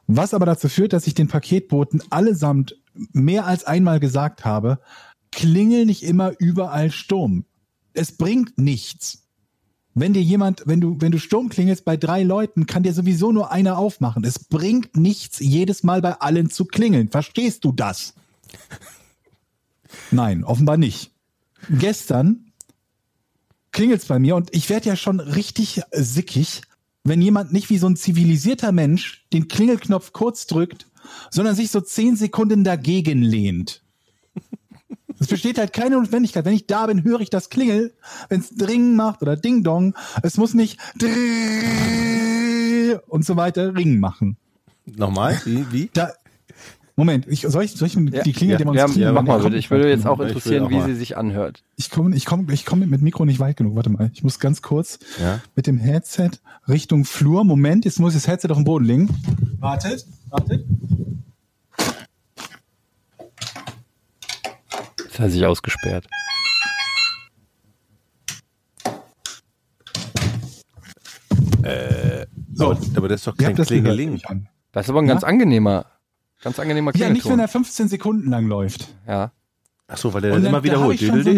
Was 0.08 0.34
aber 0.34 0.46
dazu 0.46 0.70
führt, 0.70 0.94
dass 0.94 1.06
ich 1.08 1.14
den 1.16 1.28
Paketboten 1.28 2.02
allesamt 2.10 2.76
mehr 3.14 3.46
als 3.46 3.64
einmal 3.64 4.00
gesagt 4.00 4.46
habe, 4.46 4.80
klingel 5.32 5.86
nicht 5.86 6.04
immer 6.04 6.34
überall 6.40 6.92
Sturm. 6.92 7.46
Es 7.94 8.12
bringt 8.12 8.58
nichts. 8.58 9.24
Wenn 9.94 10.14
dir 10.14 10.22
jemand, 10.22 10.64
wenn 10.66 10.80
du, 10.80 10.98
wenn 11.00 11.12
du 11.12 11.20
Sturm 11.20 11.50
klingelst 11.50 11.84
bei 11.84 11.98
drei 11.98 12.22
Leuten, 12.22 12.68
kann 12.68 12.84
dir 12.84 12.94
sowieso 12.94 13.32
nur 13.32 13.52
einer 13.52 13.80
aufmachen. 13.80 14.24
Es 14.24 14.38
bringt 14.38 14.96
nichts, 14.96 15.40
jedes 15.40 15.82
Mal 15.82 16.02
bei 16.02 16.14
allen 16.22 16.52
zu 16.52 16.66
klingeln. 16.66 17.10
Verstehst 17.10 17.66
du 17.66 17.72
das? 17.72 18.14
Nein, 20.12 20.44
offenbar 20.44 20.78
nicht. 20.78 21.12
Gestern 21.70 22.52
klingelt's 23.72 24.06
bei 24.06 24.20
mir 24.20 24.36
und 24.36 24.54
ich 24.56 24.70
werde 24.70 24.90
ja 24.90 24.96
schon 24.96 25.20
richtig 25.20 25.82
sickig, 25.92 26.62
wenn 27.04 27.22
jemand 27.22 27.54
nicht 27.54 27.70
wie 27.70 27.78
so 27.78 27.88
ein 27.88 27.96
zivilisierter 27.96 28.72
Mensch 28.72 29.26
den 29.34 29.48
Klingelknopf 29.48 30.14
kurz 30.14 30.46
drückt, 30.46 30.88
sondern 31.30 31.56
sich 31.56 31.72
so 31.72 31.82
zehn 31.82 32.16
Sekunden 32.16 32.64
dagegen 32.64 33.22
lehnt. 33.22 33.84
Es 35.20 35.28
besteht 35.28 35.58
halt 35.58 35.74
keine 35.74 35.96
Notwendigkeit. 35.96 36.46
Wenn 36.46 36.54
ich 36.54 36.68
da 36.68 36.86
bin, 36.86 37.04
höre 37.04 37.22
ich 37.22 37.30
das 37.30 37.50
Klingel, 37.50 37.96
wenn 38.30 38.40
es 38.40 38.56
Dring 38.56 38.96
macht 38.96 39.22
oder 39.22 39.36
Ding 39.36 39.64
Dong. 39.64 39.96
Es 40.22 40.38
muss 40.38 40.54
nicht 40.54 40.80
und 43.08 43.26
so 43.26 43.36
weiter 43.36 43.76
Ring 43.76 44.00
machen. 44.00 44.38
Nochmal? 44.86 45.42
Wie? 45.46 45.66
wie? 45.72 45.90
Da, 45.94 46.12
Moment, 47.00 47.28
ich, 47.28 47.42
soll 47.42 47.64
ich, 47.64 47.74
soll 47.74 47.88
ich 47.88 47.94
die 47.96 48.34
Klingel 48.34 48.54
ja, 48.54 48.58
demonstrieren? 48.58 49.02
Ja, 49.02 49.12
mach 49.12 49.22
mal 49.22 49.40
bitte. 49.40 49.56
Ich 49.56 49.70
würde 49.70 49.88
jetzt 49.88 50.08
auch 50.08 50.20
interessieren, 50.20 50.64
auch 50.66 50.70
wie 50.72 50.82
sie 50.82 50.96
sich 50.96 51.16
anhört. 51.16 51.64
Ich 51.76 51.92
komme 51.92 52.16
ich 52.16 52.26
komm, 52.26 52.50
ich 52.50 52.66
komm 52.66 52.80
mit 52.80 53.04
Mikro 53.04 53.24
nicht 53.24 53.40
weit 53.40 53.56
genug. 53.56 53.76
Warte 53.76 53.92
mal. 53.92 54.10
Ich 54.16 54.24
muss 54.24 54.40
ganz 54.40 54.64
kurz 54.64 54.98
Ja. 55.22 55.40
mit 55.56 55.68
dem 55.68 55.78
Headset 55.78 56.32
Richtung 56.68 57.06
Flur. 57.06 57.44
Moment, 57.44 57.86
jetzt 57.86 58.00
muss 58.00 58.16
ich 58.16 58.22
das 58.24 58.28
Headset 58.28 58.50
auf 58.50 58.58
den 58.58 58.64
Boden 58.64 58.86
legen. 58.86 59.10
Wartet, 59.60 60.08
wartet. 60.32 60.66
Jetzt 65.04 65.20
hat 65.20 65.28
er 65.28 65.30
sich 65.30 65.46
ausgesperrt. 65.46 66.08
So, 72.54 72.72
Aber, 72.72 72.80
aber 72.96 73.08
das 73.10 73.22
ist 73.22 73.28
doch 73.28 73.38
kein 73.38 73.56
das 73.56 73.68
Klingeling. 73.68 74.22
an. 74.26 74.48
Das 74.72 74.86
ist 74.86 74.90
aber 74.90 75.00
ein 75.02 75.08
ganz 75.08 75.24
angenehmer, 75.24 75.86
ganz 76.42 76.60
angenehmer 76.60 76.92
Ja, 76.96 77.10
nicht, 77.10 77.26
wenn 77.26 77.34
Klingelton. 77.34 77.40
er 77.40 77.48
15 77.48 77.88
Sekunden 77.88 78.30
lang 78.30 78.48
läuft. 78.48 78.90
Ja. 79.08 79.32
Ach 79.90 79.98
so, 79.98 80.14
weil 80.14 80.22
der 80.22 80.32
Und 80.34 80.44
dann 80.44 80.44
dann- 80.44 80.52
immer 80.52 80.60
da 80.62 80.64
wiederholt. 80.66 81.00
schon 81.00 81.24
so 81.24 81.30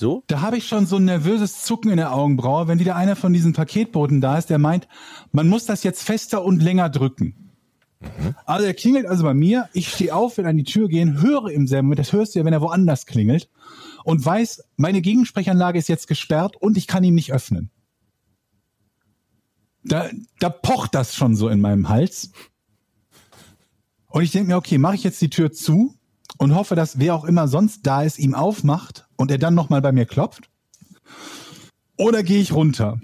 so? 0.00 0.24
Da 0.28 0.40
habe 0.40 0.56
ich 0.56 0.66
schon 0.66 0.86
so 0.86 0.96
ein 0.96 1.04
nervöses 1.04 1.62
Zucken 1.62 1.90
in 1.90 1.98
der 1.98 2.12
Augenbraue, 2.14 2.68
wenn 2.68 2.78
wieder 2.78 2.96
einer 2.96 3.16
von 3.16 3.32
diesen 3.34 3.52
Paketboten 3.52 4.20
da 4.22 4.38
ist, 4.38 4.48
der 4.48 4.58
meint, 4.58 4.88
man 5.30 5.46
muss 5.48 5.66
das 5.66 5.82
jetzt 5.82 6.02
fester 6.02 6.42
und 6.42 6.62
länger 6.62 6.88
drücken. 6.88 7.52
Also 8.46 8.64
er 8.66 8.74
klingelt 8.74 9.06
also 9.06 9.24
bei 9.24 9.34
mir, 9.34 9.68
ich 9.72 9.88
stehe 9.88 10.14
auf, 10.14 10.38
will 10.38 10.46
an 10.46 10.56
die 10.56 10.64
Tür 10.64 10.88
gehen, 10.88 11.20
höre 11.20 11.48
im 11.50 11.66
selben 11.66 11.88
Moment, 11.88 11.98
das 11.98 12.12
hörst 12.12 12.34
du 12.34 12.38
ja, 12.38 12.44
wenn 12.44 12.52
er 12.52 12.60
woanders 12.60 13.04
klingelt, 13.06 13.50
und 14.04 14.24
weiß, 14.24 14.62
meine 14.76 15.00
Gegensprechanlage 15.02 15.78
ist 15.78 15.88
jetzt 15.88 16.06
gesperrt 16.06 16.56
und 16.56 16.76
ich 16.78 16.86
kann 16.86 17.04
ihn 17.04 17.14
nicht 17.14 17.32
öffnen. 17.32 17.70
Da, 19.84 20.08
da 20.40 20.48
pocht 20.50 20.94
das 20.94 21.14
schon 21.14 21.36
so 21.36 21.48
in 21.48 21.60
meinem 21.60 21.88
Hals. 21.88 22.30
Und 24.16 24.22
ich 24.22 24.30
denke 24.30 24.48
mir, 24.48 24.56
okay, 24.56 24.78
mache 24.78 24.94
ich 24.94 25.04
jetzt 25.04 25.20
die 25.20 25.28
Tür 25.28 25.52
zu 25.52 25.94
und 26.38 26.54
hoffe, 26.54 26.74
dass 26.74 26.98
wer 26.98 27.14
auch 27.14 27.26
immer 27.26 27.48
sonst 27.48 27.86
da 27.86 28.02
ist, 28.02 28.18
ihm 28.18 28.34
aufmacht 28.34 29.06
und 29.16 29.30
er 29.30 29.36
dann 29.36 29.54
nochmal 29.54 29.82
bei 29.82 29.92
mir 29.92 30.06
klopft. 30.06 30.48
Oder 31.98 32.22
gehe 32.22 32.40
ich 32.40 32.54
runter? 32.54 32.98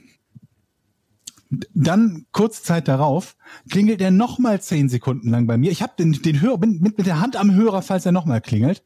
Dann, 1.74 2.24
kurz 2.32 2.62
Zeit 2.62 2.88
darauf, 2.88 3.36
klingelt 3.68 4.00
er 4.00 4.10
nochmal 4.10 4.62
zehn 4.62 4.88
Sekunden 4.88 5.28
lang 5.28 5.46
bei 5.46 5.58
mir. 5.58 5.70
Ich 5.70 5.82
habe 5.82 5.92
den, 5.98 6.12
den 6.12 6.40
Hörer, 6.40 6.56
bin 6.56 6.80
mit, 6.80 6.96
mit 6.96 7.06
der 7.06 7.20
Hand 7.20 7.36
am 7.36 7.52
Hörer, 7.52 7.82
falls 7.82 8.06
er 8.06 8.12
nochmal 8.12 8.40
klingelt. 8.40 8.82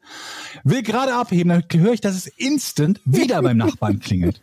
Will 0.64 0.83
gerade 0.83 1.14
abheben, 1.14 1.51
dann 1.51 1.81
höre 1.81 1.93
ich, 1.93 2.01
dass 2.01 2.16
es 2.16 2.27
instant 2.27 3.01
wieder 3.05 3.41
beim 3.41 3.59
Nachbarn 3.59 4.01
klingelt. 4.01 4.43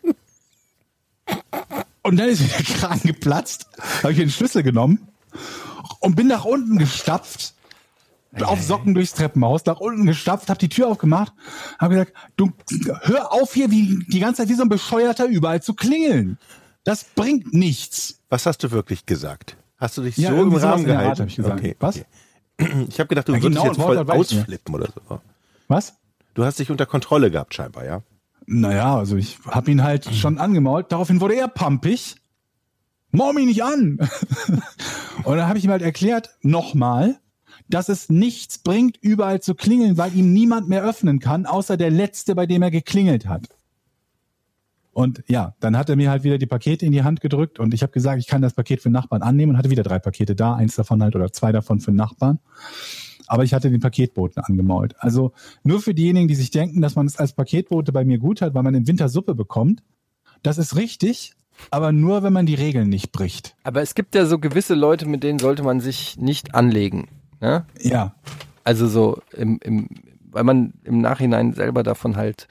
Und 2.02 2.16
dann 2.16 2.30
ist 2.30 2.50
der 2.50 2.64
Kran 2.78 3.02
geplatzt, 3.04 3.68
habe 4.04 4.14
ich 4.14 4.20
den 4.20 4.30
Schlüssel 4.30 4.64
genommen 4.64 5.06
und 6.00 6.16
bin 6.16 6.28
nach 6.28 6.46
unten 6.46 6.78
gestapft, 6.78 7.56
auf 8.42 8.62
Socken 8.64 8.94
durchs 8.94 9.14
Treppenhaus, 9.14 9.66
nach 9.66 9.80
unten 9.80 10.06
gestapft, 10.06 10.50
habe 10.50 10.60
die 10.60 10.70
Tür 10.70 10.88
aufgemacht, 10.88 11.34
habe 11.80 11.94
gesagt, 11.96 12.14
du 12.36 12.52
hör 13.02 13.32
auf 13.32 13.54
hier 13.54 13.70
wie 13.72 14.00
die 14.08 14.20
ganze 14.20 14.42
Zeit 14.42 14.50
wie 14.50 14.56
so 14.56 14.64
ein 14.64 14.70
Bescheuerter 14.70 15.26
überall 15.28 15.62
zu 15.62 15.74
klingeln. 15.74 16.38
Das 16.84 17.04
bringt 17.04 17.54
nichts. 17.54 18.20
Was 18.30 18.46
hast 18.46 18.64
du 18.64 18.72
wirklich 18.72 19.06
gesagt? 19.06 19.56
Hast 19.78 19.98
du 19.98 20.02
dich 20.02 20.18
Ja, 20.18 20.30
so 20.32 20.42
im 20.42 20.54
Rahmen 20.54 20.86
der 20.86 20.96
Art 21.00 21.04
gehalten? 21.18 21.22
hab 21.22 21.28
ich 21.30 21.36
gesagt. 21.36 21.60
Okay, 21.60 21.76
Was? 21.80 21.96
okay. 21.98 22.06
Ich 22.90 23.00
habe 23.00 23.08
gedacht, 23.08 23.28
du 23.28 23.34
Ja, 23.34 23.42
würdest 23.42 23.62
genau, 23.62 23.66
jetzt 23.72 23.82
voll 23.82 23.98
ausflippen 23.98 24.76
oder 24.76 24.88
so. 25.10 25.20
Was? 25.68 25.96
Du 26.34 26.44
hast 26.44 26.60
dich 26.60 26.72
unter 26.72 26.86
Kontrolle 26.86 27.30
gehabt 27.32 27.54
scheinbar, 27.54 27.86
ja? 27.86 28.02
Naja, 28.46 28.98
also 28.98 29.16
ich 29.16 29.40
habe 29.48 29.72
ihn 29.72 29.84
halt 29.84 30.14
schon 30.14 30.38
angemault. 30.38 30.92
Daraufhin 30.92 31.22
wurde 31.22 31.36
er 31.36 31.48
pampig. 31.48 32.16
Mau 33.12 33.32
mich 33.32 33.46
nicht 33.46 33.64
an. 33.64 34.00
Und 35.24 35.38
dann 35.38 35.48
habe 35.48 35.58
ich 35.58 35.66
ihm 35.66 35.72
halt 35.72 35.82
erklärt, 35.84 36.32
nochmal, 36.42 37.20
dass 37.68 37.89
es 37.89 38.09
nichts 38.09 38.57
bringt, 38.57 38.97
überall 38.97 39.41
zu 39.41 39.55
klingeln, 39.55 39.97
weil 39.97 40.16
ihm 40.16 40.34
niemand 40.34 40.70
mehr 40.70 40.84
öffnen 40.84 41.20
kann, 41.20 41.45
außer 41.45 41.78
der 41.78 41.91
Letzte, 41.91 42.36
bei 42.36 42.45
dem 42.45 42.61
er 42.61 42.72
geklingelt 42.72 43.28
hat. 43.28 43.47
Und 44.93 45.24
ja, 45.28 45.55
dann 45.59 45.76
hat 45.76 45.89
er 45.89 45.95
mir 45.95 46.11
halt 46.11 46.24
wieder 46.24 46.38
die 46.38 46.45
Pakete 46.45 46.86
in 46.86 46.91
die 46.91 47.03
Hand 47.03 47.20
gedrückt 47.20 47.59
und 47.59 47.74
ich 47.74 47.82
habe 47.82 47.91
gesagt, 47.91 48.20
ich 48.20 48.28
kann 48.28 48.43
das 48.43 48.53
Paket 48.53 48.82
für 48.82 48.89
den 48.89 48.93
Nachbarn 48.93 49.24
annehmen 49.24 49.53
und 49.53 49.57
hatte 49.57 49.72
wieder 49.72 49.82
drei 49.82 49.97
Pakete 49.97 50.36
da, 50.36 50.55
eins 50.55 50.76
davon 50.76 51.01
halt 51.01 51.16
oder 51.16 51.32
zwei 51.32 51.51
davon 51.51 51.80
für 51.80 51.91
den 51.91 51.97
Nachbarn. 51.97 52.39
Aber 53.26 53.43
ich 53.43 53.55
hatte 53.55 53.72
den 53.72 53.80
Paketboten 53.80 54.43
angemault. 54.43 54.95
Also 54.99 55.32
nur 55.64 55.82
für 55.82 55.95
diejenigen, 55.95 56.28
die 56.28 56.36
sich 56.36 56.51
denken, 56.51 56.82
dass 56.82 56.95
man 56.95 57.07
es 57.07 57.18
als 57.18 57.34
Paketbote 57.34 57.91
bei 57.91 58.05
mir 58.05 58.20
gut 58.20 58.41
hat, 58.41 58.53
weil 58.53 58.61
man 58.61 58.76
im 58.76 58.88
Winter 58.88 59.09
Suppe 59.09 59.34
bekommt. 59.34 59.82
Das 60.43 60.59
ist 60.59 60.76
richtig, 60.76 61.34
aber 61.72 61.91
nur, 61.91 62.22
wenn 62.22 62.34
man 62.34 62.45
die 62.45 62.53
Regeln 62.53 62.89
nicht 62.89 63.11
bricht. 63.11 63.55
Aber 63.64 63.82
es 63.82 63.95
gibt 63.95 64.14
ja 64.14 64.26
so 64.26 64.38
gewisse 64.38 64.76
Leute, 64.76 65.07
mit 65.07 65.24
denen 65.24 65.39
sollte 65.39 65.64
man 65.64 65.80
sich 65.80 66.18
nicht 66.18 66.53
anlegen. 66.53 67.07
Ne? 67.44 67.66
Ja, 67.78 68.16
Also 68.64 68.88
so 68.88 69.22
im, 69.34 69.60
im, 69.62 69.89
weil 70.32 70.46
man 70.46 70.74
im 70.86 71.02
Nachhinein 71.02 71.52
selber 71.54 71.84
davon 71.84 72.16
halt, 72.16 72.48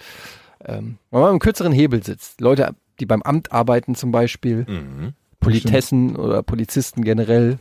ähm, 0.63 0.99
weil 1.11 1.23
man 1.23 1.33
im 1.33 1.39
kürzeren 1.39 1.73
Hebel 1.73 2.05
sitzt. 2.05 2.43
Leute, 2.43 2.75
die 3.01 3.07
beim 3.07 3.23
Amt 3.23 3.53
arbeiten 3.53 3.95
zum 3.95 4.13
Beispiel, 4.13 4.67
Mhm. 4.69 5.15
Politessen 5.41 6.15
oder 6.15 6.43
Polizisten 6.43 7.03
generell 7.03 7.59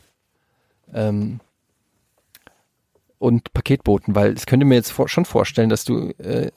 ähm, 0.94 1.40
und 3.18 3.54
Paketboten, 3.54 4.14
weil 4.14 4.36
ich 4.38 4.46
könnte 4.46 4.66
mir 4.66 4.76
jetzt 4.76 4.92
vor, 4.92 5.08
schon 5.08 5.26
vorstellen, 5.26 5.70
dass 5.70 5.86
du 5.86 6.10
äh, 6.20 6.52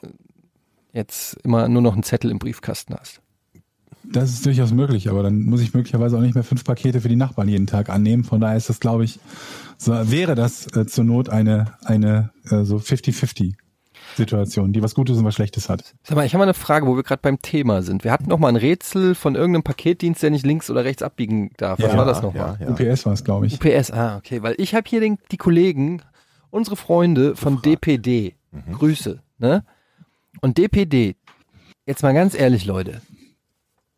jetzt 0.91 1.35
immer 1.43 1.67
nur 1.69 1.81
noch 1.81 1.93
einen 1.93 2.03
Zettel 2.03 2.29
im 2.31 2.37
Briefkasten 2.37 2.93
hast. 2.95 3.21
Das 4.11 4.31
ist 4.31 4.45
durchaus 4.45 4.71
möglich, 4.71 5.09
aber 5.09 5.23
dann 5.23 5.41
muss 5.43 5.61
ich 5.61 5.73
möglicherweise 5.73 6.17
auch 6.17 6.21
nicht 6.21 6.35
mehr 6.35 6.43
fünf 6.43 6.63
Pakete 6.63 7.01
für 7.01 7.09
die 7.09 7.15
Nachbarn 7.15 7.47
jeden 7.47 7.67
Tag 7.67 7.89
annehmen. 7.89 8.23
Von 8.23 8.41
daher 8.41 8.57
ist 8.57 8.69
das, 8.69 8.79
glaube 8.79 9.03
ich, 9.05 9.19
so, 9.77 9.91
wäre 10.09 10.35
das 10.35 10.67
äh, 10.75 10.85
zur 10.85 11.03
Not 11.03 11.29
eine, 11.29 11.73
eine 11.83 12.31
äh, 12.49 12.63
so 12.63 12.77
50-50 12.77 13.53
Situation, 14.15 14.71
die 14.71 14.81
was 14.81 14.95
Gutes 14.95 15.17
und 15.17 15.25
was 15.25 15.35
Schlechtes 15.35 15.67
hat. 15.67 15.93
Sag 16.03 16.15
mal, 16.15 16.25
ich 16.25 16.33
habe 16.33 16.39
mal 16.39 16.45
eine 16.45 16.53
Frage, 16.53 16.87
wo 16.87 16.95
wir 16.95 17.03
gerade 17.03 17.21
beim 17.21 17.41
Thema 17.41 17.81
sind. 17.81 18.03
Wir 18.03 18.11
hatten 18.11 18.29
noch 18.29 18.39
mal 18.39 18.49
ein 18.49 18.55
Rätsel 18.55 19.15
von 19.15 19.35
irgendeinem 19.35 19.63
Paketdienst, 19.63 20.23
der 20.23 20.29
nicht 20.29 20.45
links 20.45 20.69
oder 20.69 20.85
rechts 20.85 21.03
abbiegen 21.03 21.51
darf. 21.57 21.79
Was 21.79 21.91
Ja, 21.91 21.97
war 21.97 22.05
das 22.05 22.21
nochmal? 22.21 22.57
Ja, 22.59 22.67
ja. 22.67 22.91
UPS 22.91 23.05
war 23.05 23.13
es, 23.13 23.23
glaube 23.23 23.47
ich. 23.47 23.55
UPS, 23.55 23.91
ah, 23.91 24.17
okay, 24.17 24.41
weil 24.41 24.55
ich 24.57 24.73
habe 24.73 24.87
hier 24.87 25.01
den, 25.01 25.17
die 25.31 25.37
Kollegen, 25.37 26.01
unsere 26.49 26.75
Freunde 26.75 27.35
von 27.35 27.61
DPD. 27.61 28.35
Grüße, 28.71 29.21
ne? 29.37 29.65
Und 30.39 30.57
DPD, 30.57 31.15
jetzt 31.85 32.03
mal 32.03 32.13
ganz 32.13 32.35
ehrlich, 32.35 32.65
Leute. 32.65 33.01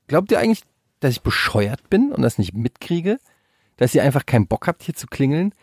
Glaubt 0.07 0.31
ihr 0.31 0.39
eigentlich, 0.39 0.61
dass 0.99 1.11
ich 1.11 1.21
bescheuert 1.21 1.89
bin 1.89 2.11
und 2.11 2.21
das 2.21 2.37
nicht 2.37 2.53
mitkriege? 2.53 3.19
Dass 3.75 3.93
ihr 3.93 4.03
einfach 4.03 4.25
keinen 4.25 4.47
Bock 4.47 4.67
habt, 4.67 4.83
hier 4.83 4.95
zu 4.95 5.07
klingeln? 5.07 5.53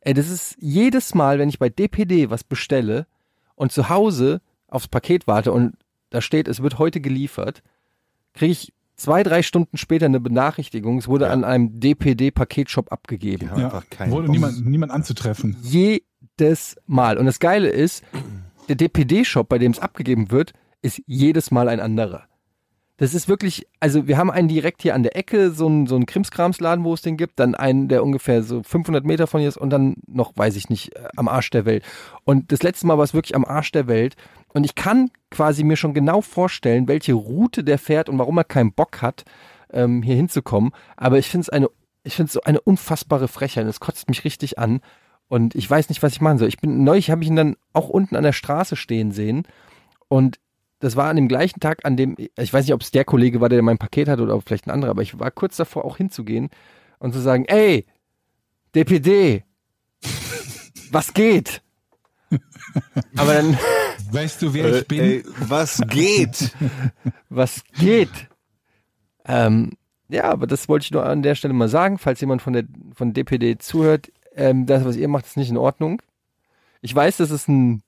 Ey, 0.00 0.12
das 0.14 0.28
ist 0.28 0.56
jedes 0.60 1.14
Mal, 1.14 1.38
wenn 1.38 1.48
ich 1.48 1.58
bei 1.58 1.68
DPD 1.70 2.28
was 2.28 2.44
bestelle 2.44 3.06
und 3.54 3.72
zu 3.72 3.88
Hause 3.88 4.42
aufs 4.68 4.88
Paket 4.88 5.26
warte 5.26 5.52
und 5.52 5.76
da 6.10 6.20
steht, 6.20 6.46
es 6.48 6.62
wird 6.62 6.78
heute 6.78 7.00
geliefert, 7.00 7.62
kriege 8.34 8.52
ich 8.52 8.72
zwei, 8.96 9.22
drei 9.22 9.42
Stunden 9.42 9.76
später 9.78 10.06
eine 10.06 10.20
Benachrichtigung, 10.20 10.98
es 10.98 11.08
wurde 11.08 11.24
Ja. 11.26 11.30
an 11.32 11.42
einem 11.44 11.80
DPD-Paketshop 11.80 12.92
abgegeben. 12.92 13.46
Die 13.46 13.50
haben 13.50 13.64
einfach 13.64 13.88
keinen 13.88 14.12
wurde 14.12 14.30
niemand, 14.30 14.66
niemand 14.66 14.92
anzutreffen. 14.92 15.56
jedes 15.62 16.76
Mal. 16.86 17.16
Und 17.16 17.24
das 17.26 17.38
Geile 17.40 17.68
ist, 17.70 18.04
der 18.68 18.76
DPD-Shop, 18.76 19.48
bei 19.48 19.58
dem 19.58 19.72
es 19.72 19.78
abgegeben 19.78 20.30
wird, 20.30 20.52
ist 20.82 21.00
jedes 21.06 21.50
Mal 21.50 21.68
ein 21.68 21.80
anderer. 21.80 22.24
Das 22.96 23.12
ist 23.12 23.28
wirklich, 23.28 23.66
also 23.80 24.06
wir 24.06 24.18
haben 24.18 24.30
einen 24.30 24.46
direkt 24.46 24.82
hier 24.82 24.94
an 24.94 25.02
der 25.02 25.16
Ecke, 25.16 25.50
so 25.50 25.66
einen, 25.66 25.88
so 25.88 25.96
einen 25.96 26.06
Krimskramsladen, 26.06 26.84
wo 26.84 26.94
es 26.94 27.02
den 27.02 27.16
gibt, 27.16 27.40
dann 27.40 27.56
einen, 27.56 27.88
der 27.88 28.04
ungefähr 28.04 28.44
so 28.44 28.62
500 28.62 29.04
Meter 29.04 29.26
von 29.26 29.40
hier 29.40 29.48
ist 29.48 29.56
und 29.56 29.70
dann 29.70 29.96
noch, 30.06 30.32
weiß 30.36 30.54
ich 30.54 30.68
nicht, 30.68 30.94
äh, 30.94 31.08
am 31.16 31.26
Arsch 31.26 31.50
der 31.50 31.64
Welt. 31.64 31.84
Und 32.24 32.52
das 32.52 32.62
letzte 32.62 32.86
Mal 32.86 32.96
war 32.96 33.04
es 33.04 33.14
wirklich 33.14 33.34
am 33.34 33.44
Arsch 33.44 33.72
der 33.72 33.88
Welt. 33.88 34.14
Und 34.52 34.62
ich 34.64 34.76
kann 34.76 35.10
quasi 35.32 35.64
mir 35.64 35.76
schon 35.76 35.92
genau 35.92 36.20
vorstellen, 36.20 36.86
welche 36.86 37.14
Route 37.14 37.64
der 37.64 37.78
fährt 37.78 38.08
und 38.08 38.18
warum 38.18 38.38
er 38.38 38.44
keinen 38.44 38.72
Bock 38.72 39.02
hat, 39.02 39.24
ähm, 39.72 40.02
hier 40.02 40.14
hinzukommen. 40.14 40.70
Aber 40.96 41.18
ich 41.18 41.28
finde 41.28 41.42
es 41.42 41.48
eine, 41.48 41.68
ich 42.04 42.14
finde 42.14 42.30
so 42.30 42.42
eine 42.42 42.60
unfassbare 42.60 43.26
Frechheit. 43.26 43.66
Es 43.66 43.80
kotzt 43.80 44.08
mich 44.08 44.24
richtig 44.24 44.60
an. 44.60 44.80
Und 45.26 45.56
ich 45.56 45.68
weiß 45.68 45.88
nicht, 45.88 46.04
was 46.04 46.12
ich 46.12 46.20
machen 46.20 46.38
soll. 46.38 46.46
Ich 46.46 46.58
bin 46.58 46.84
neulich 46.84 47.10
habe 47.10 47.24
ich 47.24 47.28
ihn 47.28 47.34
dann 47.34 47.56
auch 47.72 47.88
unten 47.88 48.14
an 48.14 48.22
der 48.22 48.32
Straße 48.32 48.76
stehen 48.76 49.10
sehen. 49.10 49.48
Und 50.06 50.38
das 50.80 50.96
war 50.96 51.08
an 51.08 51.16
dem 51.16 51.28
gleichen 51.28 51.60
Tag, 51.60 51.84
an 51.84 51.96
dem, 51.96 52.16
ich 52.18 52.52
weiß 52.52 52.64
nicht, 52.64 52.74
ob 52.74 52.82
es 52.82 52.90
der 52.90 53.04
Kollege 53.04 53.40
war, 53.40 53.48
der 53.48 53.62
mein 53.62 53.78
Paket 53.78 54.08
hatte 54.08 54.22
oder 54.22 54.40
vielleicht 54.40 54.66
ein 54.66 54.70
anderer, 54.70 54.90
aber 54.90 55.02
ich 55.02 55.18
war 55.18 55.30
kurz 55.30 55.56
davor 55.56 55.84
auch 55.84 55.96
hinzugehen 55.96 56.50
und 56.98 57.12
zu 57.12 57.20
sagen, 57.20 57.44
ey, 57.46 57.86
DPD, 58.74 59.44
was 60.90 61.14
geht? 61.14 61.62
Aber 63.16 63.34
dann, 63.34 63.56
Weißt 64.10 64.42
du, 64.42 64.54
wer 64.54 64.76
ich 64.76 64.88
bin? 64.88 65.00
Äh, 65.00 65.16
ey, 65.16 65.24
was 65.38 65.80
geht? 65.88 66.52
was 67.28 67.64
geht? 67.78 68.10
Ähm, 69.24 69.72
ja, 70.08 70.24
aber 70.24 70.46
das 70.46 70.68
wollte 70.68 70.84
ich 70.84 70.90
nur 70.90 71.04
an 71.04 71.22
der 71.22 71.34
Stelle 71.34 71.54
mal 71.54 71.68
sagen, 71.68 71.98
falls 71.98 72.20
jemand 72.20 72.42
von 72.42 72.52
der 72.52 72.64
von 72.94 73.12
DPD 73.12 73.58
zuhört, 73.58 74.12
ähm, 74.36 74.66
das, 74.66 74.84
was 74.84 74.96
ihr 74.96 75.08
macht, 75.08 75.26
ist 75.26 75.36
nicht 75.36 75.50
in 75.50 75.56
Ordnung. 75.56 76.02
Ich 76.82 76.94
weiß, 76.94 77.16
dass 77.16 77.30
es 77.30 77.48
ein 77.48 77.82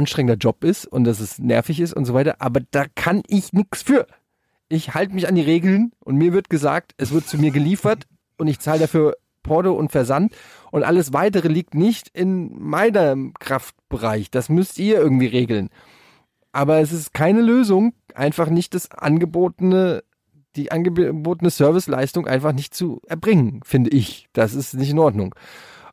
anstrengender 0.00 0.38
Job 0.38 0.64
ist 0.64 0.86
und 0.86 1.04
dass 1.04 1.20
es 1.20 1.38
nervig 1.38 1.78
ist 1.78 1.92
und 1.92 2.06
so 2.06 2.14
weiter, 2.14 2.36
aber 2.38 2.60
da 2.70 2.86
kann 2.94 3.22
ich 3.26 3.52
nichts 3.52 3.82
für. 3.82 4.06
Ich 4.68 4.94
halte 4.94 5.14
mich 5.14 5.28
an 5.28 5.34
die 5.34 5.42
Regeln 5.42 5.92
und 6.00 6.16
mir 6.16 6.32
wird 6.32 6.48
gesagt, 6.48 6.94
es 6.96 7.12
wird 7.12 7.28
zu 7.28 7.36
mir 7.36 7.50
geliefert 7.50 8.06
und 8.38 8.48
ich 8.48 8.60
zahle 8.60 8.80
dafür 8.80 9.16
Porto 9.42 9.72
und 9.72 9.92
Versand 9.92 10.34
und 10.70 10.84
alles 10.84 11.12
weitere 11.12 11.48
liegt 11.48 11.74
nicht 11.74 12.08
in 12.08 12.58
meinem 12.58 13.34
Kraftbereich. 13.34 14.30
Das 14.30 14.48
müsst 14.48 14.78
ihr 14.78 14.98
irgendwie 14.98 15.26
regeln. 15.26 15.68
Aber 16.52 16.80
es 16.80 16.92
ist 16.92 17.12
keine 17.12 17.42
Lösung, 17.42 17.92
einfach 18.14 18.48
nicht 18.48 18.74
das 18.74 18.90
angebotene, 18.90 20.02
die 20.56 20.72
angebotene 20.72 21.50
Serviceleistung 21.50 22.26
einfach 22.26 22.52
nicht 22.52 22.74
zu 22.74 23.00
erbringen, 23.06 23.60
finde 23.64 23.90
ich. 23.90 24.28
Das 24.32 24.54
ist 24.54 24.74
nicht 24.74 24.90
in 24.90 24.98
Ordnung. 24.98 25.34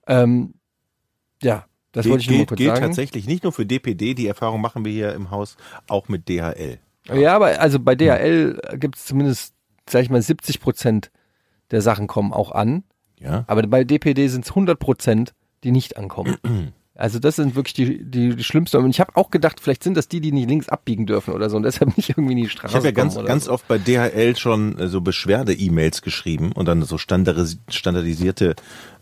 Ähm, 0.07 0.53
ja, 1.43 1.65
das 1.97 2.09
wollte 2.09 2.21
ich 2.23 2.29
nur 2.29 2.37
gilt, 2.37 2.49
kurz 2.49 2.57
gilt 2.57 2.69
sagen. 2.69 2.81
tatsächlich 2.85 3.27
nicht 3.27 3.43
nur 3.43 3.51
für 3.53 3.65
DPD, 3.65 4.13
die 4.13 4.27
Erfahrung 4.27 4.61
machen 4.61 4.85
wir 4.85 4.91
hier 4.91 5.13
im 5.13 5.31
Haus, 5.31 5.57
auch 5.87 6.07
mit 6.09 6.27
DHL. 6.29 6.79
Ja, 7.13 7.35
aber 7.35 7.59
also 7.59 7.79
bei 7.79 7.95
DHL 7.95 8.59
gibt 8.77 8.97
es 8.97 9.05
zumindest, 9.05 9.53
sag 9.89 10.01
ich 10.03 10.09
mal, 10.09 10.21
70 10.21 10.59
Prozent 10.59 11.11
der 11.71 11.81
Sachen 11.81 12.07
kommen 12.07 12.33
auch 12.33 12.51
an. 12.51 12.83
Ja. 13.19 13.45
Aber 13.47 13.63
bei 13.63 13.83
DPD 13.83 14.27
sind 14.27 14.45
es 14.45 14.51
100 14.51 14.79
Prozent, 14.79 15.33
die 15.63 15.71
nicht 15.71 15.97
ankommen. 15.97 16.37
Also 16.99 17.19
das 17.19 17.35
sind 17.35 17.55
wirklich 17.55 17.75
die, 17.75 18.03
die, 18.03 18.35
die 18.35 18.43
schlimmsten. 18.43 18.77
Und 18.77 18.89
ich 18.89 18.99
habe 18.99 19.15
auch 19.15 19.29
gedacht, 19.29 19.59
vielleicht 19.59 19.83
sind 19.83 19.95
das 19.95 20.07
die, 20.07 20.19
die 20.19 20.31
nicht 20.31 20.49
links 20.49 20.67
abbiegen 20.67 21.05
dürfen 21.05 21.31
oder 21.35 21.47
so 21.47 21.55
und 21.55 21.61
deshalb 21.61 21.95
nicht 21.97 22.09
irgendwie 22.09 22.31
in 22.31 22.39
die 22.39 22.49
Straße 22.49 22.71
Ich 22.71 22.75
habe 22.75 22.87
ja 22.87 22.91
ganz, 22.91 23.23
ganz 23.23 23.45
so. 23.45 23.51
oft 23.51 23.67
bei 23.67 23.77
DHL 23.77 24.35
schon 24.35 24.79
äh, 24.79 24.87
so 24.87 25.01
Beschwerde-E-Mails 25.01 26.01
geschrieben 26.01 26.51
und 26.53 26.65
dann 26.65 26.81
so 26.81 26.95
standardis- 26.95 27.59
standardisierte 27.69 28.55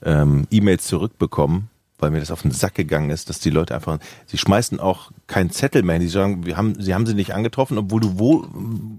ähm, 0.03 0.45
E-Mails 0.51 0.85
zurückbekommen, 0.87 1.69
weil 1.99 2.11
mir 2.11 2.19
das 2.19 2.31
auf 2.31 2.41
den 2.41 2.51
Sack 2.51 2.75
gegangen 2.75 3.09
ist, 3.09 3.29
dass 3.29 3.39
die 3.39 3.49
Leute 3.49 3.73
einfach, 3.75 3.99
sie 4.25 4.37
schmeißen 4.37 4.79
auch 4.79 5.11
keinen 5.27 5.49
Zettel 5.49 5.83
mehr 5.83 5.93
hin. 5.93 6.01
Die 6.01 6.07
sagen, 6.09 6.45
wir 6.45 6.57
haben, 6.57 6.79
sie 6.81 6.93
haben 6.93 7.05
sie 7.05 7.13
nicht 7.13 7.33
angetroffen, 7.33 7.77
obwohl 7.77 8.01
du 8.01 8.19
wo, 8.19 8.45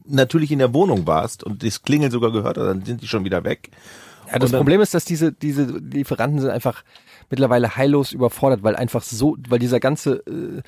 natürlich 0.07 0.51
in 0.51 0.59
der 0.59 0.73
Wohnung 0.73 1.07
warst 1.07 1.45
und 1.45 1.63
das 1.63 1.83
Klingeln 1.83 2.11
sogar 2.11 2.33
gehört 2.33 2.57
hat, 2.57 2.67
dann 2.67 2.85
sind 2.85 3.03
die 3.03 3.09
schon 3.09 3.25
wieder 3.25 3.45
weg. 3.45 3.71
Ja, 4.33 4.39
das 4.39 4.51
dann- 4.51 4.59
Problem 4.61 4.81
ist, 4.81 4.95
dass 4.95 5.05
diese, 5.05 5.33
diese 5.33 5.65
Lieferanten 5.65 6.41
sind 6.41 6.51
einfach 6.51 6.83
mittlerweile 7.31 7.77
heillos 7.77 8.13
überfordert, 8.13 8.63
weil 8.63 8.77
einfach 8.77 9.03
so, 9.03 9.37
weil 9.49 9.59
dieser 9.59 9.81
ganze 9.81 10.23
äh, 10.27 10.63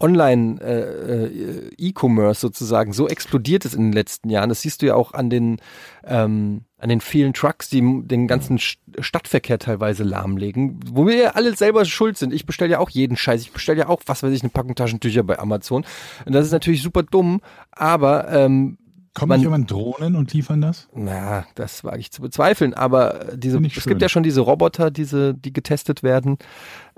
Online 0.00 0.60
äh, 0.60 1.70
äh, 1.78 2.34
sozusagen 2.34 2.92
so 2.92 3.08
explodiert 3.08 3.64
ist 3.64 3.74
in 3.74 3.82
den 3.82 3.92
letzten 3.92 4.30
Jahren. 4.30 4.48
Das 4.48 4.60
siehst 4.60 4.82
du 4.82 4.86
ja 4.86 4.94
auch 4.94 5.12
an 5.12 5.30
den 5.30 5.58
ähm, 6.04 6.62
an 6.78 6.90
den 6.90 7.00
vielen 7.00 7.32
Trucks, 7.32 7.70
die 7.70 7.80
den 8.04 8.26
ganzen 8.26 8.58
St- 8.58 8.76
Stadtverkehr 8.98 9.58
teilweise 9.58 10.04
lahmlegen, 10.04 10.80
wo 10.92 11.06
wir 11.06 11.16
ja 11.16 11.30
alle 11.30 11.56
selber 11.56 11.86
schuld 11.86 12.18
sind. 12.18 12.34
Ich 12.34 12.44
bestelle 12.44 12.72
ja 12.72 12.78
auch 12.78 12.90
jeden 12.90 13.16
Scheiß. 13.16 13.40
Ich 13.40 13.52
bestelle 13.52 13.78
ja 13.78 13.88
auch, 13.88 14.02
was 14.04 14.22
weiß 14.22 14.32
ich, 14.32 14.42
eine 14.42 14.50
Packung 14.50 14.74
Taschentücher 14.74 15.22
bei 15.22 15.38
Amazon. 15.38 15.86
Und 16.26 16.34
das 16.34 16.44
ist 16.44 16.52
natürlich 16.52 16.82
super 16.82 17.02
dumm, 17.02 17.40
aber 17.72 18.28
ähm, 18.30 18.76
Kommen 19.14 19.28
man- 19.28 19.38
nicht 19.38 19.44
irgendwann 19.46 19.66
Drohnen 19.66 20.16
und 20.16 20.32
liefern 20.32 20.60
das? 20.60 20.88
na, 20.94 21.46
das 21.54 21.84
wage 21.84 21.98
ich 22.00 22.10
zu 22.10 22.20
bezweifeln, 22.20 22.74
aber 22.74 23.26
diese, 23.36 23.58
es 23.64 23.72
schön. 23.72 23.90
gibt 23.90 24.02
ja 24.02 24.08
schon 24.08 24.24
diese 24.24 24.40
Roboter, 24.40 24.90
diese, 24.90 25.34
die 25.34 25.52
getestet 25.52 26.02
werden, 26.02 26.36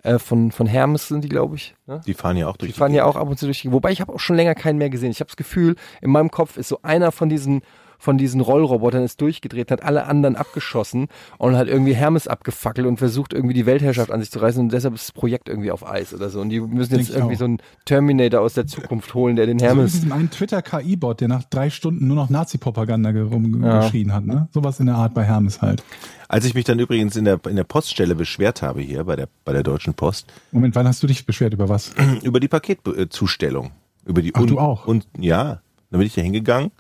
äh, 0.03 0.19
von, 0.19 0.51
von 0.51 0.67
Hermes 0.67 1.09
sind 1.09 1.23
die, 1.25 1.29
glaube 1.29 1.57
ich. 1.57 1.75
Ne? 1.87 2.01
Die 2.07 2.15
fahren 2.15 2.37
ja 2.37 2.49
auch 2.49 2.57
durch 2.57 2.73
Die 2.73 2.79
fahren 2.79 2.95
ja 2.95 3.05
auch 3.05 3.17
ab 3.17 3.29
und 3.29 3.39
zu 3.39 3.45
durch 3.45 3.61
die, 3.63 3.71
wobei 3.73 3.93
ich 3.93 4.01
habe 4.01 4.15
auch 4.15 4.21
schon 4.21 4.37
länger 4.37 4.55
keinen 4.55 4.79
mehr 4.79 4.89
gesehen. 4.91 5.11
Ich 5.11 5.21
habe 5.21 5.29
das 5.29 5.37
Gefühl, 5.37 5.77
in 6.01 6.11
meinem 6.11 6.31
Kopf 6.31 6.57
ist 6.57 6.69
so 6.69 6.79
einer 6.83 7.13
von 7.13 7.29
diesen 7.29 7.61
von 7.99 8.19
diesen 8.19 8.41
Rollrobotern 8.41 9.03
ist 9.03 9.21
durchgedreht, 9.21 9.71
hat 9.71 9.83
alle 9.83 10.07
anderen 10.07 10.37
abgeschossen 10.37 11.09
und 11.39 11.57
hat 11.57 11.69
irgendwie 11.69 11.95
Hermes 11.95 12.29
abgefackelt 12.29 12.87
und 12.87 12.99
versucht 12.99 13.33
irgendwie 13.33 13.55
die 13.55 13.67
Weltherrschaft 13.67 14.11
an 14.11 14.21
sich 14.21 14.31
zu 14.31 14.39
reißen 14.39 14.61
und 14.61 14.73
deshalb 14.73 14.95
ist 14.95 15.09
das 15.09 15.13
Projekt 15.13 15.49
irgendwie 15.49 15.71
auf 15.71 15.87
Eis 15.89 16.13
oder 16.15 16.29
so. 16.31 16.41
Und 16.41 16.51
die 16.51 16.61
müssen 16.61 16.91
Denk 16.91 17.01
jetzt 17.03 17.11
ich 17.11 17.17
irgendwie 17.17 17.35
auch. 17.35 17.39
so 17.41 17.45
einen 17.45 17.59
Terminator 17.85 18.41
aus 18.41 18.55
der 18.55 18.67
Zukunft 18.67 19.15
holen, 19.15 19.37
der 19.37 19.47
den 19.47 19.59
So 19.59 19.67
Hermes 19.67 19.93
diesem 19.93 20.13
einen 20.13 20.31
Twitter-KI-Bot, 20.31 21.21
der 21.21 21.29
nach 21.29 21.45
drei 21.45 21.71
Stunden 21.71 22.07
nur 22.07 22.17
noch 22.17 22.31
Nazi-Propaganda 22.31 23.13
ge- 23.13 23.23
rumgeschrien 23.23 24.13
hat, 24.13 24.27
ne? 24.27 24.49
Sowas 24.53 24.79
in 24.81 24.87
der 24.87 24.97
Art 24.97 25.15
bei 25.15 25.25
Hermes 25.25 25.63
halt. 25.63 25.83
Als 26.29 26.45
ich 26.45 26.55
mich 26.55 26.65
dann 26.65 26.79
übrigens 26.81 27.15
in 27.17 27.25
der, 27.25 27.39
in 27.49 27.57
der 27.57 27.65
Poststelle 27.65 28.15
beschwert 28.17 28.61
habe 28.63 28.81
hier 28.81 29.05
bei 29.05 29.15
der, 29.17 29.29
bei 29.45 29.53
der 29.53 29.63
Deutschen 29.63 29.95
Post, 29.95 30.27
Moment, 30.53 30.75
wann 30.75 30.87
hast 30.89 31.03
du 31.03 31.07
dich 31.07 31.25
beschwert 31.25 31.55
über 31.55 31.69
was? 31.69 31.95
über 32.23 32.41
die 32.41 32.49
Paketzustellung. 32.49 33.71
Über 34.05 34.23
die 34.23 34.35
Ach, 34.35 34.45
du 34.45 34.59
auch? 34.59 34.87
Und 34.87 35.07
ja, 35.19 35.61
dann 35.91 35.99
bin 35.99 36.07
ich 36.07 36.15
da 36.15 36.21
hingegangen, 36.23 36.71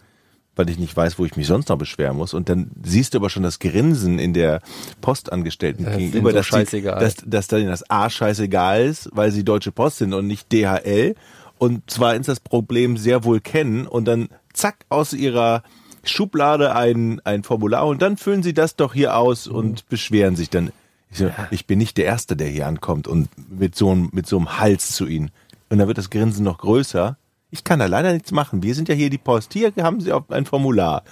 weil 0.57 0.69
ich 0.71 0.79
nicht 0.79 0.97
weiß, 0.97 1.19
wo 1.19 1.25
ich 1.25 1.37
mich 1.37 1.47
sonst 1.47 1.69
noch 1.69 1.79
beschweren 1.79 2.17
muss. 2.17 2.35
Und 2.35 2.49
dann 2.49 2.71
siehst 2.83 3.15
du 3.15 3.19
aber 3.19 3.31
schon 3.31 3.43
das 3.43 3.59
Grinsen 3.59 4.19
in 4.19 4.33
der 4.33 4.61
Postangestellten 5.01 5.85
Das 5.85 5.97
gegenüber, 5.97 6.31
so 6.31 6.37
dass, 6.37 6.47
die, 6.47 6.53
scheißegal. 6.53 6.99
dass, 6.99 7.17
dass 7.25 7.47
denen 7.47 7.69
das 7.69 7.89
A 7.91 8.11
scheißegal 8.11 8.85
ist, 8.85 9.11
weil 9.13 9.31
sie 9.31 9.45
Deutsche 9.45 9.71
Post 9.71 9.99
sind 9.99 10.15
und 10.15 10.27
nicht 10.27 10.51
DHL. 10.53 11.15
Und 11.59 11.89
zwar 11.91 12.15
ins 12.15 12.27
das 12.27 12.41
Problem 12.41 12.97
sehr 12.97 13.25
wohl 13.25 13.41
kennen 13.41 13.87
und 13.87 14.07
dann 14.07 14.29
zack 14.53 14.85
aus 14.89 15.13
ihrer 15.13 15.63
Schublade 16.05 16.75
ein, 16.75 17.21
ein 17.25 17.43
Formular 17.43 17.87
und 17.87 18.03
dann 18.03 18.17
füllen 18.17 18.43
sie 18.43 18.55
das 18.55 18.77
doch 18.77 18.95
hier 18.95 19.17
aus 19.17 19.47
und 19.47 19.89
beschweren 19.89 20.37
sich 20.37 20.51
dann. 20.51 20.73
Ich, 21.11 21.19
so, 21.19 21.31
ich 21.51 21.67
bin 21.67 21.79
nicht 21.79 21.97
der 21.99 22.07
Erste, 22.07 22.37
der 22.37 22.49
hier 22.49 22.67
ankommt 22.67 23.09
und 23.09 23.29
mit 23.49 23.75
so, 23.75 23.91
einem, 23.91 24.11
mit 24.13 24.27
so 24.27 24.37
einem 24.37 24.59
Hals 24.59 24.93
zu 24.93 25.07
ihnen. 25.07 25.31
Und 25.69 25.79
dann 25.79 25.89
wird 25.89 25.99
das 25.99 26.11
Grinsen 26.11 26.45
noch 26.45 26.59
größer. 26.59 27.17
Ich 27.57 27.65
kann 27.65 27.79
da 27.79 27.87
leider 27.87 28.13
nichts 28.13 28.33
machen. 28.33 28.63
Wir 28.63 28.75
sind 28.75 28.89
ja 28.91 28.95
hier 28.95 29.09
die 29.09 29.17
Post. 29.17 29.55
Hier 29.55 29.73
haben 29.81 30.01
Sie 30.01 30.13
auch 30.13 30.29
ein 30.29 30.45
Formular. 30.45 31.05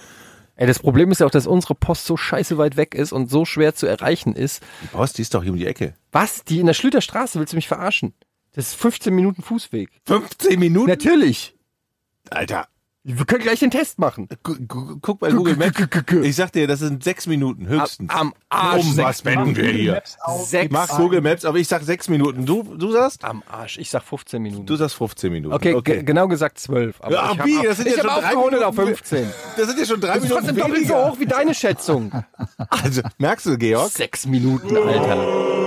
Ey, 0.55 0.67
das 0.67 0.77
Problem 0.77 1.11
ist 1.11 1.19
ja 1.19 1.25
auch, 1.25 1.31
dass 1.31 1.47
unsere 1.47 1.73
Post 1.73 2.05
so 2.05 2.15
scheiße 2.15 2.59
weit 2.59 2.77
weg 2.77 2.93
ist 2.93 3.11
und 3.11 3.29
so 3.31 3.45
schwer 3.45 3.73
zu 3.73 3.87
erreichen 3.87 4.35
ist. 4.35 4.61
Die 4.83 4.87
Post, 4.87 5.17
die 5.17 5.23
ist 5.23 5.33
doch 5.33 5.41
hier 5.41 5.51
um 5.51 5.57
die 5.57 5.65
Ecke. 5.65 5.95
Was? 6.11 6.43
Die 6.43 6.59
in 6.59 6.67
der 6.67 6.75
Schlüterstraße 6.75 7.39
willst 7.39 7.53
du 7.53 7.57
mich 7.57 7.67
verarschen? 7.67 8.13
Das 8.53 8.67
ist 8.67 8.75
15 8.75 9.13
Minuten 9.13 9.41
Fußweg. 9.41 9.89
15 10.05 10.59
Minuten? 10.59 10.87
Natürlich. 10.87 11.55
Alter, 12.29 12.67
Wir 13.07 13.23
können 13.25 13.43
gleich 13.43 13.59
den 13.59 13.69
Test 13.69 13.99
machen. 13.99 14.27
gu- 14.41 14.55
gu- 14.67 14.97
guck 14.99 15.19
bei 15.19 15.29
Google 15.29 15.55
Maps. 15.57 15.79
Ich 16.23 16.35
sag 16.35 16.51
dir, 16.51 16.65
das 16.65 16.79
sind 16.79 17.03
sechs 17.03 17.27
Minuten 17.27 17.67
höchstens. 17.67 18.09
Am 18.11 18.33
Arsch. 18.49 18.83
Um 18.83 18.97
was 18.97 19.23
wenden 19.23 19.55
wir 19.55 19.69
hier? 19.69 20.01
Sechs. 20.43 20.71
Mach 20.73 20.87
Google 20.97 21.21
Maps, 21.21 21.45
aber 21.45 21.59
ich 21.59 21.67
sag 21.67 21.83
sechs 21.83 22.09
Minuten. 22.09 22.47
Du, 22.47 22.63
du 22.63 22.91
sagst? 22.91 23.23
Am 23.23 23.43
Arsch. 23.47 23.77
Ich 23.77 23.91
sag 23.91 24.01
15 24.01 24.41
Minuten. 24.41 24.65
Du 24.65 24.75
sagst 24.75 24.95
15 24.95 25.31
Minuten. 25.31 25.53
okay, 25.53 25.79
ge- 25.83 26.01
genau 26.01 26.27
gesagt 26.27 26.57
12. 26.57 26.95
Aber 26.99 27.13
Ja, 27.13 27.31
ich 27.33 27.45
wie? 27.45 27.61
Das 27.63 27.77
sind 27.77 27.87
ich 27.89 27.95
ja 27.95 28.01
schon 28.01 28.09
drei 28.09 28.17
aufgerundet 28.29 28.63
auf 28.63 28.75
Minuten. 28.75 28.95
15. 28.95 29.27
Das 29.55 29.67
sind 29.67 29.79
ja 29.79 29.85
schon 29.85 30.01
drei 30.01 30.07
Das 30.07 30.17
ist 30.17 30.23
Minuten 30.23 30.45
trotzdem 30.47 30.57
doppelt 30.65 30.87
so 30.87 30.95
hoch 30.95 31.19
wie 31.19 31.25
deine 31.27 31.53
Schätzung. 31.53 32.11
Also, 32.69 33.01
merkst 33.19 33.45
du, 33.45 33.57
Georg? 33.57 33.91
Sechs 33.91 34.25
Minuten, 34.25 34.75
Alter. 34.75 35.64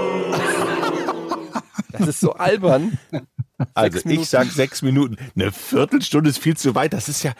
Das 1.92 2.06
ist 2.06 2.20
so 2.20 2.32
albern. 2.32 2.98
Also 3.74 4.08
ich 4.08 4.28
sag 4.28 4.46
sechs 4.52 4.82
Minuten. 4.82 5.16
Eine 5.34 5.50
Viertelstunde 5.50 6.30
ist 6.30 6.38
viel 6.38 6.56
zu 6.56 6.76
weit. 6.76 6.92
Das 6.92 7.08
ist 7.08 7.24
ja. 7.24 7.32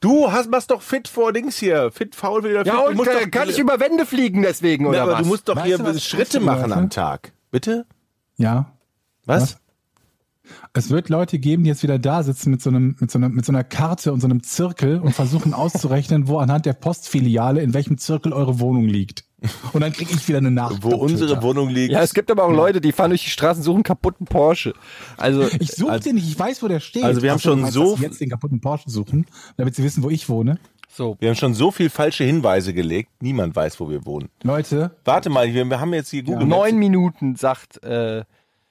Du 0.00 0.32
hast 0.32 0.50
machst 0.50 0.70
doch 0.70 0.80
fit 0.80 1.06
vor 1.06 1.34
Dings 1.34 1.58
hier. 1.58 1.90
Fit 1.92 2.14
faul 2.14 2.44
wieder. 2.44 2.60
fit. 2.60 2.68
Ja, 2.68 2.84
du 2.84 2.88
und 2.88 2.96
musst 2.96 3.10
äh, 3.10 3.24
doch, 3.24 3.30
kann 3.30 3.50
ich 3.50 3.58
über 3.58 3.78
Wände 3.78 4.06
fliegen 4.06 4.40
deswegen, 4.40 4.84
Na, 4.84 4.88
oder 4.90 5.02
aber 5.02 5.12
was? 5.12 5.22
du 5.22 5.26
musst 5.26 5.48
doch 5.50 5.56
Weißt 5.56 5.66
hier 5.66 5.78
was 5.84 6.02
Schritte 6.02 6.40
machen 6.40 6.72
am? 6.72 6.88
Tag. 6.88 7.34
Bitte? 7.50 7.84
Ja. 8.38 8.72
Was? 9.26 9.42
Was? 9.42 9.58
Es 10.72 10.90
wird 10.90 11.08
Leute 11.08 11.38
geben, 11.38 11.64
die 11.64 11.68
jetzt 11.68 11.82
wieder 11.82 11.98
da 11.98 12.22
sitzen 12.22 12.50
mit 12.50 12.62
so 12.62 12.70
einem, 12.70 12.96
mit 12.98 13.10
so 13.10 13.18
einer, 13.18 13.28
mit 13.28 13.44
so 13.44 13.52
einer 13.52 13.64
Karte 13.64 14.12
und 14.12 14.20
so 14.20 14.28
einem 14.28 14.42
Zirkel 14.42 15.00
und 15.00 15.12
versuchen 15.12 15.52
auszurechnen, 15.52 16.28
wo 16.28 16.38
anhand 16.38 16.66
der 16.66 16.72
Postfiliale 16.72 17.60
in 17.62 17.74
welchem 17.74 17.98
Zirkel 17.98 18.32
eure 18.32 18.60
Wohnung 18.60 18.86
liegt. 18.86 19.24
Und 19.72 19.80
dann 19.82 19.92
kriege 19.92 20.12
ich 20.14 20.26
wieder 20.28 20.38
eine 20.38 20.50
Nachricht. 20.50 20.82
Wo 20.82 20.94
unsere 20.96 21.42
Wohnung 21.42 21.68
liegt. 21.68 21.92
Ja, 21.92 22.02
es 22.02 22.14
gibt 22.14 22.30
aber 22.30 22.44
auch 22.44 22.52
Leute, 22.52 22.80
die 22.80 22.92
fahren 22.92 23.10
durch 23.10 23.22
die 23.24 23.30
Straßen, 23.30 23.62
suchen 23.62 23.76
einen 23.76 23.82
kaputten 23.84 24.26
Porsche. 24.26 24.72
Also, 25.16 25.46
Ich 25.60 25.72
suche 25.72 25.92
Also- 25.92 26.04
den 26.08 26.14
nicht, 26.16 26.26
ich 26.28 26.38
weiß, 26.38 26.62
wo 26.62 26.68
der 26.68 26.80
steht. 26.80 27.04
Also 27.04 27.22
wir 27.22 27.30
haben 27.30 27.36
Ach 27.38 27.42
so, 27.42 27.50
schon 27.50 27.60
meinst, 27.60 27.74
so- 27.74 27.96
jetzt 28.00 28.20
den 28.20 28.30
kaputten 28.30 28.60
Porsche 28.60 28.88
suchen, 28.88 29.26
damit 29.56 29.74
sie 29.74 29.82
wissen, 29.84 30.02
wo 30.02 30.10
ich 30.10 30.28
wohne. 30.28 30.58
so. 30.88 31.16
Wir 31.20 31.28
haben 31.28 31.36
schon 31.36 31.52
so 31.52 31.70
viel 31.70 31.90
falsche 31.90 32.24
Hinweise 32.24 32.72
gelegt. 32.72 33.10
Niemand 33.20 33.54
weiß, 33.54 33.78
wo 33.80 33.90
wir 33.90 34.06
wohnen. 34.06 34.30
Leute, 34.42 34.92
Warte 35.04 35.28
mal, 35.28 35.52
wir, 35.52 35.64
wir 35.66 35.78
haben 35.80 35.92
jetzt 35.92 36.08
hier 36.10 36.22
Google 36.22 36.46
Maps. 36.46 36.58
Neun 36.58 36.78
Minuten, 36.78 37.36
sagt, 37.36 37.82
äh, 37.84 38.24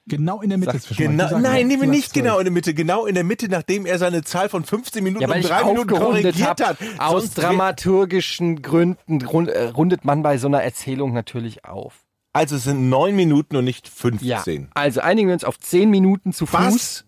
genau 0.06 0.40
in 0.40 0.48
der 0.50 0.58
Mitte 0.58 0.78
Sag-. 0.78 0.96
Genau, 0.96 1.28
sagst 1.28 1.42
nein, 1.42 1.66
nehmen 1.66 1.82
wir 1.82 1.88
nicht 1.88 2.02
sagst 2.04 2.14
zwölf. 2.14 2.24
genau 2.24 2.38
in 2.38 2.44
der 2.44 2.52
Mitte. 2.52 2.74
Genau 2.74 3.06
in 3.06 3.14
der 3.14 3.24
Mitte, 3.24 3.48
nachdem 3.48 3.86
er 3.86 3.98
seine 3.98 4.22
Zahl 4.22 4.48
von 4.48 4.64
15 4.64 5.02
Minuten 5.04 5.22
ja, 5.22 5.28
um 5.28 5.34
ich 5.38 5.46
drei 5.46 5.64
Minuten 5.64 5.92
aufgerundet 5.92 6.22
korrigiert 6.22 6.60
habe. 6.60 6.78
hat. 6.80 7.00
Aus 7.00 7.22
Sonst- 7.24 7.38
dramaturgischen 7.38 8.62
Gründen 8.62 9.22
rund, 9.22 9.48
äh, 9.48 9.64
rundet 9.64 10.04
man 10.04 10.22
bei 10.22 10.38
so 10.38 10.46
einer 10.48 10.62
Erzählung 10.62 11.12
natürlich 11.12 11.64
auf. 11.64 12.04
Also 12.32 12.56
es 12.56 12.64
sind 12.64 12.88
neun 12.88 13.16
Minuten 13.16 13.56
und 13.56 13.64
nicht 13.64 13.86
Ja. 13.88 14.38
15. 14.40 14.68
Also 14.74 15.00
einigen 15.00 15.28
wir 15.28 15.34
uns 15.34 15.44
auf 15.44 15.58
zehn 15.58 15.90
Minuten 15.90 16.32
zu 16.32 16.46
Was? 16.52 16.72
Fuß. 16.72 17.04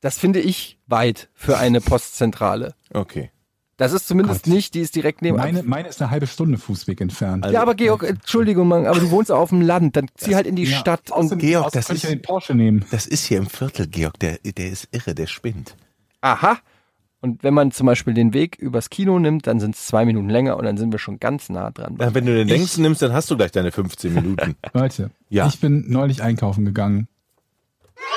Das 0.00 0.18
finde 0.18 0.40
ich 0.40 0.78
weit 0.86 1.28
für 1.34 1.56
eine 1.58 1.80
Postzentrale. 1.80 2.74
Okay. 2.92 3.30
Das 3.84 3.92
ist 3.92 4.08
zumindest 4.08 4.44
Gott. 4.44 4.52
nicht, 4.52 4.74
die 4.74 4.80
ist 4.80 4.94
direkt 4.96 5.22
neben. 5.22 5.36
Meine, 5.36 5.62
meine 5.62 5.88
ist 5.88 6.00
eine 6.02 6.10
halbe 6.10 6.26
Stunde 6.26 6.58
Fußweg 6.58 7.00
entfernt. 7.00 7.44
Also- 7.44 7.54
ja, 7.54 7.62
aber 7.62 7.74
Georg, 7.74 8.02
Entschuldigung, 8.02 8.66
Mann, 8.68 8.86
aber 8.86 8.98
du 9.00 9.10
wohnst 9.10 9.30
auf 9.30 9.50
dem 9.50 9.60
Land, 9.60 9.96
dann 9.96 10.08
zieh 10.16 10.34
halt 10.34 10.46
in 10.46 10.56
die 10.56 10.64
Ja, 10.64 10.76
Stadt 10.78 11.10
und. 11.10 11.38
Georg, 11.38 11.66
außerdem 11.66 11.80
das 11.88 11.90
ist- 11.96 12.02
ja 12.04 12.10
den 12.10 12.22
Porsche 12.22 12.54
nehmen. 12.54 12.84
Das 12.90 13.06
ist 13.06 13.26
hier 13.26 13.38
im 13.38 13.46
Viertel, 13.46 13.86
Georg. 13.86 14.18
Der, 14.18 14.38
der 14.38 14.68
ist 14.70 14.88
irre, 14.92 15.14
der 15.14 15.26
spinnt. 15.26 15.76
Aha. 16.20 16.58
Und 17.20 17.42
wenn 17.42 17.54
man 17.54 17.70
zum 17.70 17.86
Beispiel 17.86 18.12
den 18.12 18.34
Weg 18.34 18.56
übers 18.56 18.90
Kino 18.90 19.18
nimmt, 19.18 19.46
dann 19.46 19.58
sind 19.58 19.74
es 19.76 19.86
zwei 19.86 20.04
Minuten 20.04 20.28
länger 20.28 20.58
und 20.58 20.64
dann 20.66 20.76
sind 20.76 20.92
wir 20.92 20.98
schon 20.98 21.18
ganz 21.20 21.48
nah 21.48 21.70
dran. 21.70 21.98
Äh, 21.98 22.12
Wenn 22.14 22.26
du 22.26 22.34
den 22.34 22.48
längsten 22.48 22.82
nimmst, 22.82 23.00
dann 23.00 23.14
hast 23.14 23.30
du 23.30 23.36
gleich 23.38 23.50
deine 23.50 23.72
15 23.72 24.12
Minuten. 24.12 24.56
Leute, 24.74 25.10
Ja. 25.30 25.46
ich 25.46 25.58
bin 25.58 25.86
neulich 25.88 26.22
einkaufen 26.22 26.66
gegangen. 26.66 27.08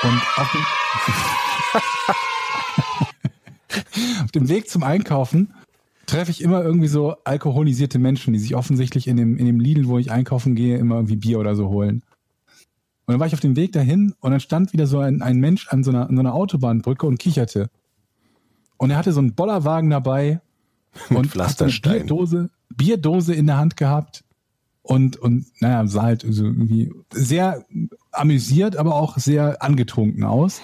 Und 0.02 0.20
auf 0.36 0.52
dem, 0.52 0.60
auf 4.24 4.32
dem 4.32 4.48
Weg 4.48 4.68
zum 4.68 4.82
Einkaufen 4.82 5.54
treffe 6.06 6.30
ich 6.30 6.40
immer 6.40 6.62
irgendwie 6.62 6.88
so 6.88 7.16
alkoholisierte 7.24 7.98
Menschen, 7.98 8.32
die 8.32 8.38
sich 8.38 8.56
offensichtlich 8.56 9.06
in 9.06 9.16
dem, 9.16 9.36
in 9.36 9.46
dem 9.46 9.60
Lidl, 9.60 9.88
wo 9.88 9.98
ich 9.98 10.10
einkaufen 10.10 10.54
gehe, 10.54 10.78
immer 10.78 10.96
irgendwie 10.96 11.16
Bier 11.16 11.38
oder 11.38 11.54
so 11.54 11.68
holen. 11.68 12.02
Und 13.06 13.12
dann 13.12 13.20
war 13.20 13.26
ich 13.26 13.34
auf 13.34 13.40
dem 13.40 13.56
Weg 13.56 13.72
dahin 13.72 14.14
und 14.20 14.30
dann 14.30 14.40
stand 14.40 14.72
wieder 14.72 14.86
so 14.86 14.98
ein, 14.98 15.22
ein 15.22 15.38
Mensch 15.38 15.68
an 15.68 15.84
so, 15.84 15.90
einer, 15.90 16.08
an 16.08 16.16
so 16.16 16.20
einer 16.20 16.34
Autobahnbrücke 16.34 17.06
und 17.06 17.18
kicherte. 17.18 17.70
Und 18.76 18.90
er 18.90 18.96
hatte 18.96 19.12
so 19.12 19.20
einen 19.20 19.34
Bollerwagen 19.34 19.90
dabei 19.90 20.40
und 20.92 21.00
hat 21.00 21.08
so 21.08 21.18
eine 21.18 21.28
Pflasterstein. 21.28 22.06
Bierdose, 22.06 22.50
Bierdose 22.70 23.34
in 23.34 23.46
der 23.46 23.58
Hand 23.58 23.76
gehabt 23.76 24.24
und, 24.82 25.16
und 25.16 25.46
naja, 25.60 25.86
sah 25.86 26.02
halt 26.02 26.24
so 26.28 26.44
irgendwie 26.44 26.90
sehr 27.12 27.64
amüsiert, 28.12 28.76
aber 28.76 28.94
auch 28.94 29.18
sehr 29.18 29.62
angetrunken 29.62 30.24
aus 30.24 30.60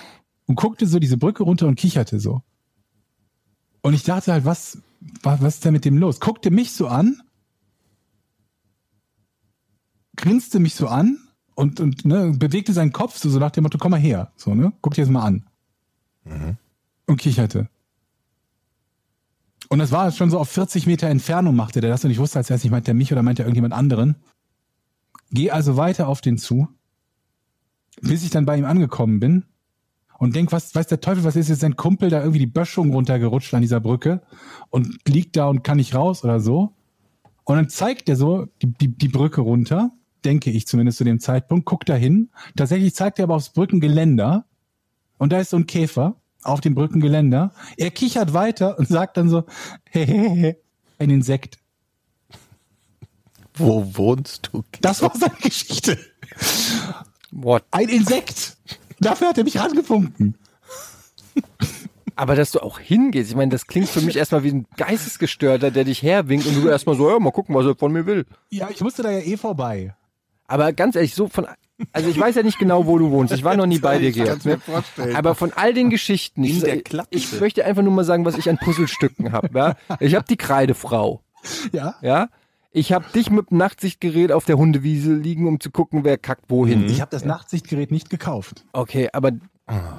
und 0.46 0.56
guckte 0.56 0.86
so 0.86 0.98
diese 0.98 1.18
Brücke 1.18 1.42
runter 1.42 1.66
und 1.66 1.76
kicherte 1.76 2.20
so. 2.20 2.42
Und 3.84 3.92
ich 3.92 4.02
dachte 4.02 4.32
halt, 4.32 4.46
was, 4.46 4.78
was, 5.22 5.42
was 5.42 5.54
ist 5.56 5.64
denn 5.66 5.74
mit 5.74 5.84
dem 5.84 5.98
los? 5.98 6.18
Guckte 6.18 6.50
mich 6.50 6.72
so 6.72 6.88
an, 6.88 7.22
grinste 10.16 10.58
mich 10.58 10.74
so 10.74 10.88
an 10.88 11.18
und, 11.54 11.80
und 11.80 12.02
ne, 12.06 12.32
bewegte 12.34 12.72
seinen 12.72 12.92
Kopf 12.92 13.18
so, 13.18 13.28
so 13.28 13.38
nach 13.38 13.50
dem 13.50 13.62
Motto, 13.62 13.76
komm 13.76 13.90
mal 13.90 14.00
her. 14.00 14.32
So, 14.36 14.54
ne? 14.54 14.72
Guck 14.80 14.94
dir 14.94 15.02
das 15.02 15.10
mal 15.10 15.24
an. 15.24 15.44
Und 17.04 17.18
kicherte. 17.18 17.68
Und 19.68 19.80
das 19.80 19.92
war 19.92 20.10
schon 20.12 20.30
so 20.30 20.38
auf 20.38 20.48
40 20.48 20.86
Meter 20.86 21.08
Entfernung 21.08 21.54
machte 21.54 21.82
der 21.82 21.90
das 21.90 22.06
und 22.06 22.10
ich 22.10 22.18
wusste 22.18 22.38
als 22.38 22.48
erstes 22.48 22.64
nicht, 22.64 22.72
meint 22.72 22.86
der 22.86 22.94
mich 22.94 23.12
oder 23.12 23.22
meint 23.22 23.38
er 23.38 23.44
irgendjemand 23.44 23.74
anderen. 23.74 24.16
Geh 25.30 25.50
also 25.50 25.76
weiter 25.76 26.08
auf 26.08 26.22
den 26.22 26.38
zu, 26.38 26.68
bis 28.00 28.22
ich 28.24 28.30
dann 28.30 28.46
bei 28.46 28.56
ihm 28.56 28.64
angekommen 28.64 29.20
bin 29.20 29.44
und 30.24 30.34
denk, 30.34 30.52
was 30.52 30.74
weiß 30.74 30.86
der 30.86 31.00
Teufel, 31.00 31.22
was 31.22 31.36
ist 31.36 31.50
jetzt 31.50 31.60
sein 31.60 31.76
Kumpel 31.76 32.08
da 32.08 32.20
irgendwie 32.20 32.38
die 32.38 32.46
Böschung 32.46 32.92
runtergerutscht 32.92 33.52
an 33.52 33.60
dieser 33.60 33.80
Brücke 33.80 34.22
und 34.70 34.98
liegt 35.06 35.36
da 35.36 35.48
und 35.48 35.62
kann 35.62 35.76
nicht 35.76 35.94
raus 35.94 36.24
oder 36.24 36.40
so. 36.40 36.72
Und 37.44 37.56
dann 37.56 37.68
zeigt 37.68 38.08
er 38.08 38.16
so 38.16 38.46
die, 38.62 38.72
die, 38.72 38.88
die 38.88 39.08
Brücke 39.08 39.42
runter, 39.42 39.92
denke 40.24 40.50
ich 40.50 40.66
zumindest 40.66 40.98
zu 40.98 41.04
dem 41.04 41.20
Zeitpunkt, 41.20 41.66
guckt 41.66 41.90
da 41.90 41.94
hin. 41.94 42.30
Tatsächlich 42.56 42.94
zeigt 42.94 43.18
er 43.18 43.24
aber 43.24 43.34
aufs 43.34 43.50
Brückengeländer 43.50 44.46
und 45.18 45.30
da 45.30 45.40
ist 45.40 45.50
so 45.50 45.58
ein 45.58 45.66
Käfer 45.66 46.16
auf 46.42 46.62
dem 46.62 46.74
Brückengeländer. 46.74 47.52
Er 47.76 47.90
kichert 47.90 48.32
weiter 48.32 48.78
und 48.78 48.88
sagt 48.88 49.18
dann 49.18 49.28
so, 49.28 49.44
hehehe, 49.90 50.56
ein 50.98 51.10
Insekt. 51.10 51.58
Wo 53.52 53.86
wohnst 53.94 54.48
du? 54.52 54.64
Das 54.80 55.02
war 55.02 55.12
seine 55.14 55.36
Geschichte. 55.42 55.98
What? 57.30 57.64
Ein 57.70 57.88
Insekt. 57.88 58.56
Dafür 59.04 59.28
hat 59.28 59.38
er 59.38 59.44
mich 59.44 59.58
rangefunken. 59.58 60.36
Aber 62.16 62.36
dass 62.36 62.52
du 62.52 62.60
auch 62.60 62.78
hingehst, 62.78 63.30
ich 63.30 63.36
meine, 63.36 63.50
das 63.50 63.66
klingt 63.66 63.88
für 63.88 64.00
mich 64.00 64.16
erstmal 64.16 64.44
wie 64.44 64.52
ein 64.52 64.66
Geistesgestörter, 64.76 65.70
der 65.72 65.84
dich 65.84 66.02
herwinkt 66.02 66.46
und 66.46 66.54
du 66.62 66.68
erstmal 66.68 66.96
so, 66.96 67.10
ja, 67.10 67.18
mal 67.18 67.32
gucken, 67.32 67.54
was 67.54 67.66
er 67.66 67.74
von 67.74 67.92
mir 67.92 68.06
will. 68.06 68.24
Ja, 68.50 68.68
ich 68.70 68.80
musste 68.80 69.02
da 69.02 69.10
ja 69.10 69.18
eh 69.18 69.36
vorbei. 69.36 69.94
Aber 70.46 70.72
ganz 70.72 70.94
ehrlich, 70.94 71.14
so 71.14 71.28
von, 71.28 71.46
also 71.92 72.08
ich 72.08 72.18
weiß 72.18 72.36
ja 72.36 72.42
nicht 72.44 72.58
genau, 72.60 72.86
wo 72.86 72.98
du 72.98 73.10
wohnst. 73.10 73.32
Ich 73.34 73.42
war 73.42 73.56
noch 73.56 73.66
nie 73.66 73.80
bei 73.80 73.98
dir, 73.98 74.12
Georg. 74.12 74.44
mir 74.44 74.52
Ne? 74.56 74.60
vorstellen. 74.60 75.16
Aber 75.16 75.34
von 75.34 75.52
all 75.54 75.74
den 75.74 75.90
Geschichten, 75.90 76.44
ich, 76.44 76.62
ich 77.10 77.40
möchte 77.40 77.64
einfach 77.64 77.82
nur 77.82 77.92
mal 77.92 78.04
sagen, 78.04 78.24
was 78.24 78.38
ich 78.38 78.48
an 78.48 78.58
Puzzlestücken 78.58 79.32
habe. 79.32 79.48
Ja? 79.58 79.76
Ich 79.98 80.14
habe 80.14 80.26
die 80.28 80.36
Kreidefrau. 80.36 81.20
Ja. 81.72 81.96
Ja? 82.00 82.28
Ich 82.76 82.92
habe 82.92 83.04
dich 83.14 83.30
mit 83.30 83.50
dem 83.50 83.58
Nachtsichtgerät 83.58 84.32
auf 84.32 84.46
der 84.46 84.58
Hundewiese 84.58 85.14
liegen, 85.14 85.46
um 85.46 85.60
zu 85.60 85.70
gucken, 85.70 86.02
wer 86.02 86.18
kackt 86.18 86.50
wohin. 86.50 86.86
Ich 86.86 87.00
habe 87.00 87.10
das 87.10 87.24
Nachtsichtgerät 87.24 87.92
nicht 87.92 88.10
gekauft. 88.10 88.64
Okay, 88.72 89.08
aber 89.12 89.30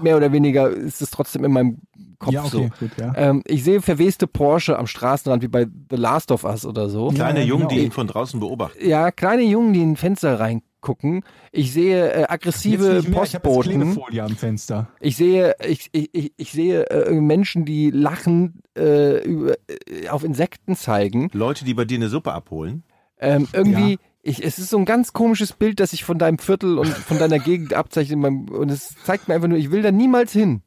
mehr 0.03 0.17
oder 0.17 0.33
weniger 0.33 0.69
ist 0.69 1.01
es 1.01 1.09
trotzdem 1.09 1.45
in 1.45 1.53
meinem 1.53 1.77
Kopf 2.19 2.33
ja, 2.33 2.41
okay, 2.43 2.69
so. 2.77 2.85
gut, 2.85 2.91
ja. 2.99 3.13
Ähm, 3.15 3.41
ich 3.47 3.63
sehe 3.63 3.81
verweste 3.81 4.27
Porsche 4.27 4.77
am 4.77 4.87
Straßenrand 4.87 5.41
wie 5.41 5.47
bei 5.47 5.67
The 5.89 5.95
Last 5.95 6.31
of 6.31 6.43
Us 6.43 6.65
oder 6.65 6.89
so. 6.89 7.07
Kleine 7.09 7.39
Ja, 7.39 7.45
Jungen, 7.45 7.67
genau. 7.69 7.79
die 7.79 7.85
ihn 7.85 7.91
von 7.91 8.07
draußen 8.07 8.39
beobachten. 8.41 8.77
Ja, 8.85 9.09
kleine 9.11 9.43
Jungen, 9.43 9.71
die 9.71 9.81
in 9.81 9.91
ein 9.91 9.95
Fenster 9.95 10.39
reingucken. 10.85 11.23
Ich 11.51 11.73
sehe 11.73 12.11
äh, 12.13 12.23
aggressive 12.27 12.85
Jetzt 12.93 13.07
nicht 13.07 13.09
mehr, 13.15 13.23
ich 13.23 13.35
hab 13.35 13.45
jetzt 13.45 13.53
Postboten. 13.55 13.81
Klebefolie 13.81 14.23
am 14.23 14.35
Fenster. 14.35 14.87
Ich 14.99 15.17
sehe, 15.17 15.55
ich, 15.67 15.89
ich, 15.91 16.09
ich, 16.13 16.33
ich 16.37 16.51
sehe 16.51 16.83
äh, 16.89 17.11
Menschen, 17.13 17.65
die 17.65 17.91
lachen, 17.91 18.61
äh, 18.77 19.23
über, 19.23 19.53
äh, 19.67 20.09
auf 20.09 20.23
Insekten 20.23 20.75
zeigen. 20.75 21.29
Leute, 21.33 21.65
die 21.65 21.73
bei 21.73 21.85
dir 21.85 21.97
eine 21.97 22.09
Suppe 22.09 22.33
abholen. 22.33 22.83
Ähm, 23.19 23.47
irgendwie, 23.53 23.93
Ja. 23.93 23.97
ich, 24.23 24.43
es 24.43 24.59
ist 24.59 24.69
so 24.69 24.77
ein 24.77 24.85
ganz 24.85 25.13
komisches 25.13 25.53
Bild, 25.53 25.79
das 25.79 25.91
sich 25.91 26.03
von 26.03 26.17
deinem 26.17 26.37
Viertel 26.37 26.77
und 26.77 26.87
von 26.89 27.17
deiner 27.17 27.39
Gegend 27.39 27.73
meinem- 28.19 28.49
Und 28.49 28.71
es 28.71 28.95
zeigt 29.03 29.27
mir 29.27 29.35
einfach 29.35 29.47
nur, 29.47 29.57
ich 29.57 29.71
will 29.71 29.81
da 29.81 29.91
niemals 29.91 30.31
hin. 30.33 30.61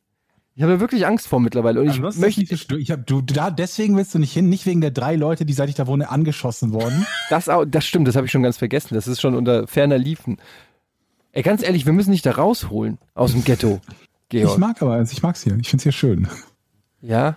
Ich 0.59 0.65
habe 0.65 0.73
da 0.73 0.81
wirklich 0.81 1.07
Angst 1.07 1.29
vor 1.29 1.39
mittlerweile. 1.39 1.79
Und 1.79 1.87
ich 1.87 1.93
Also, 1.93 2.03
das 2.03 2.17
ist 2.17 2.21
möchte, 2.21 2.41
nicht 2.41 2.73
ich 2.73 2.91
hab, 2.91 3.07
du, 3.07 3.21
da, 3.23 3.53
deswegen 3.53 3.97
willst 3.97 4.13
du 4.13 4.19
nicht 4.19 4.33
hin, 4.33 4.49
nicht 4.49 4.67
wegen 4.67 4.81
der 4.81 4.91
drei 4.91 5.15
Leute, 5.15 5.47
die 5.47 5.53
seit 5.53 5.69
ich 5.69 5.77
da 5.77 5.87
wohne 5.87 6.11
angeschossen 6.11 6.73
wurden. 6.73 7.07
das, 7.31 7.49
auch, 7.49 7.65
das 7.65 7.87
stimmt, 7.87 8.09
das 8.09 8.17
habe 8.17 8.27
ich 8.27 8.33
schon 8.33 8.43
ganz 8.43 8.57
vergessen. 8.57 8.97
Das 8.97 9.07
ist 9.07 9.21
schon 9.21 9.37
unter 9.37 9.69
ferner 9.69 9.99
Liefen. 9.99 10.39
Ey, 11.31 11.45
ganz 11.45 11.63
ehrlich, 11.63 11.87
wir 11.87 11.93
müssen 11.93 12.11
dich 12.11 12.23
da 12.23 12.33
rausholen 12.33 12.99
aus 13.15 13.31
dem 13.31 13.45
Ghetto, 13.45 13.81
Georg. 14.31 14.51
Ich 14.51 14.59
mag 14.59 14.83
aber, 14.83 14.95
also 14.95 15.13
ich 15.13 15.23
mag's 15.23 15.45
hier. 15.45 15.57
Ich 15.61 15.69
find's 15.69 15.85
hier 15.85 15.93
schön. 15.93 16.27
ja, 17.03 17.37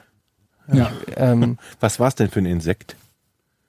Ja. 0.74 0.92
ähm, 1.16 1.60
Was 1.80 2.00
war's 2.00 2.16
denn 2.16 2.32
für 2.32 2.40
ein 2.40 2.48
Insekt? 2.48 2.96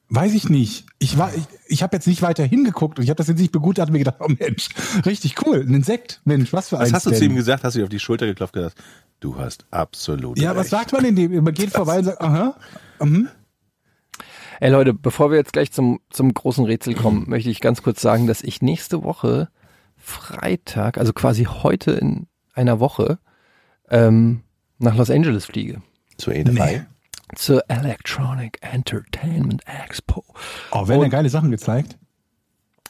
Weiß 0.08 0.32
ich 0.32 0.48
nicht. 0.48 0.86
Ich 0.98 1.18
war, 1.18 1.30
ich, 1.34 1.44
ich 1.66 1.82
habe 1.82 1.96
jetzt 1.96 2.06
nicht 2.06 2.22
weiter 2.22 2.44
hingeguckt 2.44 2.98
und 2.98 3.04
ich 3.04 3.10
habe 3.10 3.16
das 3.18 3.28
jetzt 3.28 3.38
nicht 3.38 3.52
begutachtet 3.52 3.90
und 3.90 3.92
mir 3.92 3.98
gedacht, 3.98 4.16
oh 4.20 4.28
Mensch, 4.28 4.68
richtig 5.06 5.46
cool, 5.46 5.60
ein 5.60 5.74
Insekt. 5.74 6.22
Mensch, 6.24 6.54
was 6.54 6.70
für 6.70 6.78
ein 6.78 6.84
Was 6.86 6.92
hast 6.92 7.06
du 7.06 7.12
zu 7.12 7.24
ihm 7.24 7.34
gesagt? 7.34 7.64
Hast 7.64 7.74
du 7.74 7.80
dir 7.80 7.84
auf 7.84 7.90
die 7.90 7.98
Schulter 7.98 8.24
geklopft 8.26 8.54
und 8.56 8.62
gesagt, 8.62 8.82
du 9.22 9.38
hast 9.38 9.64
absolut 9.70 10.38
Ja, 10.38 10.50
recht. 10.50 10.60
was 10.60 10.70
sagt 10.70 10.92
man 10.92 11.04
denn 11.04 11.16
dem? 11.16 11.32
Man 11.44 11.54
geht 11.54 11.70
vorbei 11.70 11.98
und 11.98 12.04
sagt, 12.04 12.20
aha. 12.22 12.56
Mhm. 13.00 13.28
Ey 14.60 14.70
Leute, 14.70 14.94
bevor 14.94 15.30
wir 15.30 15.38
jetzt 15.38 15.52
gleich 15.52 15.72
zum, 15.72 16.00
zum 16.10 16.32
großen 16.34 16.64
Rätsel 16.64 16.94
kommen, 16.94 17.24
möchte 17.28 17.50
ich 17.50 17.60
ganz 17.60 17.82
kurz 17.82 18.00
sagen, 18.00 18.26
dass 18.26 18.42
ich 18.42 18.62
nächste 18.62 19.02
Woche 19.02 19.48
Freitag, 19.96 20.98
also 20.98 21.12
quasi 21.12 21.44
heute 21.44 21.92
in 21.92 22.26
einer 22.54 22.80
Woche, 22.80 23.18
ähm, 23.88 24.42
nach 24.78 24.96
Los 24.96 25.10
Angeles 25.10 25.46
fliege. 25.46 25.80
Zur 26.18 26.34
E3? 26.34 26.50
Nee. 26.52 26.82
Zur 27.34 27.64
Electronic 27.68 28.58
Entertainment 28.60 29.62
Expo. 29.84 30.24
Oh, 30.72 30.86
werden 30.88 30.98
Und- 31.00 31.04
ja 31.06 31.08
geile 31.10 31.28
Sachen 31.30 31.50
gezeigt. 31.50 31.96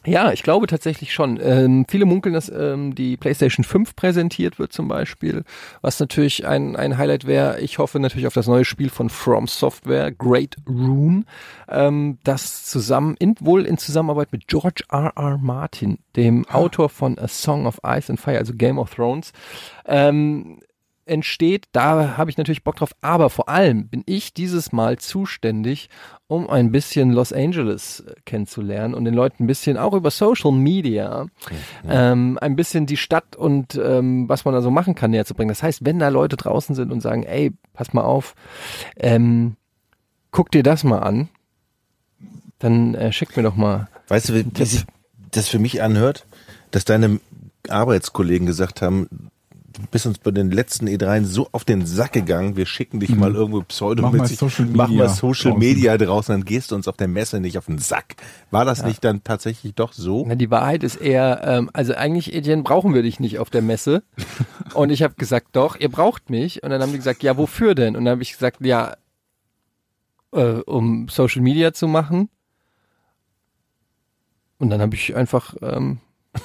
Ja, 0.04 0.32
ich 0.32 0.42
glaube 0.42 0.66
tatsächlich 0.66 1.12
schon. 1.12 1.38
Ähm, 1.40 1.86
viele 1.88 2.06
munkeln, 2.06 2.34
dass 2.34 2.50
ähm, 2.50 2.94
die 2.94 3.16
PlayStation 3.16 3.62
5 3.62 3.94
präsentiert 3.94 4.58
wird 4.58 4.72
zum 4.72 4.88
Beispiel, 4.88 5.44
was 5.80 6.00
natürlich 6.00 6.44
ein, 6.44 6.74
ein 6.74 6.98
Highlight 6.98 7.26
wäre. 7.26 7.60
Ich 7.60 7.78
hoffe 7.78 8.00
natürlich 8.00 8.26
auf 8.26 8.34
das 8.34 8.48
neue 8.48 8.64
Spiel 8.64 8.90
von 8.90 9.10
From 9.10 9.46
Software, 9.46 10.10
Great 10.10 10.56
Rune, 10.68 11.24
ähm, 11.68 12.18
das 12.24 12.64
zusammen, 12.64 13.14
in, 13.20 13.36
wohl 13.38 13.64
in 13.64 13.78
Zusammenarbeit 13.78 14.32
mit 14.32 14.48
George 14.48 14.82
R. 14.90 15.12
R. 15.14 15.38
Martin, 15.38 15.98
dem 16.16 16.48
Autor 16.48 16.88
von 16.88 17.16
A 17.18 17.28
Song 17.28 17.66
of 17.66 17.80
Ice 17.86 18.10
and 18.10 18.18
Fire, 18.18 18.38
also 18.38 18.54
Game 18.54 18.78
of 18.78 18.92
Thrones, 18.92 19.32
ähm, 19.86 20.58
entsteht, 21.06 21.66
da 21.72 22.16
habe 22.16 22.30
ich 22.30 22.38
natürlich 22.38 22.64
Bock 22.64 22.76
drauf. 22.76 22.92
Aber 23.00 23.30
vor 23.30 23.48
allem 23.48 23.88
bin 23.88 24.02
ich 24.06 24.34
dieses 24.34 24.72
Mal 24.72 24.98
zuständig, 24.98 25.88
um 26.26 26.48
ein 26.48 26.72
bisschen 26.72 27.12
Los 27.12 27.32
Angeles 27.32 28.00
äh, 28.00 28.14
kennenzulernen 28.24 28.94
und 28.94 29.04
den 29.04 29.14
Leuten 29.14 29.44
ein 29.44 29.46
bisschen 29.46 29.76
auch 29.76 29.94
über 29.94 30.10
Social 30.10 30.52
Media 30.52 31.26
ähm, 31.88 32.38
ein 32.40 32.56
bisschen 32.56 32.86
die 32.86 32.96
Stadt 32.96 33.36
und 33.36 33.74
ähm, 33.74 34.28
was 34.28 34.44
man 34.44 34.54
da 34.54 34.62
so 34.62 34.70
machen 34.70 34.94
kann 34.94 35.10
näher 35.10 35.26
zu 35.26 35.34
bringen. 35.34 35.50
Das 35.50 35.62
heißt, 35.62 35.84
wenn 35.84 35.98
da 35.98 36.08
Leute 36.08 36.36
draußen 36.36 36.74
sind 36.74 36.92
und 36.92 37.00
sagen, 37.00 37.24
ey, 37.24 37.52
pass 37.74 37.92
mal 37.92 38.02
auf, 38.02 38.34
ähm, 38.96 39.56
guck 40.30 40.50
dir 40.50 40.62
das 40.62 40.84
mal 40.84 41.00
an, 41.00 41.28
dann 42.58 42.94
äh, 42.94 43.12
schick 43.12 43.36
mir 43.36 43.42
doch 43.42 43.56
mal. 43.56 43.88
Weißt 44.08 44.28
du, 44.28 44.34
wie 44.34 44.46
wie 44.54 44.64
sich 44.64 44.84
das 45.30 45.48
für 45.48 45.58
mich 45.58 45.82
anhört, 45.82 46.26
dass 46.70 46.84
deine 46.84 47.20
Arbeitskollegen 47.68 48.46
gesagt 48.46 48.82
haben, 48.82 49.30
bist 49.90 50.06
uns 50.06 50.18
bei 50.18 50.30
den 50.30 50.50
letzten 50.50 50.86
E3 50.86 51.24
so 51.24 51.48
auf 51.52 51.64
den 51.64 51.86
Sack 51.86 52.12
gegangen, 52.12 52.56
wir 52.56 52.66
schicken 52.66 53.00
dich 53.00 53.14
mal 53.14 53.34
irgendwo 53.34 53.62
pseudo 53.62 54.02
Mach 54.02 54.12
mal 54.12 54.26
Social 54.26 54.66
mach 54.66 54.88
mal 54.88 54.94
Media 54.94 55.08
Social 55.08 55.52
draußen. 55.52 55.58
Media 55.58 55.98
draußen, 55.98 56.34
dann 56.34 56.44
gehst 56.44 56.70
du 56.70 56.74
uns 56.74 56.88
auf 56.88 56.96
der 56.96 57.08
Messe 57.08 57.40
nicht 57.40 57.58
auf 57.58 57.66
den 57.66 57.78
Sack. 57.78 58.16
War 58.50 58.64
das 58.64 58.84
nicht 58.84 59.04
dann 59.04 59.24
tatsächlich 59.24 59.74
doch 59.74 59.92
so? 59.92 60.24
Na, 60.26 60.34
die 60.34 60.50
Wahrheit 60.50 60.82
ist 60.82 60.96
eher, 60.96 61.42
ähm, 61.44 61.70
also 61.72 61.94
eigentlich, 61.94 62.34
Etienne, 62.34 62.62
brauchen 62.62 62.94
wir 62.94 63.02
dich 63.02 63.20
nicht 63.20 63.38
auf 63.38 63.50
der 63.50 63.62
Messe. 63.62 64.02
Und 64.74 64.90
ich 64.90 65.02
habe 65.02 65.14
gesagt, 65.14 65.48
doch, 65.52 65.76
ihr 65.78 65.90
braucht 65.90 66.30
mich. 66.30 66.62
Und 66.62 66.70
dann 66.70 66.80
haben 66.82 66.92
die 66.92 66.98
gesagt, 66.98 67.22
ja, 67.22 67.36
wofür 67.36 67.74
denn? 67.74 67.96
Und 67.96 68.04
dann 68.04 68.12
habe 68.12 68.22
ich 68.22 68.32
gesagt, 68.32 68.64
ja, 68.64 68.94
äh, 70.32 70.60
um 70.66 71.08
Social 71.08 71.42
Media 71.42 71.72
zu 71.72 71.88
machen. 71.88 72.28
Und 74.58 74.70
dann 74.70 74.80
habe 74.80 74.94
ich 74.94 75.14
einfach, 75.16 75.56
ähm, 75.60 75.98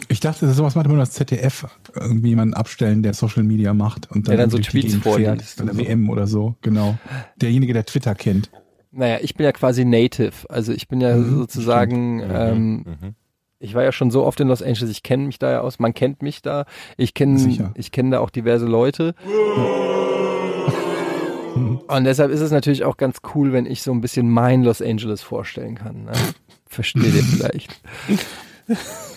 Ich 0.10 0.20
dachte, 0.20 0.52
sowas 0.52 0.76
macht 0.76 0.86
immer 0.88 0.98
das 0.98 1.12
ZDF. 1.12 1.66
Irgendwie 1.96 2.30
jemanden 2.30 2.54
abstellen, 2.54 3.04
der 3.04 3.14
Social 3.14 3.44
Media 3.44 3.74
macht 3.74 4.12
und 4.12 4.28
dann, 4.28 4.36
Der 4.36 4.46
dann 4.46 4.50
so 4.50 4.58
Tweets 4.60 4.96
vorliest 4.96 5.58
Bei 5.60 5.66
der. 5.66 5.78
WM 5.78 6.10
oder 6.10 6.28
so, 6.28 6.56
genau. 6.62 6.98
Derjenige, 7.38 7.72
der 7.74 7.86
Twitter 7.86 8.14
kennt. 8.16 8.50
naja, 8.92 9.20
ich 9.22 9.36
bin 9.36 9.46
ja 9.46 9.52
quasi 9.54 9.86
Native. 9.86 10.34
Also 10.50 10.74
ich 10.74 10.88
bin 10.90 11.00
ja 11.02 11.16
Mhm, 11.16 11.38
sozusagen, 11.38 12.22
ähm, 12.22 12.76
Mhm. 12.86 13.16
ich 13.60 13.76
war 13.76 13.84
ja 13.84 13.92
schon 13.94 14.12
so 14.12 14.26
oft 14.26 14.40
in 14.42 14.48
Los 14.50 14.62
Angeles, 14.62 14.90
ich 14.92 15.04
kenne 15.04 15.26
mich 15.26 15.40
da 15.40 15.52
ja 15.52 15.62
aus, 15.62 15.80
man 15.80 15.94
kennt 15.94 16.22
mich 16.22 16.42
da. 16.42 16.66
Ich 16.98 17.14
kenne 17.14 17.72
ich 17.76 17.92
kenne 17.92 18.12
da 18.12 18.20
auch 18.20 18.30
diverse 18.30 18.66
Leute. 18.66 19.16
Und 21.88 22.04
deshalb 22.04 22.32
ist 22.32 22.42
es 22.42 22.52
natürlich 22.52 22.84
auch 22.84 22.98
ganz 22.98 23.20
cool, 23.34 23.54
wenn 23.54 23.66
ich 23.66 23.82
so 23.82 23.92
ein 23.92 24.02
bisschen 24.02 24.30
mein 24.30 24.64
Los 24.64 24.82
Angeles 24.82 25.22
vorstellen 25.22 25.76
kann. 25.76 26.04
Ne? 26.04 26.12
Versteht 26.66 27.16
ihr 27.16 27.24
vielleicht? 27.24 27.82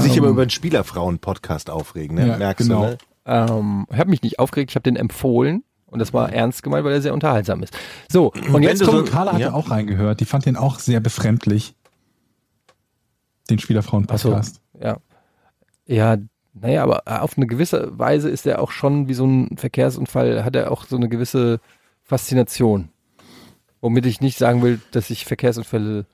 Sich 0.00 0.12
Ähm, 0.12 0.18
immer 0.18 0.28
über 0.28 0.42
einen 0.42 0.50
Spielerfrauen-Podcast 0.50 1.70
aufregen, 1.70 2.16
ne? 2.16 2.26
Ja, 2.28 2.36
Merkst 2.38 2.66
genau. 2.68 2.82
du, 2.82 2.86
ne? 2.90 2.98
Ähm, 3.26 3.86
ich 3.90 3.98
habe 3.98 4.10
mich 4.10 4.22
nicht 4.22 4.38
aufgeregt, 4.38 4.70
ich 4.72 4.76
habe 4.76 4.82
den 4.84 4.96
empfohlen. 4.96 5.64
Und 5.86 6.00
das 6.00 6.12
war 6.12 6.32
ernst 6.32 6.62
gemeint, 6.64 6.84
weil 6.84 6.92
er 6.92 7.00
sehr 7.02 7.14
unterhaltsam 7.14 7.62
ist. 7.62 7.76
So, 8.10 8.32
und 8.52 8.62
jetzt 8.64 8.80
so- 8.80 8.86
kommt, 8.86 9.10
Carla 9.10 9.32
hatte 9.32 9.42
Ja. 9.42 9.52
auch 9.52 9.70
reingehört. 9.70 10.18
Die 10.20 10.24
fand 10.24 10.44
den 10.44 10.56
auch 10.56 10.80
sehr 10.80 10.98
befremdlich. 10.98 11.74
Den 13.50 13.58
Spielerfrauen-Podcast. 13.58 14.60
ja. 14.80 14.98
Ja, 15.86 16.16
naja, 16.54 16.82
aber 16.82 17.02
auf 17.22 17.36
eine 17.36 17.46
gewisse 17.46 17.98
Weise 17.98 18.30
ist 18.30 18.46
er 18.46 18.62
auch 18.62 18.70
schon 18.70 19.06
wie 19.06 19.12
so 19.14 19.26
ein 19.26 19.56
Verkehrsunfall, 19.58 20.42
hat 20.44 20.56
er 20.56 20.70
auch 20.72 20.86
so 20.86 20.96
eine 20.96 21.08
gewisse 21.10 21.60
Faszination. 22.02 22.88
Womit 23.82 24.06
ich 24.06 24.22
nicht 24.22 24.38
sagen 24.38 24.62
will, 24.62 24.80
dass 24.92 25.10
ich 25.10 25.26
Verkehrsunfälle. 25.26 26.06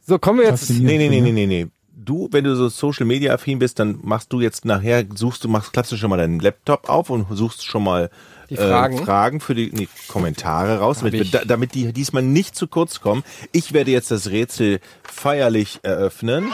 So, 0.00 0.18
kommen 0.20 0.38
wir 0.38 0.46
jetzt. 0.48 0.70
Nee, 0.70 0.98
nee, 0.98 1.08
nee, 1.08 1.20
nee, 1.20 1.32
nee, 1.32 1.46
nee. 1.46 1.66
Du, 2.04 2.28
wenn 2.32 2.42
du 2.44 2.56
so 2.56 2.68
Social 2.68 3.06
Media 3.06 3.32
affin 3.32 3.58
bist, 3.60 3.78
dann 3.78 4.00
machst 4.02 4.32
du 4.32 4.40
jetzt 4.40 4.64
nachher, 4.64 5.04
suchst 5.14 5.44
du, 5.44 5.48
machst, 5.48 5.72
klappst 5.72 5.92
du 5.92 5.96
schon 5.96 6.10
mal 6.10 6.16
deinen 6.16 6.40
Laptop 6.40 6.88
auf 6.88 7.10
und 7.10 7.26
suchst 7.30 7.64
schon 7.64 7.84
mal 7.84 8.10
Die 8.50 8.56
Fragen? 8.56 8.98
äh, 8.98 9.04
Fragen 9.04 9.40
für 9.40 9.54
die 9.54 9.70
nee, 9.72 9.88
Kommentare 10.08 10.78
raus, 10.80 10.98
damit, 10.98 11.32
da, 11.32 11.44
damit 11.44 11.74
die 11.74 11.92
diesmal 11.92 12.22
nicht 12.24 12.56
zu 12.56 12.66
kurz 12.66 13.00
kommen. 13.00 13.22
Ich 13.52 13.72
werde 13.72 13.92
jetzt 13.92 14.10
das 14.10 14.30
Rätsel 14.30 14.80
feierlich 15.04 15.78
eröffnen. 15.84 16.52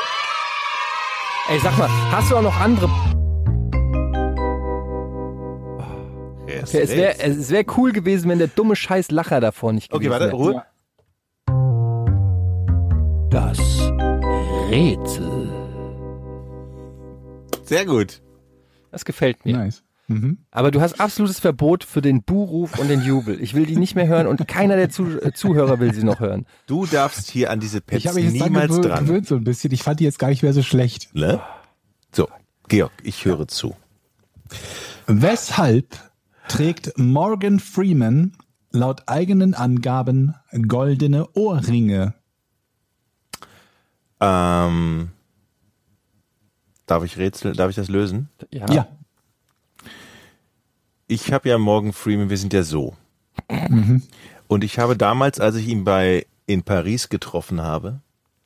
Ey, 1.48 1.58
sag 1.60 1.78
mal, 1.78 1.88
hast 2.12 2.30
du 2.30 2.36
auch 2.36 2.42
noch 2.42 2.60
andere. 2.60 2.90
Okay, 6.42 6.60
es 6.62 6.90
wäre 6.90 7.18
es 7.20 7.50
wär 7.50 7.64
cool 7.76 7.92
gewesen, 7.92 8.28
wenn 8.28 8.38
der 8.38 8.48
dumme 8.48 8.76
Scheiß 8.76 9.10
Lacher 9.10 9.40
davor 9.40 9.72
nicht 9.72 9.92
Okay, 9.94 10.04
gewesen 10.08 10.20
warte, 10.20 10.26
wäre. 10.26 10.36
Ruhe. 10.36 10.62
Das 13.30 13.58
Rätsel. 14.70 15.37
Sehr 17.68 17.84
gut. 17.84 18.22
Das 18.90 19.04
gefällt 19.04 19.44
mir. 19.44 19.56
Nice. 19.56 19.82
Mhm. 20.06 20.38
Aber 20.50 20.70
du 20.70 20.80
hast 20.80 21.00
absolutes 21.00 21.38
Verbot 21.38 21.84
für 21.84 22.00
den 22.00 22.22
Buhruf 22.22 22.78
und 22.78 22.88
den 22.88 23.02
Jubel. 23.02 23.42
Ich 23.42 23.52
will 23.52 23.66
die 23.66 23.76
nicht 23.76 23.94
mehr 23.94 24.06
hören 24.08 24.26
und 24.26 24.48
keiner 24.48 24.76
der 24.76 24.88
Zu 24.88 25.20
äh, 25.20 25.32
Zuhörer 25.34 25.80
will 25.80 25.92
sie 25.92 26.02
noch 26.02 26.18
hören. 26.20 26.46
Du 26.66 26.86
darfst 26.86 27.30
hier 27.30 27.50
an 27.50 27.60
diese 27.60 27.82
Pets 27.82 27.98
Ich 27.98 28.06
habe 28.06 28.14
mich 28.16 28.32
jetzt 28.32 28.40
dran 28.40 28.48
niemals 28.52 28.68
gewöhnt, 28.70 28.84
dran. 28.86 29.04
gewöhnt 29.04 29.26
so 29.26 29.36
ein 29.36 29.44
bisschen. 29.44 29.70
Ich 29.72 29.82
fand 29.82 30.00
die 30.00 30.04
jetzt 30.04 30.18
gar 30.18 30.28
nicht 30.28 30.42
mehr 30.42 30.54
so 30.54 30.62
schlecht. 30.62 31.14
Ne? 31.14 31.42
So, 32.10 32.26
Georg, 32.68 32.92
ich 33.02 33.26
höre 33.26 33.48
zu. 33.48 33.76
Weshalb 35.06 35.94
trägt 36.48 36.96
Morgan 36.96 37.60
Freeman 37.60 38.32
laut 38.70 39.02
eigenen 39.08 39.52
Angaben 39.52 40.34
goldene 40.66 41.28
Ohrringe? 41.34 42.14
Ähm, 44.20 45.10
darf 46.90 47.04
ich 47.04 47.16
rätseln, 47.18 47.54
darf 47.54 47.70
ich 47.70 47.76
das 47.76 47.88
lösen? 47.88 48.28
Ja. 48.50 48.70
Ja. 48.72 48.86
Ich 51.06 51.32
habe 51.32 51.48
ja 51.48 51.58
Morgan 51.58 51.92
Freeman, 51.92 52.28
wir 52.30 52.36
sind 52.36 52.52
ja 52.52 52.62
so. 52.62 52.94
Und 54.48 54.64
ich 54.64 54.78
habe 54.78 54.96
damals, 54.96 55.40
als 55.40 55.56
ich 55.56 55.68
ihn 55.68 55.84
bei 55.84 56.26
in 56.46 56.62
Paris 56.62 57.08
getroffen 57.08 57.60
habe, 57.62 58.00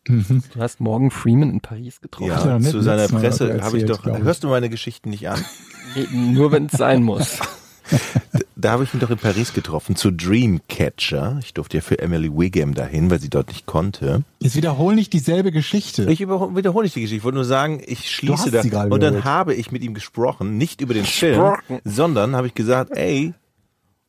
Du 0.04 0.24
hast 0.58 0.80
morgen 0.80 1.12
Freeman 1.12 1.50
in 1.50 1.60
Paris 1.60 2.00
getroffen. 2.00 2.26
ja, 2.28 2.34
Hast 2.34 2.44
du 2.44 2.50
doch 2.50 2.58
nicht 2.58 2.70
zu 2.72 2.80
seiner 2.82 3.06
Presse 3.06 3.62
habe 3.62 3.78
ich 3.78 3.84
doch, 3.84 4.04
hörst 4.04 4.42
du 4.42 4.48
meine 4.48 4.68
Geschichten 4.68 5.10
nicht 5.10 5.28
an? 5.28 5.42
Nee, 5.94 6.06
Nur 6.10 6.50
wenn 6.52 6.66
es 6.66 6.72
sein 6.72 7.02
muss. 7.02 7.38
Da 8.54 8.70
habe 8.70 8.84
ich 8.84 8.94
ihn 8.94 9.00
doch 9.00 9.10
in 9.10 9.18
Paris 9.18 9.52
getroffen 9.54 9.96
zu 9.96 10.12
Dreamcatcher. 10.12 11.40
Ich 11.42 11.52
durfte 11.52 11.78
ja 11.78 11.80
für 11.80 11.98
Emily 11.98 12.30
Wiggum 12.32 12.74
dahin, 12.74 13.10
weil 13.10 13.18
sie 13.20 13.28
dort 13.28 13.48
nicht 13.48 13.66
konnte. 13.66 14.22
Jetzt 14.38 14.54
wiederhol 14.54 14.94
nicht 14.94 15.12
dieselbe 15.12 15.50
Geschichte. 15.50 16.04
Ich 16.08 16.20
wiederhole 16.20 16.84
nicht 16.84 16.94
die 16.94 17.00
Geschichte. 17.00 17.16
Ich 17.16 17.24
wollte 17.24 17.36
nur 17.36 17.44
sagen, 17.44 17.82
ich 17.84 18.08
schließe 18.08 18.52
da. 18.52 18.60
Und 18.60 18.70
dann 18.72 19.14
wiederholt. 19.14 19.24
habe 19.24 19.54
ich 19.54 19.72
mit 19.72 19.82
ihm 19.82 19.94
gesprochen, 19.94 20.58
nicht 20.58 20.80
über 20.80 20.94
den 20.94 21.04
Film, 21.04 21.54
sondern 21.84 22.36
habe 22.36 22.46
ich 22.46 22.54
gesagt, 22.54 22.92
ey, 22.96 23.34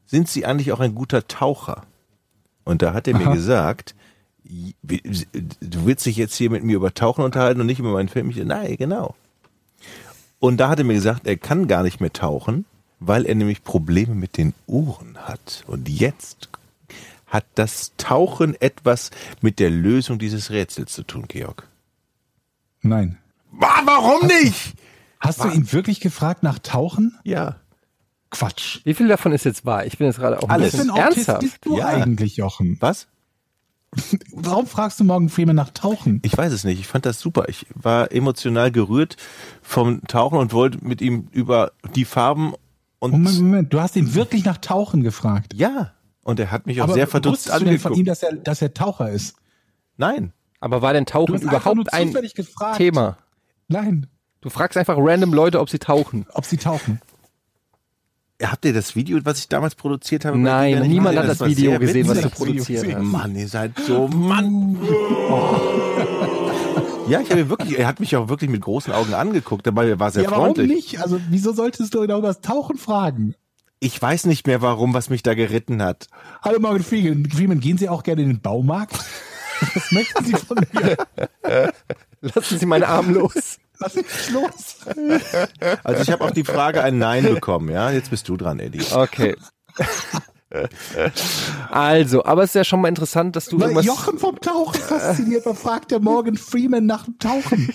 sind 0.05 0.29
Sie 0.29 0.45
eigentlich 0.45 0.71
auch 0.71 0.79
ein 0.81 0.93
guter 0.93 1.27
Taucher? 1.27 1.83
Und 2.63 2.83
da 2.83 2.93
hat 2.93 3.07
er 3.07 3.17
mir 3.17 3.25
Aha. 3.27 3.33
gesagt, 3.33 3.95
wie- 4.43 4.75
du 4.83 5.85
willst 5.85 6.05
dich 6.05 6.17
jetzt 6.17 6.35
hier 6.35 6.51
mit 6.51 6.63
mir 6.63 6.75
über 6.75 6.93
Tauchen 6.93 7.23
unterhalten 7.23 7.59
und 7.59 7.65
nicht 7.65 7.79
über 7.79 7.91
meinen 7.91 8.09
Film? 8.09 8.29
Ich, 8.29 8.37
nein, 8.37 8.75
genau. 8.77 9.15
Und 10.37 10.57
da 10.57 10.69
hat 10.69 10.77
er 10.77 10.85
mir 10.85 10.93
gesagt, 10.93 11.25
er 11.25 11.37
kann 11.37 11.67
gar 11.67 11.81
nicht 11.81 12.01
mehr 12.01 12.13
tauchen, 12.13 12.65
weil 13.07 13.25
er 13.25 13.35
nämlich 13.35 13.63
Probleme 13.63 14.15
mit 14.15 14.37
den 14.37 14.53
Ohren 14.67 15.17
hat. 15.17 15.63
Und 15.67 15.89
jetzt 15.89 16.49
hat 17.27 17.45
das 17.55 17.91
Tauchen 17.97 18.59
etwas 18.61 19.11
mit 19.41 19.59
der 19.59 19.69
Lösung 19.69 20.19
dieses 20.19 20.51
Rätsels 20.51 20.93
zu 20.93 21.03
tun, 21.03 21.25
Georg. 21.27 21.67
Nein. 22.81 23.17
Wa- 23.51 23.81
Warum 23.85 24.27
nicht? 24.27 24.73
Hast 25.19 25.43
du 25.43 25.47
ihn 25.49 25.71
wirklich 25.71 25.99
gefragt 25.99 26.43
nach 26.43 26.59
Tauchen? 26.59 27.17
Ja. 27.23 27.55
Quatsch. 28.29 28.81
Wie 28.83 28.93
viel 28.93 29.07
davon 29.07 29.31
ist 29.31 29.45
jetzt 29.45 29.65
wahr? 29.65 29.85
Ich 29.85 29.97
bin 29.97 30.07
jetzt 30.07 30.17
gerade 30.17 30.37
auch 30.39 30.43
ein 30.43 30.49
Alles. 30.51 30.71
Bisschen 30.71 30.89
ein 30.91 31.03
Autist 31.03 31.17
ernsthaft. 31.29 31.39
bist 31.41 31.57
du 31.61 31.77
Ja. 31.77 31.87
eigentlich, 31.87 32.35
Jochen? 32.37 32.77
Was? 32.81 33.07
Warum 34.31 34.65
fragst 34.65 34.99
du 34.99 35.03
Morgan 35.03 35.29
Freeman 35.29 35.55
nach 35.55 35.69
Tauchen? 35.69 36.19
Ich 36.23 36.35
weiß 36.35 36.51
es 36.51 36.63
nicht. 36.63 36.79
Ich 36.79 36.87
fand 36.87 37.05
das 37.05 37.19
super. 37.19 37.47
Ich 37.47 37.67
war 37.75 38.11
emotional 38.11 38.71
gerührt 38.71 39.17
vom 39.61 40.01
Tauchen 40.07 40.39
und 40.39 40.51
wollte 40.51 40.79
mit 40.83 40.99
ihm 41.01 41.27
über 41.31 41.71
die 41.95 42.05
Farben 42.05 42.53
und 43.03 43.11
Moment, 43.11 43.39
Moment, 43.39 43.73
du 43.73 43.79
hast 43.81 43.95
ihn 43.95 44.13
wirklich 44.15 44.45
nach 44.45 44.57
Tauchen 44.57 45.03
gefragt. 45.03 45.53
ja. 45.53 45.93
Und 46.25 46.39
er 46.39 46.51
hat 46.51 46.65
mich 46.67 46.81
auch 46.81 46.93
sehr 46.93 47.05
verdutzt 47.07 47.47
wusstest 47.49 47.61
du 47.61 47.65
denn 47.65 47.79
von 47.79 47.91
ihm, 47.91 47.99
angeguckt. 47.99 48.07
dass 48.07 48.23
er, 48.23 48.35
dass 48.37 48.61
er 48.61 48.73
Taucher 48.73 49.09
ist? 49.09 49.35
Nein. 49.97 50.31
Aber 50.61 50.81
war 50.81 50.93
denn 50.93 51.05
Tauchen 51.05 51.41
überhaupt 51.41 51.91
ein 51.93 52.13
gefragt. 52.13 52.77
Thema? 52.77 53.17
Nein, 53.67 54.07
Du 54.39 54.49
fragst 54.49 54.77
einfach 54.77 54.95
random 54.97 55.33
Leute, 55.33 55.59
ob 55.59 55.69
sie 55.69 55.79
tauchen. 55.79 56.25
ob 56.33 56.45
sie 56.45 56.55
tauchen. 56.57 57.01
Habt 58.41 58.63
ihr 58.65 58.71
das 58.73 58.95
Video, 58.95 59.19
was 59.23 59.39
ich 59.39 59.47
damals 59.49 59.75
produziert 59.75 60.23
habe? 60.25 60.37
Nein, 60.37 60.81
dir? 60.81 60.87
niemand 60.87 61.17
hat 61.17 61.27
Das 61.27 61.37
das 61.39 61.49
Video 61.49 61.77
gesehen, 61.79 62.07
was 62.07 62.21
du 62.21 62.29
produziert 62.29 62.93
hast. 62.95 63.03
Mann, 63.03 63.35
ihr 63.35 63.47
seid 63.49 63.71
so 63.85 64.07
Mann. 64.07 64.77
Ja, 67.07 67.19
ich 67.19 67.29
habe 67.29 67.49
wirklich, 67.49 67.77
er 67.77 67.87
hat 67.87 67.99
mich 67.99 68.15
auch 68.15 68.29
wirklich 68.29 68.49
mit 68.49 68.61
großen 68.61 68.93
Augen 68.93 69.13
angeguckt, 69.13 69.67
dabei 69.67 69.89
er 69.89 69.99
war 69.99 70.11
sehr 70.11 70.23
ja, 70.23 70.31
warum 70.31 70.55
freundlich. 70.55 70.67
nicht? 70.67 71.01
Also, 71.01 71.19
wieso 71.29 71.53
solltest 71.53 71.93
du 71.93 72.01
genau 72.01 72.19
über 72.19 72.27
das 72.27 72.41
Tauchen 72.41 72.77
fragen? 72.77 73.35
Ich 73.79 74.01
weiß 74.01 74.25
nicht 74.25 74.47
mehr 74.47 74.61
warum, 74.61 74.93
was 74.93 75.09
mich 75.09 75.23
da 75.23 75.33
geritten 75.33 75.81
hat. 75.83 76.07
Hallo 76.41 76.59
Morgan 76.59 76.83
Freeman, 76.83 77.59
gehen 77.59 77.77
Sie 77.77 77.89
auch 77.89 78.03
gerne 78.03 78.21
in 78.21 78.29
den 78.29 78.41
Baumarkt? 78.41 78.97
Was 79.73 79.91
möchten 79.91 80.25
Sie 80.25 80.33
von 80.33 80.57
mir? 80.71 80.97
Lassen 82.21 82.59
Sie 82.59 82.65
meinen 82.65 82.83
Arm 82.83 83.13
los. 83.13 83.57
Was 83.79 83.95
ist 83.95 84.31
los? 84.31 84.77
Also 85.83 86.01
ich 86.01 86.11
habe 86.11 86.23
auf 86.23 86.31
die 86.31 86.45
Frage 86.45 86.81
ein 86.83 86.97
Nein 86.97 87.23
bekommen, 87.25 87.69
ja. 87.69 87.91
Jetzt 87.91 88.09
bist 88.09 88.29
du 88.29 88.37
dran, 88.37 88.59
Eddie. 88.59 88.81
Okay. 88.93 89.35
Also, 91.71 92.23
aber 92.25 92.43
es 92.43 92.51
ist 92.51 92.55
ja 92.55 92.63
schon 92.63 92.81
mal 92.81 92.87
interessant, 92.89 93.35
dass 93.35 93.45
du 93.45 93.57
Weil 93.59 93.69
irgendwas. 93.69 93.85
Jochen 93.85 94.17
vom 94.19 94.39
Tauchen 94.39 94.79
fasziniert, 94.79 95.45
man 95.45 95.55
fragt 95.55 95.91
der 95.91 95.99
Morgan 95.99 96.35
Freeman 96.37 96.85
nach 96.85 97.05
dem 97.05 97.17
Tauchen. 97.19 97.73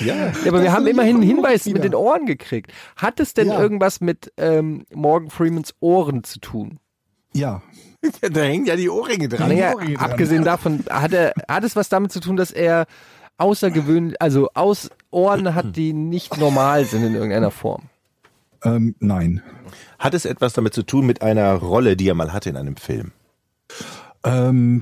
Ja. 0.00 0.14
Ja, 0.14 0.32
aber 0.48 0.62
wir 0.62 0.72
haben 0.72 0.86
immerhin 0.86 1.16
einen 1.16 1.22
Hinweis 1.24 1.66
mit 1.66 1.82
den 1.84 1.94
Ohren 1.94 2.26
gekriegt. 2.26 2.72
Hat 2.96 3.20
es 3.20 3.34
denn 3.34 3.48
Ja. 3.48 3.60
irgendwas 3.60 4.00
mit 4.00 4.32
ähm, 4.36 4.84
Morgan 4.92 5.30
Freemans 5.30 5.74
Ohren 5.80 6.24
zu 6.24 6.40
tun? 6.40 6.78
Ja. 7.32 7.62
Da 8.20 8.40
hängen 8.42 8.66
ja 8.66 8.76
die 8.76 8.90
Ohrringe 8.90 9.28
dran. 9.30 9.48
Naja, 9.48 9.72
Ohrringe 9.74 9.94
dran. 9.94 10.10
abgesehen 10.10 10.44
davon, 10.44 10.84
hat, 10.90 11.12
er, 11.14 11.32
hat 11.48 11.64
es 11.64 11.74
was 11.74 11.88
damit 11.88 12.12
zu 12.12 12.20
tun, 12.20 12.36
dass 12.36 12.50
er 12.50 12.84
außergewöhnlich, 13.38 14.20
also 14.20 14.48
aus 14.54 14.90
Ohren 15.10 15.54
hat, 15.54 15.74
die 15.76 15.92
nicht 15.94 16.36
normal 16.38 16.84
sind 16.84 17.02
in 17.04 17.14
irgendeiner 17.14 17.50
Form? 17.50 17.84
Ähm, 18.64 18.94
nein. 18.98 19.42
Hat 19.98 20.14
es 20.14 20.24
etwas 20.24 20.52
damit 20.54 20.74
zu 20.74 20.82
tun 20.82 21.06
mit 21.06 21.22
einer 21.22 21.54
Rolle, 21.54 21.96
die 21.96 22.08
er 22.08 22.14
mal 22.14 22.32
hatte 22.32 22.50
in 22.50 22.56
einem 22.56 22.76
Film? 22.76 23.12
Ähm, 24.24 24.80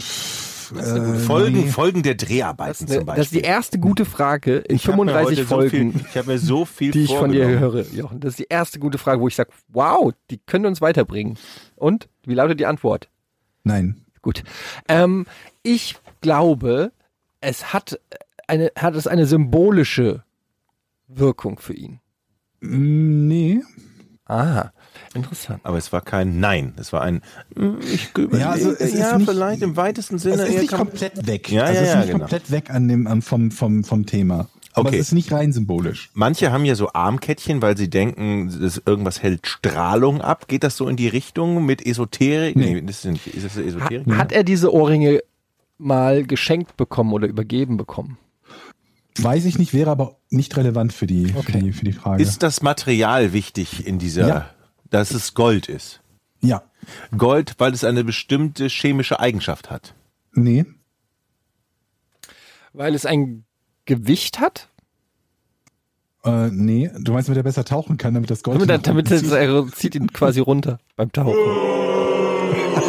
äh, 0.77 1.19
Folgen, 1.19 1.65
nee. 1.65 1.67
Folgen 1.69 2.03
der 2.03 2.15
Das 2.15 2.29
Dreharbeiten 2.29 2.87
ist, 2.87 2.93
zum 2.93 3.07
Beispiel. 3.07 3.15
das 3.17 3.27
ist 3.27 3.35
die 3.35 3.41
erste 3.41 3.79
gute 3.79 4.05
Frage 4.05 4.59
in 4.59 4.77
Ich 4.77 4.87
hab 4.87 4.97
mir 4.97 5.07
35 5.13 5.39
heute 5.39 5.47
Folgen, 5.47 5.93
So 5.93 5.99
viel, 5.99 6.07
ich 6.09 6.17
habe 6.17 6.33
mir 6.33 6.39
so 6.39 6.65
viel 6.65 6.91
die 6.93 7.03
ich 7.05 7.17
von 7.17 7.33
dir 7.33 7.47
höre, 7.47 7.85
Jochen. 7.93 8.21
Das 8.21 8.31
ist 8.31 8.39
die 8.39 8.47
erste 8.49 8.79
gute 8.79 8.99
Frage, 8.99 9.21
wo 9.21 9.29
ich 9.29 9.35
sage, 9.35 9.51
wow, 9.69 10.13
die 10.31 10.39
können 10.39 10.67
uns 10.67 10.81
weiterbringen. 10.81 11.37
Und? 11.77 12.09
Wie 12.25 12.35
lautet 12.35 12.61
die 12.61 12.67
Antwort? 12.67 13.09
Nein. 13.65 14.05
Gut. 14.23 14.45
Ähm, 14.89 15.27
ich 15.63 15.97
glaube, 16.21 16.93
es 17.41 17.73
hat 17.73 17.99
eine, 18.47 18.71
hat 18.77 18.95
es 18.95 19.07
eine 19.07 19.27
symbolische 19.27 20.23
Wirkung 21.09 21.59
für 21.59 21.75
ihn. 21.75 21.99
Nee. 22.63 23.61
Aha, 24.27 24.73
interessant. 25.15 25.61
Aber 25.65 25.77
es 25.79 25.93
war 25.93 26.01
kein 26.01 26.39
Nein. 26.41 26.75
Es 26.79 26.93
war 26.93 27.03
ein, 27.03 27.23
mm, 27.57 27.75
ich 27.93 28.11
überlege, 28.17 28.39
Ja, 28.39 28.51
also 28.51 28.71
es 28.71 28.81
ist 28.81 28.99
ja 28.99 29.19
nicht- 29.19 29.29
vielleicht 29.29 29.63
im 29.63 29.77
weitesten 29.77 30.17
Es 30.17 30.23
Sinne. 30.23 30.45
ist 30.45 30.55
eher 30.55 30.61
nicht 30.63 30.73
komplett 30.73 31.27
weg. 31.27 31.51
Ja, 31.51 31.65
also 31.65 31.75
ja, 31.75 31.81
es 31.81 31.89
ist 31.89 31.95
ja, 31.95 31.99
nicht 32.01 32.07
genau. 32.09 32.19
komplett 32.21 32.51
weg 32.51 32.71
an 32.71 32.89
dem, 32.89 33.23
vom, 33.23 33.51
vom, 33.51 33.85
vom 33.85 34.07
Thema. 34.07 34.49
Aber 34.75 34.89
Okay. 34.89 34.99
es 34.99 35.09
ist 35.09 35.13
nicht 35.13 35.31
rein 35.33 35.53
symbolisch. 35.53 36.09
Manche 36.15 36.51
haben 36.51 36.65
ja 36.65 36.75
so 36.77 36.93
Armkettchen, 36.95 37.61
weil 37.61 37.77
sie 37.77 37.91
denken, 37.91 38.57
das 38.59 38.81
irgendwas 38.87 39.23
hält 39.23 39.47
Strahlung 39.47 40.23
ab. 40.23 40.49
Geht 40.49 40.65
das 40.65 40.79
so 40.79 40.89
in 40.89 40.97
die 40.97 41.09
Richtung 41.09 41.67
mit 41.67 41.85
Esoterik? 41.85 42.57
Nee. 42.57 42.81
das 42.81 43.05
ist, 43.05 43.11
nicht, 43.11 43.27
ist 43.27 43.45
das 43.45 43.57
Esoterik? 43.59 44.07
hat 44.17 44.33
er 44.33 44.45
diese 44.45 44.73
Ohrringe 44.73 45.21
mal 45.77 46.25
geschenkt 46.25 46.77
bekommen 46.79 47.13
oder 47.13 47.27
übergeben 47.27 47.77
bekommen? 47.77 48.17
Weiß 49.19 49.45
ich 49.45 49.59
nicht, 49.59 49.75
wäre 49.75 49.91
aber 49.91 50.17
nicht 50.31 50.57
relevant 50.57 50.93
für 50.93 51.07
die, 51.07 51.27
für 51.29 51.39
Okay. 51.41 51.61
die, 51.61 51.73
für 51.73 51.85
die 51.85 51.93
Frage. 51.93 52.23
Ist 52.23 52.43
das 52.43 52.63
Material 52.63 53.33
wichtig 53.33 53.87
in 53.87 53.99
dieser, 53.99 54.27
Ja. 54.29 54.51
dass 54.91 55.11
es 55.13 55.35
Gold 55.35 55.69
ist? 55.69 56.01
ja. 56.41 56.63
Gold, 57.17 57.55
weil 57.59 57.73
es 57.75 57.85
eine 57.85 58.03
bestimmte 58.03 58.67
chemische 58.69 59.21
Eigenschaft 59.21 59.71
hat. 59.71 59.95
Nee. 60.35 60.65
Weil 62.73 62.97
es 62.97 63.07
ein 63.07 63.45
Gewicht 63.85 64.41
hat? 64.41 64.69
Äh, 66.25 66.49
nee. 66.51 66.91
Du 66.99 67.13
meinst, 67.13 67.29
damit 67.29 67.37
er 67.37 67.45
besser 67.45 67.65
tauchen 67.65 67.99
kann, 67.99 68.15
damit 68.15 68.31
das 68.31 68.43
Gold. 68.43 68.57
Damit, 68.57 68.71
er- 68.71 68.79
nach 68.79 68.83
damit 68.83 69.07
zieht? 69.09 69.31
er 69.31 69.69
zieht 69.69 69.95
ihn 69.95 70.13
quasi 70.13 70.41
runter 70.41 70.81
beim 70.97 71.13
Tauchen. 71.13 71.37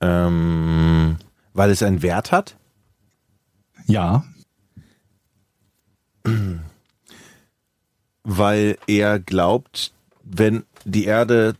Ähm, 0.00 1.16
weil 1.54 1.70
es 1.70 1.82
einen 1.82 2.02
Wert 2.02 2.32
hat? 2.32 2.56
Ja. 3.86 4.24
Weil 8.24 8.78
er 8.86 9.18
glaubt, 9.20 9.92
wenn 10.22 10.64
die 10.84 11.04
Erde, 11.04 11.56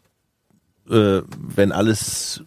äh, 0.89 1.23
wenn 1.29 1.73
alles 1.73 2.43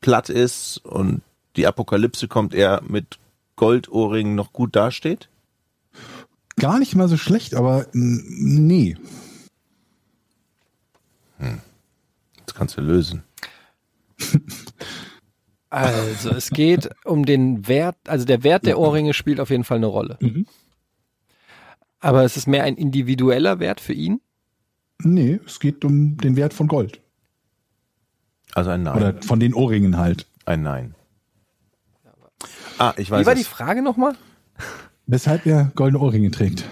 platt 0.00 0.28
ist 0.28 0.78
und 0.78 1.22
die 1.56 1.66
Apokalypse 1.66 2.28
kommt, 2.28 2.54
er 2.54 2.82
mit 2.86 3.18
Goldohrringen 3.56 4.34
noch 4.34 4.52
gut 4.52 4.74
dasteht? 4.76 5.28
Gar 6.56 6.78
nicht 6.78 6.94
mal 6.94 7.08
so 7.08 7.16
schlecht, 7.16 7.54
aber 7.54 7.86
nee. 7.92 8.96
Das 12.46 12.54
kannst 12.54 12.76
du 12.76 12.80
lösen. 12.80 13.24
Also, 15.72 16.30
es 16.30 16.50
geht 16.50 16.90
um 17.04 17.24
den 17.24 17.66
Wert, 17.66 17.96
also 18.06 18.26
der 18.26 18.42
Wert 18.42 18.66
der 18.66 18.78
Ohrringe 18.78 19.14
spielt 19.14 19.40
auf 19.40 19.48
jeden 19.48 19.64
Fall 19.64 19.78
eine 19.78 19.86
Rolle. 19.86 20.18
Mhm. 20.20 20.46
Aber 21.98 22.24
es 22.24 22.36
ist 22.36 22.46
mehr 22.46 22.64
ein 22.64 22.76
individueller 22.76 23.58
Wert 23.58 23.80
für 23.80 23.94
ihn. 23.94 24.20
Nee, 24.98 25.40
es 25.46 25.60
geht 25.60 25.82
um 25.84 26.18
den 26.18 26.36
Wert 26.36 26.52
von 26.52 26.68
Gold. 26.68 27.00
Also 28.54 28.68
ein 28.68 28.82
Nein. 28.82 28.96
Oder 28.96 29.22
von 29.22 29.40
den 29.40 29.54
Ohrringen 29.54 29.96
halt. 29.96 30.26
ein 30.44 30.62
Nein. 30.62 30.94
Ah, 32.76 32.92
ich 32.98 33.10
weiß 33.10 33.22
Wie 33.22 33.26
war 33.26 33.34
die 33.34 33.40
es. 33.40 33.48
Frage 33.48 33.80
nochmal? 33.82 34.14
Weshalb 35.06 35.46
er 35.46 35.72
goldene 35.74 36.02
Ohrringe 36.02 36.30
trägt. 36.30 36.64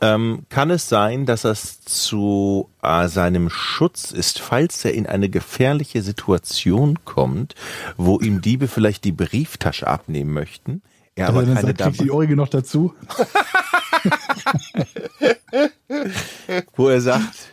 Ähm, 0.00 0.44
kann 0.48 0.70
es 0.70 0.88
sein, 0.88 1.26
dass 1.26 1.42
das 1.42 1.80
zu 1.80 2.68
äh, 2.82 3.08
seinem 3.08 3.50
Schutz 3.50 4.12
ist, 4.12 4.38
falls 4.38 4.84
er 4.84 4.94
in 4.94 5.06
eine 5.06 5.28
gefährliche 5.28 6.02
Situation 6.02 7.00
kommt, 7.04 7.56
wo 7.96 8.20
ihm 8.20 8.40
Diebe 8.40 8.68
vielleicht 8.68 9.04
die 9.04 9.12
Brieftasche 9.12 9.88
abnehmen 9.88 10.32
möchten, 10.32 10.82
er 11.18 11.28
aber 11.28 11.40
Also 11.40 11.54
dann 11.54 11.62
keine 11.62 11.76
sagt, 11.76 12.00
die 12.00 12.10
Ohrringe 12.12 12.36
noch 12.36 12.48
dazu. 12.48 12.94
wo 16.76 16.88
er 16.88 17.00
sagt, 17.00 17.48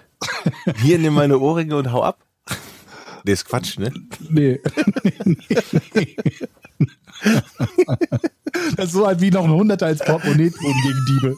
hier 0.82 1.00
nimm 1.00 1.16
meine 1.16 1.40
Ohrringe 1.40 1.76
und 1.76 1.92
hau 1.92 2.04
ab? 2.04 2.20
Das 3.26 3.40
ist 3.40 3.46
Quatsch, 3.46 3.80
ne? 3.80 3.92
Nee. 4.30 4.60
das 8.78 8.86
ist 8.86 8.92
so 8.92 9.08
halt 9.08 9.20
wie 9.20 9.32
noch 9.32 9.46
ein 9.46 9.50
Hunderter 9.50 9.88
als 9.88 10.06
Portemonnaie 10.06 10.52
gegen 10.52 11.06
Diebe. 11.08 11.36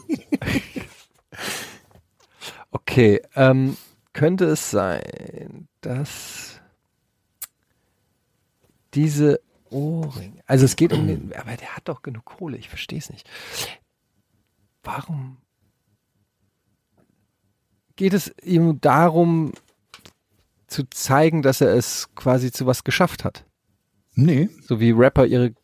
Okay, 2.70 3.22
ähm, 3.34 3.76
könnte 4.12 4.46
es 4.46 4.70
sein, 4.70 5.68
dass 5.80 6.60
diese 8.94 9.40
Ohrringe, 9.70 10.42
also 10.46 10.64
es 10.64 10.76
geht 10.76 10.92
um 10.92 11.06
den, 11.06 11.32
aber 11.36 11.56
der 11.56 11.76
hat 11.76 11.88
doch 11.88 12.02
genug 12.02 12.24
Kohle, 12.24 12.56
ich 12.56 12.68
verstehe 12.68 12.98
es 12.98 13.10
nicht. 13.10 13.28
Warum 14.82 15.38
geht 17.96 18.14
es 18.14 18.32
ihm 18.42 18.80
darum, 18.80 19.52
zu 20.68 20.84
zeigen, 20.90 21.42
dass 21.42 21.60
er 21.60 21.74
es 21.74 22.14
quasi 22.14 22.52
zu 22.52 22.66
was 22.66 22.84
geschafft 22.84 23.24
hat? 23.24 23.44
Nee. 24.14 24.48
So 24.66 24.80
wie 24.80 24.90
Rapper 24.90 25.26
ihre 25.26 25.54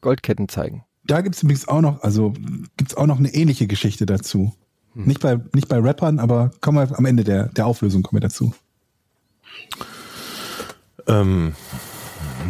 Goldketten 0.00 0.48
zeigen. 0.48 0.84
Da 1.04 1.22
gibt's 1.22 1.42
übrigens 1.42 1.66
auch 1.66 1.80
noch, 1.80 2.02
also 2.02 2.34
gibt's 2.76 2.94
auch 2.94 3.06
noch 3.06 3.18
eine 3.18 3.32
ähnliche 3.32 3.66
Geschichte 3.66 4.04
dazu. 4.04 4.52
Nicht 5.06 5.20
bei, 5.20 5.38
nicht 5.54 5.68
bei 5.68 5.78
Rappern, 5.78 6.18
aber 6.18 6.50
kommen 6.60 6.78
wir 6.90 6.98
am 6.98 7.04
Ende 7.04 7.22
der, 7.24 7.44
der 7.48 7.66
Auflösung 7.66 8.02
kommen 8.02 8.20
wir 8.20 8.28
dazu. 8.28 8.52
Ähm, 11.06 11.54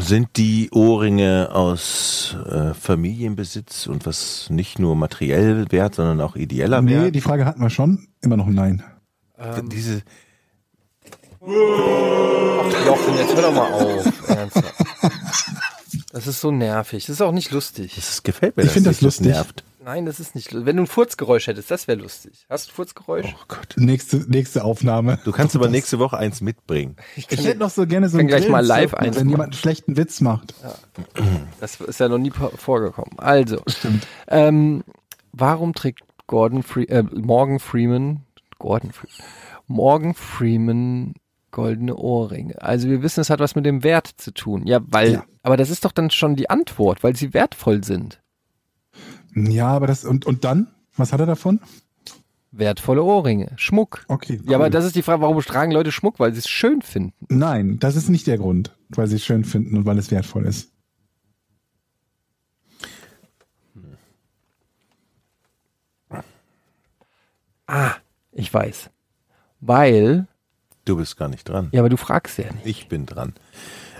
sind 0.01 0.29
die 0.37 0.71
Ohrringe 0.73 1.51
aus 1.53 2.37
äh, 2.51 2.73
Familienbesitz 2.75 3.87
und 3.87 4.07
was 4.07 4.49
nicht 4.51 4.79
nur 4.79 4.97
materiell 4.97 5.67
wert, 5.71 5.95
sondern 5.97 6.21
auch 6.21 6.37
ideeller 6.37 6.81
Nee, 6.83 6.95
wert? 6.95 7.15
die 7.15 7.21
Frage 7.21 7.45
hatten 7.45 7.61
wir 7.61 7.71
schon. 7.71 8.09
Immer 8.21 8.37
noch 8.37 8.47
ein 8.47 8.55
Nein. 8.55 8.83
Diese, 9.71 10.03
Jochen, 11.41 13.15
jetzt 13.19 13.35
hör 13.37 13.43
doch 13.43 13.55
mal 13.55 13.73
auf. 13.73 14.29
Ernsthaft. 14.29 14.75
Das 16.13 16.27
ist 16.27 16.41
so 16.41 16.51
nervig. 16.51 17.07
Das 17.07 17.15
ist 17.15 17.23
auch 17.23 17.33
nicht 17.33 17.51
lustig. 17.53 17.95
das 17.95 18.23
gefällt 18.23 18.57
mir. 18.57 18.63
Ich 18.65 18.69
dass 18.69 18.75
find 18.75 18.87
das 18.87 18.97
dich 18.97 19.03
lustig. 19.05 19.27
nervt. 19.29 19.65
Nein, 19.89 20.05
das 20.05 20.21
ist 20.21 20.35
nicht 20.35 20.53
lustig. 20.53 20.67
Wenn 20.67 20.77
du 20.77 20.83
ein 20.83 20.87
Furzgeräusch 20.87 21.47
hättest, 21.47 21.71
das 21.71 21.89
wäre 21.89 21.99
lustig. 21.99 22.45
Hast 22.51 22.67
du 22.69 22.73
ein 22.73 22.75
Furzgeräusch? 22.75 23.25
Oh 23.35 23.45
Gott. 23.49 23.75
Nächste, 23.79 24.19
nächste 24.31 24.63
Aufnahme. 24.63 25.19
Du 25.25 25.33
kannst 25.33 25.57
aber 25.57 25.71
nächste 25.71 25.99
Woche 25.99 26.19
eins 26.19 26.43
mitbringen. 26.43 26.97
Ich 27.17 27.27
hätte 27.27 27.59
noch 27.59 27.71
so 27.71 27.87
gerne 27.87 28.11
so 28.11 28.19
kann 28.19 28.27
einen 28.27 28.29
gleich 28.29 28.51
mal 28.51 28.63
live 28.63 28.93
eins 28.93 29.17
wenn 29.17 29.23
machen. 29.23 29.31
jemand 29.31 29.47
einen 29.55 29.59
schlechten 29.59 29.97
Witz 29.97 30.21
macht. 30.21 30.53
Das 31.59 31.81
ist 31.81 32.01
ja 32.01 32.09
noch 32.11 32.19
nie 32.19 32.31
vorgekommen. 32.31 33.19
Also, 33.19 33.63
ähm, 34.27 34.85
warum 35.33 35.73
trägt 35.73 36.03
Gordon 36.27 36.63
Fre 36.63 36.83
äh, 36.83 37.03
Morgan 37.03 37.59
Freeman, 37.59 38.25
Gordon 38.59 38.93
Freeman, 38.93 39.17
Morgan 39.69 40.13
Freeman 40.13 41.15
goldene 41.51 41.97
Ohrringe? 41.97 42.61
Also 42.61 42.91
wir 42.91 43.03
wissen, 43.03 43.21
es 43.21 43.31
hat 43.31 43.41
was 43.41 43.55
mit 43.55 43.65
dem 43.65 43.83
Wert 43.85 44.09
zu 44.19 44.35
tun. 44.35 44.67
Ja, 44.67 44.81
weil, 44.87 45.13
Ja. 45.13 45.25
aber 45.43 45.57
das 45.57 45.71
ist 45.71 45.87
doch 45.87 45.93
dann 45.93 46.11
schon 46.11 46.37
die 46.37 46.51
Antwort, 46.51 47.03
weil 47.03 47.17
sie 47.17 47.33
wertvoll 47.33 47.83
sind. 47.85 48.21
Ja, 49.47 49.69
aber 49.69 49.87
das, 49.87 50.05
und, 50.05 50.27
und 50.27 50.45
dann? 50.45 50.69
Was 50.97 51.13
hat 51.13 51.21
er 51.21 51.27
davon? 51.27 51.61
Wertvolle 52.51 53.03
Ohrringe, 53.03 53.53
Schmuck. 53.57 54.05
Okay. 54.09 54.41
Cool. 54.41 54.51
Ja, 54.51 54.57
aber 54.57 54.71
das 54.71 54.85
ist 54.85 54.97
die 54.97 55.03
Frage, 55.03 55.21
warum 55.21 55.39
tragen 55.41 55.71
Leute 55.71 55.93
Schmuck? 55.93 56.19
Weil 56.19 56.33
sie 56.33 56.39
es 56.39 56.49
schön 56.49 56.83
finden. 56.83 57.13
Nein, 57.29 57.79
das 57.79 57.95
ist 57.95 58.09
nicht 58.09 58.27
der 58.27 58.39
Grund, 58.39 58.75
weil 58.89 59.07
sie 59.07 59.17
es 59.17 59.25
schön 59.25 59.45
finden 59.45 59.77
und 59.77 59.85
weil 59.85 59.99
es 59.99 60.11
wertvoll 60.11 60.47
ist. 60.47 60.73
Hm. 63.75 66.23
Ah, 67.67 67.95
ich 68.33 68.53
weiß. 68.53 68.91
Weil. 69.61 70.27
Du 70.87 70.97
bist 70.97 71.19
gar 71.19 71.29
nicht 71.29 71.49
dran. 71.49 71.69
Ja, 71.73 71.81
aber 71.81 71.91
du 71.91 71.99
fragst 71.99 72.39
ja 72.39 72.51
nicht. 72.53 72.67
Ich 72.67 72.89
bin 72.89 73.05
dran. 73.05 73.35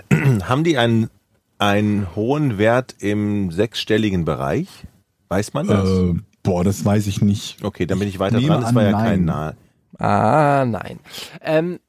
Haben 0.11 0.63
die 0.63 0.79
einen, 0.79 1.11
einen 1.59 2.15
hohen 2.15 2.57
Wert 2.57 2.95
im 2.97 3.51
sechsstelligen 3.51 4.25
Bereich? 4.25 4.87
Weiß 5.29 5.53
man 5.53 5.67
das? 5.67 5.87
Äh, 5.89 6.15
boah, 6.43 6.63
das 6.63 6.83
weiß 6.83 7.07
ich 7.07 7.21
nicht. 7.21 7.63
okay, 7.63 7.85
dann 7.85 7.99
bin 7.99 8.07
ich 8.07 8.19
weiter 8.19 8.37
nehme 8.37 8.49
dran. 8.49 8.61
Das 8.61 8.69
an, 8.69 8.75
war 8.75 8.83
ja 8.83 8.91
nein. 8.91 9.05
kein 9.05 9.25
Nahe. 9.25 9.55
Ah, 9.97 10.65
nein. 10.67 10.99
Ähm, 11.41 11.79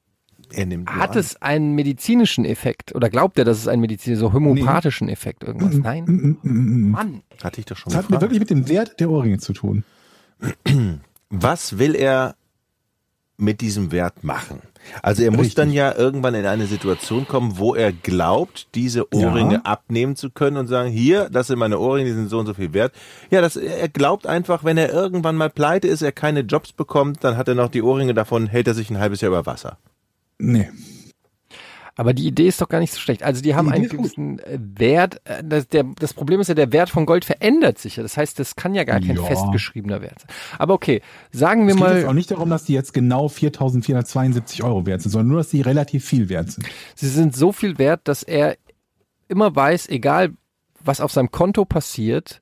Er 0.52 0.66
nimmt 0.66 0.90
hat 0.90 1.12
an. 1.12 1.18
es 1.18 1.40
einen 1.40 1.74
medizinischen 1.74 2.44
Effekt? 2.44 2.94
Oder 2.94 3.08
glaubt 3.08 3.38
er, 3.38 3.44
dass 3.44 3.58
es 3.58 3.68
einen 3.68 3.80
medizinischen, 3.80 4.20
so 4.20 4.32
homöopathischen 4.32 5.08
Effekt 5.08 5.42
irgendwas? 5.44 5.74
Nein? 5.74 6.04
Mm, 6.04 6.10
mm, 6.10 6.38
mm, 6.42 6.88
mm. 6.88 6.90
Mann. 6.90 7.22
Hatte 7.42 7.60
ich 7.60 7.66
doch 7.66 7.76
schon 7.76 7.92
Das 7.92 8.08
hat 8.08 8.20
wirklich 8.20 8.40
mit 8.40 8.50
dem 8.50 8.68
Wert 8.68 9.00
der 9.00 9.10
Ohrringe 9.10 9.38
zu 9.38 9.52
tun. 9.52 9.84
Was 11.30 11.78
will 11.78 11.94
er 11.94 12.34
mit 13.36 13.60
diesem 13.60 13.92
Wert 13.92 14.24
machen? 14.24 14.60
Also 15.02 15.22
er 15.22 15.30
muss 15.30 15.40
Richtig. 15.40 15.54
dann 15.56 15.72
ja 15.72 15.94
irgendwann 15.96 16.34
in 16.34 16.46
eine 16.46 16.66
Situation 16.66 17.26
kommen, 17.28 17.58
wo 17.58 17.74
er 17.74 17.92
glaubt, 17.92 18.68
diese 18.74 19.12
Ohrringe 19.14 19.54
Ja. 19.54 19.60
abnehmen 19.62 20.16
zu 20.16 20.30
können 20.30 20.56
und 20.56 20.66
sagen, 20.66 20.90
hier, 20.90 21.28
das 21.30 21.46
sind 21.48 21.58
meine 21.58 21.78
Ohrringe, 21.78 22.06
die 22.06 22.14
sind 22.14 22.28
so 22.28 22.38
und 22.38 22.46
so 22.46 22.54
viel 22.54 22.72
wert. 22.72 22.92
Ja, 23.30 23.40
das, 23.40 23.56
er 23.56 23.88
glaubt 23.88 24.26
einfach, 24.26 24.64
wenn 24.64 24.78
er 24.78 24.92
irgendwann 24.92 25.36
mal 25.36 25.50
pleite 25.50 25.86
ist, 25.88 26.02
er 26.02 26.12
keine 26.12 26.40
Jobs 26.40 26.72
bekommt, 26.72 27.22
dann 27.24 27.36
hat 27.36 27.48
er 27.48 27.54
noch 27.54 27.68
die 27.70 27.82
Ohrringe 27.82 28.14
davon, 28.14 28.46
hält 28.46 28.66
er 28.68 28.74
sich 28.74 28.90
ein 28.90 28.98
halbes 28.98 29.20
Jahr 29.20 29.30
über 29.30 29.46
Wasser. 29.46 29.78
Nee. 30.38 30.68
Aber 31.96 32.14
die 32.14 32.26
Idee 32.26 32.46
ist 32.48 32.60
doch 32.60 32.68
gar 32.68 32.80
nicht 32.80 32.92
so 32.92 32.98
schlecht. 33.00 33.22
Also 33.22 33.42
die 33.42 33.54
haben 33.54 33.66
Die 33.68 33.72
einen 33.74 33.84
ist 33.84 33.90
gut. 33.90 33.98
gewissen 34.00 34.38
äh, 34.40 34.58
Wert. 34.60 35.20
äh, 35.24 35.42
Das, 35.44 35.68
der, 35.68 35.84
das 35.98 36.14
Problem 36.14 36.40
ist 36.40 36.48
ja, 36.48 36.54
der 36.54 36.72
Wert 36.72 36.88
von 36.90 37.04
Gold 37.06 37.24
verändert 37.24 37.78
sich 37.78 37.96
ja. 37.96 38.02
Das 38.02 38.16
heißt, 38.16 38.38
das 38.38 38.56
kann 38.56 38.74
ja 38.74 38.84
gar 38.84 39.00
kein 39.00 39.16
Ja. 39.16 39.22
festgeschriebener 39.22 40.00
Wert 40.00 40.20
sein. 40.20 40.30
Aber 40.58 40.74
okay, 40.74 41.02
sagen 41.30 41.66
wir 41.66 41.74
Es 41.74 41.80
geht 41.80 41.86
jetzt 41.88 42.04
auch 42.04 42.06
mal, 42.08 42.14
nicht 42.14 42.30
darum, 42.30 42.48
dass 42.50 42.64
die 42.64 42.72
jetzt 42.74 42.94
genau 42.94 43.26
4.472 43.26 44.62
Euro 44.64 44.86
wert 44.86 45.02
sind, 45.02 45.10
sondern 45.10 45.28
nur, 45.28 45.38
dass 45.38 45.50
die 45.50 45.60
relativ 45.60 46.04
viel 46.04 46.28
wert 46.28 46.50
sind. 46.50 46.66
sie 46.94 47.08
sind 47.08 47.36
so 47.36 47.52
viel 47.52 47.78
wert, 47.78 48.00
dass 48.04 48.22
er 48.22 48.56
immer 49.28 49.54
weiß, 49.54 49.88
egal 49.88 50.32
was 50.82 51.00
auf 51.00 51.12
seinem 51.12 51.30
Konto 51.30 51.64
passiert, 51.64 52.40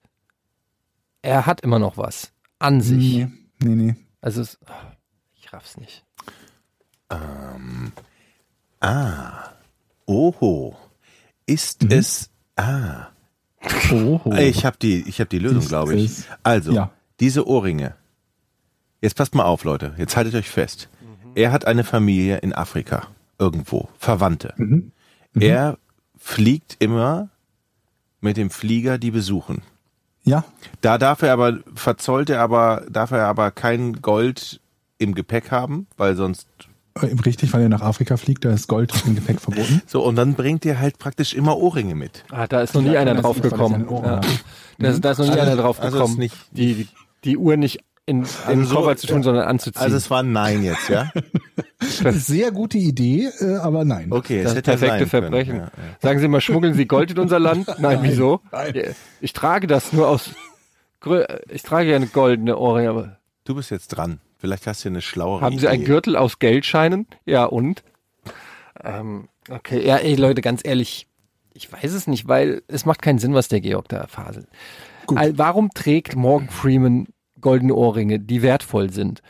er 1.23 1.47
hat 1.47 1.61
immer 1.63 1.79
noch 1.79 1.97
was 1.97 2.33
an 2.61 2.81
sich. 2.81 3.17
Nee, 3.17 3.29
nee, 3.63 3.75
nee. 3.75 3.95
Also 4.21 4.41
es, 4.43 4.59
ich 5.35 5.53
raff's 5.53 5.77
nicht. 5.77 6.05
Ah, 8.81 9.51
oho, 10.07 10.77
ist 11.47 11.85
Mhm. 11.85 11.91
es, 11.93 12.31
ah, 12.57 13.09
Oh, 13.91 14.21
ich 14.39 14.65
habe 14.65 14.77
die, 14.81 15.03
ich 15.09 15.19
habe 15.21 15.29
die 15.29 15.39
Lösung, 15.41 15.67
glaube 15.67 15.95
ich. 15.97 16.05
es- 16.05 16.25
Also, 16.45 16.73
Ja. 16.73 16.91
diese 17.21 17.47
Ohrringe. 17.47 17.95
Jetzt 19.03 19.17
passt 19.17 19.35
mal 19.35 19.45
auf, 19.45 19.65
Leute. 19.65 19.95
Jetzt 19.99 20.17
haltet 20.17 20.35
euch 20.37 20.49
fest. 20.49 20.89
Er 21.35 21.51
hat 21.53 21.65
eine 21.67 21.85
Familie 21.85 22.39
in 22.39 22.53
Afrika. 22.53 23.09
Irgendwo. 23.39 23.89
Verwandte. 23.99 24.55
Mhm. 24.57 24.93
Er 25.39 25.77
fliegt 26.17 26.77
immer 26.79 27.29
mit 28.21 28.37
dem 28.37 28.51
Flieger 28.51 28.99
die 28.99 29.11
besuchen. 29.11 29.63
Ja, 30.25 30.45
Da 30.81 30.99
darf 30.99 31.23
er 31.23 31.33
aber, 31.33 31.59
verzollt 31.75 32.31
er 32.31 32.41
aber, 32.41 32.85
darf 32.91 33.11
er 33.13 33.27
aber 33.27 33.51
kein 33.51 34.01
Gold 34.03 34.61
im 34.99 35.15
Gepäck 35.15 35.51
haben, 35.51 35.87
weil 35.97 36.17
sonst, 36.17 36.49
äh, 36.61 36.65
richtig, 37.25 37.53
weil 37.53 37.63
er 37.63 37.69
nach 37.69 37.83
Afrika 37.83 38.17
fliegt, 38.17 38.45
da 38.45 38.51
ist 38.53 38.67
Gold 38.69 38.93
im 39.07 39.15
Gepäck 39.15 39.41
verboten. 39.41 39.83
so, 39.87 40.03
und 40.05 40.17
dann 40.17 40.35
bringt 40.35 40.67
er 40.67 40.79
halt 40.81 40.99
praktisch 40.99 41.35
immer 41.35 41.57
Ohrringe 41.57 41.95
mit. 41.95 42.25
Ah, 42.31 42.47
da 42.47 42.61
ist 42.63 42.75
noch 42.75 42.83
nie 42.83 42.93
Ja, 42.93 43.01
einer 43.01 43.15
das 43.15 43.23
drauf 43.23 43.41
gekommen. 43.41 43.87
Ja. 43.91 44.21
Da, 44.79 44.89
ist- 44.89 45.05
da 45.05 45.11
ist 45.13 45.19
noch 45.19 45.25
nie 45.27 45.33
Also- 45.33 45.43
einer 45.43 45.61
drauf 45.63 45.81
also 45.81 45.97
gekommen, 45.99 46.19
nicht- 46.19 46.37
die, 46.53 46.89
die 47.25 47.37
Uhr 47.37 47.57
nicht 47.57 47.81
in, 48.07 48.23
in 48.49 48.61
den 48.61 48.65
so- 48.65 48.77
Koffer 48.77 48.97
zu 48.97 49.07
tun, 49.07 49.23
sondern 49.23 49.47
anzuziehen. 49.47 49.83
Also 49.83 49.97
es 49.97 50.11
war 50.11 50.23
ein 50.23 50.33
Nein 50.33 50.63
jetzt, 50.65 50.89
ja? 50.89 51.11
Sehr 52.13 52.51
gute 52.53 52.79
Idee, 52.79 53.29
äh, 53.41 53.57
aber 53.57 53.85
nein. 53.85 54.11
Okay, 54.11 54.43
das 54.43 54.53
es 54.53 54.59
hätte 54.59 54.71
ja 54.73 54.77
perfekte. 54.79 55.07
Verbrechen. 55.07 55.57
Ja, 55.57 55.63
ja. 55.65 55.71
Sagen 56.01 56.19
Sie 56.19 56.27
mal, 56.29 56.41
schmuggeln 56.41 56.75
Sie 56.75 56.87
Gold 56.87 57.11
in 57.13 57.19
unser 57.19 57.39
Land? 57.39 57.69
Nein, 57.79 57.99
wieso? 58.03 58.41
nein. 58.51 58.95
Ich 59.21 59.33
trage 59.33 59.67
das 59.67 59.93
nur 59.93 60.09
aus. 60.09 60.31
Ich 61.51 61.63
trage 61.63 61.91
ja 61.91 61.97
eine 61.97 62.07
goldene 62.09 62.57
Ohrringe, 62.57 62.89
aber 62.91 63.19
Du 63.45 63.55
bist 63.55 63.71
jetzt 63.71 63.89
dran. 63.89 64.21
Vielleicht 64.39 64.67
hast 64.67 64.85
du 64.85 64.89
eine 64.89 65.03
schlauere 65.03 65.41
haben 65.43 65.53
Idee. 65.55 65.61
Sie 65.63 65.69
einen 65.69 65.85
Gürtel 65.85 66.17
aus 66.17 66.39
Geldscheinen? 66.39 67.07
Ja, 67.27 67.45
und? 67.45 67.83
Ähm, 68.83 69.29
okay, 69.51 69.85
ja, 69.85 69.97
ey, 69.97 70.15
Leute, 70.15 70.41
ganz 70.43 70.61
ehrlich, 70.65 71.09
ich 71.53 71.73
weiß 71.73 71.93
es 71.93 72.07
nicht, 72.07 72.29
weil 72.29 72.63
es 72.69 72.87
macht 72.87 73.03
keinen 73.03 73.19
Sinn, 73.19 73.35
was 73.35 73.49
der 73.49 73.61
Georg 73.61 73.89
da 73.89 74.07
faselt. 74.07 74.47
Gut. 75.07 75.19
Warum 75.35 75.71
trägt 75.71 76.15
Morgan 76.15 76.49
Freeman 76.51 77.07
goldene 77.41 77.75
Ohrringe, 77.75 78.21
die 78.21 78.43
wertvoll 78.43 78.91
sind? 78.91 79.23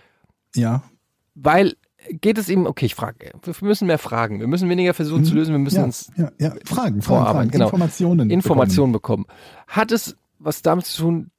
Ja. 0.54 0.82
Weil 1.34 1.74
geht 2.10 2.36
es 2.38 2.48
ihm, 2.48 2.66
okay, 2.66 2.86
ich 2.86 2.94
frage, 2.94 3.32
wir 3.42 3.54
müssen 3.60 3.86
mehr 3.86 3.98
fragen, 3.98 4.40
wir 4.40 4.46
müssen 4.46 4.68
weniger 4.68 4.92
versuchen 4.94 5.24
zu 5.24 5.34
lösen, 5.34 5.52
wir 5.52 5.58
müssen 5.58 5.76
Ja, 5.76 5.84
uns 5.84 6.10
ja, 6.16 6.30
ja. 6.38 6.50
Fragen, 6.50 6.66
Fragen, 6.66 7.02
Vorarbeiten, 7.02 7.34
Fragen. 7.34 7.50
genau. 7.50 7.64
Informationen. 7.66 8.30
Informationen 8.30 8.92
bekommen. 8.92 9.26
Hat 9.66 9.92
es 9.92 10.16
was 10.38 10.62
damit 10.62 10.86
zu 10.86 11.02
tun, 11.02 11.30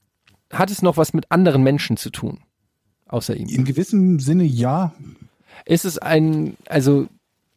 hat 0.51 0.69
es 0.71 0.81
noch 0.81 0.97
was 0.97 1.13
mit 1.13 1.31
anderen 1.31 1.63
Menschen 1.63 1.97
zu 1.97 2.09
tun, 2.11 2.39
außer 3.09 3.35
ihm? 3.35 3.47
In 3.49 3.65
gewissem 3.65 4.19
Sinne 4.19 4.43
ja. 4.45 4.93
Ist 5.65 5.83
es 5.85 5.97
ein, 5.97 6.55
also 6.67 7.07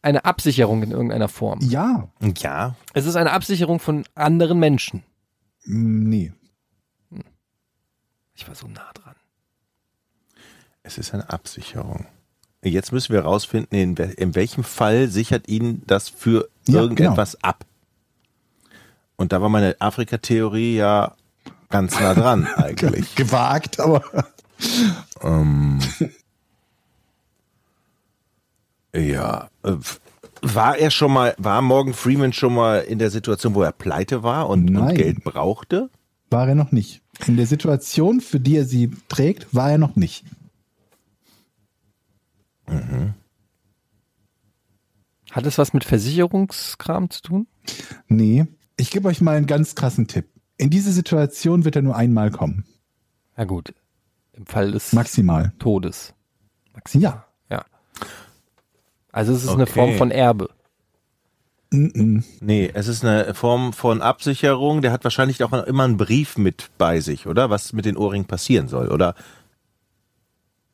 eine 0.03 0.25
Absicherung 0.25 0.83
in 0.83 0.91
irgendeiner 0.91 1.29
Form? 1.29 1.61
Ja. 1.63 2.09
Ja, 2.41 2.75
Es 2.95 3.07
ist 3.07 3.15
eine 3.17 3.31
Absicherung 3.33 3.79
von 3.79 4.05
anderen 4.15 4.59
Menschen. 4.59 5.03
Mm, 5.65 6.09
Nee. 6.09 6.33
Ich 8.35 8.49
war 8.49 8.55
so 8.55 8.67
nah 8.67 8.91
dran. 8.95 9.15
es 10.83 10.99
ist 10.99 11.15
eine 11.15 11.31
Absicherung. 11.31 12.07
Jetzt 12.65 12.93
müssen 12.93 13.13
wir 13.13 13.23
herausfinden, 13.23 13.75
in, 13.75 13.97
wel- 13.97 14.15
in 14.15 14.35
welchem 14.35 14.65
Fall 14.65 15.09
sichert 15.09 15.49
ihn 15.49 15.83
das 15.87 16.09
für 16.09 16.49
Ja, 16.67 16.81
irgendetwas 16.81 17.43
ab. 17.43 17.65
Und 19.17 19.33
da 19.33 19.41
war 19.43 19.49
meine 19.49 19.77
Afrika-Theorie 19.81 20.77
ja 20.77 21.15
ganz 21.69 21.99
nah 22.01 22.15
dran 22.15 22.47
eigentlich. 22.57 23.15
Gewagt, 23.15 23.79
aber. 23.81 24.03
Ähm, 25.23 25.81
ja, 28.95 29.49
äh, 29.63 29.77
war 30.43 30.77
er 30.77 30.91
schon 30.91 31.13
mal, 31.13 31.35
war 31.39 31.63
Morgan 31.63 31.95
Freeman 31.95 32.33
schon 32.33 32.55
mal 32.55 32.81
in 32.81 32.99
der 32.99 33.11
Situation, 33.11 33.55
wo 33.55 33.63
er 33.63 33.73
pleite 33.73 34.23
war 34.23 34.49
und, 34.49 34.77
und. 34.77 34.95
Geld 34.95 35.23
brauchte? 35.25 35.89
War 36.31 36.49
er 36.49 36.55
noch 36.55 36.73
nicht. 36.73 37.03
In 37.27 37.37
der 37.37 37.47
Situation, 37.47 38.21
für 38.21 38.41
die 38.41 38.57
er 38.57 38.65
sie 38.65 38.91
trägt, 39.09 39.55
war 39.55 39.71
er 39.71 39.79
noch 39.79 39.97
nicht. 39.97 40.25
Hat 45.31 45.47
es 45.47 45.59
was 45.59 45.73
mit 45.73 45.85
Versicherungskram 45.85 47.11
zu 47.11 47.23
tun? 47.23 47.47
Nee. 48.09 48.47
Ich 48.77 48.91
gebe 48.91 49.09
euch 49.09 49.21
mal 49.21 49.37
einen 49.37 49.47
ganz 49.47 49.75
krassen 49.75 50.09
Tipp. 50.09 50.29
In 50.57 50.71
diese 50.71 50.93
Situation 50.93 51.65
wird 51.65 51.77
er 51.77 51.83
nur 51.83 51.97
einmal 51.97 52.31
kommen. 52.31 52.65
Ja 53.37 53.45
gut, 53.45 53.75
im 54.33 54.47
Fall 54.47 54.73
des 54.73 54.93
Maximal. 54.93 55.53
Todes. 55.59 56.15
Ja. 56.95 57.27
Ja. 57.51 57.65
Also 59.13 59.33
es 59.33 59.45
ist 59.45 59.51
eine 59.51 59.63
Okay. 59.65 59.73
Form 59.73 59.93
von 59.95 60.11
Erbe. 60.11 60.49
Nee, 61.71 62.71
es 62.75 62.87
ist 62.87 63.03
eine 63.05 63.35
Form 63.35 63.73
von 63.73 64.03
Absicherung. 64.03 64.83
Der 64.83 64.93
hat 64.93 65.05
wahrscheinlich 65.05 65.43
auch 65.43 65.53
immer 65.53 65.85
einen 65.85 65.97
Brief 65.97 66.37
mit 66.37 66.71
bei 66.77 67.01
sich, 67.01 67.27
oder? 67.27 67.49
Was 67.49 67.73
mit 67.73 67.87
den 67.87 67.97
Ohrringen 67.97 68.27
passieren 68.27 68.69
soll, 68.69 68.89
oder? 68.89 69.15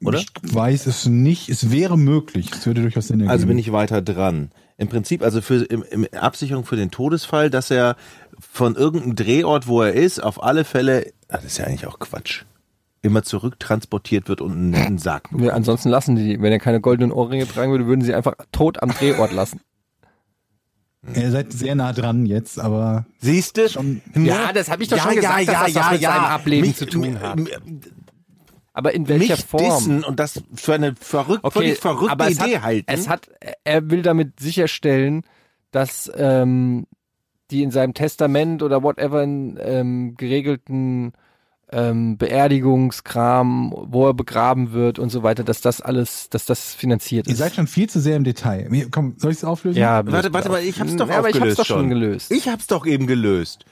Oder? 0.04 0.18
Ich 0.18 0.28
weiß 0.42 0.86
es 0.86 1.06
nicht. 1.06 1.48
Es 1.48 1.70
wäre 1.70 1.96
möglich. 1.96 2.50
Es 2.52 2.66
würde 2.66 2.82
durchaus 2.82 3.08
Sinn 3.08 3.20
ergeben. 3.20 3.30
Also 3.30 3.46
bin 3.46 3.58
ich 3.58 3.70
weiter 3.72 4.02
dran. 4.02 4.50
Im 4.76 4.88
Prinzip, 4.88 5.22
also 5.22 5.40
für 5.40 5.64
im, 5.64 5.82
im 5.82 6.06
Absicherung 6.12 6.64
für 6.64 6.76
den 6.76 6.90
Todesfall, 6.90 7.50
dass 7.50 7.70
er 7.70 7.96
von 8.38 8.76
irgendeinem 8.76 9.16
Drehort, 9.16 9.66
wo 9.66 9.82
er 9.82 9.92
ist, 9.92 10.22
auf 10.22 10.42
alle 10.42 10.64
Fälle, 10.64 11.12
ah, 11.28 11.36
das 11.36 11.44
ist 11.46 11.58
ja 11.58 11.64
eigentlich 11.64 11.86
auch 11.86 11.98
Quatsch, 11.98 12.44
immer 13.02 13.22
zurücktransportiert 13.22 14.28
wird 14.28 14.40
und 14.40 14.74
einen 14.74 14.98
Sarg 14.98 15.24
bekommt. 15.30 15.44
Ja, 15.44 15.52
ansonsten 15.54 15.88
lassen 15.88 16.16
die, 16.16 16.40
wenn 16.40 16.52
er 16.52 16.58
keine 16.58 16.80
goldenen 16.80 17.12
Ohrringe 17.12 17.46
tragen 17.46 17.70
würde, 17.70 17.86
würden 17.86 18.02
sie 18.02 18.14
einfach 18.14 18.34
tot 18.52 18.82
am 18.82 18.90
Drehort 18.90 19.32
lassen. 19.32 19.60
Ihr 21.14 21.30
seid 21.30 21.52
sehr 21.52 21.74
nah 21.74 21.92
dran 21.92 22.26
jetzt, 22.26 22.58
aber 22.58 23.06
Siehst 23.20 23.56
du? 23.56 23.68
Schon- 23.68 24.02
Ja, 24.14 24.52
das 24.52 24.68
hab 24.68 24.80
ich 24.80 24.88
doch 24.88 24.98
schon 24.98 25.14
gesagt, 25.14 25.48
dass 25.48 25.72
das 25.72 25.74
was 25.74 25.92
mit 25.92 26.00
seinem 26.02 26.24
Ableben 26.24 26.74
zu 26.74 26.86
tun 26.86 27.20
hat. 27.20 27.38
Mich, 27.38 27.56
Aber 28.72 28.92
in 28.94 29.08
welcher 29.08 29.36
mich 29.36 29.44
Form? 29.44 29.62
dissen 29.64 30.04
und 30.04 30.18
das 30.18 30.42
für 30.54 30.74
eine 30.74 30.94
verrückt, 30.96 31.50
völlig 31.52 31.78
verrückte 31.78 32.10
aber 32.12 32.28
Idee 32.28 32.56
hat, 32.56 32.62
halten. 32.62 32.84
Es 32.88 33.08
hat, 33.08 33.30
er 33.64 33.90
will 33.90 34.02
damit 34.02 34.40
sicherstellen, 34.40 35.22
dass 35.70 36.10
ähm, 36.16 36.86
die 37.50 37.62
in 37.62 37.70
seinem 37.70 37.94
Testament 37.94 38.62
oder 38.62 38.82
whatever 38.82 39.22
in, 39.22 39.56
ähm, 39.62 40.14
geregelten 40.16 41.12
ähm, 41.70 42.16
Beerdigungskram, 42.16 43.74
wo 43.88 44.06
er 44.08 44.14
begraben 44.14 44.72
wird 44.72 44.98
und 44.98 45.10
so 45.10 45.22
weiter, 45.22 45.44
dass 45.44 45.60
das 45.60 45.80
alles, 45.80 46.30
dass 46.30 46.46
das 46.46 46.74
finanziert 46.74 47.26
ihr 47.26 47.32
ist. 47.32 47.38
seid 47.38 47.54
schon 47.54 47.66
viel 47.66 47.88
zu 47.88 48.00
sehr 48.00 48.16
im 48.16 48.24
Detail. 48.24 48.68
Komm, 48.90 49.14
soll 49.18 49.32
ich 49.32 49.38
es 49.38 49.44
auflösen? 49.44 49.78
ja, 49.78 50.04
Warte, 50.10 50.32
warte 50.32 50.48
mal, 50.48 50.62
ich 50.62 50.80
hab's 50.80 50.96
doch 50.96 51.08
ja, 51.08 51.18
aber 51.18 51.28
ich 51.30 51.40
hab's 51.40 51.56
doch 51.56 51.66
schon 51.66 51.80
schon. 51.80 51.88
gelöst. 51.90 52.30
Ich 52.32 52.48
hab's 52.48 52.66
doch 52.66 52.86
eben 52.86 53.06
gelöst. 53.06 53.64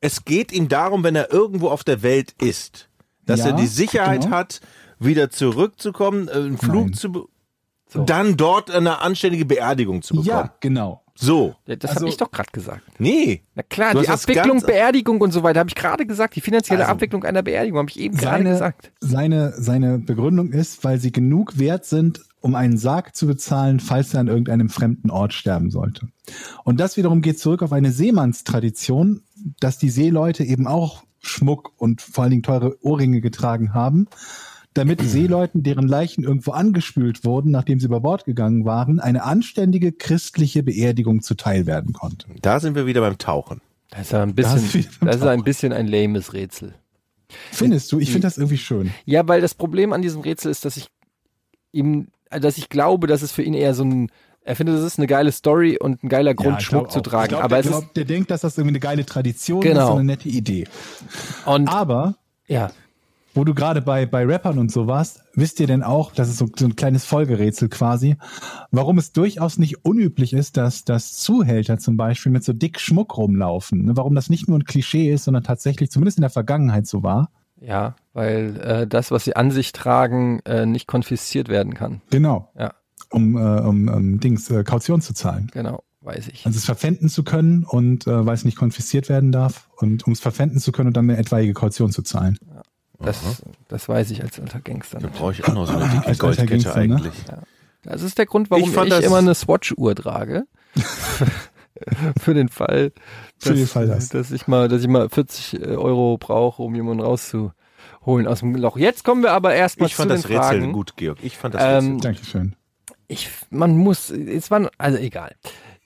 Es 0.00 0.24
geht 0.24 0.50
ihm 0.52 0.68
darum, 0.68 1.04
wenn 1.04 1.14
er 1.14 1.30
irgendwo 1.32 1.68
auf 1.68 1.84
der 1.84 2.02
Welt 2.02 2.34
ist, 2.40 2.88
dass 3.26 3.40
Ja, 3.40 3.46
er 3.48 3.52
die 3.52 3.66
Sicherheit 3.66 4.22
genau. 4.22 4.36
hat, 4.36 4.60
wieder 4.98 5.30
zurückzukommen, 5.30 6.28
äh, 6.28 6.32
einen 6.32 6.56
Flug 6.58 6.86
Nein. 6.86 6.94
zu, 6.94 7.28
So. 7.86 8.04
dann 8.04 8.36
dort 8.38 8.70
eine 8.70 9.00
anständige 9.00 9.44
Beerdigung 9.44 10.00
zu 10.02 10.14
bekommen. 10.14 10.28
Ja, 10.28 10.54
genau. 10.60 10.99
So. 11.14 11.54
Ja, 11.66 11.76
das 11.76 11.90
Also- 11.90 12.00
habe 12.02 12.08
ich 12.10 12.16
doch 12.16 12.30
gerade 12.30 12.50
gesagt. 12.52 12.82
Nee. 12.98 13.42
Na 13.54 13.62
klar, 13.62 13.94
die 13.94 14.08
Abwicklung, 14.08 14.60
Beerdigung 14.62 15.20
und 15.20 15.32
so 15.32 15.42
weiter 15.42 15.60
habe 15.60 15.68
ich 15.68 15.74
gerade 15.74 16.06
gesagt. 16.06 16.36
Die 16.36 16.40
finanzielle 16.40 16.82
Also- 16.84 16.92
Abwicklung 16.92 17.24
einer 17.24 17.42
Beerdigung 17.42 17.78
habe 17.78 17.90
ich 17.90 18.00
eben 18.00 18.16
gerade 18.16 18.44
gesagt. 18.44 18.92
seine, 19.00 19.52
seine 19.56 19.98
Begründung 19.98 20.52
ist, 20.52 20.82
weil 20.84 20.98
sie 20.98 21.12
genug 21.12 21.58
wert 21.58 21.84
sind, 21.84 22.20
um 22.40 22.54
einen 22.54 22.78
Sarg 22.78 23.14
zu 23.14 23.26
bezahlen, 23.26 23.80
falls 23.80 24.14
er 24.14 24.20
an 24.20 24.28
irgendeinem 24.28 24.70
fremden 24.70 25.10
Ort 25.10 25.34
sterben 25.34 25.70
sollte. 25.70 26.08
Und 26.64 26.80
das 26.80 26.96
wiederum 26.96 27.20
geht 27.20 27.38
zurück 27.38 27.62
auf 27.62 27.72
eine 27.72 27.92
Seemannstradition, 27.92 29.22
dass 29.60 29.78
die 29.78 29.90
Seeleute 29.90 30.44
eben 30.44 30.66
auch 30.66 31.02
Schmuck 31.22 31.72
und 31.76 32.00
vor 32.00 32.24
allen 32.24 32.30
Dingen 32.30 32.42
teure 32.42 32.78
Ohrringe 32.82 33.20
getragen 33.20 33.74
haben, 33.74 34.08
damit 34.74 35.00
Seeleuten, 35.04 35.62
deren 35.62 35.88
Leichen 35.88 36.24
irgendwo 36.24 36.52
angespült 36.52 37.24
wurden, 37.24 37.50
nachdem 37.50 37.80
sie 37.80 37.86
über 37.86 38.00
Bord 38.00 38.24
gegangen 38.24 38.64
waren, 38.64 39.00
eine 39.00 39.24
anständige 39.24 39.92
christliche 39.92 40.62
Beerdigung 40.62 41.22
zuteil 41.22 41.66
werden 41.66 41.92
konnte. 41.92 42.26
Da 42.42 42.60
sind 42.60 42.74
wir 42.74 42.86
wieder 42.86 43.00
beim 43.00 43.18
Tauchen. 43.18 43.60
Das 43.90 44.02
ist 44.02 44.14
ein 44.14 44.30
ist 44.30 44.36
bisschen, 44.36 44.86
das 45.00 45.16
ist 45.16 45.22
ein 45.22 45.42
bisschen 45.42 45.72
ein 45.72 45.88
lames 45.88 46.32
Rätsel. 46.32 46.74
Findest 47.52 47.90
du? 47.92 47.98
Ich 48.00 48.10
finde 48.10 48.26
das 48.26 48.38
irgendwie 48.38 48.58
schön. 48.58 48.90
Ja, 49.04 49.26
weil 49.28 49.40
das 49.40 49.54
Problem 49.54 49.92
an 49.92 50.02
diesem 50.02 50.20
Rätsel 50.20 50.50
ist, 50.50 50.64
dass 50.64 50.76
ich 50.76 50.88
ihm, 51.72 52.08
dass 52.30 52.58
ich 52.58 52.68
glaube, 52.68 53.06
dass 53.06 53.22
es 53.22 53.32
für 53.32 53.42
ihn 53.42 53.54
eher 53.54 53.74
so 53.74 53.84
ein, 53.84 54.10
er 54.42 54.56
findet, 54.56 54.76
das 54.76 54.84
ist 54.84 54.98
eine 54.98 55.06
geile 55.06 55.30
Story 55.32 55.76
und 55.78 56.02
ein 56.02 56.08
geiler 56.08 56.34
Grund, 56.34 56.54
Ja, 56.54 56.60
Schmuck 56.60 56.90
zu 56.90 57.00
tragen. 57.00 57.24
Ich 57.24 57.28
glaub, 57.30 57.44
aber 57.44 57.56
der, 57.56 57.60
es 57.60 57.66
ist, 57.66 57.72
glaub, 57.72 57.94
der 57.94 58.04
denkt, 58.04 58.30
dass 58.30 58.40
das 58.40 58.56
irgendwie 58.58 58.72
eine 58.72 58.80
geile 58.80 59.06
Tradition 59.06 59.60
Genau. 59.60 59.80
ist, 59.80 59.86
so 59.86 59.92
eine 59.94 60.04
nette 60.04 60.28
Idee. 60.28 60.66
und, 61.46 61.68
Aber 61.68 62.16
ja, 62.48 62.70
wo 63.34 63.44
du 63.44 63.54
gerade 63.54 63.80
bei, 63.80 64.06
bei 64.06 64.24
Rappern 64.24 64.58
und 64.58 64.72
so 64.72 64.86
warst, 64.86 65.22
wisst 65.34 65.60
ihr 65.60 65.66
denn 65.66 65.82
auch, 65.82 66.12
das 66.12 66.28
ist 66.28 66.38
so, 66.38 66.48
so 66.58 66.66
ein 66.66 66.76
kleines 66.76 67.04
Folgerätsel 67.04 67.68
quasi, 67.68 68.16
warum 68.70 68.98
es 68.98 69.12
durchaus 69.12 69.58
nicht 69.58 69.84
unüblich 69.84 70.32
ist, 70.32 70.56
dass, 70.56 70.84
dass 70.84 71.16
Zuhälter 71.16 71.78
zum 71.78 71.96
Beispiel 71.96 72.32
mit 72.32 72.44
so 72.44 72.52
dick 72.52 72.80
Schmuck 72.80 73.16
rumlaufen. 73.16 73.84
Ne? 73.84 73.96
Warum 73.96 74.14
das 74.14 74.30
nicht 74.30 74.48
nur 74.48 74.58
ein 74.58 74.64
Klischee 74.64 75.12
ist, 75.12 75.24
sondern 75.24 75.44
tatsächlich 75.44 75.90
zumindest 75.90 76.18
in 76.18 76.22
der 76.22 76.30
Vergangenheit 76.30 76.86
so 76.86 77.02
war. 77.02 77.30
ja, 77.60 77.94
weil 78.12 78.60
äh, 78.60 78.86
das, 78.86 79.10
was 79.10 79.24
sie 79.24 79.36
an 79.36 79.50
sich 79.50 79.72
tragen, 79.72 80.40
äh, 80.44 80.66
nicht 80.66 80.86
konfisziert 80.86 81.48
werden 81.48 81.74
kann. 81.74 82.00
Genau. 82.10 82.50
Ja. 82.58 82.74
Um, 83.10 83.36
äh, 83.36 83.60
um, 83.60 83.88
um 83.88 84.20
Dings, 84.20 84.50
äh, 84.50 84.62
Kaution 84.64 85.00
zu 85.00 85.14
zahlen. 85.14 85.50
Genau, 85.52 85.82
weiß 86.00 86.28
ich. 86.28 86.46
Also 86.46 86.58
es 86.58 86.64
verpfänden 86.64 87.08
zu 87.08 87.24
können 87.24 87.64
und 87.64 88.06
äh, 88.06 88.26
weil 88.26 88.34
es 88.34 88.44
nicht 88.44 88.56
konfisziert 88.56 89.08
werden 89.08 89.32
darf 89.32 89.68
und 89.76 90.06
um 90.06 90.12
es 90.12 90.20
verpfänden 90.20 90.60
zu 90.60 90.70
können 90.70 90.88
und 90.88 90.96
dann 90.96 91.10
eine 91.10 91.18
etwaige 91.18 91.52
Kaution 91.52 91.90
zu 91.90 92.02
zahlen. 92.02 92.38
Das, 93.02 93.42
das 93.68 93.88
weiß 93.88 94.10
ich 94.10 94.22
als 94.22 94.38
alter 94.38 94.60
Gangster. 94.60 94.98
Da 94.98 95.08
brauche 95.08 95.32
ich 95.32 95.44
auch 95.44 95.52
noch 95.54 95.66
so 95.66 95.76
eine 95.76 95.88
dicke 95.88 96.16
Goldkette 96.16 96.46
Gangster, 96.48 96.86
ne? 96.86 96.94
eigentlich. 96.96 97.14
Das 97.82 98.02
ist 98.02 98.18
der 98.18 98.26
Grund, 98.26 98.50
warum 98.50 98.62
Ich 98.64 98.68
ich, 98.70 98.74
fand 98.74 98.92
das- 98.92 99.04
immer 99.04 99.16
eine 99.18 99.34
Swatch-Uhr 99.34 99.94
trage. 99.94 100.44
Für 102.20 102.34
den 102.34 102.48
Fall, 102.48 102.92
Für 103.38 103.54
den 103.54 103.66
Fall, 103.66 103.86
dass- 103.86 104.10
dass 104.10 104.30
ich 104.32 104.46
mal, 104.46 104.68
dass 104.68 104.82
ich 104.82 104.88
mal 104.88 105.08
40 105.08 105.60
Euro 105.66 106.18
brauche, 106.18 106.62
um 106.62 106.74
jemanden 106.74 107.02
rauszuholen 107.02 108.26
aus 108.26 108.40
dem 108.40 108.54
Loch. 108.54 108.76
Jetzt 108.76 109.02
kommen 109.04 109.22
wir 109.22 109.32
aber 109.32 109.54
erstmal 109.54 109.86
Ich 109.86 109.94
zu 109.94 110.02
fand 110.02 110.10
den 110.10 110.16
das 110.16 110.28
Rätsel 110.28 110.60
Fragen. 110.60 110.72
gut, 110.72 110.96
Georg. 110.96 111.18
Ich 111.22 111.38
fand 111.38 111.54
das 111.54 111.62
Ähm, 111.62 111.92
Rätsel. 111.94 112.00
Dankeschön. 112.00 112.56
Ich, 113.08 113.30
man 113.50 113.76
muss, 113.76 114.10
es 114.10 114.50
war, 114.50 114.70
also 114.78 114.98
egal. 114.98 115.34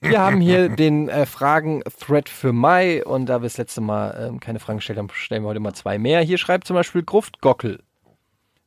Wir 0.05 0.21
haben 0.21 0.41
hier 0.41 0.69
den 0.69 1.09
äh, 1.09 1.27
Fragen-Thread 1.27 2.29
für 2.29 2.53
Mai 2.53 3.05
und 3.05 3.27
da 3.27 3.41
wir 3.41 3.47
das 3.47 3.57
letzte 3.57 3.81
Mal 3.81 4.29
ähm, 4.29 4.41
keine 4.41 4.61
Fragen 4.61 4.79
gestellt 4.79 4.99
haben, 4.99 5.09
stellen 5.13 5.43
wir 5.43 5.49
heute 5.49 5.61
mal 5.61 5.75
zwei 5.75 5.99
mehr. 5.99 6.21
Hier 6.21 6.39
schreibt 6.39 6.67
zum 6.67 6.75
Beispiel 6.75 7.03
Gruftgockel. 7.03 7.83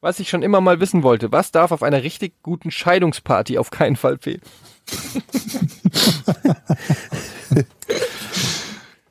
Was 0.01 0.19
ich 0.19 0.29
schon 0.29 0.43
immer 0.43 0.61
mal 0.61 0.79
wissen 0.79 1.03
wollte, 1.03 1.31
was 1.31 1.51
darf 1.51 1.71
auf 1.71 1.83
einer 1.83 2.03
richtig 2.03 2.33
guten 2.43 2.71
Scheidungsparty 2.71 3.57
auf 3.57 3.71
keinen 3.71 3.95
Fall 3.95 4.17
fehlen? 4.19 4.41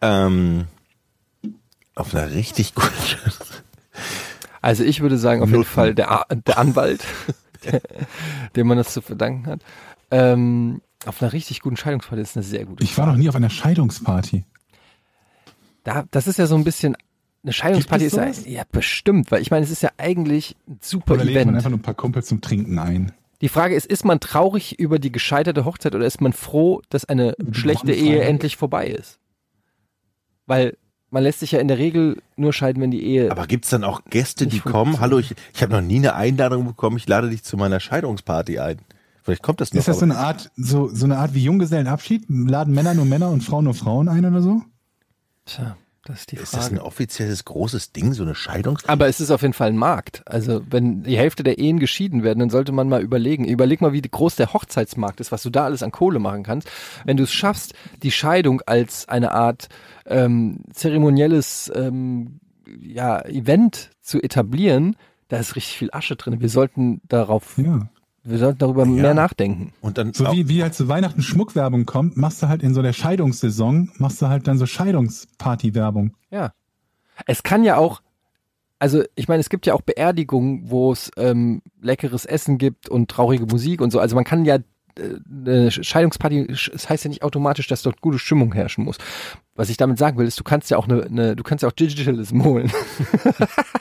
Ähm, 0.00 0.66
auf 1.94 2.14
einer 2.14 2.30
richtig 2.30 2.74
guten. 2.74 2.90
Also 4.60 4.84
ich 4.84 5.00
würde 5.00 5.18
sagen, 5.18 5.42
auf 5.42 5.50
jeden. 5.50 5.64
Fall 5.64 5.94
der, 5.94 6.26
der 6.30 6.58
Anwalt, 6.58 7.02
der, 7.64 7.80
dem 8.54 8.66
man 8.66 8.78
das 8.78 8.92
zu 8.92 9.00
verdanken 9.00 9.46
hat. 9.46 9.60
Ähm, 10.10 10.82
auf 11.04 11.22
einer 11.22 11.32
richtig 11.32 11.60
guten 11.60 11.76
Scheidungsparty 11.76 12.22
ist 12.22 12.36
eine 12.36 12.44
sehr 12.44 12.64
gute. 12.64 12.82
Ich 12.82 12.96
war 12.96 13.06
noch 13.06 13.16
nie 13.16 13.28
auf 13.28 13.36
einer 13.36 13.50
Scheidungsparty. 13.50 14.44
Da, 15.84 16.04
das 16.10 16.26
ist 16.26 16.38
ja 16.38 16.46
so 16.46 16.56
ein 16.56 16.64
bisschen, 16.64 16.96
eine 17.42 17.52
Scheidungsparty 17.52 18.04
Gibt 18.04 18.16
ist 18.16 18.38
es 18.38 18.46
ja, 18.46 18.52
ja 18.52 18.62
bestimmt, 18.70 19.30
weil 19.30 19.42
ich 19.42 19.50
meine, 19.50 19.64
es 19.64 19.70
ist 19.70 19.82
ja 19.82 19.90
eigentlich 19.98 20.56
ein 20.66 20.78
super 20.80 21.14
Oder 21.14 21.24
lädt 21.24 21.34
man 21.34 21.42
Event. 21.42 21.56
einfach 21.58 21.70
nur 21.70 21.78
ein 21.78 21.82
paar 21.82 21.94
Kumpels 21.94 22.26
zum 22.26 22.40
Trinken 22.40 22.78
ein. 22.78 23.12
Die 23.42 23.48
Frage 23.48 23.74
ist, 23.74 23.86
ist 23.86 24.04
man 24.04 24.18
traurig 24.18 24.78
über 24.78 24.98
die 24.98 25.12
gescheiterte 25.12 25.64
Hochzeit 25.64 25.94
oder 25.94 26.06
ist 26.06 26.20
man 26.20 26.32
froh, 26.32 26.80
dass 26.88 27.04
eine 27.04 27.36
schlechte 27.52 27.92
Ehe 27.92 28.22
endlich 28.22 28.56
vorbei 28.56 28.88
ist? 28.88 29.18
Weil 30.46 30.76
man 31.10 31.22
lässt 31.22 31.40
sich 31.40 31.52
ja 31.52 31.60
in 31.60 31.68
der 31.68 31.78
Regel 31.78 32.20
nur 32.36 32.52
scheiden, 32.52 32.82
wenn 32.82 32.90
die 32.90 33.04
Ehe. 33.04 33.30
Aber 33.30 33.46
gibt's 33.46 33.68
dann 33.68 33.84
auch 33.84 34.02
Gäste, 34.08 34.46
die 34.46 34.60
kommen? 34.60 35.00
Hallo, 35.00 35.18
ich, 35.18 35.34
ich 35.54 35.62
habe 35.62 35.72
noch 35.72 35.82
nie 35.82 35.98
eine 35.98 36.14
Einladung 36.14 36.66
bekommen. 36.66 36.96
Ich 36.96 37.06
lade 37.06 37.28
dich 37.30 37.42
zu 37.44 37.56
meiner 37.56 37.78
Scheidungsparty 37.78 38.58
ein. 38.58 38.78
Vielleicht 39.26 39.42
kommt 39.42 39.60
das 39.60 39.74
noch. 39.74 39.80
Ist 39.80 39.88
das 39.88 39.98
so 39.98 40.04
eine 40.04 40.18
Art, 40.18 40.52
so, 40.54 40.86
so 40.86 41.04
eine 41.04 41.18
Art 41.18 41.34
wie 41.34 41.42
Junggesellenabschied? 41.42 42.26
Laden 42.28 42.72
Männer 42.72 42.94
nur 42.94 43.06
Männer 43.06 43.28
und 43.30 43.42
Frauen 43.42 43.64
nur 43.64 43.74
Frauen 43.74 44.08
ein 44.08 44.24
oder 44.24 44.40
so? 44.40 44.62
Tja, 45.46 45.76
das 46.04 46.20
ist 46.20 46.30
die 46.30 46.36
ist 46.36 46.54
das 46.54 46.68
Frage. 46.68 46.76
ein 46.76 46.78
offizielles 46.86 47.44
großes 47.44 47.90
Ding, 47.90 48.12
so 48.12 48.22
eine 48.22 48.36
Scheidungs... 48.36 48.88
Aber 48.88 49.08
es 49.08 49.18
ist 49.18 49.32
auf 49.32 49.42
jeden 49.42 49.52
Fall 49.52 49.70
ein 49.70 49.76
Markt. 49.76 50.22
Also 50.26 50.62
wenn 50.70 51.02
die 51.02 51.18
Hälfte 51.18 51.42
der 51.42 51.58
Ehen 51.58 51.80
geschieden 51.80 52.22
werden, 52.22 52.38
dann 52.38 52.50
sollte 52.50 52.70
man 52.70 52.88
mal 52.88 53.02
überlegen. 53.02 53.44
Überleg 53.46 53.80
mal, 53.80 53.92
wie 53.92 54.00
groß 54.00 54.36
der 54.36 54.52
Hochzeitsmarkt 54.52 55.18
ist, 55.18 55.32
was 55.32 55.42
du 55.42 55.50
da 55.50 55.64
alles 55.64 55.82
an 55.82 55.90
Kohle 55.90 56.20
machen 56.20 56.44
kannst. 56.44 56.70
Wenn 57.04 57.16
du 57.16 57.24
es 57.24 57.32
schaffst, 57.32 57.74
die 58.04 58.12
Scheidung 58.12 58.62
als 58.64 59.08
eine 59.08 59.32
Art 59.32 59.66
ähm, 60.06 60.60
zeremonielles 60.72 61.72
ähm, 61.74 62.38
ja, 62.80 63.22
Event 63.22 63.90
zu 64.02 64.22
etablieren, 64.22 64.94
da 65.26 65.38
ist 65.38 65.56
richtig 65.56 65.78
viel 65.78 65.90
Asche 65.90 66.14
drin. 66.14 66.40
Wir 66.40 66.48
sollten 66.48 67.00
darauf, 67.08 67.58
Ja. 67.58 67.88
Wir 68.26 68.38
sollten 68.38 68.58
darüber 68.58 68.84
mehr 68.84 69.14
nachdenken. 69.14 69.72
Und 69.80 69.98
dann 69.98 70.12
So 70.12 70.30
wie, 70.32 70.48
wie 70.48 70.62
halt 70.62 70.74
zu 70.74 70.88
Weihnachten 70.88 71.22
Schmuckwerbung 71.22 71.86
kommt, 71.86 72.16
machst 72.16 72.42
du 72.42 72.48
halt 72.48 72.62
in 72.62 72.74
so 72.74 72.82
der 72.82 72.92
Scheidungssaison, 72.92 73.92
machst 73.98 74.20
du 74.20 74.26
halt 74.26 74.48
dann 74.48 74.58
so 74.58 74.66
Scheidungsparty-Werbung. 74.66 76.12
Ja. 76.30 76.52
Es 77.26 77.42
kann 77.42 77.62
ja 77.62 77.76
auch, 77.76 78.02
also 78.78 79.02
ich 79.14 79.28
meine, 79.28 79.40
es 79.40 79.48
gibt 79.48 79.64
ja 79.66 79.74
auch 79.74 79.80
Beerdigungen, 79.80 80.70
wo 80.70 80.92
es 80.92 81.10
ähm, 81.16 81.62
leckeres 81.80 82.26
Essen 82.26 82.58
gibt 82.58 82.88
und 82.88 83.10
traurige 83.10 83.46
Musik 83.46 83.80
und 83.80 83.90
so. 83.92 84.00
Also 84.00 84.16
man 84.16 84.24
kann 84.24 84.44
ja 84.44 84.56
äh, 84.56 84.62
eine 85.30 85.70
Scheidungsparty, 85.70 86.48
es 86.50 86.90
heißt 86.90 87.04
ja 87.04 87.08
nicht 87.08 87.22
automatisch, 87.22 87.68
dass 87.68 87.82
dort 87.82 88.00
gute 88.00 88.18
Stimmung 88.18 88.52
herrschen 88.52 88.84
muss. 88.84 88.98
Was 89.54 89.70
ich 89.70 89.76
damit 89.76 89.98
sagen 89.98 90.18
will, 90.18 90.26
ist, 90.26 90.38
du 90.38 90.44
kannst 90.44 90.68
ja 90.70 90.78
auch 90.78 90.88
eine, 90.88 91.04
eine 91.04 91.36
du 91.36 91.44
kannst 91.44 91.62
ja 91.62 91.68
auch 91.68 91.72
Digitalism 91.72 92.42
holen. 92.42 92.70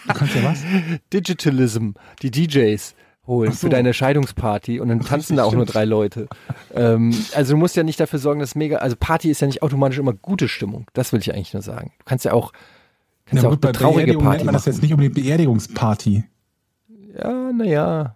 Du 0.07 0.13
kannst 0.13 0.35
ja 0.35 0.43
was? 0.43 0.63
Digitalism, 1.13 1.91
die 2.21 2.29
DJs 2.29 2.95
Ach 3.27 3.53
so. 3.53 3.67
für 3.67 3.69
deine 3.69 3.93
Scheidungsparty 3.93 4.79
und 4.79 4.89
dann 4.89 4.99
tanzen 5.05 5.37
da 5.37 5.43
auch 5.43 5.53
nur 5.53 5.65
drei 5.65 5.85
Leute. 5.85 6.27
ähm, 6.73 7.13
also 7.33 7.53
du 7.53 7.57
musst 7.57 7.75
ja 7.75 7.83
nicht 7.83 7.99
dafür 7.99 8.19
sorgen, 8.19 8.39
dass 8.39 8.55
mega, 8.55 8.77
also 8.77 8.95
Party 8.99 9.29
ist 9.29 9.41
ja 9.41 9.47
nicht 9.47 9.61
automatisch 9.63 9.97
immer 9.97 10.13
gute 10.13 10.47
Stimmung. 10.47 10.87
Das 10.93 11.11
will 11.11 11.19
ich 11.19 11.33
eigentlich 11.33 11.53
nur 11.53 11.63
sagen. 11.63 11.91
Du 11.99 12.05
kannst 12.05 12.25
ja 12.25 12.33
auch, 12.33 12.53
kannst 13.25 13.43
ja, 13.43 13.49
auch 13.49 13.55
bei 13.55 13.69
eine 13.69 13.77
traurige 13.77 14.17
Party 14.17 14.37
nennt 14.37 14.45
man 14.45 14.53
das 14.53 14.65
machen. 14.65 14.73
jetzt 14.73 14.81
nicht 14.81 14.91
unbedingt 14.91 15.15
Beerdigungsparty. 15.15 16.23
Ja, 17.17 17.51
naja. 17.51 18.15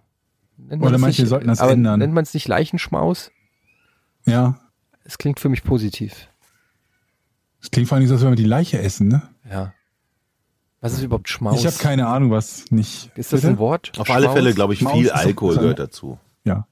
Oder 0.68 0.98
manche 0.98 1.22
nicht, 1.22 1.28
sollten 1.28 1.48
das 1.48 1.60
aber 1.60 1.72
ändern. 1.72 1.98
Nennt 1.98 2.12
man 2.12 2.22
es 2.22 2.34
nicht 2.34 2.46
Leichenschmaus? 2.46 3.32
Ja. 4.26 4.60
Es 5.04 5.18
klingt 5.18 5.40
für 5.40 5.48
mich 5.48 5.64
positiv. 5.64 6.28
Das 7.60 7.70
klingt 7.70 7.88
vor 7.88 7.96
allem 7.96 8.06
so, 8.06 8.14
als 8.14 8.22
wenn 8.22 8.30
wir 8.30 8.36
die 8.36 8.44
Leiche 8.44 8.78
essen, 8.78 9.08
ne? 9.08 9.22
Ja. 9.50 9.72
Was 10.80 10.94
ist 10.94 11.02
überhaupt 11.02 11.28
Schmaus? 11.28 11.60
Ich 11.60 11.66
habe 11.66 11.76
keine 11.76 12.06
Ahnung, 12.06 12.30
was 12.30 12.70
nicht. 12.70 13.10
ist 13.16 13.32
das 13.32 13.42
Bitte? 13.42 13.52
ein 13.54 13.58
Wort? 13.58 13.92
auf 13.98 14.08
alle 14.10 14.24
Schmaus? 14.24 14.34
Fälle, 14.34 14.54
glaube 14.54 14.72
ich, 14.74 14.78
viel 14.80 15.10
Alkohol 15.10 15.56
gehört 15.58 15.78
dazu. 15.78 16.18
Ja. 16.44 16.66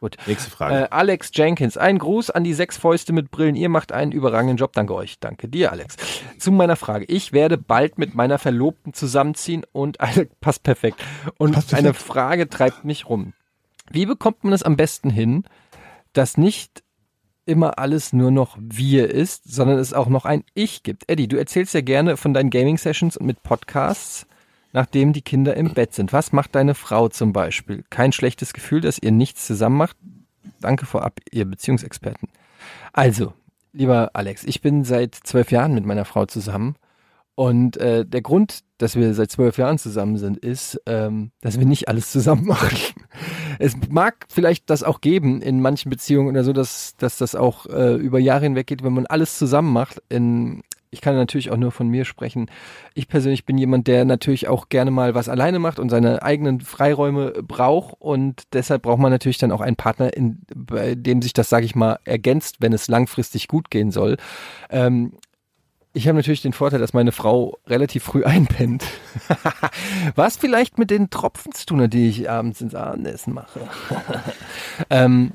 Gut. 0.00 0.16
Nächste 0.26 0.50
Frage. 0.50 0.74
Äh, 0.74 0.88
Alex 0.90 1.30
Jenkins, 1.32 1.76
ein 1.76 1.98
Gruß 1.98 2.30
an 2.30 2.44
die 2.44 2.52
sechs 2.54 2.76
Fäuste 2.76 3.12
mit 3.12 3.30
Brillen. 3.30 3.54
Ihr 3.56 3.68
macht 3.68 3.92
einen 3.92 4.12
überragenden 4.12 4.56
Job. 4.56 4.72
Danke 4.72 4.94
euch. 4.94 5.18
Danke 5.20 5.48
dir, 5.48 5.72
Alex. 5.72 5.96
Zu 6.38 6.52
meiner 6.52 6.76
Frage. 6.76 7.06
Ich 7.06 7.32
werde 7.32 7.56
bald 7.56 7.98
mit 7.98 8.14
meiner 8.14 8.38
Verlobten 8.38 8.92
zusammenziehen 8.92 9.64
und 9.72 10.00
eine, 10.00 10.26
passt 10.40 10.62
perfekt. 10.64 11.02
Und 11.38 11.52
Passt 11.52 11.68
perfekt. 11.70 11.86
eine 11.86 11.94
Frage 11.94 12.48
treibt 12.50 12.84
mich 12.84 13.08
rum. 13.08 13.32
Wie 13.90 14.06
bekommt 14.06 14.42
man 14.44 14.52
es 14.52 14.62
am 14.64 14.76
besten 14.76 15.08
hin, 15.08 15.44
dass 16.12 16.36
nicht 16.36 16.82
immer 17.46 17.78
alles 17.78 18.12
nur 18.12 18.30
noch 18.30 18.58
wir 18.60 19.10
ist, 19.10 19.50
sondern 19.52 19.78
es 19.78 19.92
auch 19.92 20.08
noch 20.08 20.24
ein 20.24 20.44
Ich 20.54 20.82
gibt? 20.82 21.08
Eddie, 21.08 21.28
du 21.28 21.38
erzählst 21.38 21.74
ja 21.74 21.80
gerne 21.80 22.16
von 22.16 22.34
deinen 22.34 22.50
Gaming-Sessions 22.50 23.16
und 23.16 23.26
mit 23.26 23.42
Podcasts, 23.42 24.26
nachdem 24.72 25.12
die 25.12 25.22
Kinder 25.22 25.56
im 25.56 25.72
Bett 25.72 25.94
sind. 25.94 26.12
Was 26.12 26.32
macht 26.32 26.54
deine 26.54 26.74
Frau 26.74 27.08
zum 27.08 27.32
Beispiel? 27.32 27.84
Kein 27.88 28.12
schlechtes 28.12 28.52
Gefühl, 28.52 28.80
dass 28.80 28.98
ihr 28.98 29.12
nichts 29.12 29.46
zusammen 29.46 29.76
macht? 29.76 29.96
Danke 30.60 30.86
vorab, 30.86 31.20
ihr 31.30 31.44
Beziehungsexperten. 31.44 32.28
Also, 32.92 33.32
lieber 33.72 34.10
Alex, 34.12 34.44
ich 34.44 34.60
bin 34.60 34.84
seit 34.84 35.14
zwölf 35.14 35.50
Jahren 35.50 35.74
mit 35.74 35.86
meiner 35.86 36.04
Frau 36.04 36.26
zusammen 36.26 36.76
Und 37.36 37.76
äh, 37.76 38.06
der 38.06 38.22
Grund, 38.22 38.60
dass 38.78 38.96
wir 38.96 39.12
seit 39.12 39.30
zwölf 39.30 39.58
Jahren 39.58 39.76
zusammen 39.78 40.16
sind, 40.16 40.38
ist, 40.38 40.80
ähm, 40.86 41.32
dass 41.42 41.58
wir 41.58 41.66
nicht 41.66 41.86
alles 41.86 42.10
zusammen 42.10 42.46
machen. 42.46 42.78
Es 43.58 43.76
mag 43.90 44.26
vielleicht 44.30 44.70
das 44.70 44.82
auch 44.82 45.02
geben 45.02 45.42
in 45.42 45.60
manchen 45.60 45.90
Beziehungen 45.90 46.30
oder 46.30 46.44
so, 46.44 46.54
dass, 46.54 46.96
dass 46.96 47.18
das 47.18 47.34
auch 47.34 47.66
äh, 47.66 47.94
über 47.96 48.18
Jahre 48.18 48.44
hinweg 48.44 48.66
geht, 48.66 48.82
wenn 48.82 48.94
man 48.94 49.04
alles 49.04 49.36
zusammen 49.36 49.70
macht. 49.70 50.02
In, 50.08 50.62
ich 50.88 51.02
kann 51.02 51.14
natürlich 51.14 51.50
auch 51.50 51.58
nur 51.58 51.72
von 51.72 51.88
mir 51.88 52.06
sprechen. 52.06 52.50
Ich 52.94 53.06
persönlich 53.06 53.44
bin 53.44 53.58
jemand, 53.58 53.86
der 53.86 54.06
natürlich 54.06 54.48
auch 54.48 54.70
gerne 54.70 54.90
mal 54.90 55.14
was 55.14 55.28
alleine 55.28 55.58
macht 55.58 55.78
und 55.78 55.90
seine 55.90 56.22
eigenen 56.22 56.62
Freiräume 56.62 57.32
braucht 57.42 57.96
und 57.98 58.44
deshalb 58.54 58.80
braucht 58.80 59.00
man 59.00 59.12
natürlich 59.12 59.36
dann 59.36 59.52
auch 59.52 59.60
einen 59.60 59.76
Partner, 59.76 60.16
in, 60.16 60.40
bei 60.54 60.94
dem 60.94 61.20
sich 61.20 61.34
das, 61.34 61.50
sage 61.50 61.66
ich 61.66 61.74
mal, 61.74 61.98
ergänzt, 62.04 62.56
wenn 62.60 62.72
es 62.72 62.88
langfristig 62.88 63.46
gut 63.46 63.70
gehen 63.70 63.90
soll. 63.90 64.16
Ähm, 64.70 65.12
ich 65.96 66.06
habe 66.08 66.16
natürlich 66.16 66.42
den 66.42 66.52
Vorteil, 66.52 66.78
dass 66.78 66.92
meine 66.92 67.10
Frau 67.10 67.58
relativ 67.66 68.04
früh 68.04 68.22
einpennt. 68.34 68.84
Was 70.14 70.36
vielleicht 70.36 70.78
mit 70.78 70.90
den 70.90 71.08
Tropfen 71.10 71.52
zu 71.52 71.64
tun 71.66 71.80
hat, 71.80 71.92
die 71.94 72.08
ich 72.08 72.28
abends 72.30 72.60
ins 72.60 72.74
Abendessen 72.74 73.32
mache. 73.32 73.60
ähm, 74.90 75.32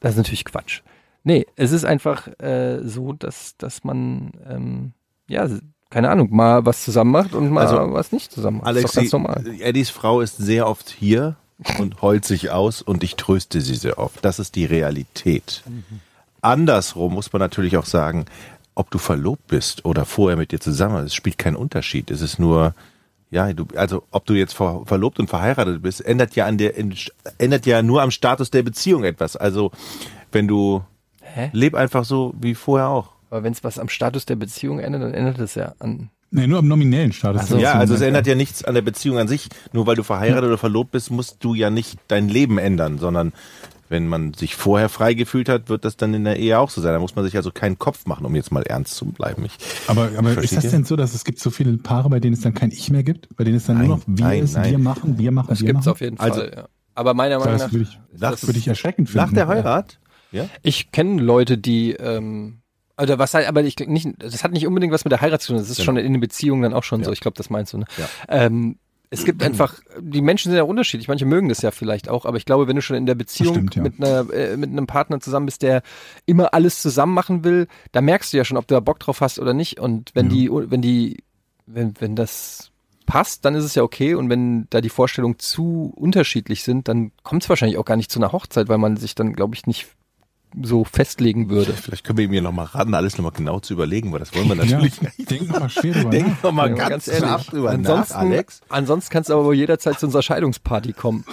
das 0.00 0.12
ist 0.12 0.16
natürlich 0.18 0.44
Quatsch. 0.44 0.80
Nee, 1.24 1.46
es 1.54 1.70
ist 1.70 1.84
einfach 1.84 2.26
äh, 2.40 2.80
so, 2.82 3.12
dass, 3.12 3.56
dass 3.56 3.84
man, 3.84 4.32
ähm, 4.48 4.92
ja, 5.28 5.48
keine 5.90 6.10
Ahnung, 6.10 6.34
mal 6.34 6.66
was 6.66 6.82
zusammen 6.84 7.12
macht 7.12 7.32
und 7.34 7.50
mal 7.50 7.66
Also, 7.66 7.92
was 7.92 8.10
nicht 8.10 8.32
zusammen 8.32 8.56
macht. 8.58 8.66
Alex, 8.66 8.96
ist 8.96 9.10
sie- 9.10 9.16
normal. 9.16 9.44
Eddies 9.60 9.90
Frau 9.90 10.20
ist 10.20 10.38
sehr 10.38 10.66
oft 10.66 10.90
hier 10.90 11.36
und 11.78 12.02
heult 12.02 12.24
sich 12.24 12.50
aus 12.50 12.82
und 12.82 13.04
ich 13.04 13.14
tröste 13.14 13.60
sie 13.60 13.76
sehr 13.76 13.98
oft. 13.98 14.24
Das 14.24 14.40
ist 14.40 14.56
die 14.56 14.64
Realität. 14.64 15.62
Andersrum 16.40 17.14
muss 17.14 17.32
man 17.32 17.38
natürlich 17.38 17.76
auch 17.76 17.86
sagen, 17.86 18.24
ob 18.74 18.90
du 18.90 18.98
verlobt 18.98 19.46
bist 19.48 19.84
oder 19.84 20.04
vorher 20.04 20.36
mit 20.36 20.52
dir 20.52 20.60
zusammen, 20.60 21.04
es 21.04 21.14
spielt 21.14 21.38
keinen 21.38 21.56
Unterschied. 21.56 22.10
Es 22.10 22.20
ist 22.20 22.38
nur, 22.38 22.74
ja, 23.30 23.52
du, 23.52 23.66
also 23.76 24.04
ob 24.10 24.26
du 24.26 24.34
jetzt 24.34 24.54
ver, 24.54 24.82
verlobt 24.86 25.18
und 25.18 25.28
verheiratet 25.28 25.82
bist, 25.82 26.00
ändert 26.00 26.34
ja 26.36 26.46
an 26.46 26.58
der, 26.58 26.74
ändert 27.38 27.66
ja 27.66 27.82
nur 27.82 28.02
am 28.02 28.10
Status 28.10 28.50
der 28.50 28.62
Beziehung 28.62 29.04
etwas. 29.04 29.36
Also 29.36 29.72
wenn 30.30 30.48
du 30.48 30.82
Hä? 31.20 31.50
leb 31.52 31.74
einfach 31.74 32.04
so 32.04 32.34
wie 32.40 32.54
vorher 32.54 32.88
auch. 32.88 33.10
Aber 33.30 33.44
wenn 33.44 33.52
es 33.52 33.64
was 33.64 33.78
am 33.78 33.88
Status 33.88 34.26
der 34.26 34.36
Beziehung 34.36 34.78
ändert, 34.78 35.02
dann 35.02 35.14
ändert 35.14 35.38
es 35.38 35.54
ja 35.54 35.74
an. 35.78 36.10
Nee, 36.34 36.46
nur 36.46 36.60
am 36.60 36.68
nominellen 36.68 37.12
Status. 37.12 37.48
So. 37.48 37.58
Ja, 37.58 37.74
also 37.74 37.94
es 37.94 38.00
ändert 38.00 38.26
ja 38.26 38.34
nichts 38.34 38.64
an 38.64 38.74
der 38.74 38.80
Beziehung 38.80 39.18
an 39.18 39.28
sich. 39.28 39.50
Nur 39.72 39.86
weil 39.86 39.96
du 39.96 40.02
verheiratet 40.02 40.44
oder 40.44 40.56
verlobt 40.56 40.90
bist, 40.90 41.10
musst 41.10 41.44
du 41.44 41.54
ja 41.54 41.68
nicht 41.68 41.98
dein 42.08 42.30
Leben 42.30 42.56
ändern, 42.56 42.98
sondern 42.98 43.34
wenn 43.92 44.08
man 44.08 44.34
sich 44.34 44.56
vorher 44.56 44.88
frei 44.88 45.14
gefühlt 45.14 45.48
hat, 45.48 45.68
wird 45.68 45.84
das 45.84 45.96
dann 45.96 46.12
in 46.14 46.24
der 46.24 46.36
Ehe 46.38 46.58
auch 46.58 46.70
so 46.70 46.80
sein. 46.80 46.92
Da 46.92 46.98
muss 46.98 47.14
man 47.14 47.24
sich 47.24 47.36
also 47.36 47.52
keinen 47.52 47.78
Kopf 47.78 48.06
machen, 48.06 48.26
um 48.26 48.34
jetzt 48.34 48.50
mal 48.50 48.62
ernst 48.64 48.94
zu 48.96 49.04
bleiben. 49.06 49.44
Ich, 49.44 49.52
Aber, 49.86 50.10
aber 50.18 50.36
ist 50.42 50.56
das 50.56 50.68
denn 50.70 50.84
so, 50.84 50.96
dass 50.96 51.14
es 51.14 51.24
gibt 51.24 51.38
so 51.38 51.50
viele 51.50 51.76
Paare, 51.76 52.08
bei 52.10 52.18
denen 52.18 52.34
es 52.34 52.40
dann 52.40 52.54
kein 52.54 52.72
Ich 52.72 52.90
mehr 52.90 53.04
gibt? 53.04 53.28
Bei 53.36 53.44
denen 53.44 53.58
es 53.58 53.66
dann 53.66 53.78
Nein, 53.78 53.86
nur 53.86 53.96
noch 53.98 54.04
wir 54.08 54.24
nein, 54.24 54.42
ist, 54.42 54.54
nein. 54.56 54.70
wir 54.72 54.78
machen, 54.78 55.18
wir 55.18 55.30
machen, 55.30 55.46
Das 55.50 55.60
wir 55.60 55.66
gibt's 55.68 55.84
machen? 55.86 55.92
auf 55.92 56.00
jeden 56.00 56.18
Also- 56.18 56.40
Fall, 56.40 56.52
ja. 56.56 56.68
Aber 56.94 57.14
meiner 57.14 57.38
Meinung 57.38 57.52
Das 57.54 57.62
nach, 57.62 57.72
würde 57.72 57.84
ich, 57.84 57.98
das 58.18 58.46
würde 58.46 58.58
ich 58.58 58.66
erschreckend 58.68 59.08
finden. 59.08 59.26
nach 59.26 59.32
der 59.32 59.46
Heirat? 59.48 59.98
Ja. 60.32 60.46
ich 60.62 60.92
kenne 60.92 61.20
Leute, 61.22 61.58
die, 61.58 61.92
ähm, 61.92 62.58
also 62.96 63.18
was 63.18 63.34
halt, 63.34 63.46
aber 63.48 63.62
ich 63.64 63.78
nicht, 63.78 64.08
das 64.18 64.42
hat 64.44 64.52
nicht 64.52 64.66
unbedingt 64.66 64.92
was 64.92 65.04
mit 65.04 65.12
der 65.12 65.20
Heirat 65.20 65.42
zu 65.42 65.48
tun. 65.48 65.56
Das 65.58 65.68
ist 65.68 65.76
Genau. 65.76 65.84
schon 65.86 65.96
in 65.98 66.12
den 66.12 66.20
Beziehungen 66.20 66.62
dann 66.62 66.72
auch 66.72 66.84
schon 66.84 67.00
Ja. 67.00 67.06
so. 67.06 67.12
Ich 67.12 67.20
glaube, 67.20 67.36
das 67.36 67.50
meinst 67.50 67.72
du, 67.74 67.78
ne? 67.78 67.84
Ja. 67.98 68.08
Ähm, 68.28 68.76
es 69.12 69.26
gibt 69.26 69.42
einfach, 69.42 69.78
die 70.00 70.22
Menschen 70.22 70.50
sind 70.50 70.56
ja 70.56 70.62
unterschiedlich. 70.62 71.06
Manche 71.06 71.26
mögen 71.26 71.50
das 71.50 71.60
ja 71.60 71.70
vielleicht 71.70 72.08
auch, 72.08 72.24
aber 72.24 72.38
ich 72.38 72.46
glaube, 72.46 72.66
wenn 72.66 72.76
du 72.76 72.82
schon 72.82 72.96
in 72.96 73.04
der 73.04 73.14
Beziehung 73.14 73.54
stimmt, 73.54 73.74
ja. 73.74 73.82
mit 73.82 74.02
einer, 74.02 74.30
äh, 74.32 74.56
mit 74.56 74.70
einem 74.70 74.86
Partner 74.86 75.20
zusammen 75.20 75.44
bist, 75.46 75.60
der 75.60 75.82
immer 76.24 76.54
alles 76.54 76.80
zusammen 76.80 77.12
machen 77.12 77.44
will, 77.44 77.68
da 77.92 78.00
merkst 78.00 78.32
du 78.32 78.38
ja 78.38 78.44
schon, 78.46 78.56
ob 78.56 78.66
du 78.66 78.74
da 78.74 78.80
Bock 78.80 78.98
drauf 79.00 79.20
hast 79.20 79.38
oder 79.38 79.52
nicht. 79.52 79.78
Und 79.78 80.14
wenn 80.14 80.30
Ja. 80.30 80.32
die, 80.32 80.50
wenn 80.50 80.80
die, 80.80 81.22
wenn, 81.66 81.92
wenn 82.00 82.16
das 82.16 82.70
passt, 83.04 83.44
dann 83.44 83.54
ist 83.54 83.64
es 83.64 83.74
ja 83.74 83.82
okay. 83.82 84.14
Und 84.14 84.30
wenn 84.30 84.66
da 84.70 84.80
die 84.80 84.88
Vorstellungen 84.88 85.38
zu 85.38 85.92
unterschiedlich 85.94 86.62
sind, 86.62 86.88
dann 86.88 87.12
kommt 87.22 87.42
es 87.42 87.50
wahrscheinlich 87.50 87.76
auch 87.76 87.84
gar 87.84 87.96
nicht 87.96 88.10
zu 88.10 88.18
einer 88.18 88.32
Hochzeit, 88.32 88.68
weil 88.68 88.78
man 88.78 88.96
sich 88.96 89.14
dann, 89.14 89.34
glaube 89.34 89.54
ich, 89.54 89.66
nicht 89.66 89.88
so 90.60 90.84
festlegen 90.84 91.48
würde. 91.48 91.72
Vielleicht 91.72 92.04
können 92.04 92.18
wir 92.18 92.24
ihm 92.24 92.32
hier 92.32 92.42
nochmal 92.42 92.66
raten, 92.66 92.94
alles 92.94 93.16
nochmal 93.16 93.32
genau 93.32 93.60
zu 93.60 93.72
überlegen, 93.74 94.12
weil 94.12 94.18
das 94.18 94.34
wollen 94.34 94.48
wir 94.48 94.54
natürlich 94.56 94.96
ja, 94.96 95.08
nicht. 95.18 95.30
denk 95.30 95.48
nochmal 95.48 95.70
schwer 95.70 95.92
drüber 95.94 96.10
Denk 96.10 96.28
nach. 96.28 96.42
nochmal 96.42 96.76
Ja, 96.76 96.88
ganz, 96.88 97.04
scharf 97.04 97.46
drüber 97.46 97.70
ansonsten, 97.70 98.14
nach, 98.14 98.20
Alex. 98.20 98.60
ansonsten 98.68 99.12
kannst 99.12 99.30
du 99.30 99.34
aber 99.34 99.44
wohl 99.44 99.54
jederzeit 99.54 99.98
zu 99.98 100.06
unserer 100.06 100.22
Scheidungsparty 100.22 100.92
kommen. 100.92 101.24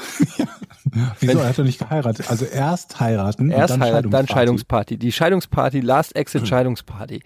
Wieso? 1.20 1.40
Er 1.40 1.50
hat 1.50 1.60
doch 1.60 1.64
nicht 1.64 1.80
geheiratet. 1.80 2.30
Also 2.30 2.46
erst 2.46 3.00
heiraten 3.00 3.52
Erst 3.52 3.74
dann 3.74 3.82
heiraten, 3.84 4.10
dann 4.10 4.28
Scheidungsparty. 4.28 4.98
Die 4.98 5.12
Scheidungsparty, 5.12 5.82
Last 5.82 6.16
Exit 6.16 6.48
Scheidungsparty. 6.48 7.22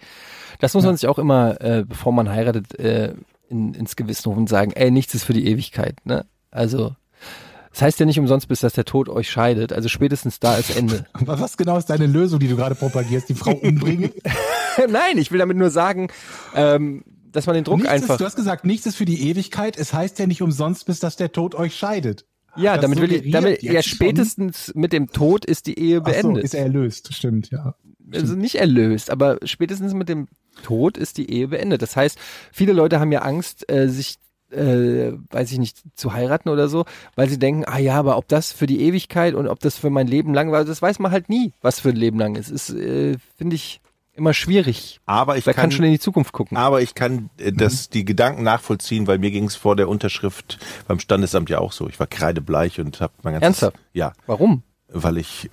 Das 0.59 0.73
muss 0.73 0.85
man 0.85 0.95
sich 0.95 1.07
auch 1.07 1.19
immer, 1.19 1.59
äh, 1.61 1.83
bevor 1.87 2.13
man 2.13 2.29
heiratet, 2.29 2.77
äh, 2.79 3.13
in, 3.49 3.73
ins 3.73 3.95
Gewissen 3.95 4.29
rufen 4.29 4.39
und 4.41 4.49
sagen, 4.49 4.71
ey, 4.71 4.91
nichts 4.91 5.13
ist 5.13 5.23
für 5.23 5.33
die 5.33 5.45
Ewigkeit. 5.47 5.97
Ne? 6.05 6.25
Also, 6.51 6.95
das 7.73 7.81
heißt 7.81 7.99
ja 7.99 8.05
nicht 8.05 8.19
umsonst, 8.19 8.47
bis 8.47 8.61
dass 8.61 8.73
der 8.73 8.85
Tod 8.85 9.09
euch 9.09 9.29
scheidet. 9.29 9.73
Also 9.73 9.89
spätestens 9.89 10.39
da 10.39 10.55
ist 10.55 10.75
Ende. 10.75 11.05
Was 11.19 11.41
was 11.41 11.57
genau 11.57 11.77
ist 11.77 11.89
deine 11.89 12.07
Lösung, 12.07 12.39
die 12.39 12.47
du 12.47 12.55
gerade 12.55 12.75
propagierst? 12.75 13.27
Die 13.29 13.33
Frau 13.35 13.51
umbringen? 13.51 14.11
Nein, 14.89 15.17
ich 15.17 15.31
will 15.31 15.39
damit 15.39 15.57
nur 15.57 15.69
sagen, 15.69 16.07
ähm, 16.55 17.03
dass 17.31 17.45
man 17.47 17.55
den 17.55 17.63
Druck 17.63 17.77
nichts 17.79 17.91
einfach. 17.91 18.13
ist, 18.15 18.21
du 18.21 18.25
hast 18.25 18.35
gesagt, 18.35 18.63
nichts 18.65 18.85
ist 18.85 18.95
für 18.95 19.05
die 19.05 19.29
Ewigkeit. 19.29 19.75
Es 19.77 19.93
heißt 19.93 20.17
ja 20.19 20.27
nicht 20.27 20.41
umsonst, 20.41 20.85
bis 20.85 20.99
dass 20.99 21.15
der 21.15 21.31
Tod 21.31 21.55
euch 21.55 21.75
scheidet. 21.75 22.25
ja, 22.55 22.73
das 22.75 22.81
damit 22.83 23.01
will 23.01 23.11
ich, 23.11 23.31
damit, 23.31 23.61
ja, 23.63 23.81
schon- 23.81 23.95
spätestens 23.95 24.71
mit 24.75 24.93
dem 24.93 25.11
Tod 25.11 25.43
ist 25.45 25.65
die 25.67 25.77
Ehe 25.79 26.01
Ach 26.03 26.07
so, 26.07 26.11
beendet. 26.11 26.43
ist 26.43 26.53
er 26.53 26.63
erlöst. 26.63 27.13
Stimmt, 27.13 27.49
ja. 27.51 27.75
also 28.13 28.35
nicht 28.35 28.55
erlöst, 28.55 29.09
aber 29.09 29.39
spätestens 29.43 29.93
mit 29.95 30.09
dem 30.09 30.27
Tod 30.61 30.97
ist 30.97 31.17
die 31.17 31.31
Ehe 31.31 31.47
beendet. 31.47 31.81
Das 31.81 31.95
heißt, 31.95 32.19
viele 32.51 32.73
Leute 32.73 32.99
haben 32.99 33.11
ja 33.11 33.23
Angst, 33.23 33.67
äh, 33.71 33.89
sich, 33.89 34.17
äh, 34.53 35.13
weiß 35.31 35.51
ich 35.51 35.59
nicht, 35.59 35.81
zu 35.95 36.13
heiraten 36.13 36.49
oder 36.49 36.67
so, 36.67 36.85
weil 37.15 37.29
sie 37.29 37.39
denken, 37.39 37.65
ah 37.65 37.79
ja, 37.79 37.95
aber 37.95 38.17
ob 38.17 38.27
das 38.27 38.51
für 38.51 38.67
die 38.67 38.81
Ewigkeit 38.81 39.33
und 39.33 39.47
ob 39.47 39.59
das 39.59 39.77
für 39.77 39.89
mein 39.89 40.07
Leben 40.07 40.33
lang 40.33 40.51
war, 40.51 40.65
das 40.65 40.81
weiß 40.81 40.99
man 40.99 41.11
halt 41.11 41.29
nie, 41.29 41.53
was 41.61 41.79
für 41.79 41.89
ein 41.89 41.95
Leben 41.95 42.19
lang 42.19 42.35
ist. 42.35 42.49
Ist, 42.49 42.69
äh, 42.69 43.17
finde 43.37 43.55
ich, 43.55 43.81
immer 44.15 44.33
schwierig. 44.33 44.99
Aber 45.05 45.37
ich 45.37 45.45
Wer 45.45 45.53
kann, 45.53 45.63
kann, 45.63 45.71
schon 45.71 45.85
in 45.85 45.91
die 45.91 45.99
Zukunft 45.99 46.33
gucken? 46.33 46.57
aber 46.57 46.81
ich 46.81 46.95
kann 46.95 47.29
äh, 47.37 47.51
das, 47.51 47.89
die 47.89 48.05
Gedanken 48.05 48.43
nachvollziehen, 48.43 49.07
weil 49.07 49.17
mir 49.17 49.31
ging 49.31 49.45
es 49.45 49.55
vor 49.55 49.75
der 49.75 49.89
Unterschrift 49.89 50.59
beim 50.87 50.99
Standesamt 50.99 51.49
ja 51.49 51.59
auch 51.59 51.71
so. 51.71 51.89
Ich 51.89 51.99
war 51.99 52.07
kreidebleich 52.07 52.79
und 52.79 53.01
habe 53.01 53.13
mein 53.23 53.33
ganzes... 53.33 53.63
Ernsthaft? 53.63 53.77
Ja, 53.93 54.13
Warum? 54.27 54.63
weil 54.93 55.17
ich 55.17 55.49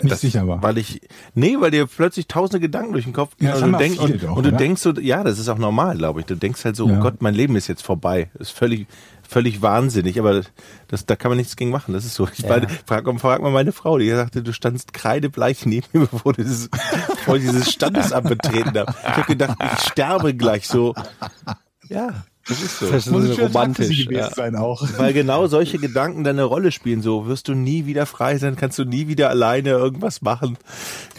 Nicht 0.00 0.12
das, 0.12 0.20
sicher 0.20 0.46
war. 0.46 0.62
Weil 0.62 0.78
ich, 0.78 1.00
nee, 1.34 1.56
weil 1.58 1.72
dir 1.72 1.86
plötzlich 1.86 2.28
tausende 2.28 2.60
Gedanken 2.60 2.92
durch 2.92 3.04
den 3.04 3.12
Kopf 3.12 3.36
gehen 3.36 3.48
Ja, 3.48 3.54
das 3.54 3.62
und, 3.62 3.78
denk, 3.78 4.00
und, 4.00 4.22
doch, 4.22 4.36
und 4.36 4.44
du 4.44 4.50
oder? 4.50 4.56
denkst 4.58 4.80
so, 4.80 4.92
ja, 4.92 5.24
das 5.24 5.38
ist 5.40 5.48
auch 5.48 5.58
normal, 5.58 5.96
glaube 5.98 6.20
ich. 6.20 6.26
Du 6.26 6.36
denkst 6.36 6.64
halt 6.64 6.76
so, 6.76 6.88
Ja. 6.88 6.98
oh 6.98 7.02
Gott, 7.02 7.20
mein 7.22 7.34
Leben 7.34 7.56
ist 7.56 7.66
jetzt 7.66 7.82
vorbei. 7.82 8.30
Das 8.34 8.48
ist 8.50 8.56
völlig, 8.56 8.86
völlig 9.28 9.60
wahnsinnig, 9.60 10.18
aber 10.20 10.42
das, 10.86 11.04
da 11.06 11.16
kann 11.16 11.30
man 11.32 11.38
nichts 11.38 11.56
gegen 11.56 11.70
machen. 11.72 11.92
Das 11.92 12.04
ist 12.04 12.14
so. 12.14 12.28
Ich 12.32 12.38
Ja. 12.40 12.48
meine, 12.50 12.68
frag, 12.68 13.04
frag 13.20 13.42
mal 13.42 13.50
meine 13.50 13.72
Frau, 13.72 13.98
die 13.98 14.08
sagte, 14.10 14.42
du 14.44 14.52
standst 14.52 14.92
kreidebleich 14.92 15.66
neben 15.66 15.86
mir, 15.92 16.06
bevor 16.12 16.32
du 16.34 16.42
dieses, 16.44 16.68
bevor 16.68 17.36
ich 17.36 17.42
dieses 17.42 17.70
Standesamt 17.72 18.28
betreten 18.28 18.78
habe. 18.78 18.94
Ich 19.02 19.08
habe 19.08 19.26
gedacht, 19.26 19.58
ich 19.60 19.88
sterbe 19.88 20.34
gleich 20.34 20.68
so. 20.68 20.94
Ja, 21.88 22.24
das 22.48 22.62
ist 22.62 22.78
so. 22.78 22.90
Das 22.90 23.06
Muss 23.06 23.24
ein 23.24 23.32
so 23.34 23.42
romantisch. 23.42 23.88
gewesen 23.88 24.12
Ja. 24.14 24.30
sein 24.30 24.56
auch. 24.56 24.82
Weil 24.96 25.12
genau 25.12 25.46
solche 25.46 25.78
Gedanken 25.78 26.24
dann 26.24 26.36
eine 26.36 26.44
Rolle 26.44 26.72
spielen. 26.72 27.02
So 27.02 27.26
wirst 27.26 27.48
du 27.48 27.54
nie 27.54 27.86
wieder 27.86 28.06
frei 28.06 28.38
sein, 28.38 28.56
kannst 28.56 28.78
du 28.78 28.84
nie 28.84 29.08
wieder 29.08 29.30
alleine 29.30 29.70
irgendwas 29.70 30.22
machen. 30.22 30.56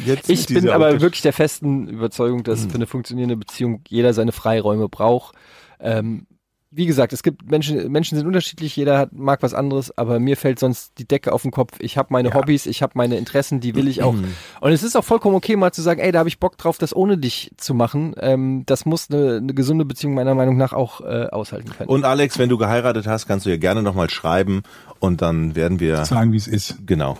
Jetzt 0.05 0.29
Ich 0.29 0.47
bin 0.47 0.69
aber 0.69 0.89
Untersch- 0.89 1.01
wirklich 1.01 1.21
der 1.21 1.33
festen 1.33 1.87
Überzeugung, 1.87 2.43
dass 2.43 2.63
Hm. 2.63 2.69
für 2.69 2.75
eine 2.75 2.87
funktionierende 2.87 3.37
Beziehung 3.37 3.81
jeder 3.87 4.13
seine 4.13 4.31
Freiräume 4.31 4.89
braucht. 4.89 5.35
Ähm, 5.79 6.25
wie 6.71 6.85
gesagt, 6.85 7.13
es 7.13 7.23
gibt 7.23 7.49
Menschen, 7.49 7.91
Menschen 7.91 8.15
sind 8.17 8.27
unterschiedlich, 8.27 8.75
jeder 8.75 8.99
hat, 8.99 9.11
mag 9.11 9.41
was 9.41 9.55
anderes, 9.55 9.97
aber 9.97 10.19
mir 10.19 10.37
fällt 10.37 10.59
sonst 10.59 10.93
die 10.99 11.07
Decke 11.07 11.33
auf 11.33 11.41
den 11.41 11.49
Kopf. 11.49 11.73
Ich 11.79 11.97
habe 11.97 12.09
meine 12.11 12.29
Ja. 12.29 12.35
Hobbys, 12.35 12.67
ich 12.67 12.83
habe 12.83 12.93
meine 12.95 13.17
Interessen, 13.17 13.59
die 13.59 13.73
will 13.73 13.87
ich 13.87 14.03
auch. 14.03 14.13
Und 14.13 14.71
es 14.71 14.83
ist 14.83 14.95
auch 14.95 15.03
vollkommen 15.03 15.35
okay, 15.35 15.55
mal 15.55 15.71
zu 15.71 15.81
sagen, 15.81 15.99
ey, 15.99 16.11
da 16.11 16.19
habe 16.19 16.29
ich 16.29 16.39
Bock 16.39 16.57
drauf, 16.57 16.77
das 16.77 16.95
ohne 16.95 17.17
dich 17.17 17.51
zu 17.57 17.73
machen. 17.73 18.13
Ähm, 18.19 18.63
das 18.67 18.85
muss 18.85 19.09
eine, 19.09 19.37
eine 19.37 19.53
gesunde 19.55 19.83
Beziehung 19.83 20.13
meiner 20.13 20.35
Meinung 20.35 20.57
nach 20.57 20.73
auch 20.73 21.01
äh, 21.01 21.25
aushalten 21.31 21.71
können. 21.71 21.89
Und 21.89 22.05
Alex, 22.05 22.37
wenn 22.37 22.49
du 22.49 22.57
geheiratet 22.59 23.07
hast, 23.07 23.25
kannst 23.25 23.47
du 23.47 23.49
ja 23.49 23.57
gerne 23.57 23.81
nochmal 23.81 24.09
schreiben 24.11 24.61
und 24.99 25.23
dann 25.23 25.55
werden 25.55 25.79
wir, 25.79 26.05
Sagen, 26.05 26.33
wie 26.33 26.37
es 26.37 26.47
ist. 26.47 26.85
genau. 26.85 27.17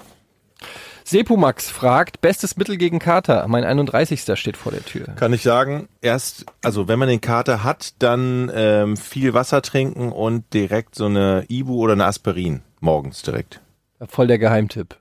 Sepumax 1.10 1.72
fragt, 1.72 2.22
bestes 2.22 2.56
Mittel 2.56 2.78
gegen 2.78 3.00
Kater. 3.00 3.48
Mein 3.48 3.64
31. 3.64 4.38
steht 4.40 4.56
vor 4.56 4.72
der 4.72 4.86
Tür. 4.86 5.08
Kann 5.16 5.34
ich 5.34 5.42
sagen, 5.42 5.90
erst, 6.02 6.46
also 6.62 6.88
wenn 6.88 7.00
man 7.00 7.10
den 7.10 7.20
Kater 7.20 7.64
hat, 7.64 7.96
dann 7.98 8.52
ähm, 8.54 8.96
viel 8.96 9.34
Wasser 9.34 9.64
trinken 9.64 10.12
und 10.12 10.54
direkt 10.54 10.94
so 10.94 11.08
eine 11.08 11.46
Ibu 11.50 11.74
oder 11.78 11.94
eine 11.94 12.06
Aspirin 12.06 12.62
morgens 12.80 13.24
direkt. 13.24 13.60
Voll 14.08 14.28
der 14.28 14.38
Geheimtipp. 14.38 14.98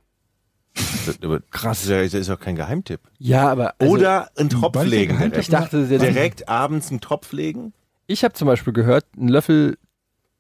Krass. 1.51 1.86
Das 1.86 1.90
ist 1.90 2.14
ja, 2.14 2.20
ja 2.20 2.36
kein 2.36 2.56
Geheimtipp. 2.56 3.01
Ja, 3.18 3.51
aber 3.51 3.74
also, 3.78 3.93
Oder 3.93 4.30
einen 4.36 4.48
Tropf 4.48 4.82
legen. 4.85 5.18
Direkt. 5.18 5.36
ich 5.36 5.48
dachte, 5.48 5.86
direkt 5.86 6.48
abends 6.48 6.90
einen 6.90 7.02
Tropf 7.02 7.32
legen. 7.32 7.74
Ich 8.06 8.24
habe 8.24 8.32
zum 8.32 8.47
Beispiel 8.47 8.72
gehört, 8.72 9.05
ein 9.18 9.28
Löffel 9.28 9.76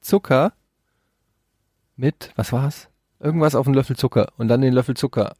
Zucker 0.00 0.54
mit, 1.94 2.32
was 2.36 2.52
war's? 2.52 2.88
Irgendwas 3.20 3.54
auf 3.54 3.66
einen 3.66 3.74
Löffel 3.74 3.96
Zucker 3.96 4.28
und 4.38 4.48
dann 4.48 4.62
den 4.62 4.72
Löffel 4.72 4.96
Zucker. 4.96 5.34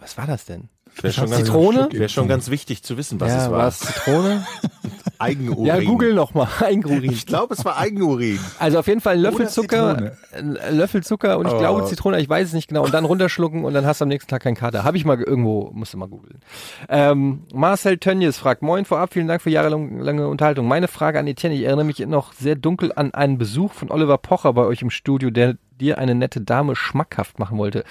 Was 0.00 0.16
war 0.18 0.26
das 0.26 0.44
denn? 0.46 0.68
Wäre 1.02 1.12
schon, 1.12 1.30
ganz, 1.30 1.44
Zitrone? 1.44 1.88
wäre 1.92 2.08
schon 2.08 2.26
ganz 2.26 2.50
wichtig 2.50 2.82
zu 2.82 2.96
wissen, 2.96 3.20
was 3.20 3.28
ja, 3.30 3.44
es 3.44 3.50
war 3.50 3.58
war. 3.58 3.68
es 3.68 3.78
Zitrone? 3.78 4.44
Eigenurin. 5.18 5.66
Ja, 5.66 5.78
google 5.80 6.14
noch 6.14 6.34
mal. 6.34 6.48
Eigenurin. 6.60 7.12
Ich 7.12 7.26
glaube, 7.26 7.54
es 7.54 7.64
war 7.64 7.76
Eigenurin. 7.78 8.38
Also 8.58 8.78
auf 8.78 8.86
jeden 8.86 9.00
Fall 9.00 9.14
ein 9.14 9.20
Löffel 9.20 9.48
Zucker, 9.48 10.12
ein 10.32 10.58
Löffel 10.70 11.02
Zucker 11.04 11.38
und 11.38 11.46
ich 11.46 11.52
Oh. 11.52 11.58
glaube 11.58 11.84
Zitrone, 11.84 12.18
ich 12.20 12.28
weiß 12.28 12.48
es 12.48 12.54
nicht 12.54 12.68
genau, 12.68 12.84
und 12.84 12.92
dann 12.94 13.04
runterschlucken 13.04 13.64
und 13.64 13.74
dann 13.74 13.84
hast 13.86 14.00
du 14.00 14.04
am 14.04 14.08
nächsten 14.08 14.30
Tag 14.30 14.42
keinen 14.42 14.56
Kater. 14.56 14.82
Habe 14.82 14.96
ich 14.96 15.04
mal 15.04 15.20
irgendwo, 15.20 15.70
musste 15.74 15.96
mal 15.98 16.08
googeln. 16.08 16.40
Ähm, 16.88 17.44
Marcel 17.52 17.98
Tönnies 17.98 18.38
fragt, 18.38 18.62
moin 18.62 18.84
vorab, 18.84 19.12
vielen 19.12 19.28
Dank 19.28 19.42
für 19.42 19.50
jahrelange 19.50 20.26
Unterhaltung. 20.26 20.66
Meine 20.66 20.88
Frage 20.88 21.18
an 21.18 21.26
Etienne, 21.26 21.54
ich 21.54 21.62
erinnere 21.62 21.84
mich 21.84 21.98
noch 22.00 22.32
sehr 22.32 22.56
dunkel 22.56 22.92
an 22.96 23.12
einen 23.14 23.36
Besuch 23.38 23.72
von 23.74 23.90
Oliver 23.90 24.18
Pocher 24.18 24.54
bei 24.54 24.64
euch 24.64 24.80
im 24.82 24.90
Studio, 24.90 25.30
der 25.30 25.56
dir 25.80 25.98
eine 25.98 26.14
nette 26.14 26.40
Dame 26.40 26.76
schmackhaft 26.76 27.38
machen 27.38 27.58
wollte. 27.58 27.84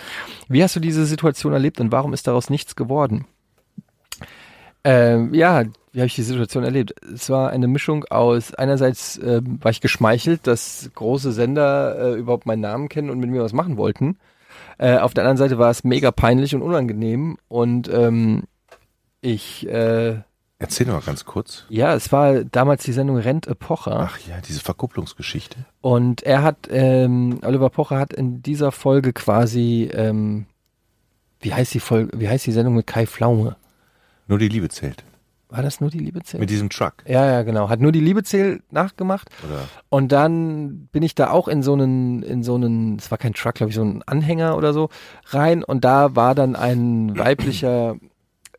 Wie 0.47 0.63
hast 0.63 0.75
du 0.75 0.79
diese 0.79 1.05
Situation 1.05 1.53
erlebt 1.53 1.79
und 1.81 1.91
warum 1.91 2.13
ist 2.13 2.27
daraus 2.27 2.49
nichts 2.49 2.75
geworden? 2.75 3.25
Ähm, 4.83 5.33
ja, 5.33 5.63
wie 5.91 5.99
habe 5.99 6.07
ich 6.07 6.15
die 6.15 6.23
Situation 6.23 6.63
erlebt? 6.63 6.93
Es 7.13 7.29
war 7.29 7.49
eine 7.49 7.67
Mischung 7.67 8.05
aus, 8.05 8.53
einerseits 8.53 9.19
ähm, 9.21 9.59
war 9.61 9.71
ich 9.71 9.81
geschmeichelt, 9.81 10.47
dass 10.47 10.89
große 10.95 11.31
Sender 11.31 11.97
äh, 11.99 12.19
überhaupt 12.19 12.45
meinen 12.45 12.61
Namen 12.61 12.89
kennen 12.89 13.09
und 13.09 13.19
mit 13.19 13.29
mir 13.29 13.41
was 13.41 13.53
machen 13.53 13.77
wollten. 13.77 14.17
Äh, 14.77 14.97
auf 14.97 15.13
der 15.13 15.23
anderen 15.23 15.37
Seite 15.37 15.57
war 15.57 15.69
es 15.69 15.83
mega 15.83 16.11
peinlich 16.11 16.55
und 16.55 16.61
unangenehm 16.61 17.37
und 17.49 17.89
ähm, 17.91 18.43
ich, 19.21 19.67
äh, 19.67 20.21
Erzähl 20.61 20.87
mal 20.87 20.99
ganz 20.99 21.23
kurz. 21.23 21.63
ja, 21.69 21.93
es 21.93 22.11
war 22.11 22.43
damals 22.43 22.83
die 22.83 22.91
Sendung 22.91 23.17
Rent 23.17 23.47
Pocher 23.59 24.09
Ach 24.11 24.19
ja, 24.27 24.41
diese 24.41 24.59
Verkupplungsgeschichte. 24.59 25.57
und 25.79 26.21
er 26.23 26.43
hat, 26.43 26.67
ähm, 26.69 27.39
Oliver 27.43 27.69
Pocher 27.69 27.97
hat 27.97 28.11
in 28.11 28.43
dieser 28.43 28.73
Folge 28.73 29.13
quasi, 29.13 29.89
ähm, 29.93 30.45
wie 31.39 31.53
heißt 31.53 31.73
die 31.73 31.79
Folge, 31.79 32.19
wie 32.19 32.27
heißt 32.27 32.45
die 32.45 32.51
Sendung 32.51 32.75
mit 32.75 32.87
Kai 32.87 33.07
Pflaume? 33.07 33.55
Nur 34.27 34.37
die 34.37 34.49
Liebe 34.49 34.67
zählt. 34.67 35.03
War 35.47 35.63
das 35.63 35.81
nur 35.81 35.89
die 35.89 35.97
Liebe 35.97 36.21
zählt? 36.21 36.41
Mit 36.41 36.51
diesem 36.51 36.69
Truck. 36.69 36.93
Ja, 37.07 37.25
ja, 37.25 37.41
genau. 37.41 37.69
Hat 37.69 37.79
nur 37.79 37.91
die 37.91 38.01
Liebe 38.01 38.21
zählt 38.21 38.61
nachgemacht. 38.71 39.29
Oder? 39.47 39.61
Und 39.89 40.11
dann 40.11 40.87
bin 40.91 41.01
ich 41.01 41.15
da 41.15 41.31
auch 41.31 41.47
in 41.47 41.63
so 41.63 41.73
einen, 41.73 42.21
in 42.21 42.43
so 42.43 42.53
einen, 42.53 42.97
es 42.97 43.09
war 43.09 43.17
kein 43.17 43.33
Truck, 43.33 43.55
glaube 43.55 43.71
ich, 43.71 43.75
so 43.75 43.81
ein 43.81 44.03
Anhänger 44.05 44.55
oder 44.57 44.73
so, 44.73 44.89
rein. 45.29 45.63
Und 45.63 45.85
da 45.85 46.15
war 46.15 46.35
dann 46.35 46.55
ein 46.55 47.17
weiblicher 47.17 47.95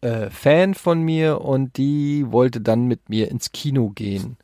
äh, 0.01 0.31
Fan 0.31 0.75
von 0.75 1.03
mir 1.03 1.41
und 1.41 1.77
die 1.77 2.25
wollte 2.31 2.61
dann 2.61 2.87
mit 2.87 3.09
mir 3.09 3.31
ins 3.31 3.53
Kino 3.53 3.91
gehen. 3.91 4.37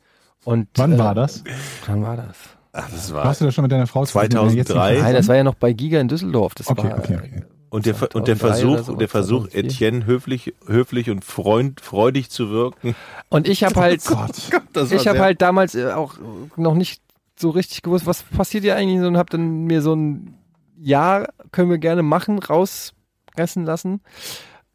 Und 0.43 0.67
Wann 0.75 0.93
äh, 0.93 0.99
war 0.99 1.15
das? 1.15 1.43
Wann 1.85 2.03
war 2.03 2.15
das? 2.15 2.37
Ach, 2.73 2.89
das 2.89 3.13
war. 3.13 3.25
Warst 3.25 3.41
du 3.41 3.45
da 3.45 3.51
schon 3.51 3.63
mit 3.63 3.71
deiner 3.71 3.87
Frau 3.87 4.05
zusammen, 4.05 4.29
die 4.29 4.35
wir 4.35 4.53
jetzt 4.53 4.67
2003? 4.67 4.93
nicht 4.93 5.03
Nein, 5.03 5.13
das 5.15 5.27
war 5.27 5.35
ja 5.35 5.43
noch 5.43 5.55
bei 5.55 5.73
Giga 5.73 5.99
in 5.99 6.07
Düsseldorf. 6.07 6.53
Das 6.55 6.67
Okay, 6.67 6.83
war, 6.83 6.99
okay, 6.99 7.17
okay. 7.17 7.43
Und 7.69 7.85
der, 7.85 7.95
und 8.15 8.27
der 8.27 8.37
2003 8.37 8.37
oder 8.37 8.37
Versuch, 8.37 8.85
so, 8.85 8.95
der 8.95 9.09
Versuch, 9.09 9.49
2004. 9.49 9.63
Etienne 9.65 10.05
höflich, 10.05 10.53
höflich 10.67 11.09
und 11.09 11.25
freund, 11.25 11.81
freudig 11.81 12.29
zu 12.29 12.49
wirken. 12.49 12.95
Und 13.29 13.47
ich 13.47 13.63
habe 13.63 13.75
halt, 13.75 14.05
Gott. 14.05 14.31
Das 14.73 14.91
ich 14.91 15.07
habe 15.07 15.19
halt 15.19 15.41
damals 15.41 15.75
äh, 15.75 15.91
auch 15.91 16.15
noch 16.55 16.75
nicht 16.75 17.01
so 17.35 17.49
richtig 17.49 17.81
gewusst, 17.81 18.05
was 18.05 18.23
passiert 18.23 18.63
hier 18.63 18.75
eigentlich 18.75 19.01
so 19.01 19.07
und 19.07 19.17
habe 19.17 19.29
dann 19.29 19.65
mir 19.65 19.81
so 19.81 19.93
ein 19.95 20.35
Ja, 20.79 21.25
können 21.51 21.69
wir 21.69 21.77
gerne 21.77 22.03
machen, 22.03 22.39
rauspressen 22.39 23.65
lassen. 23.65 24.01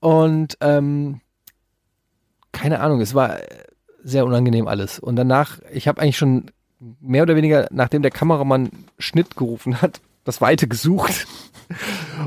Und 0.02 0.58
ähm, 0.60 1.20
keine 2.50 2.80
Ahnung, 2.80 3.00
es 3.00 3.14
war 3.14 3.38
sehr 4.02 4.26
unangenehm 4.26 4.66
alles. 4.66 4.98
Und 4.98 5.14
danach, 5.14 5.60
ich 5.72 5.86
habe 5.86 6.00
eigentlich 6.00 6.18
schon 6.18 6.50
mehr 7.00 7.22
oder 7.22 7.36
weniger, 7.36 7.68
nachdem 7.70 8.02
der 8.02 8.10
Kameramann 8.10 8.70
Schnitt 8.98 9.36
gerufen 9.36 9.80
hat, 9.80 10.00
das 10.24 10.40
Weite 10.40 10.66
gesucht. 10.66 11.28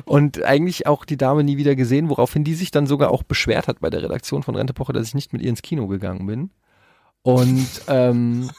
Und 0.05 0.41
eigentlich 0.41 0.87
auch 0.87 1.03
die 1.03 1.17
Dame 1.17 1.43
nie 1.43 1.57
wieder 1.57 1.75
gesehen, 1.75 2.09
woraufhin 2.09 2.45
die 2.45 2.55
sich 2.55 2.71
dann 2.71 2.87
sogar 2.87 3.11
auch 3.11 3.23
beschwert 3.23 3.67
hat 3.67 3.81
bei 3.81 3.89
der 3.89 4.01
Redaktion 4.01 4.41
von 4.41 4.55
Rentepoche, 4.55 4.93
dass 4.93 5.09
ich 5.09 5.13
nicht 5.13 5.33
mit 5.33 5.41
ihr 5.41 5.49
ins 5.49 5.61
Kino 5.61 5.87
gegangen 5.87 6.25
bin. 6.25 6.51
Und 7.23 7.67
ähm, 7.89 8.51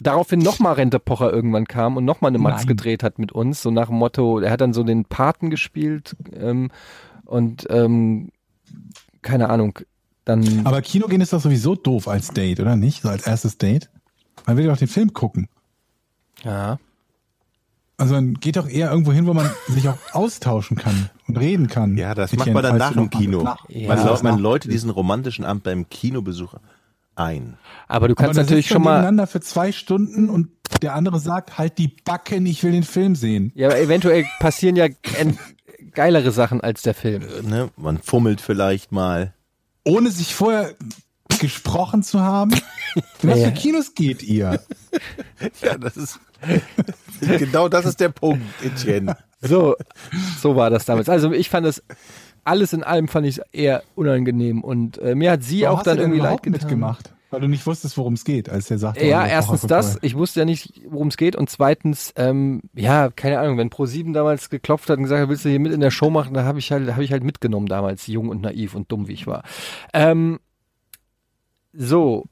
daraufhin 0.00 0.38
nochmal 0.38 0.74
Rentepocher 0.74 1.32
irgendwann 1.32 1.66
kam 1.66 1.96
und 1.96 2.04
nochmal 2.04 2.28
eine 2.28 2.38
Matz 2.38 2.58
Nein. 2.58 2.68
gedreht 2.68 3.02
hat 3.02 3.18
mit 3.18 3.32
uns, 3.32 3.62
so 3.62 3.72
nach 3.72 3.88
dem 3.88 3.96
Motto, 3.96 4.38
er 4.38 4.52
hat 4.52 4.60
dann 4.60 4.72
so 4.72 4.84
den 4.84 5.06
Paten 5.06 5.50
gespielt 5.50 6.16
ähm, 6.34 6.70
und 7.24 7.66
ähm, 7.68 8.30
keine 9.22 9.48
Ahnung, 9.50 9.78
dann 10.24 10.66
Aber 10.66 10.82
Kino 10.82 11.06
gehen 11.08 11.20
ist 11.20 11.32
doch 11.32 11.40
sowieso 11.40 11.74
doof 11.74 12.08
als 12.08 12.28
Date, 12.28 12.60
oder 12.60 12.76
nicht? 12.76 13.02
So 13.02 13.08
als 13.08 13.26
erstes 13.26 13.58
Date. 13.58 13.90
Man 14.46 14.56
will 14.56 14.66
doch 14.66 14.76
den 14.78 14.88
Film 14.88 15.12
gucken. 15.12 15.48
ja. 16.44 16.78
Also 17.96 18.14
man 18.14 18.32
geht 18.32 18.56
doch 18.56 18.66
eher 18.66 18.90
irgendwo 18.90 19.12
hin, 19.12 19.26
wo 19.26 19.34
man 19.34 19.50
sich 19.68 19.86
auch 19.86 19.98
austauschen 20.12 20.78
kann 20.78 21.10
und 21.28 21.38
reden 21.38 21.66
kann. 21.68 21.98
Ja, 21.98 22.14
das 22.14 22.32
macht 22.34 22.50
man 22.50 22.62
dann 22.62 22.78
nach 22.78 22.94
dem 22.94 23.10
Kino. 23.10 23.42
nach- 23.42 23.68
Ja. 23.68 23.88
Man, 23.88 23.98
lau- 24.06 24.18
man 24.22 24.38
läutet 24.38 24.72
diesen 24.72 24.88
romantischen 24.88 25.44
Abend 25.44 25.64
beim 25.64 25.86
Kinobesuch 25.90 26.54
ein. 27.14 27.58
Aber 27.88 28.08
du 28.08 28.14
Aber 28.14 28.22
kannst 28.24 28.38
da 28.38 28.42
natürlich 28.42 28.68
schon 28.68 28.80
mal, 28.82 28.92
nebeneinander 28.92 29.26
für 29.26 29.42
zwei 29.42 29.70
Stunden 29.70 30.30
und 30.30 30.48
der 30.80 30.94
andere 30.94 31.20
sagt, 31.20 31.58
halt 31.58 31.76
die 31.76 31.88
Backen, 31.88 32.46
ich 32.46 32.62
will 32.64 32.72
den 32.72 32.84
Film 32.84 33.14
sehen. 33.16 33.52
ja, 33.54 33.68
aber 33.68 33.78
eventuell 33.78 34.24
passieren 34.38 34.76
ja 34.76 34.86
geilere 35.92 36.30
Sachen 36.30 36.60
als 36.60 36.82
der 36.82 36.94
Film. 36.94 37.22
Ne? 37.42 37.70
Man 37.76 37.98
fummelt 37.98 38.40
vielleicht 38.40 38.92
mal. 38.92 39.34
Ohne 39.84 40.10
sich 40.10 40.34
vorher 40.34 40.74
gesprochen 41.40 42.02
zu 42.02 42.20
haben. 42.20 42.52
In 43.22 43.28
was 43.30 43.40
für 43.40 43.52
Kinos 43.52 43.94
geht 43.94 44.22
ihr? 44.22 44.60
Ja, 45.62 45.78
das 45.78 45.96
ist 45.96 46.18
genau 47.20 47.68
das 47.68 47.86
ist 47.86 47.98
der 48.00 48.10
Punkt, 48.10 48.44
Etienne. 48.62 49.16
So, 49.40 49.74
so 50.40 50.54
war 50.54 50.68
das 50.68 50.84
damals. 50.84 51.08
Also 51.08 51.32
ich 51.32 51.48
fand 51.48 51.66
das 51.66 51.82
alles 52.44 52.72
in 52.72 52.82
allem 52.82 53.08
fand 53.08 53.26
ich 53.26 53.40
eher 53.52 53.82
unangenehm 53.94 54.62
und 54.62 54.98
äh, 54.98 55.14
mir 55.14 55.32
hat 55.32 55.42
sie 55.42 55.62
Warum 55.62 55.78
auch 55.78 55.82
dann 55.82 55.98
irgendwie 55.98 56.18
leid 56.18 56.26
überhaupt 56.26 56.42
getan. 56.44 56.60
mitgemacht? 56.60 57.12
Weil 57.30 57.40
du 57.40 57.46
nicht 57.48 57.64
wusstest, 57.66 57.96
worum 57.96 58.14
es 58.14 58.24
geht, 58.24 58.48
als 58.48 58.66
der 58.66 58.78
sagte. 58.78 59.06
Ja, 59.06 59.20
Oliver 59.20 59.30
erstens 59.32 59.62
das. 59.62 59.98
Ich 60.02 60.16
wusste 60.16 60.40
ja 60.40 60.44
nicht, 60.46 60.82
worum 60.88 61.08
es 61.08 61.16
geht. 61.16 61.36
Und 61.36 61.48
zweitens, 61.48 62.12
ähm, 62.16 62.62
ja, 62.74 63.08
keine 63.10 63.38
Ahnung, 63.38 63.56
wenn 63.56 63.70
Pro7 63.70 64.12
damals 64.12 64.50
geklopft 64.50 64.90
hat 64.90 64.96
und 64.98 65.04
gesagt 65.04 65.22
hat, 65.22 65.28
willst 65.28 65.44
du 65.44 65.48
hier 65.48 65.60
mit 65.60 65.72
in 65.72 65.80
der 65.80 65.92
Show 65.92 66.10
machen, 66.10 66.34
da 66.34 66.42
habe 66.44 66.58
ich 66.58 66.72
halt, 66.72 66.90
habe 66.90 67.04
ich 67.04 67.12
halt 67.12 67.22
mitgenommen 67.22 67.66
damals, 67.66 68.06
jung 68.08 68.28
und 68.28 68.42
naiv 68.42 68.74
und 68.74 68.90
dumm 68.90 69.06
wie 69.06 69.12
ich 69.12 69.28
war. 69.28 69.44
Ähm, 69.94 70.40
so, 71.72 72.24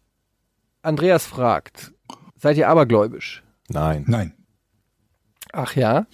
Andreas 0.82 1.26
fragt, 1.26 1.92
seid 2.36 2.56
ihr 2.56 2.68
abergläubisch? 2.68 3.44
Nein. 3.68 4.04
Nein. 4.08 4.32
Ach 5.52 5.76
ja. 5.76 6.06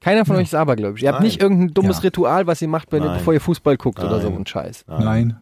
Keiner 0.00 0.24
von 0.24 0.36
Ja. 0.36 0.40
euch 0.42 0.46
ist 0.48 0.54
abergläubisch. 0.54 1.02
Ihr 1.02 1.08
habt 1.08 1.18
Nein. 1.20 1.26
nicht 1.26 1.42
irgendein 1.42 1.74
dummes 1.74 1.96
Ja. 1.96 2.02
Ritual, 2.02 2.46
was 2.46 2.62
ihr 2.62 2.68
macht, 2.68 2.92
wenn 2.92 3.02
ihr, 3.02 3.08
Nein. 3.08 3.18
bevor 3.18 3.34
ihr 3.34 3.40
Fußball 3.40 3.76
guckt 3.76 3.98
oder 3.98 4.20
so 4.20 4.28
Nein. 4.30 4.38
ein 4.40 4.46
Scheiß. 4.46 4.84
Nein. 4.86 5.40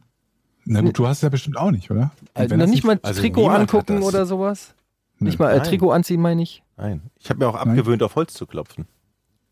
Na 0.67 0.81
gut, 0.81 0.99
du 0.99 1.07
hast 1.07 1.19
es 1.19 1.23
ja 1.23 1.29
bestimmt 1.29 1.57
auch 1.57 1.71
nicht, 1.71 1.91
oder? 1.91 2.11
Also 2.33 2.51
wenn 2.51 2.59
noch 2.59 2.67
das 2.67 2.75
nicht 2.75 2.85
mal 2.85 2.99
also 3.03 3.21
Trikot 3.21 3.49
angucken 3.49 4.03
oder 4.03 4.27
sowas? 4.27 4.75
Nö. 5.19 5.27
Nicht 5.27 5.39
mal 5.39 5.53
äh, 5.53 5.59
Nein. 5.59 5.67
Trikot 5.67 5.91
anziehen, 5.91 6.21
meine 6.21 6.43
ich. 6.43 6.63
Nein. 6.77 7.03
Ich 7.19 7.31
habe 7.31 7.39
mir 7.39 7.49
auch 7.49 7.55
abgewöhnt, 7.55 8.03
auf 8.03 8.17
Holz 8.17 8.35
zu 8.35 8.47
klopfen. 8.47 8.87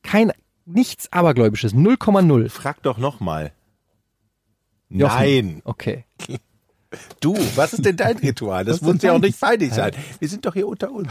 Kein, 0.03 0.33
nichts 0.65 1.13
Abergläubisches. 1.13 1.75
0,0. 1.75 2.49
Frag 2.49 2.83
doch 2.83 2.99
noch 2.99 3.21
mal. 3.21 3.53
Jochen. 4.89 5.15
Nein. 5.17 5.63
Okay. 5.65 6.05
Du, 7.21 7.35
was 7.55 7.73
ist 7.73 7.85
denn 7.87 7.97
dein 7.97 8.19
Ritual? 8.19 8.65
Das 8.67 8.83
muss 8.83 9.01
ja 9.01 9.13
auch 9.13 9.19
nicht 9.19 9.39
feinig 9.39 9.73
sein. 9.73 9.93
Wir 10.19 10.29
sind 10.29 10.45
doch 10.45 10.53
hier 10.53 10.69
unter 10.69 10.91
uns. 10.93 11.09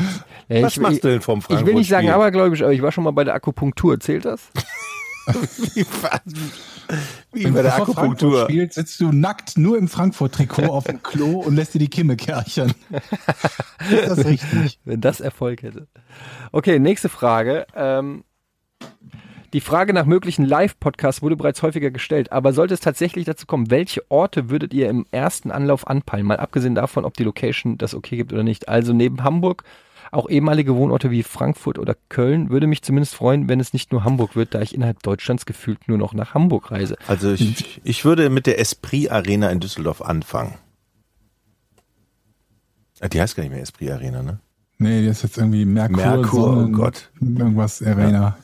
Ja, 0.48 0.62
Was 0.62 0.74
ich, 0.74 0.80
machst 0.80 0.98
ich, 0.98 1.02
du 1.02 1.08
denn 1.08 1.22
vom 1.22 1.40
ich 1.40 1.46
Frankfurt? 1.46 1.68
will 1.68 1.74
nicht 1.76 1.90
sagen 1.90 2.10
abergläubisch, 2.10 2.62
aber 2.62 2.72
ich 2.72 2.84
war 2.84 2.92
schon 2.92 3.04
mal 3.04 3.12
bei 3.12 3.24
der 3.24 3.34
Akupunktur. 3.34 4.00
Zählt 4.00 4.26
das? 4.26 4.50
Wie, 5.74 5.86
wie 7.34 7.44
Wenn 7.44 7.54
bei 7.54 7.62
du 7.62 7.64
der 7.64 7.76
Akupunktur. 7.76 8.44
spielst, 8.44 8.76
sitzt 8.76 9.00
du 9.00 9.12
nackt 9.12 9.58
nur 9.58 9.78
im 9.78 9.88
Frankfurt-Trikot 9.88 10.64
auf 10.66 10.86
dem 10.86 11.02
Klo 11.04 11.40
und 11.40 11.56
lässt 11.56 11.74
dir 11.74 11.80
die 11.80 11.90
Kimme 11.90 12.16
kärchern. 12.16 12.74
ist 13.90 14.10
das 14.10 14.26
richtig? 14.26 14.80
Wenn 14.86 15.02
das 15.02 15.22
Erfolg 15.22 15.64
hätte. 15.64 15.88
Okay, 16.52 16.80
nächste 16.80 17.10
Frage. 17.10 17.66
Ähm, 17.76 18.24
die 19.54 19.62
Frage 19.62 19.94
nach 19.94 20.06
möglichen 20.06 20.46
Live-Podcasts 20.46 21.22
wurde 21.22 21.36
bereits 21.36 21.62
häufiger 21.62 21.92
gestellt, 21.92 22.32
aber 22.32 22.54
sollte 22.54 22.74
es 22.74 22.80
tatsächlich 22.80 23.26
dazu 23.26 23.46
kommen, 23.46 23.70
welche 23.70 24.10
Orte 24.10 24.50
würdet 24.50 24.74
ihr 24.74 24.90
im 24.90 25.06
ersten 25.12 25.52
Anlauf 25.52 25.88
anpeilen? 25.88 26.26
Mal 26.26 26.38
abgesehen 26.38 26.74
davon, 26.74 27.04
ob 27.04 27.16
die 27.16 27.26
Location 27.26 27.78
das 27.78 27.94
okay 27.94 28.16
gibt 28.16 28.32
oder 28.32 28.44
nicht. 28.44 28.70
Also 28.70 28.94
neben 28.94 29.24
Hamburg 29.24 29.64
auch 30.12 30.30
ehemalige 30.30 30.76
Wohnorte 30.76 31.10
wie 31.10 31.24
Frankfurt 31.24 31.80
oder 31.80 31.96
Köln 32.10 32.50
würde 32.50 32.68
mich 32.68 32.82
zumindest 32.82 33.16
freuen, 33.16 33.48
wenn 33.48 33.60
es 33.60 33.72
nicht 33.74 33.92
nur 33.92 34.04
Hamburg 34.04 34.36
wird, 34.36 34.54
da 34.54 34.62
ich 34.62 34.76
innerhalb 34.76 35.02
Deutschlands 35.04 35.46
gefühlt 35.46 35.88
nur 35.88 35.98
noch 35.98 36.14
nach 36.14 36.34
Hamburg 36.34 36.70
reise. 36.72 36.98
Also 37.08 37.32
ich, 37.32 37.80
ich 37.84 38.04
würde 38.06 38.30
mit 38.30 38.46
der 38.46 38.60
Esprit 38.60 39.10
Arena 39.10 39.50
in 39.50 39.60
Düsseldorf 39.62 40.02
anfangen. 40.02 40.56
Ah, 43.00 43.08
Die 43.08 43.20
heißt 43.22 43.36
gar 43.36 43.44
nicht 43.44 43.52
mehr 43.54 43.62
Esprit 43.62 43.90
Arena, 43.92 44.22
ne? 44.22 44.40
Nee, 44.78 45.06
das 45.06 45.18
ist 45.18 45.24
jetzt 45.24 45.38
irgendwie 45.38 45.66
Merkur, 45.66 45.96
Merkur, 45.98 46.40
oh 46.52 46.56
Sonnen, 46.56 46.74
Gott. 46.74 47.10
irgendwas 47.22 47.82
Arena. 47.82 48.38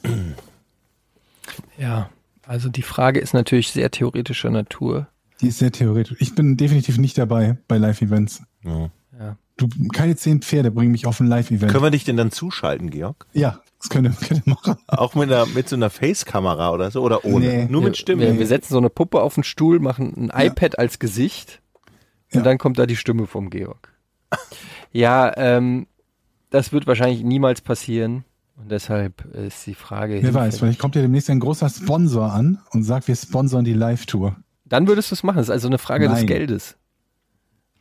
Ja, 1.78 2.10
also 2.46 2.70
die 2.70 2.82
Frage 2.84 3.20
ist 3.20 3.34
natürlich 3.34 3.72
sehr 3.72 3.92
theoretischer 3.92 4.50
Natur. 4.50 5.08
Die 5.42 5.48
ist 5.50 5.60
sehr 5.60 5.72
theoretisch. 5.72 6.18
Ich 6.20 6.34
bin 6.34 6.58
definitiv 6.58 6.98
nicht 6.98 7.18
dabei 7.18 7.58
bei 7.68 7.78
Live-Events. 7.78 8.44
Ja. 8.64 8.90
Ja. 9.60 9.68
Du, 9.68 9.90
keine 9.94 10.16
zehn 10.16 10.42
Pferde 10.42 10.72
bringen 10.72 10.92
mich 10.92 11.06
auf 11.08 11.20
ein 11.20 11.28
Live-Event. 11.28 11.72
Können 11.72 11.84
wir 11.84 11.92
dich 11.92 12.04
denn 12.04 12.18
dann 12.18 12.32
zuschalten, 12.32 12.90
Georg? 12.90 13.26
Ja, 13.34 13.62
das 13.80 13.90
können 13.90 14.16
wir 14.20 14.42
machen. 14.46 14.76
Auch 14.88 15.16
mit, 15.16 15.32
einer, 15.32 15.46
mit 15.48 15.68
so 15.68 15.76
einer 15.76 15.90
Face-Kamera 15.90 16.72
oder 16.72 16.92
so? 16.92 17.02
Oder 17.02 17.26
ohne? 17.26 17.46
Nee. 17.48 17.68
Nur 17.70 17.82
mit 17.82 17.98
Stimme? 17.98 18.22
Wir, 18.24 18.38
wir 18.40 18.48
setzen 18.48 18.74
so 18.74 18.78
eine 18.78 18.90
Puppe 18.90 19.22
auf 19.22 19.36
den 19.36 19.44
Stuhl, 19.44 19.80
machen 19.80 20.30
ein 20.32 20.48
iPad 20.48 20.78
als 20.80 21.00
Gesicht 21.00 21.62
und 22.32 22.38
Ja. 22.40 22.42
dann 22.44 22.58
kommt 22.58 22.78
da 22.78 22.86
die 22.86 22.96
Stimme 22.96 23.26
vom 23.28 23.50
Georg. 23.50 23.94
Ja, 24.92 25.32
ähm, 25.38 25.88
das 26.50 26.72
wird 26.72 26.88
wahrscheinlich 26.88 27.24
niemals 27.24 27.62
passieren. 27.62 28.24
Und 28.58 28.72
deshalb 28.72 29.24
ist 29.36 29.66
die 29.68 29.76
Frage. 29.76 30.20
Wer 30.22 30.34
weiß, 30.34 30.58
vielleicht 30.60 30.80
kommt 30.80 30.96
ja 30.96 31.02
demnächst 31.04 31.30
ein 31.30 31.40
großer 31.40 31.70
Sponsor 31.70 32.32
an 32.34 32.60
und 32.72 32.84
sagt, 32.84 33.08
wir 33.08 33.16
sponsern 33.16 33.64
die 33.66 33.74
Live-Tour. 33.74 34.36
Dann 34.66 34.88
würdest 34.88 35.12
du 35.12 35.16
es 35.16 35.24
machen. 35.24 35.38
Das 35.38 35.48
ist 35.48 35.52
also 35.52 35.68
eine 35.68 35.78
Frage 35.78 36.08
des 36.10 36.18
Nein. 36.18 36.26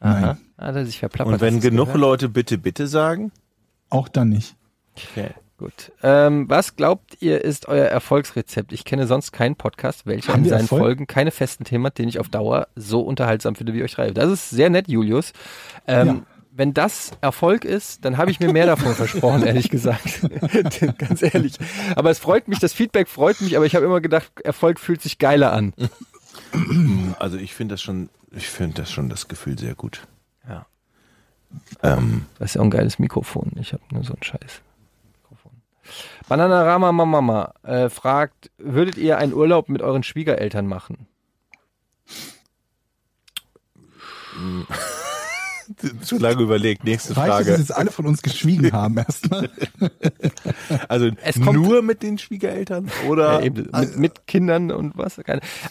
Geldes. 0.01 0.21
Nein. 0.21 0.25
Aha. 0.59 0.67
Hat 0.69 0.77
er 0.77 0.87
sich 0.87 0.99
verplappert. 0.99 1.35
Und 1.35 1.41
wenn 1.41 1.61
genug 1.61 1.87
gehört? 1.87 2.01
Leute 2.01 2.29
bitte, 2.29 2.59
bitte 2.59 2.87
sagen? 2.87 3.33
Auch 3.91 4.09
dann 4.09 4.31
nicht. 4.31 4.57
Okay. 4.97 5.31
Gut. 5.59 5.91
Ähm, 6.03 6.51
was 6.51 6.77
glaubt 6.77 7.17
ihr 7.21 7.43
ist 7.43 7.67
euer 7.67 7.87
Erfolgsrezept? 7.87 8.73
Ich 8.75 8.85
kenne 8.85 9.07
sonst 9.07 9.33
keinen 9.33 9.57
Podcast, 9.57 10.05
welcher 10.05 10.35
Haben 10.35 10.45
in 10.45 10.51
seinen 10.51 10.61
Erfolg? 10.63 10.81
Folgen 10.83 11.07
keine 11.07 11.31
festen 11.31 11.65
Themen 11.65 11.87
hat, 11.87 11.97
den 11.97 12.09
ich 12.09 12.19
auf 12.21 12.29
Dauer 12.29 12.69
so 12.77 13.01
unterhaltsam 13.01 13.55
finde 13.55 13.73
wie 13.73 13.83
euch 13.83 13.95
drei. 13.95 14.11
Das 14.11 14.31
ist 14.31 14.51
sehr 14.51 14.69
nett, 14.69 14.87
Julius. 14.89 15.33
Ähm, 15.87 16.07
Ja. 16.07 16.17
Wenn 16.59 16.73
das 16.73 17.11
Erfolg 17.21 17.67
ist, 17.67 18.07
dann 18.07 18.17
habe 18.17 18.31
ich 18.31 18.41
mir 18.41 18.51
mehr 18.51 18.65
davon 18.65 18.95
versprochen, 18.95 19.43
ehrlich 19.45 19.69
gesagt. 19.69 20.23
Ganz 20.99 21.21
ehrlich. 21.23 21.55
Aber 21.97 22.11
es 22.11 22.19
freut 22.19 22.49
mich, 22.49 22.59
das 22.61 22.73
Feedback 22.73 23.09
freut 23.09 23.43
mich, 23.43 23.57
aber 23.57 23.67
ich 23.67 23.75
habe 23.77 23.85
immer 23.85 24.01
gedacht, 24.01 24.41
Erfolg 24.43 24.81
fühlt 24.81 25.03
sich 25.03 25.19
geiler 25.19 25.53
an. 25.53 25.75
Also 27.19 27.37
ich 27.39 27.55
finde 27.55 27.75
das 27.75 27.83
schon, 27.83 28.09
ich 28.31 28.49
finde 28.49 28.83
das 28.83 28.91
schon 28.91 29.09
das 29.09 29.29
Gefühl 29.29 29.59
sehr 29.59 29.75
gut. 29.75 30.07
Ja. 30.49 30.67
Ähm, 31.83 32.27
Das 32.39 32.51
ist 32.51 32.55
ja 32.55 32.61
auch 32.61 32.65
ein 32.67 32.71
geiles 32.71 32.99
Mikrofon. 32.99 33.53
Ich 33.61 33.73
habe 33.73 33.83
nur 33.91 34.05
so 34.05 34.13
ein 34.15 34.23
scheiß 34.23 34.61
Mikrofon. 35.23 35.53
Bananarama 36.29 36.93
Mama 36.93 37.55
äh, 37.63 37.89
fragt, 37.89 38.51
würdet 38.59 38.97
ihr 38.97 39.19
einen 39.19 39.33
Urlaub 39.33 39.69
mit 39.69 39.83
euren 39.83 40.03
Schwiegereltern 40.03 40.67
machen? 40.67 41.07
zu 46.03 46.19
lange 46.19 46.43
überlegt. 46.43 46.85
Nächste 46.85 47.17
Reicht 47.17 47.31
es, 47.33 47.37
dass 47.39 47.47
Frage. 47.47 47.61
jetzt 47.61 47.75
alle 47.77 47.91
von 47.91 48.07
uns 48.07 48.23
geschwiegen 48.23 48.73
haben 48.73 48.97
erstmal? 48.99 49.51
Also 50.89 51.11
Es 51.23 51.41
kommt- 51.41 51.61
nur 51.61 51.83
mit 51.83 52.03
den 52.03 52.19
Schwiegereltern 52.19 52.91
oder 53.09 53.41
Ja, 53.41 53.43
eben, 53.43 53.69
mit, 53.73 53.97
mit 53.97 54.27
Kindern 54.27 54.71
und 54.71 54.97
was. 54.97 55.21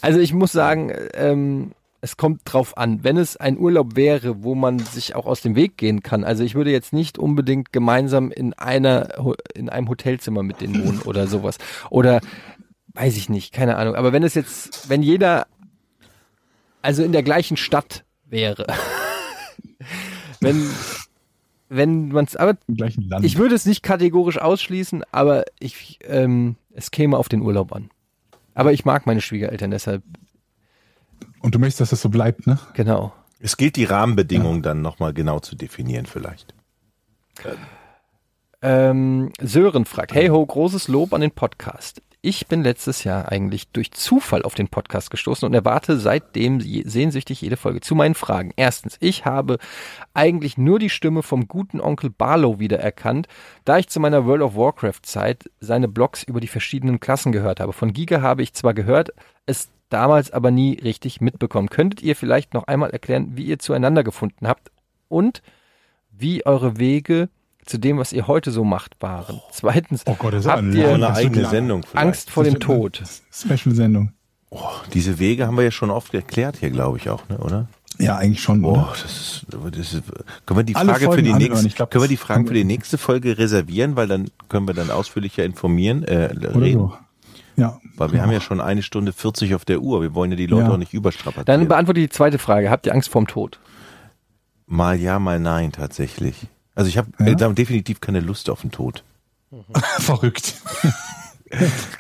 Also 0.02 0.20
ich 0.20 0.34
muss 0.34 0.52
sagen, 0.52 0.92
ähm, 1.14 1.72
es 2.02 2.18
kommt 2.18 2.42
drauf 2.46 2.78
an. 2.78 3.04
Wenn 3.04 3.18
es 3.18 3.36
ein 3.38 3.58
Urlaub 3.58 3.96
wäre, 3.96 4.44
wo 4.44 4.54
man 4.56 4.80
sich 4.80 5.16
auch 5.16 5.26
aus 5.26 5.42
dem 5.42 5.56
Weg 5.56 5.78
gehen 5.78 6.04
kann. 6.04 6.24
Also 6.24 6.44
ich 6.44 6.54
würde 6.56 6.72
jetzt 6.72 6.94
nicht 6.94 7.18
unbedingt 7.18 7.74
gemeinsam 7.74 8.32
in 8.32 8.54
einer 8.54 9.10
in 9.56 9.70
einem 9.70 9.90
Hotelzimmer 9.90 10.44
mit 10.44 10.62
denen 10.62 10.86
wohnen 10.86 11.02
oder 11.02 11.28
sowas. 11.28 11.58
Oder 11.90 12.22
weiß 12.94 13.18
ich 13.18 13.30
nicht, 13.30 13.54
keine 13.54 13.78
Ahnung. 13.78 13.96
Aber 13.96 14.14
wenn 14.14 14.24
es 14.24 14.36
jetzt, 14.36 14.90
wenn 14.90 15.02
jeder 15.02 15.48
also 16.82 17.04
in 17.04 17.12
der 17.12 17.24
gleichen 17.24 17.58
Stadt 17.58 18.06
wäre. 18.26 18.68
wenn 20.40 20.70
wenn 21.70 22.10
man 22.10 22.26
es 22.26 22.36
aber 22.36 22.58
ich 23.22 23.38
würde 23.38 23.56
es 23.56 23.66
nicht 23.66 23.82
kategorisch 23.82 24.38
ausschließen, 24.38 25.04
aber 25.12 25.46
ich, 25.60 26.00
ähm, 26.04 26.56
es 26.72 26.92
käme 26.92 27.18
auf 27.18 27.28
den 27.28 27.42
Urlaub 27.42 27.74
an. 27.74 27.90
Aber 28.54 28.72
ich 28.72 28.86
mag 28.86 29.06
meine 29.06 29.22
Schwiegereltern, 29.22 29.72
deshalb, 29.72 30.04
Und 31.42 31.56
du 31.56 31.60
möchtest, 31.60 31.82
dass 31.82 31.90
das 31.90 32.02
so 32.02 32.10
bleibt, 32.10 32.48
ne? 32.48 32.60
genau. 32.74 33.14
es 33.40 33.58
gilt 33.58 33.76
die 33.76 33.84
Rahmenbedingungen 33.84 34.62
dann 34.62 34.82
nochmal 34.82 35.14
genau 35.14 35.40
zu 35.40 35.56
definieren 35.56 36.06
vielleicht. 36.06 36.54
Ähm, 38.62 39.32
Sören 39.42 39.86
fragt, 39.86 40.14
hey 40.14 40.28
ho, 40.28 40.46
großes 40.46 40.88
Lob 40.88 41.14
an 41.14 41.22
den 41.22 41.32
Podcast. 41.32 42.02
Ich 42.28 42.48
bin 42.48 42.64
letztes 42.64 43.04
Jahr 43.04 43.32
eigentlich 43.32 43.68
durch 43.68 43.92
Zufall 43.92 44.42
auf 44.42 44.56
den 44.56 44.68
Podcast 44.68 45.12
gestoßen 45.12 45.46
und 45.46 45.54
erwarte 45.54 46.00
seitdem 46.00 46.60
sehnsüchtig 46.60 47.40
jede 47.42 47.56
Folge. 47.56 47.82
Zu 47.82 47.94
meinen 47.94 48.16
Fragen. 48.16 48.52
Erstens, 48.56 48.98
ich 49.00 49.26
habe 49.26 49.60
eigentlich 50.16 50.58
nur 50.58 50.80
die 50.80 50.90
Stimme 50.90 51.22
vom 51.22 51.48
guten 51.48 51.80
Onkel 51.80 52.10
Barlow 52.10 52.58
wiedererkannt, 52.58 53.28
da 53.64 53.78
ich 53.78 53.90
zu 53.90 54.00
meiner 54.00 54.26
World 54.26 54.42
of 54.42 54.56
Warcraft 54.56 55.02
Zeit 55.04 55.52
seine 55.60 55.88
Blogs 55.88 56.24
über 56.24 56.40
die 56.40 56.48
verschiedenen 56.48 57.00
Klassen 57.00 57.32
gehört 57.32 57.60
habe. 57.60 57.74
Von 57.74 57.94
Giga 57.94 58.24
habe 58.24 58.42
ich 58.42 58.54
zwar 58.54 58.74
gehört, 58.74 59.12
es 59.46 59.70
damals 59.90 60.32
aber 60.32 60.50
nie 60.50 60.80
richtig 60.80 61.22
mitbekommen. 61.22 61.70
Könntet 61.70 62.02
ihr 62.02 62.16
vielleicht 62.16 62.56
noch 62.56 62.66
einmal 62.66 62.90
erklären, 62.90 63.38
wie 63.38 63.46
ihr 63.46 63.60
zueinander 63.60 64.04
gefunden 64.04 64.48
habt 64.48 64.72
und 65.10 65.44
wie 66.10 66.44
eure 66.44 66.80
Wege 66.80 67.30
zu 67.66 67.78
dem, 67.80 67.98
was 67.98 68.14
ihr 68.14 68.28
heute 68.28 68.52
so 68.52 68.64
macht, 68.64 68.96
waren? 69.02 69.42
Zweitens, 69.52 70.04
Oh 70.06 70.16
Gott, 70.18 70.34
das 70.34 70.46
ist 70.46 70.52
habt 70.52 70.64
ein 70.64 70.74
ihr 70.76 70.94
Eine 70.94 71.14
eigene. 71.14 71.48
Sendung 71.50 71.82
vielleicht. 71.84 72.06
Angst 72.06 72.30
vor 72.32 72.44
dem 72.44 72.60
Tod? 72.60 73.02
Special-Sendung. 73.32 74.12
Oh, 74.52 74.60
diese 74.94 75.20
Wege 75.20 75.48
haben 75.48 75.58
wir 75.58 75.64
ja 75.64 75.72
schon 75.72 75.90
oft 75.90 76.14
erklärt 76.14 76.58
hier, 76.58 76.70
glaube 76.70 76.98
ich 76.98 77.10
auch, 77.10 77.28
ne, 77.30 77.38
oder? 77.40 77.68
Ja, 77.98 78.18
eigentlich 78.18 78.42
schon, 78.42 78.64
Oh, 78.64 78.74
oder? 78.74 78.90
das 78.92 79.04
ist, 79.06 79.46
das 79.50 79.94
ist, 79.94 80.04
können 80.46 80.60
wir 80.60 80.64
die 80.64 80.76
Alle 80.76 80.90
Frage 80.92 81.00
für 81.06 81.06
Folgen 81.08 81.24
die 81.24 81.32
anhören. 81.34 81.52
nächste, 81.64 81.70
glaub, 81.76 81.92
können 81.92 82.04
wir 82.04 82.08
die 82.10 82.18
Fragen 82.18 82.46
für 82.48 82.54
die 82.54 82.64
nächste 82.66 82.98
Folge 82.98 83.38
reservieren, 83.38 83.96
weil 83.96 84.08
dann 84.08 84.30
können 84.50 84.68
wir 84.68 84.74
dann 84.74 84.92
ausführlicher 84.92 85.44
informieren, 85.46 86.04
äh, 86.04 86.30
Oder 86.36 86.62
reden. 86.62 86.80
so. 86.80 86.94
Ja. 87.58 87.80
Weil 87.96 88.12
wir 88.12 88.22
haben 88.22 88.32
ja 88.34 88.42
schon 88.42 88.60
eine 88.60 88.84
Stunde 88.84 89.14
40 89.14 89.56
auf 89.56 89.64
der 89.64 89.80
Uhr. 89.82 90.02
Wir 90.02 90.14
wollen 90.14 90.30
ja 90.32 90.36
die 90.38 90.46
Leute 90.46 90.66
Ja. 90.68 90.74
auch 90.74 90.78
nicht 90.78 90.94
überstrapazieren. 90.94 91.46
Dann 91.46 91.68
beantworte 91.70 92.02
die 92.02 92.10
zweite 92.10 92.38
Frage. 92.38 92.70
Habt 92.70 92.86
ihr 92.86 92.94
Angst 92.94 93.10
vorm 93.10 93.28
Tod? 93.28 93.60
mal 94.68 95.00
ja, 95.00 95.20
mal 95.20 95.40
nein, 95.40 95.72
tatsächlich. 95.72 96.48
Also 96.76 96.90
ich 96.90 96.98
habe 96.98 97.10
Ja? 97.20 97.28
äh, 97.50 97.54
definitiv 97.54 98.02
keine 98.02 98.20
Lust 98.20 98.50
auf 98.50 98.62
den 98.62 98.72
Tod. 98.72 99.04
Verrückt. 100.00 100.56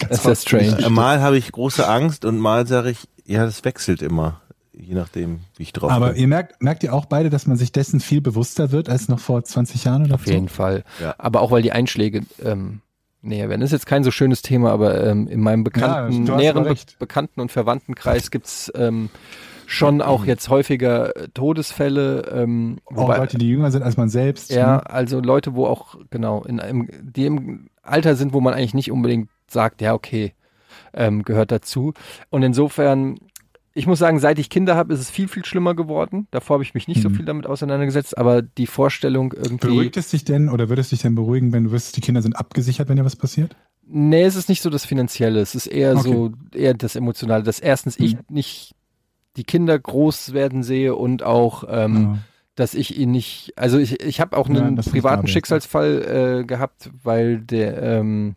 Das 0.10 0.20
ist 0.20 0.26
ja 0.26 0.36
strange. 0.36 0.90
Mal 0.90 1.22
habe 1.22 1.38
ich 1.38 1.52
große 1.52 1.88
Angst 1.88 2.26
und 2.26 2.40
mal 2.40 2.68
sage 2.68 2.90
ich, 2.90 3.08
ja, 3.26 3.46
das 3.46 3.64
wechselt 3.64 4.02
immer, 4.02 4.42
je 4.74 4.96
nachdem, 4.96 5.42
wie 5.56 5.64
ich 5.64 5.72
drauf 5.72 5.92
Aber 5.92 6.10
bin. 6.10 6.22
ihr 6.22 6.28
merkt, 6.28 6.62
merkt 6.62 6.84
ihr 6.84 6.94
auch 6.94 7.06
beide, 7.06 7.30
dass 7.30 7.48
man 7.48 7.56
sich 7.56 7.72
dessen 7.72 8.00
viel 8.00 8.22
bewusster 8.22 8.72
wird 8.72 8.90
als 8.90 9.08
noch 9.08 9.20
vor 9.20 9.44
20 9.44 9.84
Jahren 9.86 10.06
oder 10.06 10.16
Auf 10.16 10.26
jeden 10.26 10.50
Fall. 10.50 10.84
Ja. 11.00 11.16
Aber 11.20 11.42
auch 11.42 11.52
weil 11.52 11.62
die 11.62 11.72
Einschläge 11.72 12.24
ähm, 12.44 12.82
näher 13.22 13.48
werden. 13.48 13.62
Das 13.62 13.70
ist 13.70 13.74
jetzt 13.74 13.86
kein 13.86 14.04
so 14.04 14.12
schönes 14.12 14.42
Thema, 14.42 14.72
aber 14.72 15.06
ähm, 15.06 15.28
in 15.28 15.40
meinem 15.42 15.64
bekannten, 15.64 16.28
hast 16.30 16.38
näheren 16.38 16.66
aber 16.66 16.74
Be. 16.76 16.82
Bekannten- 17.00 17.40
und 17.40 17.52
Verwandtenkreis 17.52 18.32
gibt's 18.32 18.72
ähm, 18.76 19.10
schon 19.68 20.02
auch 20.02 20.26
jetzt 20.26 20.50
häufiger 20.50 21.16
äh, 21.16 21.28
Todesfälle. 21.34 22.22
Ähm, 22.32 22.78
Auch 22.86 22.96
wobei, 22.98 23.18
Leute, 23.18 23.38
die 23.38 23.50
jünger 23.50 23.72
sind 23.72 23.84
als 23.84 23.98
man 23.98 24.10
selbst. 24.10 24.52
ja, 24.52 24.78
ne? 24.78 24.90
also 24.90 25.20
Leute, 25.20 25.56
wo 25.56 25.66
auch, 25.66 25.96
genau, 26.10 26.44
in 26.44 26.60
einem, 26.60 26.88
die 27.02 27.26
im 27.26 27.70
Alter 27.82 28.16
sind, 28.16 28.34
wo 28.34 28.42
man 28.42 28.54
eigentlich 28.54 28.74
nicht 28.74 28.92
unbedingt 28.92 29.30
sagt, 29.48 29.82
ja, 29.82 29.94
okay, 29.94 30.34
ähm, 30.94 31.24
gehört 31.24 31.52
dazu. 31.52 31.94
Und 32.30 32.44
insofern, 32.44 33.18
ich 33.74 33.88
muss 33.88 34.00
sagen, 34.00 34.20
seit 34.20 34.40
ich 34.40 34.50
Kinder 34.50 34.76
habe, 34.76 34.94
ist 34.94 35.00
es 35.02 35.10
viel, 35.12 35.28
viel 35.28 35.46
schlimmer 35.46 35.76
geworden. 35.76 36.28
Davor 36.32 36.56
habe 36.56 36.64
ich 36.64 36.74
mich 36.74 36.88
nicht 36.88 37.02
so 37.02 37.10
Mhm. 37.10 37.14
viel 37.16 37.26
damit 37.26 37.46
auseinandergesetzt, 37.48 38.18
aber 38.18 38.42
die 38.42 38.68
Vorstellung 38.68 39.34
irgendwie. 39.34 39.68
Beruhigt 39.68 39.98
es 39.98 40.10
dich 40.10 40.24
denn 40.24 40.50
oder 40.50 40.70
würde 40.70 40.82
es 40.82 40.90
dich 40.90 41.02
denn 41.02 41.16
beruhigen, 41.16 41.52
wenn 41.54 41.66
du 41.66 41.72
wüsstest, 41.72 41.98
die 41.98 42.02
Kinder 42.02 42.22
sind 42.22 42.36
abgesichert, 42.36 42.90
wenn 42.90 42.96
dir 42.98 43.06
was 43.06 43.16
passiert? 43.16 43.56
Nee, 43.88 44.24
es 44.24 44.36
ist 44.36 44.50
nicht 44.50 44.62
so 44.64 44.70
das 44.72 44.86
Finanzielle, 44.86 45.40
es 45.42 45.54
ist 45.54 45.68
eher 45.68 45.96
Okay. 45.96 46.02
so, 46.04 46.32
eher 46.56 46.74
das 46.74 46.96
Emotionale, 46.96 47.44
dass 47.44 47.60
erstens 47.60 48.00
ich 48.00 48.16
Mhm. 48.16 48.20
nicht 48.30 48.74
die 49.38 49.44
Kinder 49.44 49.78
groß 49.78 50.34
werden 50.34 50.64
sehe 50.64 50.96
und 50.96 51.24
auch, 51.24 51.64
ähm, 51.68 52.20
dass 52.56 52.74
ich 52.74 52.98
ihn 52.98 53.12
nicht, 53.12 53.54
also 53.58 53.78
ich, 53.78 54.02
ich 54.02 54.22
habe 54.22 54.38
auch 54.38 54.48
Ja, 54.50 54.64
einen 54.64 54.78
ist 54.78 54.90
privaten 54.92 55.28
ja. 55.28 55.34
Schicksalsfall 55.34 56.40
äh, 56.42 56.46
gehabt, 56.46 56.90
weil 57.04 57.40
der, 57.40 57.82
ähm, 57.82 58.36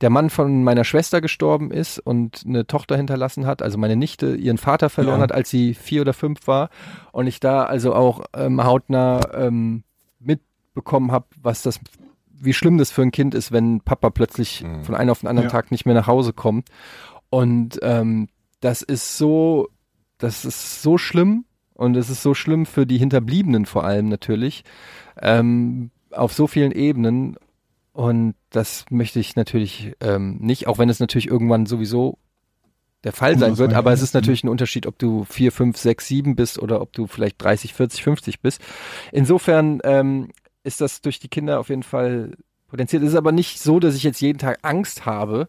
der 0.00 0.10
Mann 0.10 0.30
von 0.30 0.62
meiner 0.64 0.84
Schwester 0.84 1.20
gestorben 1.20 1.70
ist 1.70 1.98
und 1.98 2.42
eine 2.46 2.66
Tochter 2.66 2.96
hinterlassen 2.96 3.46
hat, 3.46 3.62
also 3.62 3.78
meine 3.78 3.96
Nichte 3.96 4.34
ihren 4.36 4.58
Vater 4.58 4.88
verloren 4.90 5.18
Ja. 5.18 5.22
hat, 5.24 5.32
als 5.32 5.50
sie 5.50 5.74
vier 5.74 6.02
oder 6.02 6.12
fünf 6.12 6.46
war 6.46 6.68
und 7.12 7.26
ich 7.26 7.40
da 7.40 7.64
also 7.64 7.94
auch 7.94 8.24
ähm, 8.36 8.62
hautnah 8.62 9.20
ähm, 9.34 9.82
mitbekommen 10.20 11.10
habe, 11.12 11.26
was 11.42 11.62
das, 11.62 11.80
wie 12.30 12.52
schlimm 12.52 12.78
das 12.78 12.90
für 12.90 13.02
ein 13.02 13.12
Kind 13.12 13.34
ist, 13.34 13.50
wenn 13.52 13.80
Papa 13.80 14.10
plötzlich 14.10 14.62
Mhm. 14.62 14.84
von 14.84 14.94
einem 14.94 15.10
auf 15.10 15.20
den 15.20 15.28
anderen 15.28 15.48
Ja. 15.48 15.52
Tag 15.52 15.70
nicht 15.70 15.86
mehr 15.86 15.94
nach 15.94 16.06
Hause 16.06 16.32
kommt 16.32 16.68
und 17.30 17.78
ähm, 17.82 18.28
das 18.60 18.82
ist 18.82 19.18
so, 19.18 19.68
das 20.24 20.44
ist 20.44 20.82
so 20.82 20.96
schlimm 20.98 21.44
und 21.74 21.96
es 21.96 22.08
ist 22.10 22.22
so 22.22 22.34
schlimm 22.34 22.66
für 22.66 22.86
die 22.86 22.98
Hinterbliebenen 22.98 23.66
vor 23.66 23.84
allem 23.84 24.08
natürlich 24.08 24.64
ähm, 25.20 25.90
auf 26.10 26.32
so 26.32 26.46
vielen 26.46 26.72
Ebenen 26.72 27.36
und 27.92 28.34
das 28.50 28.86
möchte 28.90 29.20
ich 29.20 29.36
natürlich 29.36 29.92
ähm, 30.00 30.38
nicht, 30.40 30.66
auch 30.66 30.78
wenn 30.78 30.88
es 30.88 30.98
natürlich 30.98 31.28
irgendwann 31.28 31.66
sowieso 31.66 32.18
der 33.04 33.12
Fall 33.12 33.38
sein 33.38 33.58
wird, 33.58 33.74
aber 33.74 33.92
es 33.92 34.00
ist 34.00 34.08
ist, 34.08 34.14
ne? 34.14 34.20
natürlich 34.20 34.44
ein 34.44 34.48
Unterschied, 34.48 34.86
ob 34.86 34.98
du 34.98 35.24
4, 35.24 35.52
5, 35.52 35.76
6, 35.76 36.06
7 36.08 36.36
bist 36.36 36.58
oder 36.58 36.80
ob 36.80 36.92
du 36.94 37.06
vielleicht 37.06 37.42
30, 37.42 37.74
40, 37.74 38.02
50 38.02 38.40
bist. 38.40 38.62
Insofern 39.12 39.80
ähm, 39.84 40.28
ist 40.62 40.80
das 40.80 41.02
durch 41.02 41.20
die 41.20 41.28
Kinder 41.28 41.60
auf 41.60 41.68
jeden 41.68 41.82
Fall 41.82 42.32
potenziert. 42.66 43.02
Es 43.02 43.10
ist 43.10 43.14
aber 43.14 43.30
nicht 43.32 43.60
so, 43.60 43.78
dass 43.78 43.94
ich 43.94 44.02
jetzt 44.02 44.20
jeden 44.20 44.38
Tag 44.38 44.58
Angst 44.62 45.04
habe 45.04 45.48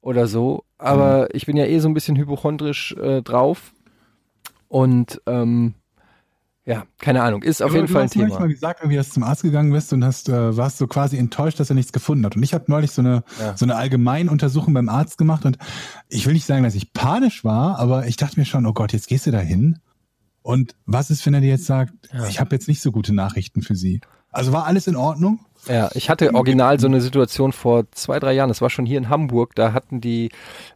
oder 0.00 0.28
so, 0.28 0.64
aber 0.78 1.22
Mhm. 1.22 1.28
ich 1.32 1.46
bin 1.46 1.56
ja 1.56 1.66
eh 1.66 1.80
so 1.80 1.88
ein 1.88 1.94
bisschen 1.94 2.16
hypochondrisch 2.16 2.92
äh, 2.92 3.20
drauf 3.22 3.72
und 4.72 5.20
ähm, 5.26 5.74
ja, 6.64 6.84
keine 7.00 7.22
Ahnung, 7.24 7.42
ist 7.42 7.60
auf 7.60 7.70
Aber 7.70 7.74
jeden 7.76 7.88
du 7.88 7.92
Fall 7.92 8.02
ein 8.02 8.06
hast 8.08 8.16
neulich 8.16 8.32
Thema. 8.32 8.40
mal 8.46 8.48
gesagt, 8.52 8.80
irgendwie, 8.80 8.96
dass 8.96 9.08
du 9.08 9.14
zum 9.14 9.22
Arzt 9.24 9.42
gegangen 9.42 9.72
bist 9.72 9.92
und 9.92 10.04
hast, 10.04 10.28
äh, 10.28 10.56
warst 10.56 10.78
so 10.78 10.86
quasi 10.86 11.18
enttäuscht, 11.18 11.58
dass 11.60 11.70
er 11.70 11.74
nichts 11.74 11.92
gefunden 11.92 12.24
hat. 12.24 12.36
Und 12.36 12.42
ich 12.44 12.54
habe 12.54 12.64
neulich 12.68 12.92
so 12.92 13.02
eine, 13.02 13.24
Ja. 13.40 13.56
so 13.56 13.64
eine 13.66 13.74
Allgemeinuntersuchung 13.76 14.72
beim 14.72 14.88
Arzt 14.88 15.18
gemacht 15.18 15.44
und 15.44 15.58
ich 16.08 16.24
will 16.26 16.32
nicht 16.34 16.46
sagen, 16.46 16.62
dass 16.62 16.74
ich 16.76 16.92
panisch 16.92 17.44
war, 17.44 17.78
aber 17.78 18.06
ich 18.06 18.16
dachte 18.16 18.38
mir 18.38 18.46
schon, 18.46 18.64
oh 18.64 18.72
Gott, 18.72 18.92
jetzt 18.92 19.08
gehst 19.08 19.26
du 19.26 19.30
da 19.32 19.40
hin 19.40 19.78
Und 20.40 20.74
was 20.86 21.10
ist, 21.10 21.26
wenn 21.26 21.34
er 21.34 21.40
dir 21.40 21.50
jetzt 21.50 21.66
sagt, 21.66 21.92
ich 22.28 22.40
habe 22.40 22.54
jetzt 22.54 22.66
nicht 22.68 22.80
so 22.80 22.92
gute 22.92 23.14
Nachrichten 23.14 23.62
für 23.62 23.74
Sie? 23.76 24.00
Also 24.30 24.52
war 24.52 24.64
alles 24.64 24.86
in 24.86 24.96
Ordnung? 24.96 25.40
Ja, 25.68 25.90
ich 25.94 26.08
hatte 26.10 26.32
original 26.34 26.80
so 26.80 26.86
eine 26.86 27.00
Situation 27.00 27.52
vor 27.52 27.84
zwei, 27.92 28.18
drei 28.18 28.32
Jahren. 28.32 28.48
Das 28.48 28.60
war 28.62 28.70
schon 28.70 28.86
hier 28.86 28.98
in 28.98 29.08
Hamburg. 29.08 29.54
Da 29.54 29.72
hatten 29.74 30.00
die 30.00 30.30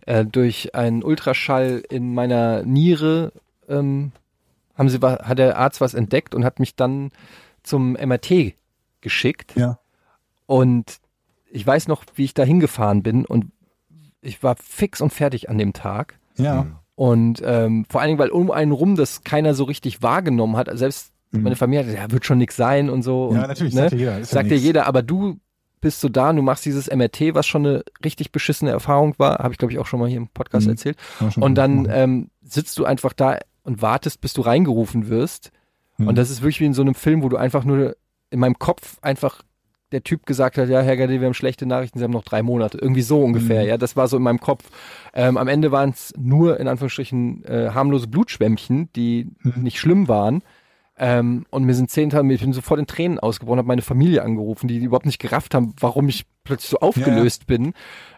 äh, 0.05 0.25
durch 0.27 0.75
einen 0.75 1.03
Ultraschall 1.03 1.83
in 1.89 2.13
meiner 2.13 2.63
Niere 2.65 3.33
ähm, 3.69 4.13
haben 4.77 4.89
sie 4.89 4.99
hat 5.01 5.39
der 5.39 5.57
Arzt 5.59 5.81
was 5.81 5.95
entdeckt 5.95 6.35
und 6.35 6.45
hat 6.45 6.61
mich 6.61 6.77
dann 6.77 7.11
zum 7.63 7.93
MRT 7.93 8.55
geschickt. 9.01 9.55
Ja. 9.57 9.79
Und 10.47 10.99
ich 11.51 11.67
weiß 11.67 11.89
noch, 11.89 12.05
wie 12.15 12.25
ich 12.25 12.35
da 12.35 12.43
hingefahren 12.45 13.03
bin 13.03 13.25
und 13.25 13.47
ich 14.21 14.43
war 14.43 14.57
fix 14.57 15.01
und 15.01 15.13
fertig 15.13 15.49
an 15.49 15.59
dem 15.59 15.73
Tag. 15.73 16.19
Ja. 16.37 16.67
Und 16.95 17.43
ähm, 17.45 17.85
vor 17.89 18.01
allen 18.01 18.09
Dingen, 18.09 18.19
weil 18.19 18.31
um 18.31 18.51
einen 18.51 18.73
rum 18.73 18.97
das 18.97 19.23
keiner 19.23 19.55
so 19.55 19.65
richtig 19.65 20.03
wahrgenommen 20.03 20.57
hat. 20.57 20.69
Selbst 20.79 21.13
meine 21.33 21.57
Familie 21.57 21.81
hat, 21.81 21.87
gesagt, 21.87 22.09
ja, 22.09 22.13
wird 22.13 22.25
schon 22.25 22.39
nix 22.39 22.57
sein 22.57 22.89
und 22.89 23.03
so. 23.03 23.31
Mhm. 23.31 23.37
Ja, 23.37 23.43
und, 23.43 23.49
natürlich, 23.49 23.75
ne? 23.75 23.81
sagt 23.83 23.93
ja 23.93 23.99
jeder, 23.99 24.19
ja 24.19 24.25
Sagt 24.25 24.47
dir 24.51 24.55
nix. 24.55 24.63
jeder, 24.65 24.87
aber 24.87 25.03
du 25.03 25.39
bist 25.83 26.01
so 26.01 26.09
da 26.09 26.31
und 26.31 26.37
du 26.37 26.43
machst 26.43 26.65
dieses 26.65 26.91
MRT, 26.91 27.35
was 27.35 27.47
schon 27.47 27.67
eine 27.67 27.85
richtig 28.05 28.33
beschissene 28.33 28.71
Erfahrung 28.71 29.15
war, 29.19 29.39
habe 29.41 29.53
ich 29.53 29.59
glaube 29.59 29.73
ich 29.73 29.79
auch 29.79 29.87
schon 29.87 30.01
mal 30.01 30.09
hier 30.09 30.17
im 30.17 30.29
Podcast 30.29 30.67
Mhm. 30.67 30.73
erzählt. 30.73 30.97
Und 31.37 31.55
dann 31.57 31.85
gemacht. 31.85 31.97
ähm, 31.99 32.31
sitzt 32.43 32.79
du 32.79 32.85
einfach 32.87 33.13
da 33.13 33.39
und 33.67 33.83
wartest, 33.83 34.21
bis 34.21 34.33
du 34.33 34.41
reingerufen 34.41 35.09
wirst. 35.09 35.51
Mhm. 35.99 36.09
Und 36.09 36.19
das 36.19 36.31
ist 36.31 36.41
wirklich 36.43 36.61
wie 36.61 36.67
in 36.67 36.75
so 36.75 36.83
einem 36.83 36.95
Film, 36.95 37.23
wo 37.23 37.29
du 37.29 37.37
einfach 37.37 37.65
nur 37.65 37.97
in 38.31 38.41
meinem 38.41 38.59
Kopf 38.59 38.99
einfach 39.03 39.43
der 39.93 40.03
Typ 40.03 40.27
gesagt 40.27 40.59
hat, 40.59 40.69
ja, 40.69 40.81
Herr 40.81 40.97
Gade, 40.97 41.21
wir 41.21 41.27
haben 41.27 41.35
schlechte 41.35 41.65
Nachrichten, 41.65 41.99
Sie 41.99 42.05
haben 42.05 42.11
noch 42.13 42.25
drei 42.25 42.43
Monate. 42.43 42.77
Irgendwie 42.79 43.03
so 43.03 43.23
ungefähr, 43.23 43.63
Mhm. 43.63 43.69
ja. 43.69 43.77
Das 43.79 43.95
war 43.95 44.09
so 44.09 44.17
in 44.17 44.23
meinem 44.25 44.41
Kopf. 44.41 44.65
Ähm, 45.15 45.37
am 45.37 45.47
Ende 45.47 45.71
waren 45.71 45.91
es 45.91 46.13
nur, 46.19 46.59
in 46.59 46.67
Anführungsstrichen, 46.67 47.45
äh, 47.45 47.71
harmlose 47.73 48.09
Blutschwämmchen, 48.09 48.89
die 48.97 49.29
Mhm. 49.43 49.63
nicht 49.63 49.79
schlimm 49.79 50.09
waren. 50.09 50.43
Ähm, 50.99 51.45
und 51.51 51.65
mir 51.65 51.75
sind 51.75 51.91
zehn 51.91 52.11
Tage, 52.11 52.33
ich 52.33 52.41
bin 52.41 52.53
sofort 52.53 52.81
in 52.81 52.87
Tränen 52.87 53.21
ausgebrochen, 53.21 53.59
habe 53.59 53.69
meine 53.69 53.83
Familie 53.83 54.23
angerufen, 54.23 54.67
die, 54.67 54.79
die 54.81 54.87
überhaupt 54.87 55.07
nicht 55.07 55.21
gerafft 55.21 55.55
haben, 55.55 55.75
warum 55.79 56.09
ich 56.09 56.25
plötzlich 56.43 56.71
so 56.71 56.79
aufgelöst 56.81 57.47
bin. 57.47 57.73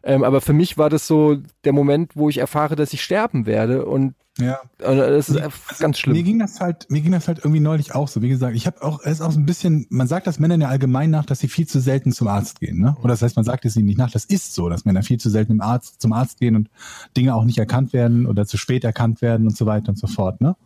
Ähm, 0.04 0.22
aber 0.24 0.40
für 0.40 0.52
mich 0.52 0.78
war 0.78 0.88
das 0.88 1.06
so 1.06 1.36
der 1.64 1.72
Moment, 1.72 2.12
wo 2.16 2.28
ich 2.28 2.38
erfahre, 2.38 2.76
dass 2.76 2.92
ich 2.92 3.02
sterben 3.02 3.46
werde. 3.46 3.84
Und 3.84 4.14
ja. 4.38 4.60
äh, 4.78 4.96
das 4.96 5.28
ist 5.28 5.36
einfach 5.36 5.78
ganz 5.78 5.98
schlimm. 5.98 6.16
Mir 6.16 6.22
ging 6.22 6.38
das 6.38 6.60
halt, 6.60 6.90
mir 6.90 7.00
ging 7.00 7.12
das 7.12 7.28
halt 7.28 7.38
irgendwie 7.38 7.60
neulich 7.60 7.94
auch 7.94 8.08
so. 8.08 8.22
Wie 8.22 8.28
gesagt, 8.28 8.56
ich 8.56 8.66
habe 8.66 8.82
auch, 8.82 9.00
es 9.00 9.12
ist 9.12 9.20
auch 9.20 9.32
so 9.32 9.38
ein 9.38 9.46
bisschen, 9.46 9.86
man 9.90 10.06
sagt 10.06 10.26
das 10.26 10.38
Männern 10.38 10.60
ja 10.60 10.68
allgemein 10.68 11.10
nach, 11.10 11.26
dass 11.26 11.40
sie 11.40 11.48
viel 11.48 11.66
zu 11.66 11.80
selten 11.80 12.12
zum 12.12 12.28
Arzt 12.28 12.60
gehen, 12.60 12.78
ne? 12.78 12.96
Oder 13.00 13.14
das 13.14 13.22
heißt, 13.22 13.36
man 13.36 13.44
sagt 13.44 13.64
es 13.64 13.76
ihnen 13.76 13.86
nicht 13.86 13.98
nach. 13.98 14.10
Das 14.10 14.24
ist 14.24 14.54
so, 14.54 14.68
dass 14.68 14.84
Männer 14.84 15.02
viel 15.02 15.18
zu 15.18 15.30
selten 15.30 15.52
im 15.52 15.60
Arzt, 15.60 16.00
zum 16.00 16.12
Arzt 16.12 16.38
gehen 16.40 16.56
und 16.56 16.70
Dinge 17.16 17.34
auch 17.34 17.44
nicht 17.44 17.58
erkannt 17.58 17.92
werden 17.92 18.26
oder 18.26 18.46
zu 18.46 18.56
spät 18.56 18.84
erkannt 18.84 19.22
werden 19.22 19.46
und 19.46 19.56
so 19.56 19.66
weiter 19.66 19.90
und 19.90 19.98
so 19.98 20.06
fort, 20.06 20.40
ne? 20.40 20.56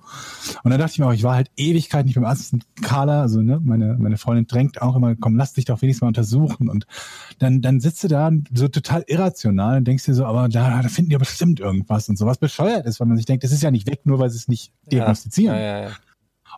Und 0.63 0.71
dann 0.71 0.79
dachte 0.79 0.93
ich 0.93 0.99
mir 0.99 1.07
auch, 1.07 1.13
ich 1.13 1.23
war 1.23 1.35
halt 1.35 1.51
Ewigkeit 1.57 2.07
nicht 2.07 2.15
beim 2.15 2.25
Arzt. 2.25 2.53
Und 2.53 2.65
Carla, 2.83 3.23
also 3.23 3.41
ne, 3.41 3.61
meine, 3.63 3.97
meine 3.99 4.19
Freundin 4.19 4.47
drängt 4.47 4.83
auch 4.83 4.97
immer, 4.97 5.15
komm, 5.17 5.37
lass 5.37 5.55
dich 5.55 5.65
doch 5.65 5.83
wenigstens 5.83 6.03
mal 6.03 6.09
untersuchen. 6.09 6.69
Und 6.69 6.87
dann, 7.39 7.63
dann 7.63 7.81
sitzt 7.81 8.05
du 8.05 8.09
da 8.09 8.31
so 8.53 8.69
total 8.69 9.05
irrational 9.07 9.79
und 9.79 9.85
denkst 9.87 10.05
dir 10.05 10.15
so, 10.15 10.27
aber 10.27 10.49
da, 10.49 10.83
da 10.83 10.89
finden 10.89 11.11
die 11.11 11.15
ja 11.15 11.19
bestimmt 11.19 11.61
irgendwas 11.61 12.09
und 12.09 12.19
sowas 12.19 12.39
bescheuert 12.39 12.87
ist, 12.87 13.01
weil 13.01 13.07
man 13.07 13.17
sich 13.17 13.27
denkt, 13.27 13.45
das 13.45 13.53
ist 13.53 13.62
ja 13.63 13.71
nicht 13.71 13.87
weg, 13.89 14.01
nur 14.05 14.19
weil 14.19 14.31
sie 14.31 14.37
es 14.39 14.49
nicht 14.49 14.73
diagnostizieren. 14.91 15.57
Ja, 15.57 15.63
ja, 15.63 15.81
ja. 15.89 15.91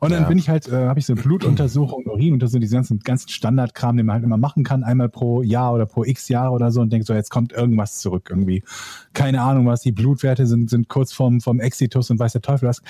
Und 0.00 0.10
dann 0.10 0.22
Ja. 0.22 0.28
bin 0.28 0.38
ich 0.38 0.48
halt, 0.48 0.66
äh, 0.66 0.88
habe 0.88 0.98
ich 0.98 1.06
so 1.06 1.14
Blutuntersuchung, 1.14 2.04
Urinuntersuchung, 2.06 2.60
diesen 2.60 2.74
ganzen, 2.74 2.98
ganzen 2.98 3.28
Standardkram, 3.28 3.96
den 3.96 4.06
man 4.06 4.14
halt 4.14 4.24
immer 4.24 4.36
machen 4.36 4.64
kann, 4.64 4.82
einmal 4.82 5.08
pro 5.08 5.40
Jahr 5.42 5.72
oder 5.72 5.86
pro 5.86 6.02
x 6.04 6.28
Jahre 6.28 6.50
oder 6.50 6.72
so 6.72 6.80
und 6.80 6.92
denke 6.92 7.06
so, 7.06 7.14
jetzt 7.14 7.30
kommt 7.30 7.52
irgendwas 7.52 8.00
zurück 8.00 8.26
irgendwie. 8.28 8.64
Keine 9.12 9.42
Ahnung 9.42 9.66
was, 9.66 9.82
die 9.82 9.92
Blutwerte 9.92 10.46
sind, 10.48 10.68
sind 10.68 10.88
kurz 10.88 11.12
vorm, 11.12 11.40
vom 11.40 11.60
Exitus 11.60 12.10
und 12.10 12.18
weiß 12.18 12.32
der 12.32 12.42
Teufel 12.42 12.68
was. 12.68 12.82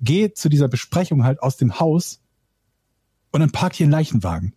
Geh 0.00 0.32
zu 0.32 0.48
dieser 0.48 0.66
Besprechung 0.68 1.22
halt 1.22 1.40
aus 1.42 1.56
dem 1.58 1.78
Haus 1.78 2.20
und 3.30 3.38
dann 3.40 3.50
parkt 3.52 3.76
hier 3.76 3.86
ein 3.86 3.92
Leichenwagen. 3.92 4.52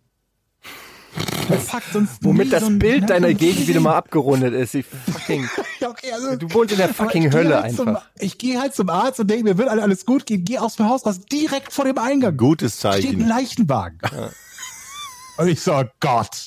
Uns 1.94 2.18
Womit 2.22 2.52
das 2.52 2.60
so 2.62 2.66
ein- 2.68 2.78
Bild 2.78 3.02
Ja, 3.02 3.06
deiner 3.08 3.26
so 3.28 3.30
ein 3.32 3.36
Gegend 3.36 3.68
wieder 3.68 3.80
mal 3.80 3.94
abgerundet 3.94 4.54
ist. 4.54 4.72
Die 4.74 4.82
fucking, 4.82 5.46
Ja, 5.80 5.90
okay, 5.90 6.12
also, 6.12 6.36
du 6.36 6.52
wohnst 6.54 6.72
in 6.72 6.78
der 6.78 6.88
fucking 6.88 7.32
Hölle 7.32 7.62
halt 7.62 7.76
zum, 7.76 7.88
einfach. 7.88 8.06
ich 8.18 8.38
gehe 8.38 8.58
halt 8.60 8.74
zum 8.74 8.88
Arzt 8.88 9.20
und 9.20 9.28
denke, 9.28 9.44
mir 9.44 9.58
wird 9.58 9.68
alle- 9.68 9.82
alles 9.82 10.06
gut 10.06 10.24
gehen, 10.26 10.44
geh 10.44 10.58
aus 10.58 10.76
dem 10.76 10.88
Haus 10.88 11.04
raus, 11.04 11.20
direkt 11.20 11.72
vor 11.72 11.84
dem 11.84 11.98
Eingang. 11.98 12.36
Gutes 12.36 12.78
steht 12.78 12.92
ein 12.92 13.02
Zeichen. 13.02 13.28
Leichenwagen. 13.28 13.98
Und 15.38 15.48
ich 15.48 15.60
so, 15.60 15.74
oh 15.74 15.84
Gott. 16.00 16.46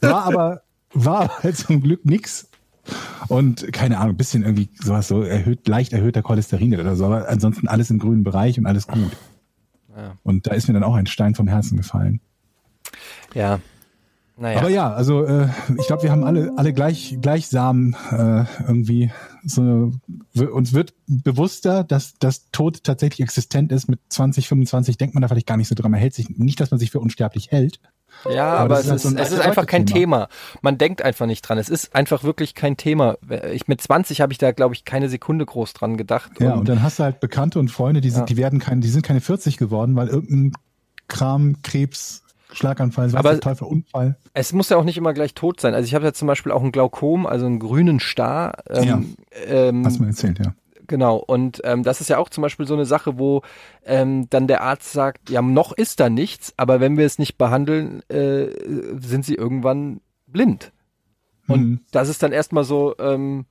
War 0.00 0.24
aber, 0.24 0.62
war 0.92 1.20
aber 1.22 1.38
halt 1.42 1.56
zum 1.56 1.80
Glück 1.80 2.04
nix. 2.04 2.48
Und 3.28 3.72
keine 3.72 3.98
Ahnung, 3.98 4.16
bisschen 4.16 4.42
irgendwie 4.42 4.68
sowas 4.82 5.08
so 5.08 5.22
erhöht, 5.22 5.66
leicht 5.68 5.92
erhöhter 5.92 6.22
Cholesterin 6.22 6.78
oder 6.78 6.96
so, 6.96 7.06
aber 7.06 7.28
ansonsten 7.28 7.66
alles 7.68 7.90
im 7.90 7.98
grünen 7.98 8.24
Bereich 8.24 8.58
und 8.58 8.66
alles 8.66 8.86
gut. 8.86 9.12
Ja. 9.96 10.16
Und 10.22 10.46
da 10.46 10.52
ist 10.54 10.66
mir 10.68 10.74
dann 10.74 10.82
auch 10.82 10.94
ein 10.94 11.06
Stein 11.06 11.34
vom 11.34 11.48
Herzen 11.48 11.76
gefallen. 11.78 12.20
Ja. 13.34 13.60
Naja. 14.36 14.58
Aber 14.58 14.68
ja, 14.68 14.92
also 14.92 15.24
äh, 15.24 15.46
ich 15.78 15.86
glaube, 15.86 16.02
wir 16.02 16.10
haben 16.10 16.24
alle 16.24 16.52
alle 16.56 16.72
gleich 16.72 17.16
gleichsam 17.22 17.94
äh, 18.10 18.44
irgendwie 18.66 19.12
so 19.44 19.92
uns 20.34 20.72
wird 20.72 20.92
bewusster, 21.06 21.84
dass 21.84 22.14
das 22.18 22.50
Tod 22.50 22.82
tatsächlich 22.82 23.20
existent 23.20 23.70
ist. 23.70 23.88
Mit 23.88 24.00
20, 24.08 24.48
25 24.48 24.96
denkt 24.98 25.14
man 25.14 25.22
da 25.22 25.28
vielleicht 25.28 25.46
gar 25.46 25.56
nicht 25.56 25.68
so 25.68 25.76
dran. 25.76 25.92
Man 25.92 26.00
hält 26.00 26.14
sich 26.14 26.30
nicht, 26.30 26.58
dass 26.58 26.72
man 26.72 26.80
sich 26.80 26.90
für 26.90 26.98
unsterblich 26.98 27.52
hält. 27.52 27.78
Ja, 28.28 28.54
Aber 28.54 28.60
aber, 28.64 28.74
es 28.80 28.86
ist 28.86 28.90
halt 28.90 28.96
ist, 28.96 29.02
so 29.04 29.08
ein 29.10 29.18
es 29.18 29.30
ist 29.30 29.40
einfach 29.40 29.66
kein 29.66 29.86
Thema. 29.86 30.26
Thema. 30.26 30.28
Man 30.62 30.78
denkt 30.78 31.02
einfach 31.02 31.26
nicht 31.26 31.42
dran. 31.42 31.58
Es 31.58 31.68
ist 31.68 31.94
einfach 31.94 32.24
wirklich 32.24 32.56
kein 32.56 32.76
Thema. 32.76 33.16
Ich 33.52 33.68
mit 33.68 33.80
20 33.80 34.20
habe 34.20 34.32
ich 34.32 34.38
da, 34.38 34.50
glaube 34.50 34.74
ich, 34.74 34.84
keine 34.84 35.08
Sekunde 35.08 35.46
groß 35.46 35.74
dran 35.74 35.96
gedacht. 35.96 36.32
Ja, 36.40 36.54
und 36.54 36.68
dann 36.68 36.82
hast 36.82 36.98
du 36.98 37.04
halt 37.04 37.20
Bekannte 37.20 37.60
und 37.60 37.68
Freunde, 37.68 38.00
die 38.00 38.10
sind, 38.10 38.20
Ja. 38.22 38.26
die 38.26 38.36
werden 38.36 38.58
kein, 38.58 38.80
die 38.80 38.88
sind 38.88 39.02
keine 39.06 39.20
40 39.20 39.58
geworden, 39.58 39.94
weil 39.94 40.08
irgendein 40.08 40.52
Kram, 41.06 41.62
Krebs, 41.62 42.23
Schlaganfall, 42.54 43.06
weiß 43.12 43.14
Aber- 43.14 43.40
Teufel, 43.40 43.64
Unfall. 43.66 44.16
es 44.32 44.52
muss 44.52 44.68
ja 44.68 44.76
auch 44.76 44.84
nicht 44.84 44.96
immer 44.96 45.12
gleich 45.12 45.34
tot 45.34 45.60
sein. 45.60 45.74
Also 45.74 45.86
ich 45.86 45.94
habe 45.94 46.04
ja 46.04 46.12
zum 46.12 46.26
Beispiel 46.28 46.52
auch 46.52 46.62
ein 46.62 46.72
Glaukom, 46.72 47.26
also 47.26 47.46
einen 47.46 47.58
grünen 47.58 48.00
Star. 48.00 48.54
Ähm, 48.70 49.16
ähm, 49.46 49.84
Hast 49.84 49.98
du 49.98 50.02
mir 50.02 50.08
erzählt, 50.08 50.38
ja. 50.38 50.54
Genau, 50.86 51.16
und 51.16 51.62
ähm, 51.64 51.82
das 51.82 52.02
ist 52.02 52.08
ja 52.10 52.18
auch 52.18 52.28
zum 52.28 52.42
Beispiel 52.42 52.66
so 52.66 52.74
eine 52.74 52.84
Sache, 52.84 53.18
wo 53.18 53.40
ähm, 53.86 54.28
dann 54.28 54.46
der 54.46 54.60
Arzt 54.60 54.92
sagt, 54.92 55.30
ja, 55.30 55.40
noch 55.40 55.72
ist 55.72 55.98
da 55.98 56.10
nichts, 56.10 56.52
aber 56.58 56.78
wenn 56.78 56.98
wir 56.98 57.06
es 57.06 57.18
nicht 57.18 57.38
behandeln, 57.38 58.02
äh, 58.10 58.48
sind 59.00 59.24
sie 59.24 59.34
irgendwann 59.34 60.00
blind. 60.26 60.72
Und 61.48 61.60
Mhm. 61.60 61.80
das 61.90 62.08
ist 62.10 62.22
dann 62.22 62.32
erstmal 62.32 62.64
so, 62.64 62.94
ähm, 62.98 63.46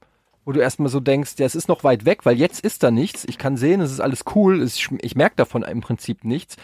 wo 0.45 0.51
du 0.51 0.59
erstmal 0.59 0.89
so 0.89 0.99
denkst, 0.99 1.33
ja, 1.39 1.45
es 1.47 1.55
ist 1.55 1.69
noch 1.69 1.83
weit 1.83 2.05
weg, 2.05 2.25
weil 2.25 2.37
jetzt 2.37 2.59
ist 2.63 2.83
da 2.83 2.91
nichts. 2.91 3.23
Ich 3.25 3.37
kann 3.39 3.57
sehen, 3.57 3.81
es 3.81 3.91
ist 3.91 3.99
alles 4.01 4.25
cool, 4.35 4.61
es, 4.61 4.77
ich 5.01 5.15
merke 5.15 5.35
davon 5.37 5.63
im 5.63 5.81
Prinzip 5.81 6.23
nichts. 6.25 6.57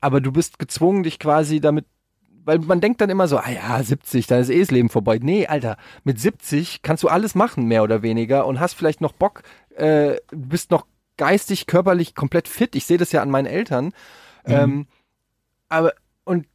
Aber 0.00 0.20
du 0.20 0.32
bist 0.32 0.58
gezwungen, 0.58 1.02
dich 1.02 1.18
quasi 1.18 1.60
damit, 1.60 1.86
weil 2.44 2.58
man 2.60 2.80
denkt 2.80 3.00
dann 3.00 3.10
immer 3.10 3.28
so, 3.28 3.38
ah 3.38 3.50
ja, 3.50 3.82
70, 3.82 4.26
dann 4.26 4.40
ist 4.40 4.50
eh 4.50 4.60
das 4.60 4.70
Leben 4.70 4.88
vorbei. 4.88 5.18
Nee, 5.20 5.46
Alter, 5.46 5.76
mit 6.04 6.20
70 6.20 6.82
kannst 6.82 7.02
du 7.02 7.08
alles 7.08 7.34
machen, 7.34 7.66
mehr 7.66 7.82
oder 7.82 8.02
weniger, 8.02 8.46
und 8.46 8.60
hast 8.60 8.74
vielleicht 8.74 9.00
noch 9.00 9.12
Bock, 9.12 9.42
äh, 9.76 10.16
du 10.30 10.48
bist 10.48 10.70
noch 10.70 10.86
geistig, 11.16 11.66
körperlich 11.66 12.14
komplett 12.14 12.48
fit. 12.48 12.74
Ich 12.76 12.86
sehe 12.86 12.98
das 12.98 13.12
ja 13.12 13.22
an 13.22 13.30
meinen 13.30 13.46
Eltern. 13.46 13.92
Ähm, 14.46 14.86
aber, 15.68 15.92
und 16.24 16.46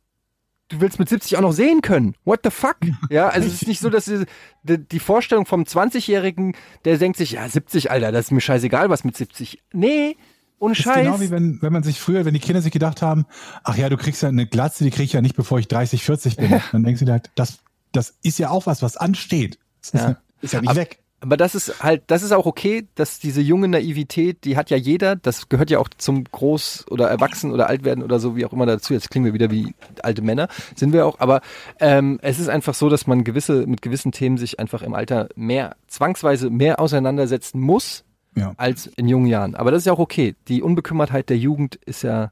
du 0.70 0.82
willst 0.82 0.99
mit 0.99 1.10
70 1.10 1.38
auch 1.38 1.41
noch 1.41 1.52
sehen 1.52 1.82
können. 1.82 2.15
What 2.26 2.41
the 2.44 2.49
fuck? 2.49 2.78
Ja, 3.10 3.30
also 3.30 3.48
es 3.48 3.61
ist 3.61 3.68
nicht 3.68 3.82
so, 3.82 3.90
dass 3.90 4.06
die, 4.06 4.26
die, 4.64 4.80
die 4.80 4.99
Vorstellung 4.99 5.45
vom 5.45 5.64
20-Jährigen, 5.64 6.56
der 6.86 6.98
denkt 6.98 7.18
sich, 7.18 7.34
ja, 7.34 7.48
70, 7.48 7.91
Alter, 7.91 8.11
das 8.11 8.26
ist 8.26 8.32
mir 8.32 8.41
scheißegal, 8.41 8.90
was 8.90 9.03
mit 9.03 9.15
70. 9.15 9.61
Nee, 9.74 10.18
ohne 10.64 10.72
Das 10.73 10.80
ist 10.80 10.84
Scheiß. 10.85 11.03
genau 11.06 11.19
wie 11.19 11.30
wenn, 11.31 11.61
wenn 11.61 11.73
man 11.73 11.84
sich 11.84 11.99
früher, 11.99 12.26
wenn 12.26 12.34
die 12.34 12.40
Kinder 12.40 12.61
sich 12.61 12.72
gedacht 12.72 13.02
haben, 13.02 13.26
ach 13.64 13.77
ja, 13.77 13.90
du 13.90 13.98
kriegst 13.98 14.22
ja 14.23 14.30
eine 14.30 14.48
Glatze, 14.48 14.84
die 14.84 14.90
krieg 14.91 15.06
ich 15.06 15.14
ja 15.14 15.22
nicht, 15.22 15.35
bevor 15.35 15.60
ich 15.60 15.68
30, 15.68 16.03
40 16.03 16.38
bin. 16.38 16.61
Dann 16.72 16.84
denkst 16.84 16.99
du 16.99 17.06
dir 17.06 17.11
halt, 17.14 17.30
das, 17.35 17.60
das 17.91 18.14
ist 18.23 18.40
ja 18.40 18.49
auch 18.49 18.65
was, 18.65 18.81
was 18.81 18.98
ansteht. 18.98 19.60
Das 19.81 19.90
ist 19.94 20.02
Ja. 20.02 20.10
ja, 20.10 20.18
ist 20.41 20.53
ja 20.53 20.61
nicht 20.61 20.69
Aber- 20.69 20.80
weg. 20.80 20.99
Aber 21.19 21.38
das 21.38 21.56
ist 21.56 21.81
halt, 21.81 22.03
das 22.07 22.22
ist 22.22 22.34
auch 22.34 22.45
okay, 22.45 22.85
dass 22.95 23.18
diese 23.18 23.40
junge 23.40 23.69
Naivität, 23.69 24.44
die 24.44 24.57
hat 24.57 24.69
ja 24.69 24.76
jeder, 24.76 25.15
das 25.15 25.48
gehört 25.48 25.69
ja 25.69 25.80
auch 25.80 25.88
zum 25.98 26.26
Groß- 26.26 26.90
oder 26.90 27.07
Erwachsen- 27.07 27.53
oder 27.53 27.68
Altwerden 27.69 28.03
oder 28.03 28.19
so, 28.19 28.35
wie 28.35 28.45
auch 28.45 28.52
immer 28.52 28.65
dazu. 28.65 28.91
Jetzt 28.94 29.10
klingen 29.10 29.27
wir 29.27 29.34
wieder 29.34 29.49
wie 29.49 29.73
alte 30.02 30.22
Männer, 30.22 30.49
sind 30.76 30.91
wir 30.91 31.06
auch. 31.06 31.22
Aber 31.22 31.40
ähm, 31.80 32.19
es 32.22 32.40
ist 32.40 32.49
einfach 32.49 32.73
so, 32.73 32.90
dass 32.90 33.07
man 33.07 33.23
gewisse, 33.23 33.65
mit 33.68 33.81
gewissen 33.81 34.11
Themen 34.11 34.38
sich 34.38 34.60
einfach 34.60 34.81
im 34.81 34.94
Alter 34.94 35.30
mehr, 35.38 35.77
zwangsweise 35.88 36.49
mehr 36.49 36.81
auseinandersetzen 36.81 37.61
muss, 37.61 38.03
Ja. 38.35 38.53
als 38.57 38.88
in 38.88 39.07
jungen 39.07 39.27
Jahren. 39.27 39.55
Aber 39.55 39.72
das 39.72 39.80
ist 39.80 39.85
ja 39.85 39.93
auch 39.93 39.99
okay. 39.99 40.35
Die 40.47 40.61
Unbekümmertheit 40.61 41.30
der 41.30 41.38
Jugend 41.38 41.76
ist 41.76 42.01
ja 42.03 42.31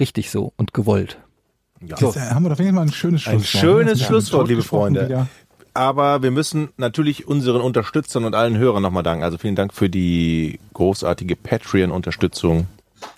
richtig 0.00 0.30
so 0.30 0.52
und 0.56 0.74
gewollt. 0.74 1.18
Ja. 1.86 1.96
So. 1.96 2.06
Jetzt 2.06 2.16
äh, 2.16 2.20
haben 2.30 2.42
wir 2.44 2.50
doch 2.50 2.58
wenigstens 2.58 2.74
mal 2.76 2.82
ein 2.82 2.92
schönes 2.92 3.26
Ein 3.26 3.40
Schlusswort. 3.40 3.60
schönes 3.60 3.92
Das 3.92 4.00
ist 4.00 4.06
Schlusswort, 4.06 4.48
liebe 4.48 4.62
Freunde. 4.62 5.06
wieder. 5.06 5.28
Aber 5.74 6.22
wir 6.22 6.32
müssen 6.32 6.70
natürlich 6.76 7.28
unseren 7.28 7.60
Unterstützern 7.60 8.24
und 8.24 8.34
allen 8.34 8.56
Hörern 8.56 8.82
nochmal 8.82 9.04
danken. 9.04 9.22
Also 9.22 9.38
vielen 9.38 9.54
Dank 9.54 9.72
für 9.72 9.88
die 9.88 10.58
großartige 10.74 11.36
Patreon-Unterstützung. 11.36 12.66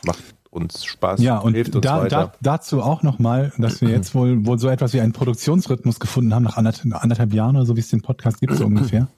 Macht 0.04 0.22
uns 0.50 0.84
Spaß. 0.84 1.20
Ja, 1.22 1.38
und 1.38 1.54
hilft 1.54 1.74
uns 1.74 1.84
da, 1.84 2.02
weiter. 2.02 2.32
da, 2.42 2.56
dazu 2.58 2.82
auch 2.82 3.02
nochmal, 3.02 3.52
dass 3.56 3.80
wir 3.80 3.88
jetzt 3.88 4.14
wohl, 4.14 4.44
wohl 4.44 4.58
so 4.58 4.68
etwas 4.68 4.92
wie 4.92 5.00
einen 5.00 5.12
Produktionsrhythmus 5.12 6.00
gefunden 6.00 6.34
haben, 6.34 6.42
nach 6.42 6.56
anderthalb, 6.58 7.02
anderthalb 7.02 7.32
Jahren 7.32 7.56
oder 7.56 7.64
so, 7.64 7.76
wie 7.76 7.80
es 7.80 7.88
den 7.88 8.02
Podcast 8.02 8.40
gibt, 8.40 8.54
so 8.54 8.66
ungefähr. 8.66 9.08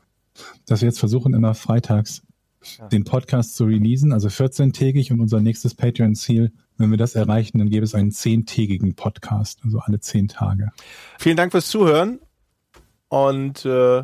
Dass 0.66 0.82
wir 0.82 0.86
jetzt 0.88 1.00
versuchen, 1.00 1.34
immer 1.34 1.54
freitags 1.54 2.22
den 2.90 3.04
Podcast 3.04 3.56
zu 3.56 3.64
releasen, 3.64 4.12
also 4.12 4.28
14-tägig 4.28 5.12
und 5.12 5.20
unser 5.20 5.40
nächstes 5.40 5.74
Patreon-Ziel, 5.74 6.52
wenn 6.78 6.90
wir 6.90 6.98
das 6.98 7.14
erreichen, 7.14 7.58
dann 7.58 7.70
gäbe 7.70 7.84
es 7.84 7.94
einen 7.94 8.10
zehntägigen 8.10 8.94
Podcast, 8.94 9.60
also 9.64 9.78
alle 9.80 10.00
zehn 10.00 10.28
Tage. 10.28 10.70
Vielen 11.18 11.36
Dank 11.36 11.52
fürs 11.52 11.68
Zuhören 11.68 12.18
und 13.08 13.64
äh, 13.64 14.02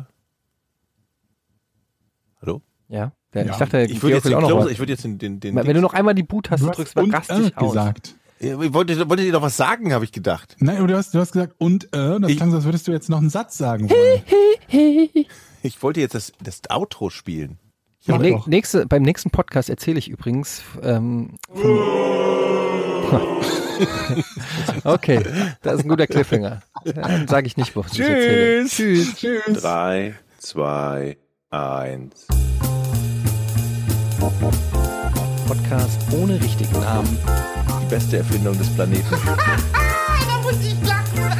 hallo? 2.41 2.61
Ja. 2.87 3.11
Ja, 3.33 3.43
ich 3.45 3.57
dachte, 3.57 3.81
Ich 3.83 4.01
würde 4.01 4.15
jetzt, 4.15 4.25
den 4.25 4.33
auch 4.33 4.41
noch 4.41 4.49
Close, 4.49 4.71
ich 4.71 4.79
würde 4.79 4.91
jetzt 4.93 5.03
den, 5.03 5.19
den, 5.19 5.39
den 5.39 5.55
Wenn 5.55 5.75
du 5.75 5.81
noch 5.81 5.93
einmal 5.93 6.15
die 6.15 6.23
Boot-Taste 6.23 6.65
drückst, 6.71 6.95
und 6.97 7.13
rast 7.13 7.29
äh 7.29 7.37
dich 7.43 7.57
aus. 7.57 7.73
gesagt. 7.73 8.15
ich 8.39 8.73
wollte, 8.73 9.07
wollte 9.07 9.23
dir 9.23 9.31
doch 9.31 9.43
was 9.43 9.55
sagen, 9.55 9.93
habe 9.93 10.03
ich 10.03 10.11
gedacht. 10.11 10.55
Nein, 10.59 10.77
aber 10.77 10.87
du 10.87 10.97
hast, 10.97 11.13
du 11.13 11.19
hast 11.19 11.33
gesagt 11.33 11.53
und 11.59 11.85
äh, 11.93 12.19
das 12.19 12.31
Ich- 12.31 12.37
klang 12.37 12.49
so, 12.49 12.55
als 12.57 12.65
würdest 12.65 12.87
du 12.87 12.91
jetzt 12.91 13.07
noch 13.09 13.19
einen 13.19 13.29
Satz 13.29 13.57
sagen 13.57 13.87
wollen. 13.89 15.25
Ich 15.61 15.83
wollte 15.83 15.99
jetzt 15.99 16.15
das, 16.15 16.31
das 16.41 16.61
Outro 16.69 17.09
spielen. 17.11 17.59
Ne, 18.17 18.31
doch. 18.31 18.47
nächste, 18.47 18.85
beim 18.85 19.03
nächsten 19.03 19.29
Podcast 19.29 19.69
erzähle 19.69 19.99
ich 19.99 20.09
übrigens. 20.09 20.61
Ähm, 20.81 21.35
von 21.53 23.21
okay, 24.83 25.23
das 25.61 25.75
ist 25.75 25.85
ein 25.85 25.89
guter 25.89 26.07
Cliffhanger. 26.07 26.61
Dann 26.83 27.27
sage 27.27 27.47
ich 27.47 27.57
nicht, 27.57 27.75
was 27.75 27.93
ich 27.93 28.01
erzähle. 28.01 28.65
Tschüss. 28.67 29.15
Tschüss. 29.15 29.61
Drei, 29.61 30.15
zwei, 30.37 31.17
eins. 31.49 32.27
Podcast 35.47 35.99
ohne 36.11 36.41
richtigen 36.41 36.79
Namen. 36.79 37.17
Die 37.81 37.89
beste 37.89 38.17
Erfindung 38.17 38.57
des 38.57 38.69
Planeten. 38.75 39.05
Da 40.27 40.41
muss 40.41 40.59
ich 40.61 40.75
lachen. 40.87 41.31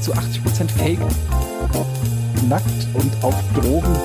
Zu 0.00 0.12
80% 0.12 0.70
Fake. 0.76 0.98
Nackt 2.48 2.86
und 2.94 3.12
auf 3.24 3.34
Drogen. 3.54 3.96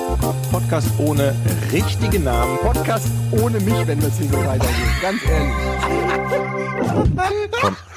Podcast 0.50 0.88
ohne 0.98 1.32
richtigen 1.70 2.24
Namen. 2.24 2.58
Podcast 2.58 3.06
ohne 3.30 3.60
mich, 3.60 3.86
wenn 3.86 4.00
das 4.00 4.18
hier 4.18 4.28
so 4.28 4.38
weitergeht. 4.38 4.74
Ganz 5.00 5.20
ehrlich. 5.28 5.54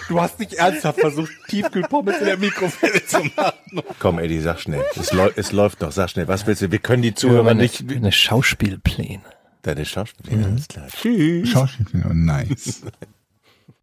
Du 0.08 0.22
hast 0.22 0.40
nicht 0.40 0.54
ernsthaft 0.54 1.00
versucht, 1.00 1.32
Tiefkühlpommes 1.48 2.20
in 2.20 2.26
der 2.26 2.38
Mikrowelle 2.38 3.04
zu 3.08 3.24
machen. 3.36 3.84
Komm, 4.00 4.20
Eddie, 4.20 4.40
sag 4.40 4.60
schnell. 4.60 4.84
Es, 4.96 5.12
läu 5.12 5.32
es 5.36 5.52
läuft 5.52 5.82
doch, 5.82 5.92
sag 5.92 6.12
schnell. 6.12 6.28
Was 6.28 6.46
willst 6.46 6.62
du? 6.62 6.72
Wir 6.72 6.78
können 6.80 7.02
die 7.02 7.16
Zuhörer 7.16 7.44
meine, 7.44 7.64
nicht. 7.64 7.90
meine 7.90 8.12
Schauspielpläne. 8.12 9.24
Deine 9.64 9.84
Schauspieler, 9.84 10.46
alles 10.46 10.68
klar. 10.68 10.86
Tschüss. 10.90 11.50
Schauspieler, 11.50 12.14
nice. 12.14 12.84